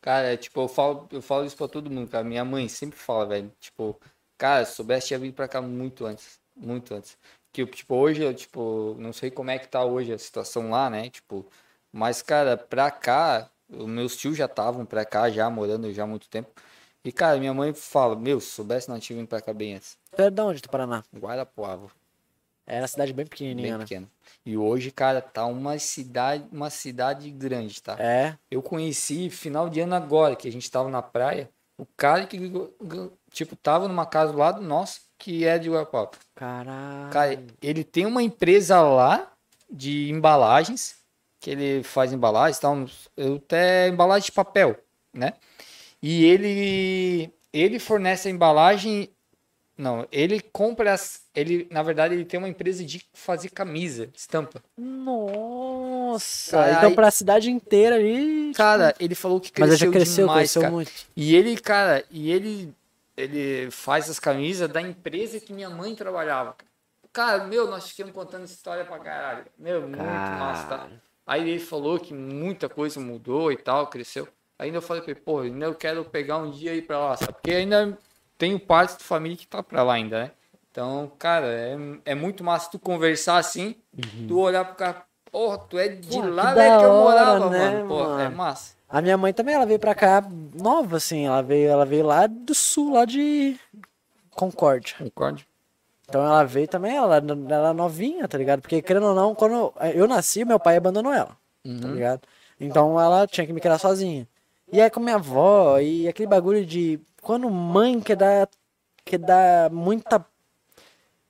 [0.01, 2.23] Cara, é, tipo, eu falo, eu falo isso pra todo mundo, cara.
[2.23, 3.51] Minha mãe sempre fala, velho.
[3.59, 3.99] Tipo,
[4.37, 6.39] cara, se soubesse, tinha vindo pra cá muito antes.
[6.55, 7.17] Muito antes.
[7.51, 10.89] Que, tipo, hoje, eu, tipo, não sei como é que tá hoje a situação lá,
[10.89, 11.09] né?
[11.09, 11.45] Tipo,
[11.91, 16.07] mas, cara, pra cá, os meus tios já estavam pra cá, já morando já há
[16.07, 16.49] muito tempo.
[17.03, 19.97] E, cara, minha mãe fala, meu, se soubesse, não tinha vindo pra cá bem antes.
[20.15, 21.03] Tu é de onde, do Paraná?
[21.15, 21.87] Guarapuava,
[22.67, 23.83] Era uma cidade bem bem pequenininha, né?
[23.85, 24.09] pequeno.
[24.45, 27.95] E hoje, cara, tá uma cidade, uma cidade grande, tá?
[27.99, 32.25] É, Eu conheci final de ano agora, que a gente tava na praia, o cara
[32.27, 32.37] que,
[33.31, 36.11] tipo, tava numa casa do lado nosso, que é de Guarapuava.
[36.35, 37.11] caralho.
[37.11, 39.31] Cara, ele tem uma empresa lá
[39.71, 40.97] de embalagens,
[41.39, 42.75] que ele faz embalagens, tal,
[43.15, 44.75] eu até embalagem de papel,
[45.13, 45.33] né?
[46.01, 49.09] E ele ele fornece a embalagem,
[49.77, 54.61] não, ele compra as, ele, na verdade, ele tem uma empresa de fazer camisa, estampa.
[54.77, 58.51] Nossa, Cara, então aí- pra cidade inteira ali.
[58.53, 60.73] Cara, ele falou que mas cresceu, já cresceu, demais, cresceu cara.
[60.73, 60.91] muito.
[61.15, 62.73] E ele, cara, e ele
[63.17, 66.55] ele faz as camisas da empresa que minha mãe trabalhava.
[67.11, 69.45] Cara, meu, nós ficamos contando essa história pra caralho.
[69.57, 70.89] Meu, muito massa, tá?
[71.27, 74.25] Aí ele falou que muita coisa mudou e tal, cresceu.
[74.59, 76.99] Ainda eu falei pra ele, pô, ainda eu quero pegar um dia e ir pra
[76.99, 77.31] lá, sabe?
[77.33, 77.97] Porque ainda
[78.37, 80.31] tenho parte da família que tá pra lá ainda, né?
[80.69, 83.75] Então, cara, é, é muito massa tu conversar assim,
[84.27, 86.23] tu olhar pro cara, porra, tu é de Uhum.
[86.23, 87.87] Pô, lá, velho, que eu hora, morava, né, mano.
[87.87, 88.35] Pô, é mano?
[88.35, 88.75] massa.
[88.89, 90.21] A minha mãe também, ela veio pra cá
[90.53, 91.25] nova, assim.
[91.25, 93.57] Ela veio, ela veio lá do sul, lá de
[94.31, 94.95] Concórdia.
[94.97, 95.41] Concordo.
[96.07, 97.17] Então ela veio também, ela,
[97.49, 98.61] ela novinha, tá ligado?
[98.61, 101.93] Porque, querendo ou não, quando eu nasci, meu pai abandonou ela, tá Uhum.
[101.93, 102.21] ligado?
[102.59, 104.27] Então ela tinha que me criar sozinha.
[104.71, 106.99] E aí com minha avó, e aquele bagulho de.
[107.21, 108.49] Quando mãe quer dar.
[109.03, 110.23] quer dar muita.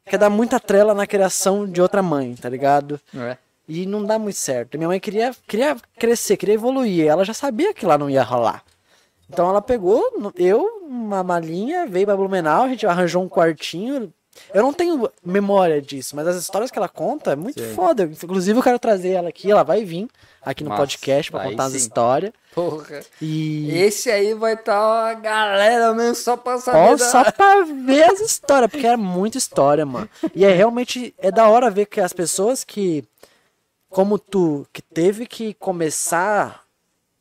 [0.05, 2.99] quer dar muita trela na criação de outra mãe, tá ligado?
[3.15, 3.37] É.
[3.67, 4.77] E não dá muito certo.
[4.77, 7.07] Minha mãe queria, queria crescer, queria evoluir.
[7.07, 8.63] Ela já sabia que lá não ia rolar.
[9.29, 10.03] Então ela pegou,
[10.35, 14.11] eu, uma malinha, veio pra Blumenau, a gente arranjou um quartinho.
[14.53, 17.73] Eu não tenho memória disso, mas as histórias que ela conta é muito Sim.
[17.73, 18.03] foda.
[18.03, 20.07] Inclusive eu quero trazer ela aqui, ela vai vir
[20.41, 20.81] aqui no Massa.
[20.81, 21.77] podcast pra Aí contar as sim.
[21.77, 22.33] histórias.
[22.55, 23.01] Porra.
[23.21, 26.77] E Esse aí vai estar a galera mesmo só pra saber.
[26.77, 30.09] Ó, da- só pra ver as histórias, porque é muita história, mano.
[30.35, 33.03] E é realmente, é da hora ver que as pessoas que,
[33.89, 36.63] como tu, que teve que começar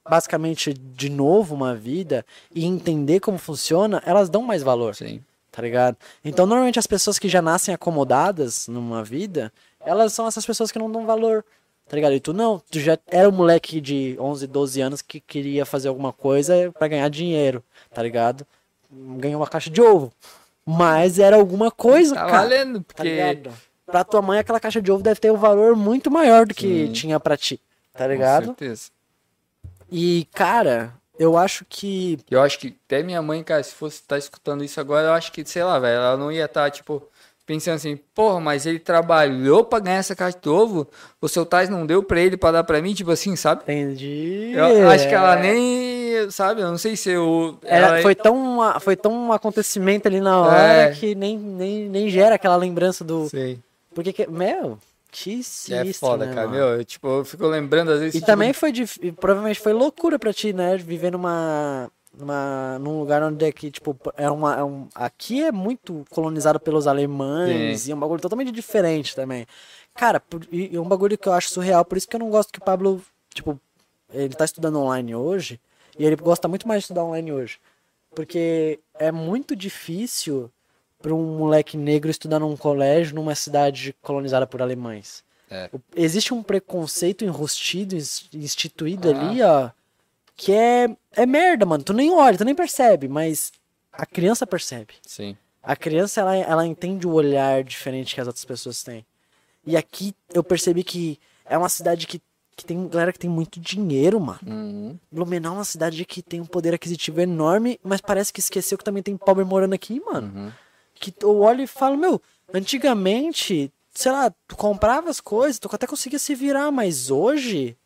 [0.08, 2.24] basicamente de novo uma vida
[2.54, 5.22] e entender como funciona, elas dão mais valor, Sim.
[5.58, 5.96] Tá ligado?
[6.24, 9.52] Então, normalmente as pessoas que já nascem acomodadas numa vida,
[9.84, 11.44] elas são essas pessoas que não dão valor,
[11.88, 12.12] tá ligado?
[12.14, 15.88] E tu não, tu já era um moleque de 11, 12 anos que queria fazer
[15.88, 17.60] alguma coisa pra ganhar dinheiro,
[17.92, 18.46] tá ligado?
[18.88, 20.12] Ganhou uma caixa de ovo.
[20.64, 22.38] Mas era alguma coisa, Tá cara.
[22.38, 23.08] valendo, Tá porque.
[23.10, 23.50] ligado?
[23.84, 26.86] Pra tua mãe, aquela caixa de ovo deve ter um valor muito maior do que
[26.86, 26.92] Sim.
[26.92, 27.60] tinha pra ti,
[27.94, 28.44] tá Com ligado?
[28.44, 28.90] certeza.
[29.90, 32.18] E, cara, eu acho que.
[32.30, 35.32] Eu acho que até minha mãe, cara, se fosse estar escutando isso agora, eu acho
[35.32, 37.02] que, sei lá, velho, ela não ia estar, tipo,
[37.46, 40.86] pensando assim, porra, mas ele trabalhou pra ganhar essa caixa de ovo,
[41.20, 43.62] o seu Tais não deu pra ele pra dar pra mim, tipo assim, sabe?
[43.62, 44.52] Entendi.
[44.54, 47.58] Eu acho que ela nem, sabe, eu não sei se eu...
[47.64, 50.90] Era, ela- foi, tão, foi tão um acontecimento ali na hora É.
[50.92, 53.28] que nem, nem, nem gera aquela lembrança do.
[53.30, 53.58] Sei.
[53.94, 54.78] Porque, que, meu,
[55.42, 56.58] sinistro, É foda, né, cara, mano?
[56.58, 58.14] meu, eu, tipo, eu fico lembrando às vezes...
[58.14, 60.76] E tipo, também foi dif- provavelmente foi loucura pra ti, né?
[60.76, 65.52] Viver numa, numa num lugar onde é que, tipo, é uma, é um, aqui é
[65.52, 67.88] muito colonizado pelos alemães Sim.
[67.88, 69.46] e é um bagulho totalmente diferente também.
[69.94, 72.20] Cara, por- e, e é um bagulho que eu acho surreal, por isso que eu
[72.20, 73.02] não gosto que o Pablo,
[73.34, 73.60] tipo,
[74.12, 75.60] ele tá estudando online hoje
[75.98, 77.58] e ele gosta muito mais de estudar online hoje.
[78.14, 80.50] Porque é muito difícil
[81.00, 85.22] para um moleque negro estudar num colégio numa cidade colonizada por alemães.
[85.50, 85.70] É.
[85.96, 89.18] Existe um preconceito enrustido, ins- instituído Ah.
[89.30, 89.70] ali, ó,
[90.36, 91.82] que é, é merda, mano.
[91.84, 93.52] Tu nem olha, tu nem percebe, mas
[93.92, 94.94] a criança percebe.
[95.06, 95.36] Sim.
[95.62, 99.04] A criança, ela, ela entende o olhar diferente que as outras pessoas têm.
[99.66, 102.20] E aqui eu percebi que é uma cidade que
[102.56, 104.40] que tem galera que tem muito dinheiro, mano.
[104.44, 104.98] Uhum.
[105.12, 108.82] Blumenau é uma cidade que tem um poder aquisitivo enorme, mas parece que esqueceu que
[108.82, 110.32] também tem pobre morando aqui, mano.
[110.34, 110.52] Uhum.
[110.98, 112.20] Que eu olho e falo, meu,
[112.52, 117.76] antigamente, sei lá, tu comprava as coisas, tu até conseguia se virar, mas hoje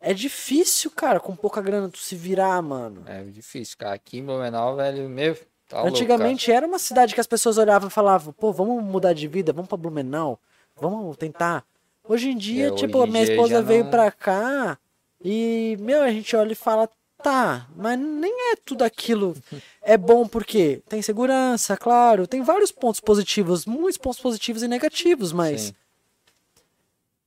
[0.00, 3.02] é difícil, cara, com pouca grana tu se virar, mano.
[3.06, 3.94] É difícil, cara.
[3.94, 5.34] Aqui em Blumenau, velho, meu,
[5.68, 9.12] tá louco, Antigamente era uma cidade que as pessoas olhavam e falavam, pô, vamos mudar
[9.12, 10.38] de vida, vamos pra Blumenau,
[10.76, 11.64] vamos tentar.
[12.08, 14.78] Hoje em dia, É, tipo, minha esposa veio não- pra cá
[15.22, 16.88] e, meu, a gente olha e fala,
[17.22, 19.36] tá, mas nem é tudo aquilo.
[19.82, 25.32] É bom porque tem segurança, claro, tem vários pontos positivos, muitos pontos positivos e negativos,
[25.32, 25.74] mas Sim.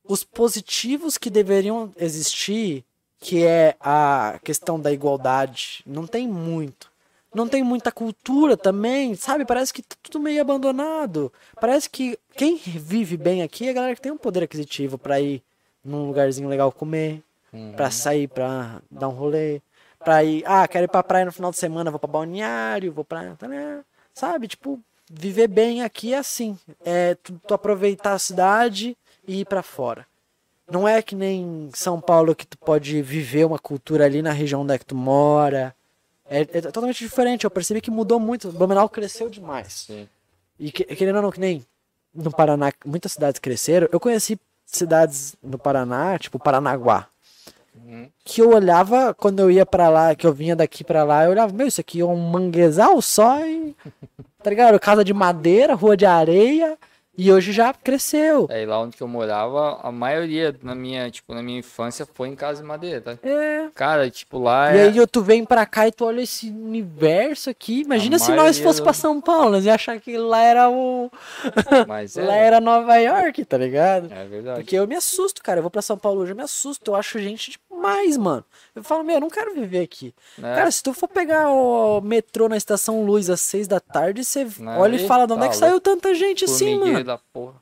[0.04, 2.84] os positivos que deveriam existir,
[3.18, 6.90] que é a questão da igualdade, não tem muito.
[7.34, 9.46] Não tem muita cultura também, sabe?
[9.46, 11.32] Parece que tá tudo meio abandonado.
[11.58, 15.18] Parece que quem vive bem aqui é a galera que tem um poder aquisitivo pra
[15.18, 15.42] ir
[15.82, 17.22] num lugarzinho legal comer,
[17.52, 17.72] Uhum.
[17.72, 19.60] pra sair pra dar um rolê,
[20.04, 23.04] pra ir, ah, quero ir pra praia no final de semana, vou pra balneário, vou
[23.04, 23.82] pra, tá, né?
[24.14, 24.46] sabe?
[24.48, 24.78] Tipo,
[25.10, 30.06] viver bem aqui é assim, é tu, tu aproveitar a cidade e ir pra fora.
[30.70, 34.62] Não é que nem São Paulo que tu pode viver uma cultura ali na região
[34.62, 35.74] onde é que tu mora.
[36.24, 37.44] É, é totalmente diferente.
[37.44, 38.48] Eu percebi que mudou muito.
[38.48, 39.84] O Blumenau cresceu demais.
[39.86, 40.08] Sim.
[40.58, 41.66] E que- querendo ou não, que nem
[42.14, 43.88] no Paraná, muitas cidades cresceram.
[43.92, 47.06] Eu conheci cidades no Paraná, tipo Paranaguá,
[47.74, 48.08] Uhum.
[48.24, 51.30] que eu olhava quando eu ia pra lá, que eu vinha daqui pra lá, eu
[51.30, 53.74] olhava, meu, isso aqui é um manguezal só e.
[54.42, 54.78] Tá ligado?
[54.80, 56.76] Casa de madeira, rua de areia,
[57.16, 58.46] e hoje já cresceu.
[58.50, 62.34] Aí lá onde eu morava, a maioria na minha, tipo, na minha infância foi em
[62.34, 63.18] casa de madeira, tá?
[63.22, 63.68] É.
[63.74, 64.82] Cara, tipo, lá E é...
[64.84, 67.82] aí tu vem pra cá e tu olha esse universo aqui.
[67.82, 71.10] Imagina A se nós fosse do- pra São Paulo, ia achar que lá era o.
[71.86, 74.08] Mas Lá é, era Nova York, tá ligado?
[74.10, 74.60] é verdade.
[74.60, 75.58] Porque eu me assusto, cara.
[75.58, 76.90] Eu vou pra São Paulo hoje, eu me assusto.
[76.92, 78.44] Eu acho gente demais, mano.
[78.74, 80.14] Eu falo, meu, eu não quero viver aqui.
[80.38, 80.54] É.
[80.54, 84.46] Cara, se tu for pegar o metrô na Estação Luz às seis da tarde, você
[84.58, 85.66] Não, olha e fala, de onde tá é que louco.
[85.66, 87.04] saiu tanta gente assim, mano?
[87.04, 87.60] da porra.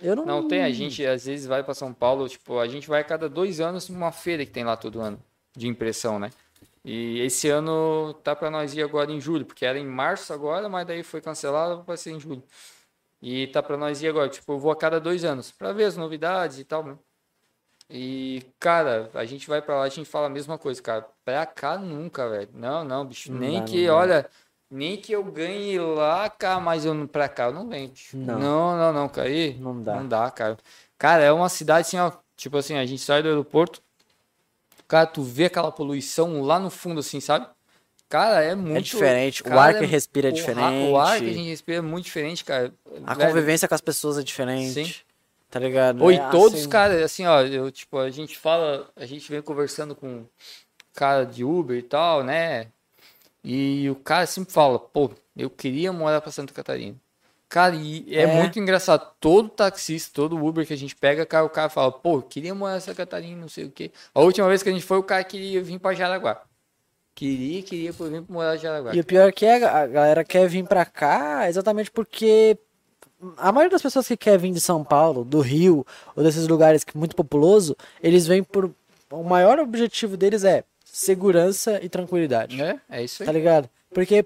[0.00, 0.24] Eu não...
[0.24, 3.04] Não tem, a gente às vezes vai pra São Paulo, tipo, a gente vai a
[3.04, 5.20] cada dois anos numa feira que tem lá todo ano,
[5.56, 6.30] de impressão, né?
[6.84, 10.68] E esse ano tá pra nós ir agora em julho, porque era em março agora,
[10.68, 12.42] mas daí foi cancelado, vai ser em julho.
[13.20, 15.84] E tá pra nós ir agora, tipo, eu vou a cada dois anos, pra ver
[15.84, 16.96] as novidades e tal, né?
[17.90, 21.06] E, cara, a gente vai pra lá, a gente fala a mesma coisa, cara.
[21.24, 22.48] Pra cá nunca, velho.
[22.52, 23.32] Não, não, bicho.
[23.32, 24.28] Não nem dá, que, olha,
[24.70, 27.90] nem que eu ganhe lá, cara, mas eu não, pra cá eu não venho.
[28.12, 28.38] Não.
[28.38, 29.28] Não, não, não, cara.
[29.28, 29.94] Aí, Não dá.
[29.94, 30.58] Não dá, cara.
[30.98, 32.12] Cara, é uma cidade assim, ó.
[32.36, 33.82] Tipo assim, a gente sai do aeroporto,
[34.86, 37.46] cara, tu vê aquela poluição lá no fundo, assim, sabe?
[38.08, 38.84] Cara, é muito.
[38.84, 40.90] diferente, o cara, ar que respira é o ra- diferente.
[40.92, 42.72] O ar que a gente respira é muito diferente, cara.
[43.06, 44.72] A Velho, convivência com as pessoas é diferente.
[44.86, 44.94] Sim.
[45.50, 46.04] Tá ligado?
[46.04, 49.40] Oi, É todos, assim, cara, assim, ó, eu, tipo, a gente fala, a gente vem
[49.40, 50.24] conversando com
[50.94, 52.66] cara de Uber e tal, né?
[53.42, 56.96] E o cara sempre fala, pô, eu queria morar pra Santa Catarina.
[57.48, 58.26] Cara, e é, É.
[58.26, 59.10] muito engraçado.
[59.18, 62.76] Todo taxista, todo Uber que a gente pega, cara, o cara fala, pô, queria morar
[62.76, 63.90] em Santa Catarina, não sei o quê.
[64.14, 66.42] A última vez que a gente foi, o cara queria vir pra Jaraguá.
[67.14, 68.94] Queria, queria vir pra morar em Jaraguá.
[68.94, 72.58] E o pior é que é, a galera quer vir pra cá exatamente porque
[73.36, 76.84] a maioria das pessoas que quer vir de São Paulo, do Rio, ou desses lugares
[76.84, 78.70] que muito populoso, eles vêm por.
[79.10, 82.60] O maior objetivo deles é segurança e tranquilidade.
[82.60, 83.26] É, é isso aí.
[83.26, 83.68] Tá ligado?
[83.90, 84.24] Porque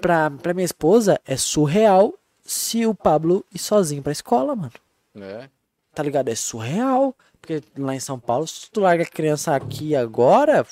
[0.00, 4.72] pra, pra minha esposa é surreal se o Pablo ir sozinho pra escola, mano.
[5.16, 5.48] É.
[5.94, 6.28] Tá ligado?
[6.28, 7.14] É surreal.
[7.40, 10.66] Porque lá em São Paulo, se tu larga a criança aqui agora,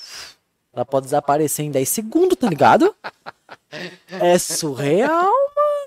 [0.71, 2.95] ela pode desaparecer em 10 segundos, tá ligado?
[4.09, 5.31] É surreal,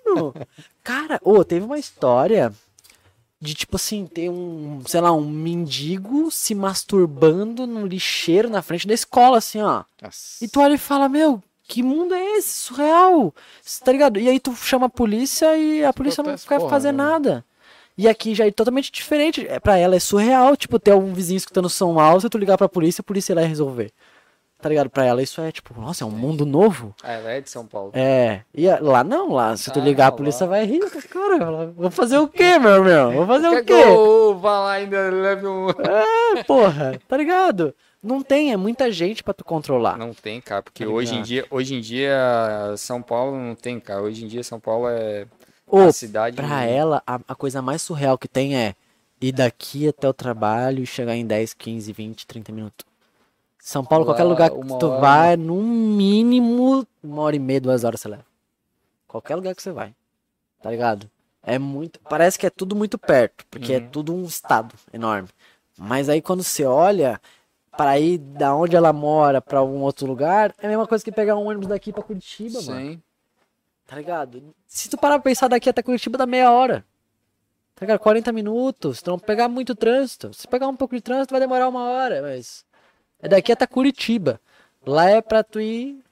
[0.06, 0.34] mano.
[0.82, 2.52] Cara, ô, teve uma história
[3.40, 8.86] de tipo assim, ter um, sei lá, um mendigo se masturbando no lixeiro na frente
[8.86, 9.82] da escola, assim, ó.
[10.00, 10.44] Nossa.
[10.44, 12.52] E tu olha e fala, meu, que mundo é esse?
[12.52, 13.34] Surreal.
[13.84, 14.20] Tá ligado?
[14.20, 17.12] E aí tu chama a polícia e a polícia não quer fazer nenhuma.
[17.12, 17.44] nada.
[17.98, 19.46] E aqui já é totalmente diferente.
[19.46, 22.68] É, pra ela é surreal, tipo, ter um vizinho escutando som alto tu ligar pra
[22.68, 23.92] polícia, a polícia ir lá resolver.
[24.62, 24.88] Tá ligado?
[24.88, 26.94] Pra ela isso é tipo, nossa, é um mundo novo.
[27.02, 27.90] Ah, ela é de São Paulo.
[27.94, 28.42] É.
[28.54, 30.16] E lá não, lá, se tu Ah, ligar a lá.
[30.16, 30.80] polícia vai rir.
[31.08, 33.10] Cara, vou fazer o quê, meu meu?
[33.12, 33.88] Vou fazer Quer o que quê?
[33.88, 35.68] eu vá lá e ainda leve um...
[35.70, 37.74] É, porra, tá ligado?
[38.02, 39.96] Não tem, é muita gente pra tu controlar.
[39.98, 42.16] Não tem, cara, porque Tá hoje em dia, hoje em dia
[42.76, 44.00] São Paulo não tem, cara.
[44.02, 45.26] Hoje em dia São Paulo é
[45.66, 48.74] Ô, a cidade Pra ela, a, a coisa mais surreal que tem é
[49.20, 52.91] ir daqui até o trabalho e chegar em 10, 15, 20, 30 minutos.
[53.64, 57.60] São Paulo, Lá, qualquer lugar que tu hora, vai, no mínimo uma hora e meia,
[57.60, 58.24] duas horas você leva.
[59.06, 59.94] Qualquer lugar que você vai.
[60.60, 61.08] Tá ligado?
[61.44, 62.00] É muito.
[62.00, 63.88] Parece que é tudo muito perto, porque é Uhum.
[63.88, 65.28] tudo um estado enorme.
[65.78, 67.20] Mas aí quando você olha
[67.76, 71.12] para ir da onde ela mora para algum outro lugar, é a mesma coisa que
[71.12, 72.80] pegar um ônibus daqui para Curitiba, mano.
[72.80, 73.02] Sim.
[73.86, 74.42] Tá ligado?
[74.66, 76.84] Se tu parar pra pensar daqui até Curitiba dá meia hora.
[77.76, 78.00] Tá ligado?
[78.00, 78.98] 40 minutos.
[78.98, 80.34] Se tu não pegar muito trânsito.
[80.34, 82.64] Se pegar um pouco de trânsito vai demorar uma hora, mas.
[83.22, 84.40] É daqui até Curitiba.
[84.84, 86.02] Lá é pra tu ir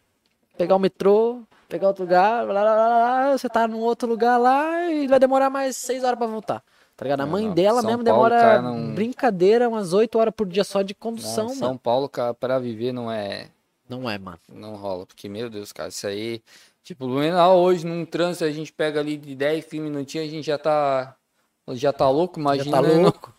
[0.57, 4.37] pegar o metrô, pegar outro lugar, lá, lá, lá, lá, você tá num outro lugar
[4.39, 6.63] lá e vai demorar mais 6 horas pra voltar.
[6.97, 7.21] Tá ligado?
[7.23, 7.55] A mãe não.
[7.55, 10.95] dela São mesmo Paulo, demora cara, não- brincadeira umas 8 horas por dia só de
[10.95, 11.81] condução, Não, São mano.
[11.83, 13.49] Paulo, cara, pra viver não é.
[13.89, 14.39] Não é, mano.
[14.53, 15.05] Não rola.
[15.07, 16.43] Porque, meu Deus, cara, isso aí.
[16.85, 20.45] Tipo, Blumenau hoje num trânsito a gente pega ali de 10, 15 minutinhos, a gente
[20.47, 21.17] já tá.
[21.75, 22.71] Já tá louco, imagina.
[22.71, 23.35] tá louco.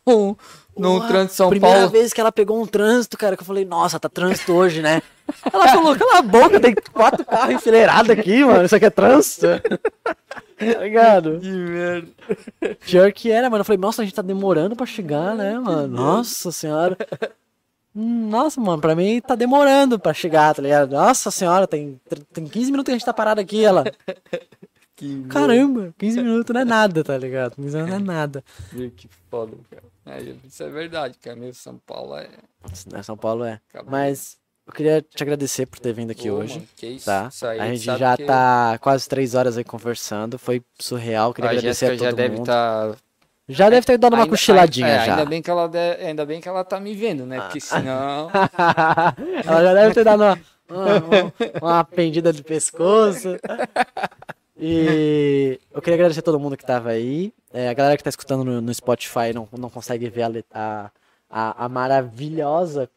[0.77, 1.89] Num, trânsito de São Primeira Paulo.
[1.91, 5.01] vez que ela pegou um trânsito, cara, que eu falei, nossa, tá trânsito hoje, né?
[5.51, 8.65] Ela falou, cala a boca, tem quatro carros enfileirados aqui, mano.
[8.65, 9.47] Isso aqui é trânsito.
[10.03, 11.39] tá ligado?
[11.39, 12.07] Que merda.
[12.85, 13.61] Pior que era, mano.
[13.61, 15.87] Eu falei, nossa, a gente tá demorando pra chegar, né, mano?
[15.87, 16.97] Nossa senhora.
[17.93, 20.91] Nossa, mano, pra mim tá demorando pra chegar, tá ligado?
[20.91, 21.99] Nossa senhora, tem,
[22.33, 23.83] tem 15 minutos que a gente tá parado aqui, ela.
[25.01, 27.55] Que Caramba, 15 minutos não é nada, tá ligado?
[27.55, 28.43] 15 minutos não é nada.
[28.95, 29.83] que foda, cara.
[30.19, 31.35] É, isso é verdade, cara.
[31.35, 32.27] Meu São Paulo é.
[32.91, 33.59] Né, São Paulo é.
[33.73, 33.89] Acabou.
[33.91, 36.53] Mas eu queria te agradecer por ter vindo aqui Pô, hoje.
[36.55, 37.29] mano, que isso, Tá?
[37.31, 40.37] isso aí, a gente já que tá quase três horas aí conversando.
[40.37, 41.33] Foi surreal.
[41.33, 42.41] Queria A agradecer Jéssica a já todo deve mundo.
[42.43, 42.95] estar.
[43.49, 45.11] Já deve ter dado uma cochiladinha é, já.
[45.13, 47.41] Ainda bem, que ela de- ainda bem que ela tá me vendo, né?
[47.41, 48.29] Porque senão.
[49.45, 50.37] Ela já deve ter dado uma,
[50.69, 53.29] uma, uma pendida de pescoço.
[54.61, 57.33] E eu queria agradecer a todo mundo que tava aí.
[57.51, 60.23] É, a galera que tá escutando no, no Spotify não, não consegue ver
[60.53, 60.91] a,
[61.29, 62.87] a, a, maravilhosa.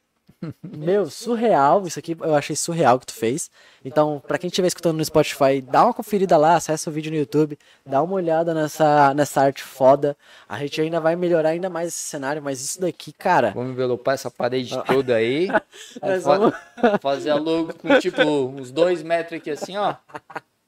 [0.63, 1.87] Meu, surreal.
[1.87, 3.51] Isso aqui eu achei surreal que tu fez.
[3.83, 7.17] Então, pra quem estiver escutando no Spotify, dá uma conferida lá, acessa o vídeo no
[7.17, 10.15] YouTube, dá uma olhada nessa, nessa arte foda.
[10.47, 13.53] A gente ainda vai melhorar ainda mais esse cenário, mas isso daqui, cara.
[13.53, 15.49] Vamos envelopar essa parede toda aí.
[16.23, 16.55] Vamos-
[17.01, 19.95] fazer a logo com tipo uns dois metros aqui assim, ó.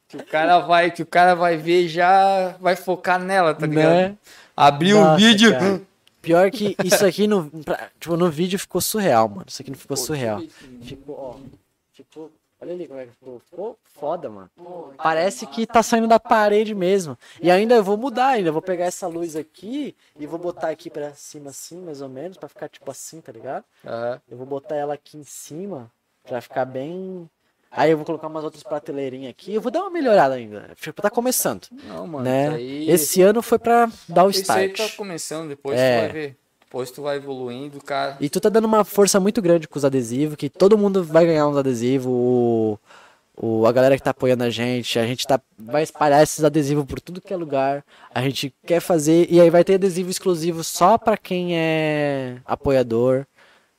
[0.09, 3.91] Que o cara vai, que o cara vai ver já vai focar nela, tá ligado?
[3.94, 4.17] Né?
[4.57, 5.52] Abrir o Nossa, vídeo.
[5.52, 5.83] cara.
[6.23, 9.44] Pior que isso aqui no, pra- tipo, no vídeo ficou surreal, mano.
[9.49, 10.41] Isso aqui não ficou surreal.
[10.83, 11.36] Ficou, ó.
[11.93, 12.33] Ficou.
[12.60, 13.39] Olha ali como é que ficou.
[13.41, 14.51] Ficou foda, mano.
[14.97, 17.17] Parece que tá saindo da parede mesmo.
[17.41, 18.49] E ainda eu vou mudar ainda.
[18.49, 22.09] Eu vou pegar essa luz aqui e vou botar aqui pra cima assim, mais ou
[22.09, 23.65] menos, pra ficar tipo assim, tá ligado?
[23.85, 24.20] Aham.
[24.28, 25.91] Eu vou botar ela aqui em cima
[26.25, 27.28] pra ficar bem.
[27.70, 29.52] Aí eu vou colocar umas outras prateleirinhas aqui.
[29.54, 30.70] Eu vou dar uma melhorada ainda.
[30.80, 32.46] Tipo, tá começando, Não, mano, né?
[32.48, 32.90] isso aí.
[32.90, 34.90] Esse ano foi pra dar o isso aí start.
[34.90, 35.96] tá começando, depois É.
[35.98, 36.36] tu vai ver.
[36.64, 38.16] Depois tu vai evoluindo, cara.
[38.20, 41.24] E tu tá dando uma força muito grande com os adesivos, que todo mundo vai
[41.26, 42.06] ganhar uns adesivos.
[42.10, 42.78] O,
[43.36, 46.84] o, a galera que tá apoiando a gente, a gente tá, vai espalhar esses adesivos
[46.84, 47.84] por tudo que é lugar.
[48.14, 53.26] A gente quer fazer, e aí vai ter adesivo exclusivo só pra quem é apoiador.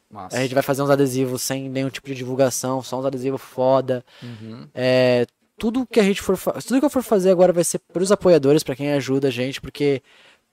[0.09, 0.37] Massa.
[0.37, 4.05] A gente vai fazer uns adesivos sem nenhum tipo de divulgação, só uns adesivos foda.
[4.23, 4.67] Uhum.
[4.73, 5.25] É,
[5.57, 8.63] tudo que a gente for tudo que eu for fazer agora vai ser pros apoiadores,
[8.63, 10.01] pra quem ajuda a gente, porque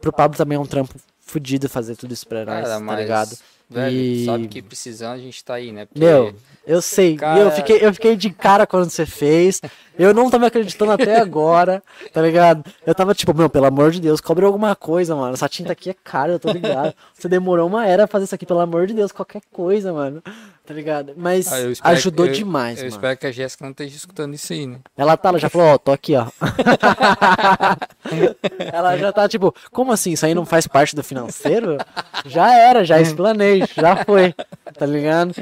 [0.01, 2.99] pro Pablo também é um trampo fudido fazer tudo isso pra nós, Cara, tá mas,
[2.99, 3.37] ligado?
[3.71, 5.87] Velho, E- sabe que precisando a gente tá aí, né?
[5.87, 6.35] Porque Meu,
[6.67, 7.17] eu sei.
[7.17, 9.61] Cara- Eu, fiquei, eu fiquei de cara quando você fez.
[9.97, 11.81] Eu não tava acreditando até agora,
[12.13, 12.65] tá ligado?
[12.85, 15.35] Eu tava tipo, meu, pelo amor de Deus, cobre alguma coisa, mano.
[15.35, 16.93] Essa tinta aqui é cara, eu tô ligado.
[17.15, 20.21] Você demorou uma era pra fazer isso aqui, pelo amor de Deus, qualquer coisa, mano.
[20.67, 21.13] Tá ligado?
[21.17, 22.97] Mas Ah, eu espero ajudou eu- demais, Eu mano.
[22.97, 24.79] espero que a Jéssica não esteja escutando isso aí, né?
[24.97, 26.27] Ela tá, ela já falou, ó, tô aqui, ó.
[28.73, 30.13] ela já tá tipo, como assim?
[30.13, 31.77] Isso aí não faz parte do financeiro?
[32.25, 34.35] Já era, já explanei, já foi.
[34.75, 35.35] Tá ligado?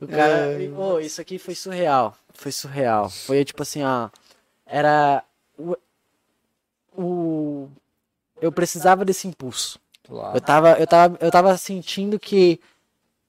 [0.00, 0.58] O cara.
[0.74, 2.14] Pô, isso aqui foi surreal.
[2.34, 3.08] Foi surreal.
[3.10, 4.08] Foi tipo assim, ó.
[4.66, 5.22] Era.
[5.58, 5.76] O.
[6.96, 7.68] o
[8.40, 9.78] eu precisava desse impulso.
[10.06, 10.36] Claro.
[10.36, 12.60] Eu tava, eu tava, eu tava sentindo que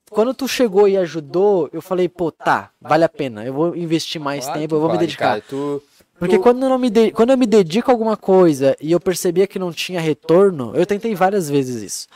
[0.09, 3.43] quando tu chegou e ajudou, eu falei, pô, tá, vale a pena.
[3.45, 5.29] Eu vou investir mais Claro tempo, eu vou me vale, dedicar.
[5.29, 5.43] cara.
[5.47, 5.81] Tu,
[6.19, 8.91] Porque tu- quando eu, não me de- quando eu me dedico a alguma coisa e
[8.91, 12.07] eu percebia que não tinha retorno, eu tentei várias vezes isso.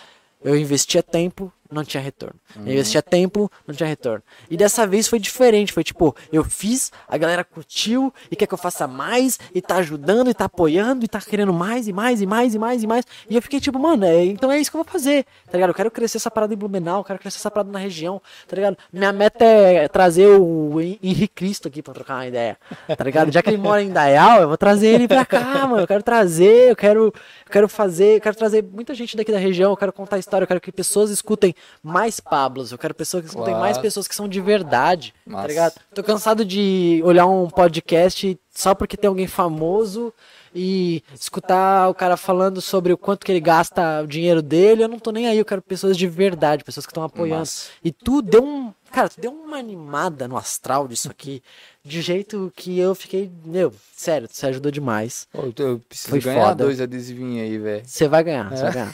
[0.43, 2.35] Eu investia tempo, não tinha retorno.
[2.55, 2.63] Uhum.
[2.67, 4.21] Eu investia tempo, não tinha retorno.
[4.49, 5.71] E dessa vez foi diferente.
[5.71, 9.75] Foi tipo, eu fiz, a galera curtiu e quer que eu faça mais, e tá
[9.77, 12.87] ajudando, e tá apoiando, e tá querendo mais, e mais, e mais, e mais, e
[12.87, 13.05] mais.
[13.29, 15.25] E eu fiquei tipo, mano, é, então é isso que eu vou fazer.
[15.45, 15.69] Tá ligado?
[15.69, 18.55] Eu quero crescer essa parada em Blumenau, eu quero crescer essa parada na região, tá
[18.55, 18.77] ligado?
[18.91, 22.57] Minha meta é trazer o Hen- Henrique Cristo aqui pra trocar uma ideia.
[22.97, 23.31] Tá ligado?
[23.31, 25.83] Já que ele mora em Dayal, eu vou trazer ele pra cá, mano.
[25.83, 27.13] Eu quero trazer, eu quero, eu
[27.51, 30.47] quero fazer, eu quero trazer muita gente daqui da região, eu quero contar história, eu
[30.47, 33.81] quero que pessoas escutem mais Pablos, eu quero pessoas que escutem mais Claro.
[33.81, 35.47] pessoas que são de verdade, tá Massa.
[35.47, 35.73] ligado?
[35.93, 40.13] Tô cansado de olhar um podcast só porque tem alguém famoso
[40.53, 44.87] e escutar o cara falando sobre o quanto que ele gasta o dinheiro dele, eu
[44.89, 47.39] não tô nem aí, eu quero pessoas de verdade, pessoas que estão apoiando.
[47.39, 47.69] Massa.
[47.83, 51.41] E tu deu um, cara, tu deu uma animada no astral disso aqui,
[51.83, 55.27] de jeito que eu fiquei, meu, sério, você ajudou demais.
[55.31, 56.63] Pô, eu preciso Foi ganhar foda.
[56.65, 57.83] dois adesivinhos aí, velho.
[57.85, 58.91] Você vai ganhar, você vai ganhar.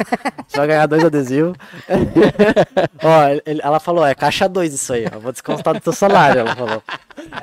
[0.48, 1.58] Você vai ganhar dois adesivos.
[3.04, 5.20] ó, ele- ela falou, é caixa 2 isso aí, ó.
[5.20, 6.82] Vou descontar do teu salário, ela falou.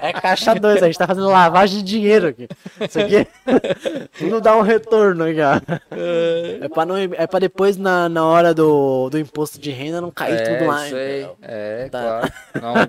[0.00, 2.48] É caixa 2, a gente tá fazendo lavagem de dinheiro aqui.
[2.80, 3.26] Isso aqui
[4.18, 5.60] tudo dá um retorno aqui, ó.
[6.60, 10.10] É pra, não, é pra depois, na, na hora do, do imposto de renda, não
[10.10, 10.88] cair é, tudo lá.
[10.88, 11.36] entendeu?
[11.42, 12.00] É, Tá.
[12.02, 12.32] claro.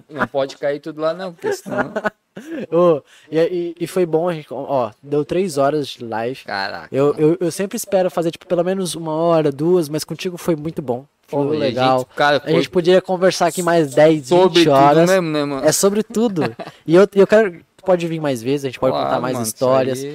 [0.09, 1.91] Não, não pode cair tudo lá, não, porque senão.
[2.69, 6.43] Ô, e, e, foi bom, a gente, ó, deu três horas de live.
[6.43, 6.89] Caraca.
[6.91, 10.53] Eu, eu, eu sempre espero fazer, tipo, pelo menos uma hora, duas, mas contigo foi
[10.55, 11.05] muito bom.
[11.43, 11.99] Pô, legal.
[11.99, 15.09] gente, cara, A gente poderia conversar aqui mais 10, sobre 20 tudo horas.
[15.09, 15.65] mesmo, né, mano?
[15.65, 16.55] É sobre tudo.
[16.85, 17.51] E eu, eu quero.
[17.77, 20.05] tu Pode vir mais vezes, a gente pode Claro, contar mais mano, histórias.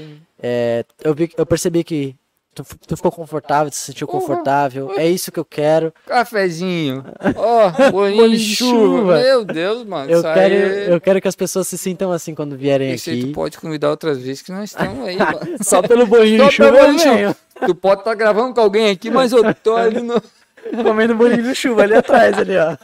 [0.42, 2.16] É, eu, vi, eu percebi que
[2.55, 4.92] tu, tu ficou confortável, tu se sentiu confortável.
[4.97, 5.92] É isso que eu quero.
[6.07, 7.05] Cafezinho.
[7.36, 9.20] Ó, bolinho Bolinho de chuva.
[9.20, 10.10] Meu Deus, mano.
[10.10, 10.90] Eu quero, aí...
[10.90, 13.28] eu quero que as pessoas se sintam assim quando vierem Isso aí aqui.
[13.28, 15.39] tu pode convidar outras vezes que nós estamos aí, mano.
[15.62, 17.36] Só pelo bolinho Só de chuva bolinho.
[17.66, 20.20] Tu pode estar gravando com alguém aqui, mas eu tô ali no.
[20.82, 22.76] Comendo bolinho de chuva ali atrás, ali, ó.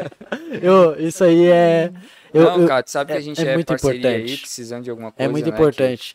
[0.62, 1.90] Eu, isso aí é.
[2.32, 4.16] Eu, não, eu- cara, tu sabe que é- a gente é é, muito parceria aí,
[4.16, 4.40] importante.
[4.40, 5.28] precisando de alguma coisa.
[5.28, 6.14] É muito né, importante.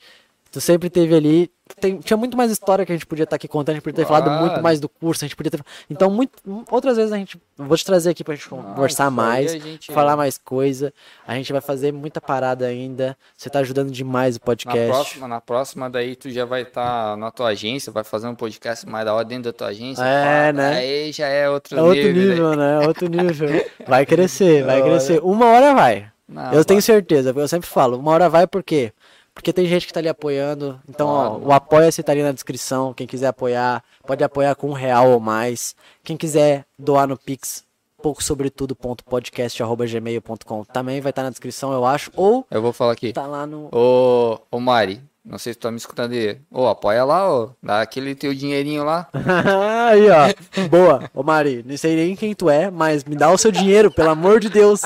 [0.57, 1.51] Tu sempre teve ali.
[1.81, 3.97] tem- tinha muito mais história que a gente podia estar aqui contando, a gente podia
[4.03, 4.41] ter falado Claro.
[4.45, 5.59] muito mais do curso, a gente podia ter.
[5.89, 6.31] Então, muito,
[6.71, 7.37] outras vezes a gente.
[7.57, 10.91] Vou te trazer aqui pra gente Não, conversar mais, gente- falar mais coisa.
[11.27, 13.15] A gente vai fazer muita parada ainda.
[13.37, 14.87] Você tá ajudando demais o Na podcast.
[14.87, 18.87] próxima, na próxima daí tu já vai estar na tua agência, vai fazer um podcast
[18.87, 20.01] mais da hora dentro da tua agência.
[20.03, 20.69] É, né?
[20.77, 22.23] Aí já é outro É outro nível.
[22.23, 22.29] né?
[22.33, 22.87] nível, né?
[22.87, 23.49] Outro nível.
[23.85, 25.19] Vai crescer, vai crescer.
[25.21, 26.07] Uma hora vai.
[26.29, 26.85] Não, eu tenho vai.
[26.85, 28.91] certeza, eu sempre falo, uma hora vai por quê?
[29.37, 30.81] Porque tem gente que tá ali apoiando.
[30.89, 32.91] Então, ó, o apoia-se tá ali na descrição.
[32.91, 35.75] Quem quiser apoiar, pode apoiar com um real ou mais.
[36.03, 37.63] Quem quiser doar no Pix,
[38.01, 42.11] pouco sobre tudo.podcast.gmail.com também vai estar na descrição, eu acho.
[42.15, 43.13] Ou Eu vou falar aqui.
[43.13, 43.69] tá lá no.
[43.71, 46.39] Ô, ô Mari, não sei se tu tá me escutando aí.
[46.49, 47.49] Ô, apoia lá, ó.
[47.61, 49.09] Dá aquele teu dinheirinho lá.
[49.89, 50.67] aí, ó.
[50.69, 51.09] Boa.
[51.13, 54.09] Ô, Mari, não sei nem quem tu é, mas me dá o seu dinheiro, pelo
[54.09, 54.83] amor de Deus.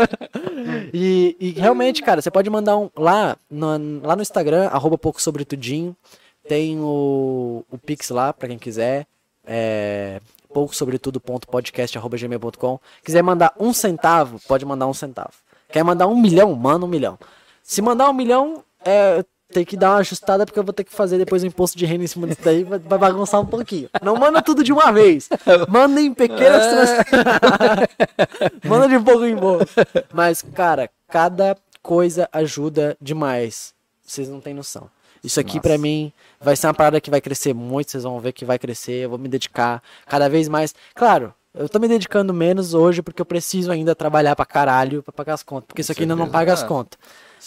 [0.94, 2.90] e, e realmente, cara, você pode mandar um.
[2.96, 5.94] Lá no, lá no Instagram, arroba pouco sobre tudinho.
[6.48, 9.06] Tem o, o Pix lá, pra quem quiser.
[9.46, 10.20] É
[10.54, 12.80] pouco sobre tudo.podcast.gmail.com.
[13.04, 15.32] Quiser mandar um centavo, pode mandar um centavo.
[15.68, 16.54] Quer mandar um milhão?
[16.54, 17.18] Manda um milhão.
[17.60, 20.92] Se mandar um milhão, é, tem que dar uma ajustada porque eu vou ter que
[20.92, 23.88] fazer depois o imposto de renda em cima disso daí, vai, bagunçar um pouquinho.
[24.02, 25.28] Não manda tudo de uma vez.
[25.68, 26.90] Manda em pequenas trans...
[28.64, 29.64] Manda de pouco em pouco.
[30.12, 33.74] Mas, cara, cada coisa ajuda demais.
[34.02, 34.90] Vocês não têm noção.
[35.22, 38.32] Isso aqui pra mim vai ser uma parada que vai crescer muito, vocês vão ver
[38.32, 40.74] que vai crescer, eu vou me dedicar cada vez mais.
[40.94, 45.12] Claro, eu tô me dedicando menos hoje porque eu preciso ainda trabalhar pra caralho pra
[45.12, 46.66] pagar as contas, porque isso aqui ainda não paga as é.
[46.66, 46.98] contas.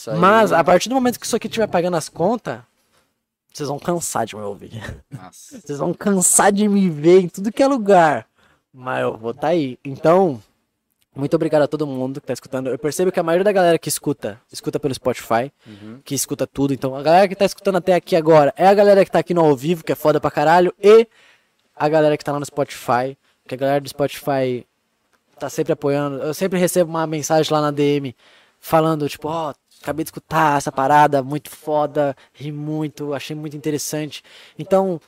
[0.08, 2.59] Aí- Mas a partir do momento que isso aqui estiver pagando as contas,
[3.53, 5.03] vocês vão cansar de me ouvir.
[5.09, 5.58] Nossa.
[5.66, 8.27] Vocês vão cansar de me ver em tudo que é lugar.
[8.72, 9.80] Mas eu vou tá aí.
[9.84, 10.40] Então,
[11.16, 12.69] muito obrigado a todo mundo que tá escutando.
[12.69, 16.00] Eu percebo que a maioria da galera que escuta, escuta pelo Spotify, Uhum.
[16.06, 16.72] que escuta tudo.
[16.74, 19.34] Então, a galera que tá escutando até aqui agora é a galera que tá aqui
[19.34, 21.08] no ao vivo, que é foda pra caralho, e
[21.76, 23.17] a galera que tá lá no Spotify,
[23.48, 24.67] que a galera do Spotify
[25.40, 26.17] tá sempre apoiando.
[26.22, 28.16] Eu sempre recebo uma mensagem lá na DM
[28.59, 34.23] falando, tipo, ó, acabei de escutar essa parada, muito foda, ri muito, achei muito interessante.
[34.57, 34.99] Então,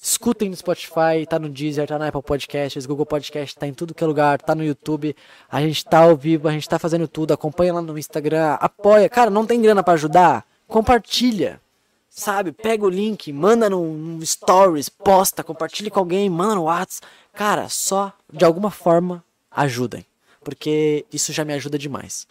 [0.00, 3.94] escutem no Spotify, tá no Deezer, tá na Apple Podcasts, Google Podcast, tá em tudo
[3.94, 5.14] que é lugar, tá no YouTube.
[5.50, 7.32] A gente tá ao vivo, a gente tá fazendo tudo.
[7.32, 9.08] Acompanha lá no Instagram, apoia.
[9.08, 10.46] Cara, não tem grana pra ajudar?
[10.66, 11.60] Compartilha.
[12.08, 12.50] Sabe?
[12.50, 17.06] Pega o link, manda no, no Stories, posta, compartilha com alguém, manda no WhatsApp.
[17.32, 20.04] Cara, só de alguma forma ajudem.
[20.42, 22.26] Porque isso já me ajuda demais.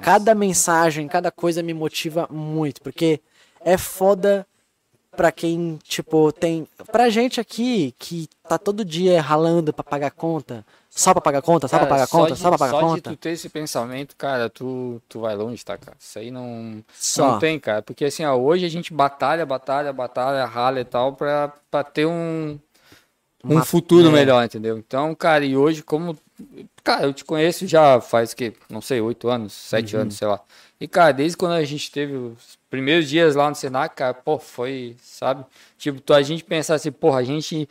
[0.00, 2.80] Cada mensagem, cada coisa me motiva muito.
[2.82, 3.20] Porque
[3.64, 4.46] é foda
[5.16, 6.66] pra quem, tipo, tem.
[6.90, 10.64] Pra gente aqui, que tá todo dia ralando pra pagar conta.
[10.94, 13.10] Só pra pagar conta, só pra pagar conta, de- só pra pagar só conta.
[13.10, 15.96] de tu ter esse pensamento, cara, tu, tu vai longe, tá, cara?
[15.98, 17.32] Isso aí não, Só.
[17.32, 17.80] não tem, cara.
[17.80, 22.04] Porque assim, ó, hoje a gente batalha, batalha, batalha, rala e tal pra, pra ter
[22.04, 22.58] um,
[23.42, 24.12] um Uma- futuro é.
[24.12, 24.76] melhor, entendeu?
[24.76, 26.14] Então, cara, e hoje, como.
[26.84, 30.02] Cara, eu te conheço já faz que, não sei, oito anos, sete Uhum.
[30.02, 30.40] anos, sei lá.
[30.80, 34.38] E, cara, desde quando a gente teve os primeiros dias lá no Senac, cara, pô,
[34.38, 35.44] foi, sabe?
[35.78, 37.68] Tipo, a gente pensar assim, porra, a gente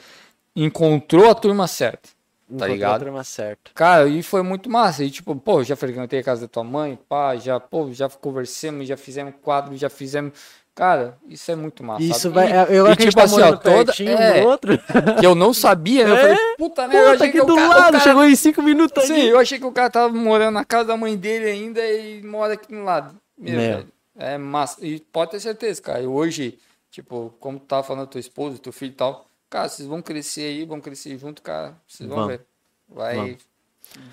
[0.56, 2.09] encontrou a turma certa.
[2.50, 2.95] Encontrou ligado?
[2.95, 3.72] a turma certa.
[3.74, 5.03] Cara, e foi muito massa.
[5.06, 8.88] E tipo, pô, já frequentei a casa da tua mãe, pá, já, pô, já conversamos,
[8.88, 10.33] já fizemos quadro, já fizemos.
[10.74, 12.01] Cara, isso é muito massa.
[12.01, 12.35] Isso sabe?
[12.35, 12.48] vai.
[12.51, 13.93] E- Eu e, acho que tipo tá assim, ó, toda.
[14.03, 14.77] é, outro.
[15.19, 16.11] que eu não sabia, né?
[16.11, 16.22] Eu É?
[16.22, 18.61] falei, puta eu Puta, achei aqui que o do cara, lado, cara- chegou em cinco
[18.64, 19.27] minutos Sim, aqui.
[19.27, 22.53] eu achei que o cara tava morando na casa da mãe dele ainda e mora
[22.53, 23.16] aqui no lado.
[23.38, 23.77] Meu, Meu.
[23.77, 24.85] velho, É massa.
[24.85, 26.01] E pode ter certeza, cara.
[26.01, 26.58] E hoje,
[26.90, 30.41] tipo, como tu tava falando, tua esposa, teu filho e tal, cara, vocês vão crescer
[30.45, 31.74] aí, vão crescer junto, cara.
[31.88, 32.32] Vocês vão Vamos.
[32.32, 32.41] ver.
[32.88, 33.16] Vai.
[33.16, 33.38] Vamos.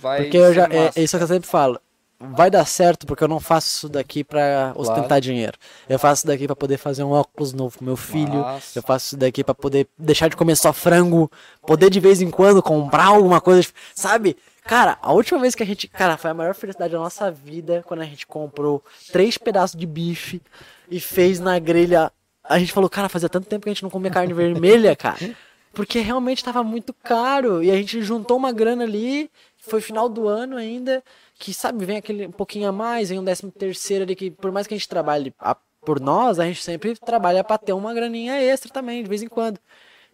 [0.00, 0.22] Vai.
[0.22, 0.64] Porque eu já.
[0.64, 0.98] É, massa.
[0.98, 1.80] é isso que eu sempre falo.
[2.20, 5.56] Vai dar certo porque eu não faço isso daqui pra ostentar dinheiro.
[5.88, 8.40] Eu faço isso daqui pra poder fazer um óculos novo pro meu filho.
[8.40, 8.76] Massa.
[8.78, 11.30] Eu faço isso daqui pra poder deixar de comer só frango.
[11.62, 13.68] Poder de vez em quando comprar alguma coisa.
[13.94, 14.36] Sabe?
[14.64, 15.86] Cara, a última vez que a gente.
[15.86, 18.82] Cara, foi a maior felicidade da nossa vida quando a gente comprou
[19.12, 20.42] três pedaços de bife
[20.90, 22.10] e fez na grelha.
[22.42, 25.18] A gente falou, cara, fazia tanto tempo que a gente não comia carne vermelha, cara.
[25.72, 27.62] Porque realmente tava muito caro.
[27.62, 29.30] E a gente juntou uma grana ali.
[29.56, 31.02] Foi final do ano ainda.
[31.38, 34.16] Que, sabe, vem aquele um pouquinho a mais, vem um décimo terceiro ali.
[34.16, 37.56] Que por mais que a gente trabalhe a- por nós, a gente sempre trabalha pra
[37.56, 39.58] ter uma graninha extra também, de vez em quando.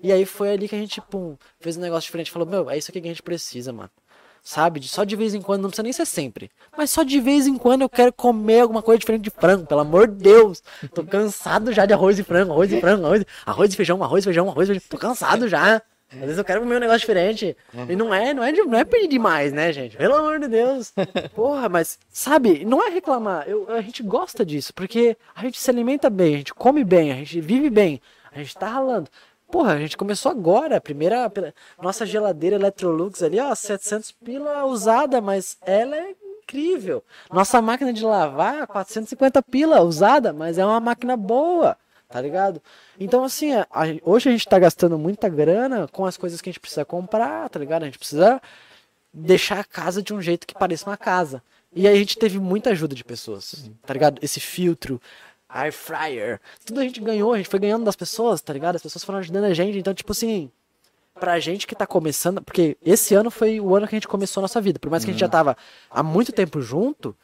[0.03, 2.31] E aí foi ali que a gente, pum, fez um negócio diferente.
[2.31, 3.91] Falou, meu, é isso aqui que a gente precisa, mano.
[4.43, 4.83] Sabe?
[4.86, 6.51] Só de vez em quando, não precisa nem ser sempre.
[6.77, 9.81] Mas só de vez em quando eu quero comer alguma coisa diferente de frango, pelo
[9.81, 10.62] amor de Deus.
[10.94, 14.23] Tô cansado já de arroz e frango, arroz e frango, arroz, arroz e feijão, arroz
[14.23, 14.89] e feijão, arroz e feijão.
[14.91, 15.81] Tô cansado já.
[16.15, 17.57] Às vezes eu quero comer um negócio diferente.
[17.89, 19.97] E não é, não é, de- não é pedir demais, né, gente?
[19.97, 20.93] Pelo amor de Deus.
[21.34, 23.49] Porra, mas, sabe, não é reclamar.
[23.49, 27.12] Eu, a gente gosta disso, porque a gente se alimenta bem, a gente come bem,
[27.12, 28.01] a gente vive bem,
[28.33, 29.09] a gente tá ralando.
[29.51, 31.31] Porra, a gente começou agora, a primeira,
[31.81, 37.05] nossa geladeira Electrolux ali, ó, 700 pila usada, mas ela é incrível.
[37.33, 41.76] Nossa máquina de lavar, 450 pila usada, mas é uma máquina boa,
[42.15, 42.62] tá ligado?
[43.01, 46.49] Então, assim, a- a- hoje a gente tá gastando muita grana com as coisas que
[46.49, 47.83] a gente precisa comprar, tá ligado?
[47.83, 48.41] A gente precisa
[49.12, 51.43] deixar a casa de um jeito que pareça uma casa.
[51.75, 54.20] E aí a gente teve muita ajuda de pessoas, tá ligado?
[54.23, 55.02] Esse filtro,
[55.49, 58.76] air fryer, tudo a gente ganhou, a gente foi ganhando das pessoas, tá ligado?
[58.76, 60.49] As pessoas foram ajudando a gente, então, tipo assim,
[61.18, 64.41] pra gente que tá começando, porque esse ano foi o ano que a gente começou
[64.41, 65.57] a nossa vida, por mais que a gente já tava
[65.91, 67.17] há muito tempo junto,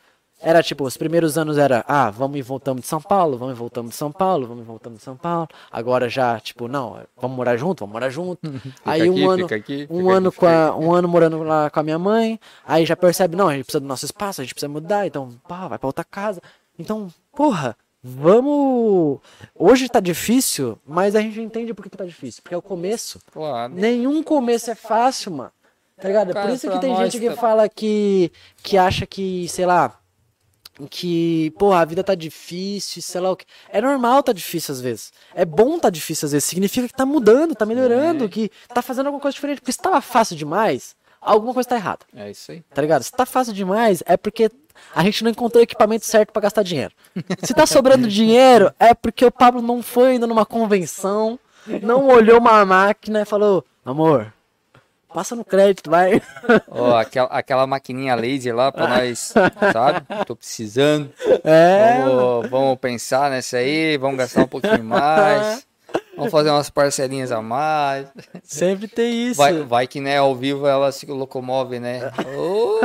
[0.42, 3.58] era tipo, os primeiros anos era, ah, vamos e voltamos de São Paulo, vamos e
[3.58, 5.48] voltamos de São Paulo, vamos e voltamos de São Paulo.
[5.70, 8.40] Agora já, tipo, não, vamos morar junto, vamos morar junto.
[8.84, 11.08] aí um aqui, ano, fica aqui, um fica ano aqui, com fica a, um ano
[11.08, 14.04] morando lá com a minha mãe, aí já percebe, não, a gente precisa do nosso
[14.04, 16.40] espaço, a gente precisa mudar, então, pá, vai pra outra casa.
[16.78, 19.18] Então, porra, vamos.
[19.54, 22.42] Hoje tá difícil, mas a gente entende por que, tá difícil.
[22.42, 23.20] Porque é o começo.
[23.32, 23.74] Claro.
[23.74, 25.52] Nenhum começo é fácil, mano.
[26.00, 26.32] Tá ligado?
[26.32, 28.32] Cara, por isso que tem gente que tá- fala que.
[28.62, 29.99] que acha que, sei lá.
[30.88, 33.44] Que, porra, a vida tá difícil, sei lá o que.
[33.68, 35.12] É normal tá difícil às vezes.
[35.34, 36.44] É bom tá difícil às vezes.
[36.48, 39.60] Significa que tá mudando, tá melhorando, que tá fazendo alguma coisa diferente.
[39.60, 42.00] Porque se tava fácil demais, alguma coisa tá errada.
[42.14, 42.62] É isso aí.
[42.72, 43.02] Tá ligado?
[43.02, 44.50] Se tá fácil demais, é porque
[44.94, 46.92] a gente não encontrou o equipamento certo pra gastar dinheiro.
[47.42, 51.38] Se tá sobrando dinheiro, é porque o Pablo não foi ainda numa convenção,
[51.82, 54.32] não olhou uma máquina e falou: amor,
[55.12, 56.20] passa no crédito, vai.
[56.70, 59.32] Ó, aquela, aquela maquininha laser lá pra nós,
[59.72, 60.06] sabe?
[60.26, 61.10] Tô precisando.
[61.44, 62.02] É.
[62.02, 65.66] Vamos, vamos pensar nessa aí, vamos gastar um pouquinho mais.
[66.16, 68.06] Vamos fazer umas parcelinhas a mais.
[68.44, 69.38] Sempre tem isso.
[69.38, 72.12] Vai, vai que, né, ao vivo ela se locomove, né?
[72.36, 72.78] Ô,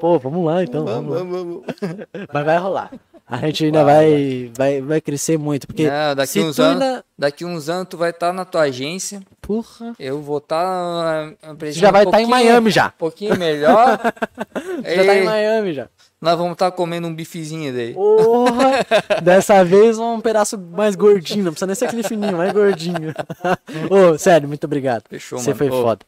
[0.00, 0.84] Pô, vamos lá então.
[0.84, 1.36] vamos, Vamos.
[1.38, 2.06] vamos, vamos.
[2.32, 2.90] Mas vai rolar.
[3.30, 5.66] A gente ainda vai, vai, vai crescer muito.
[5.66, 7.04] Porque Não, daqui uns anos, ainda.
[7.18, 9.94] daqui uns anos tu vai estar na tua agência, Porra.
[9.98, 12.86] eu vou estar Você já vai estar em Miami já.
[12.86, 14.00] Um pouquinho melhor.
[14.94, 15.88] Já tá em Miami já.
[16.20, 17.92] nós vamos estar comendo um bifezinho daí.
[17.94, 18.70] Porra!
[19.22, 23.12] Dessa vez um pedaço mais gordinho, não precisa nem ser aquele fininho, mais gordinho.
[23.90, 25.02] Ô, sério, muito obrigado.
[25.08, 25.58] Fechou, Você mano.
[25.58, 26.00] foi Ô, foda.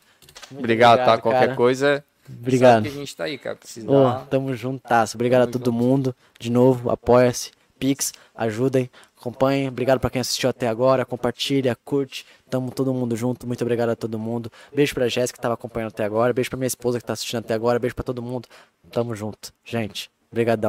[0.56, 1.18] Obrigado, tá?
[1.18, 1.54] Qualquer cara.
[1.56, 2.04] coisa.
[2.38, 2.86] Obrigado.
[2.86, 3.56] A gente tá aí, cara.
[3.56, 5.16] Precisa Ô, dar- tamo juntasso.
[5.16, 6.14] Obrigado a todo mundo.
[6.38, 7.50] De novo, apoia-se.
[7.78, 9.68] Pix, ajudem, acompanhem.
[9.68, 11.04] Obrigado pra quem assistiu até agora.
[11.06, 12.26] Compartilha, curte.
[12.50, 13.46] Tamo todo mundo junto.
[13.46, 14.52] Muito obrigado a todo mundo.
[14.74, 16.32] Beijo pra Jéssica que tava acompanhando até agora.
[16.34, 17.78] Beijo pra minha esposa que tá assistindo até agora.
[17.78, 18.46] Beijo pra todo mundo.
[18.92, 19.50] Tamo junto.
[19.64, 20.58] Gente, brigadão.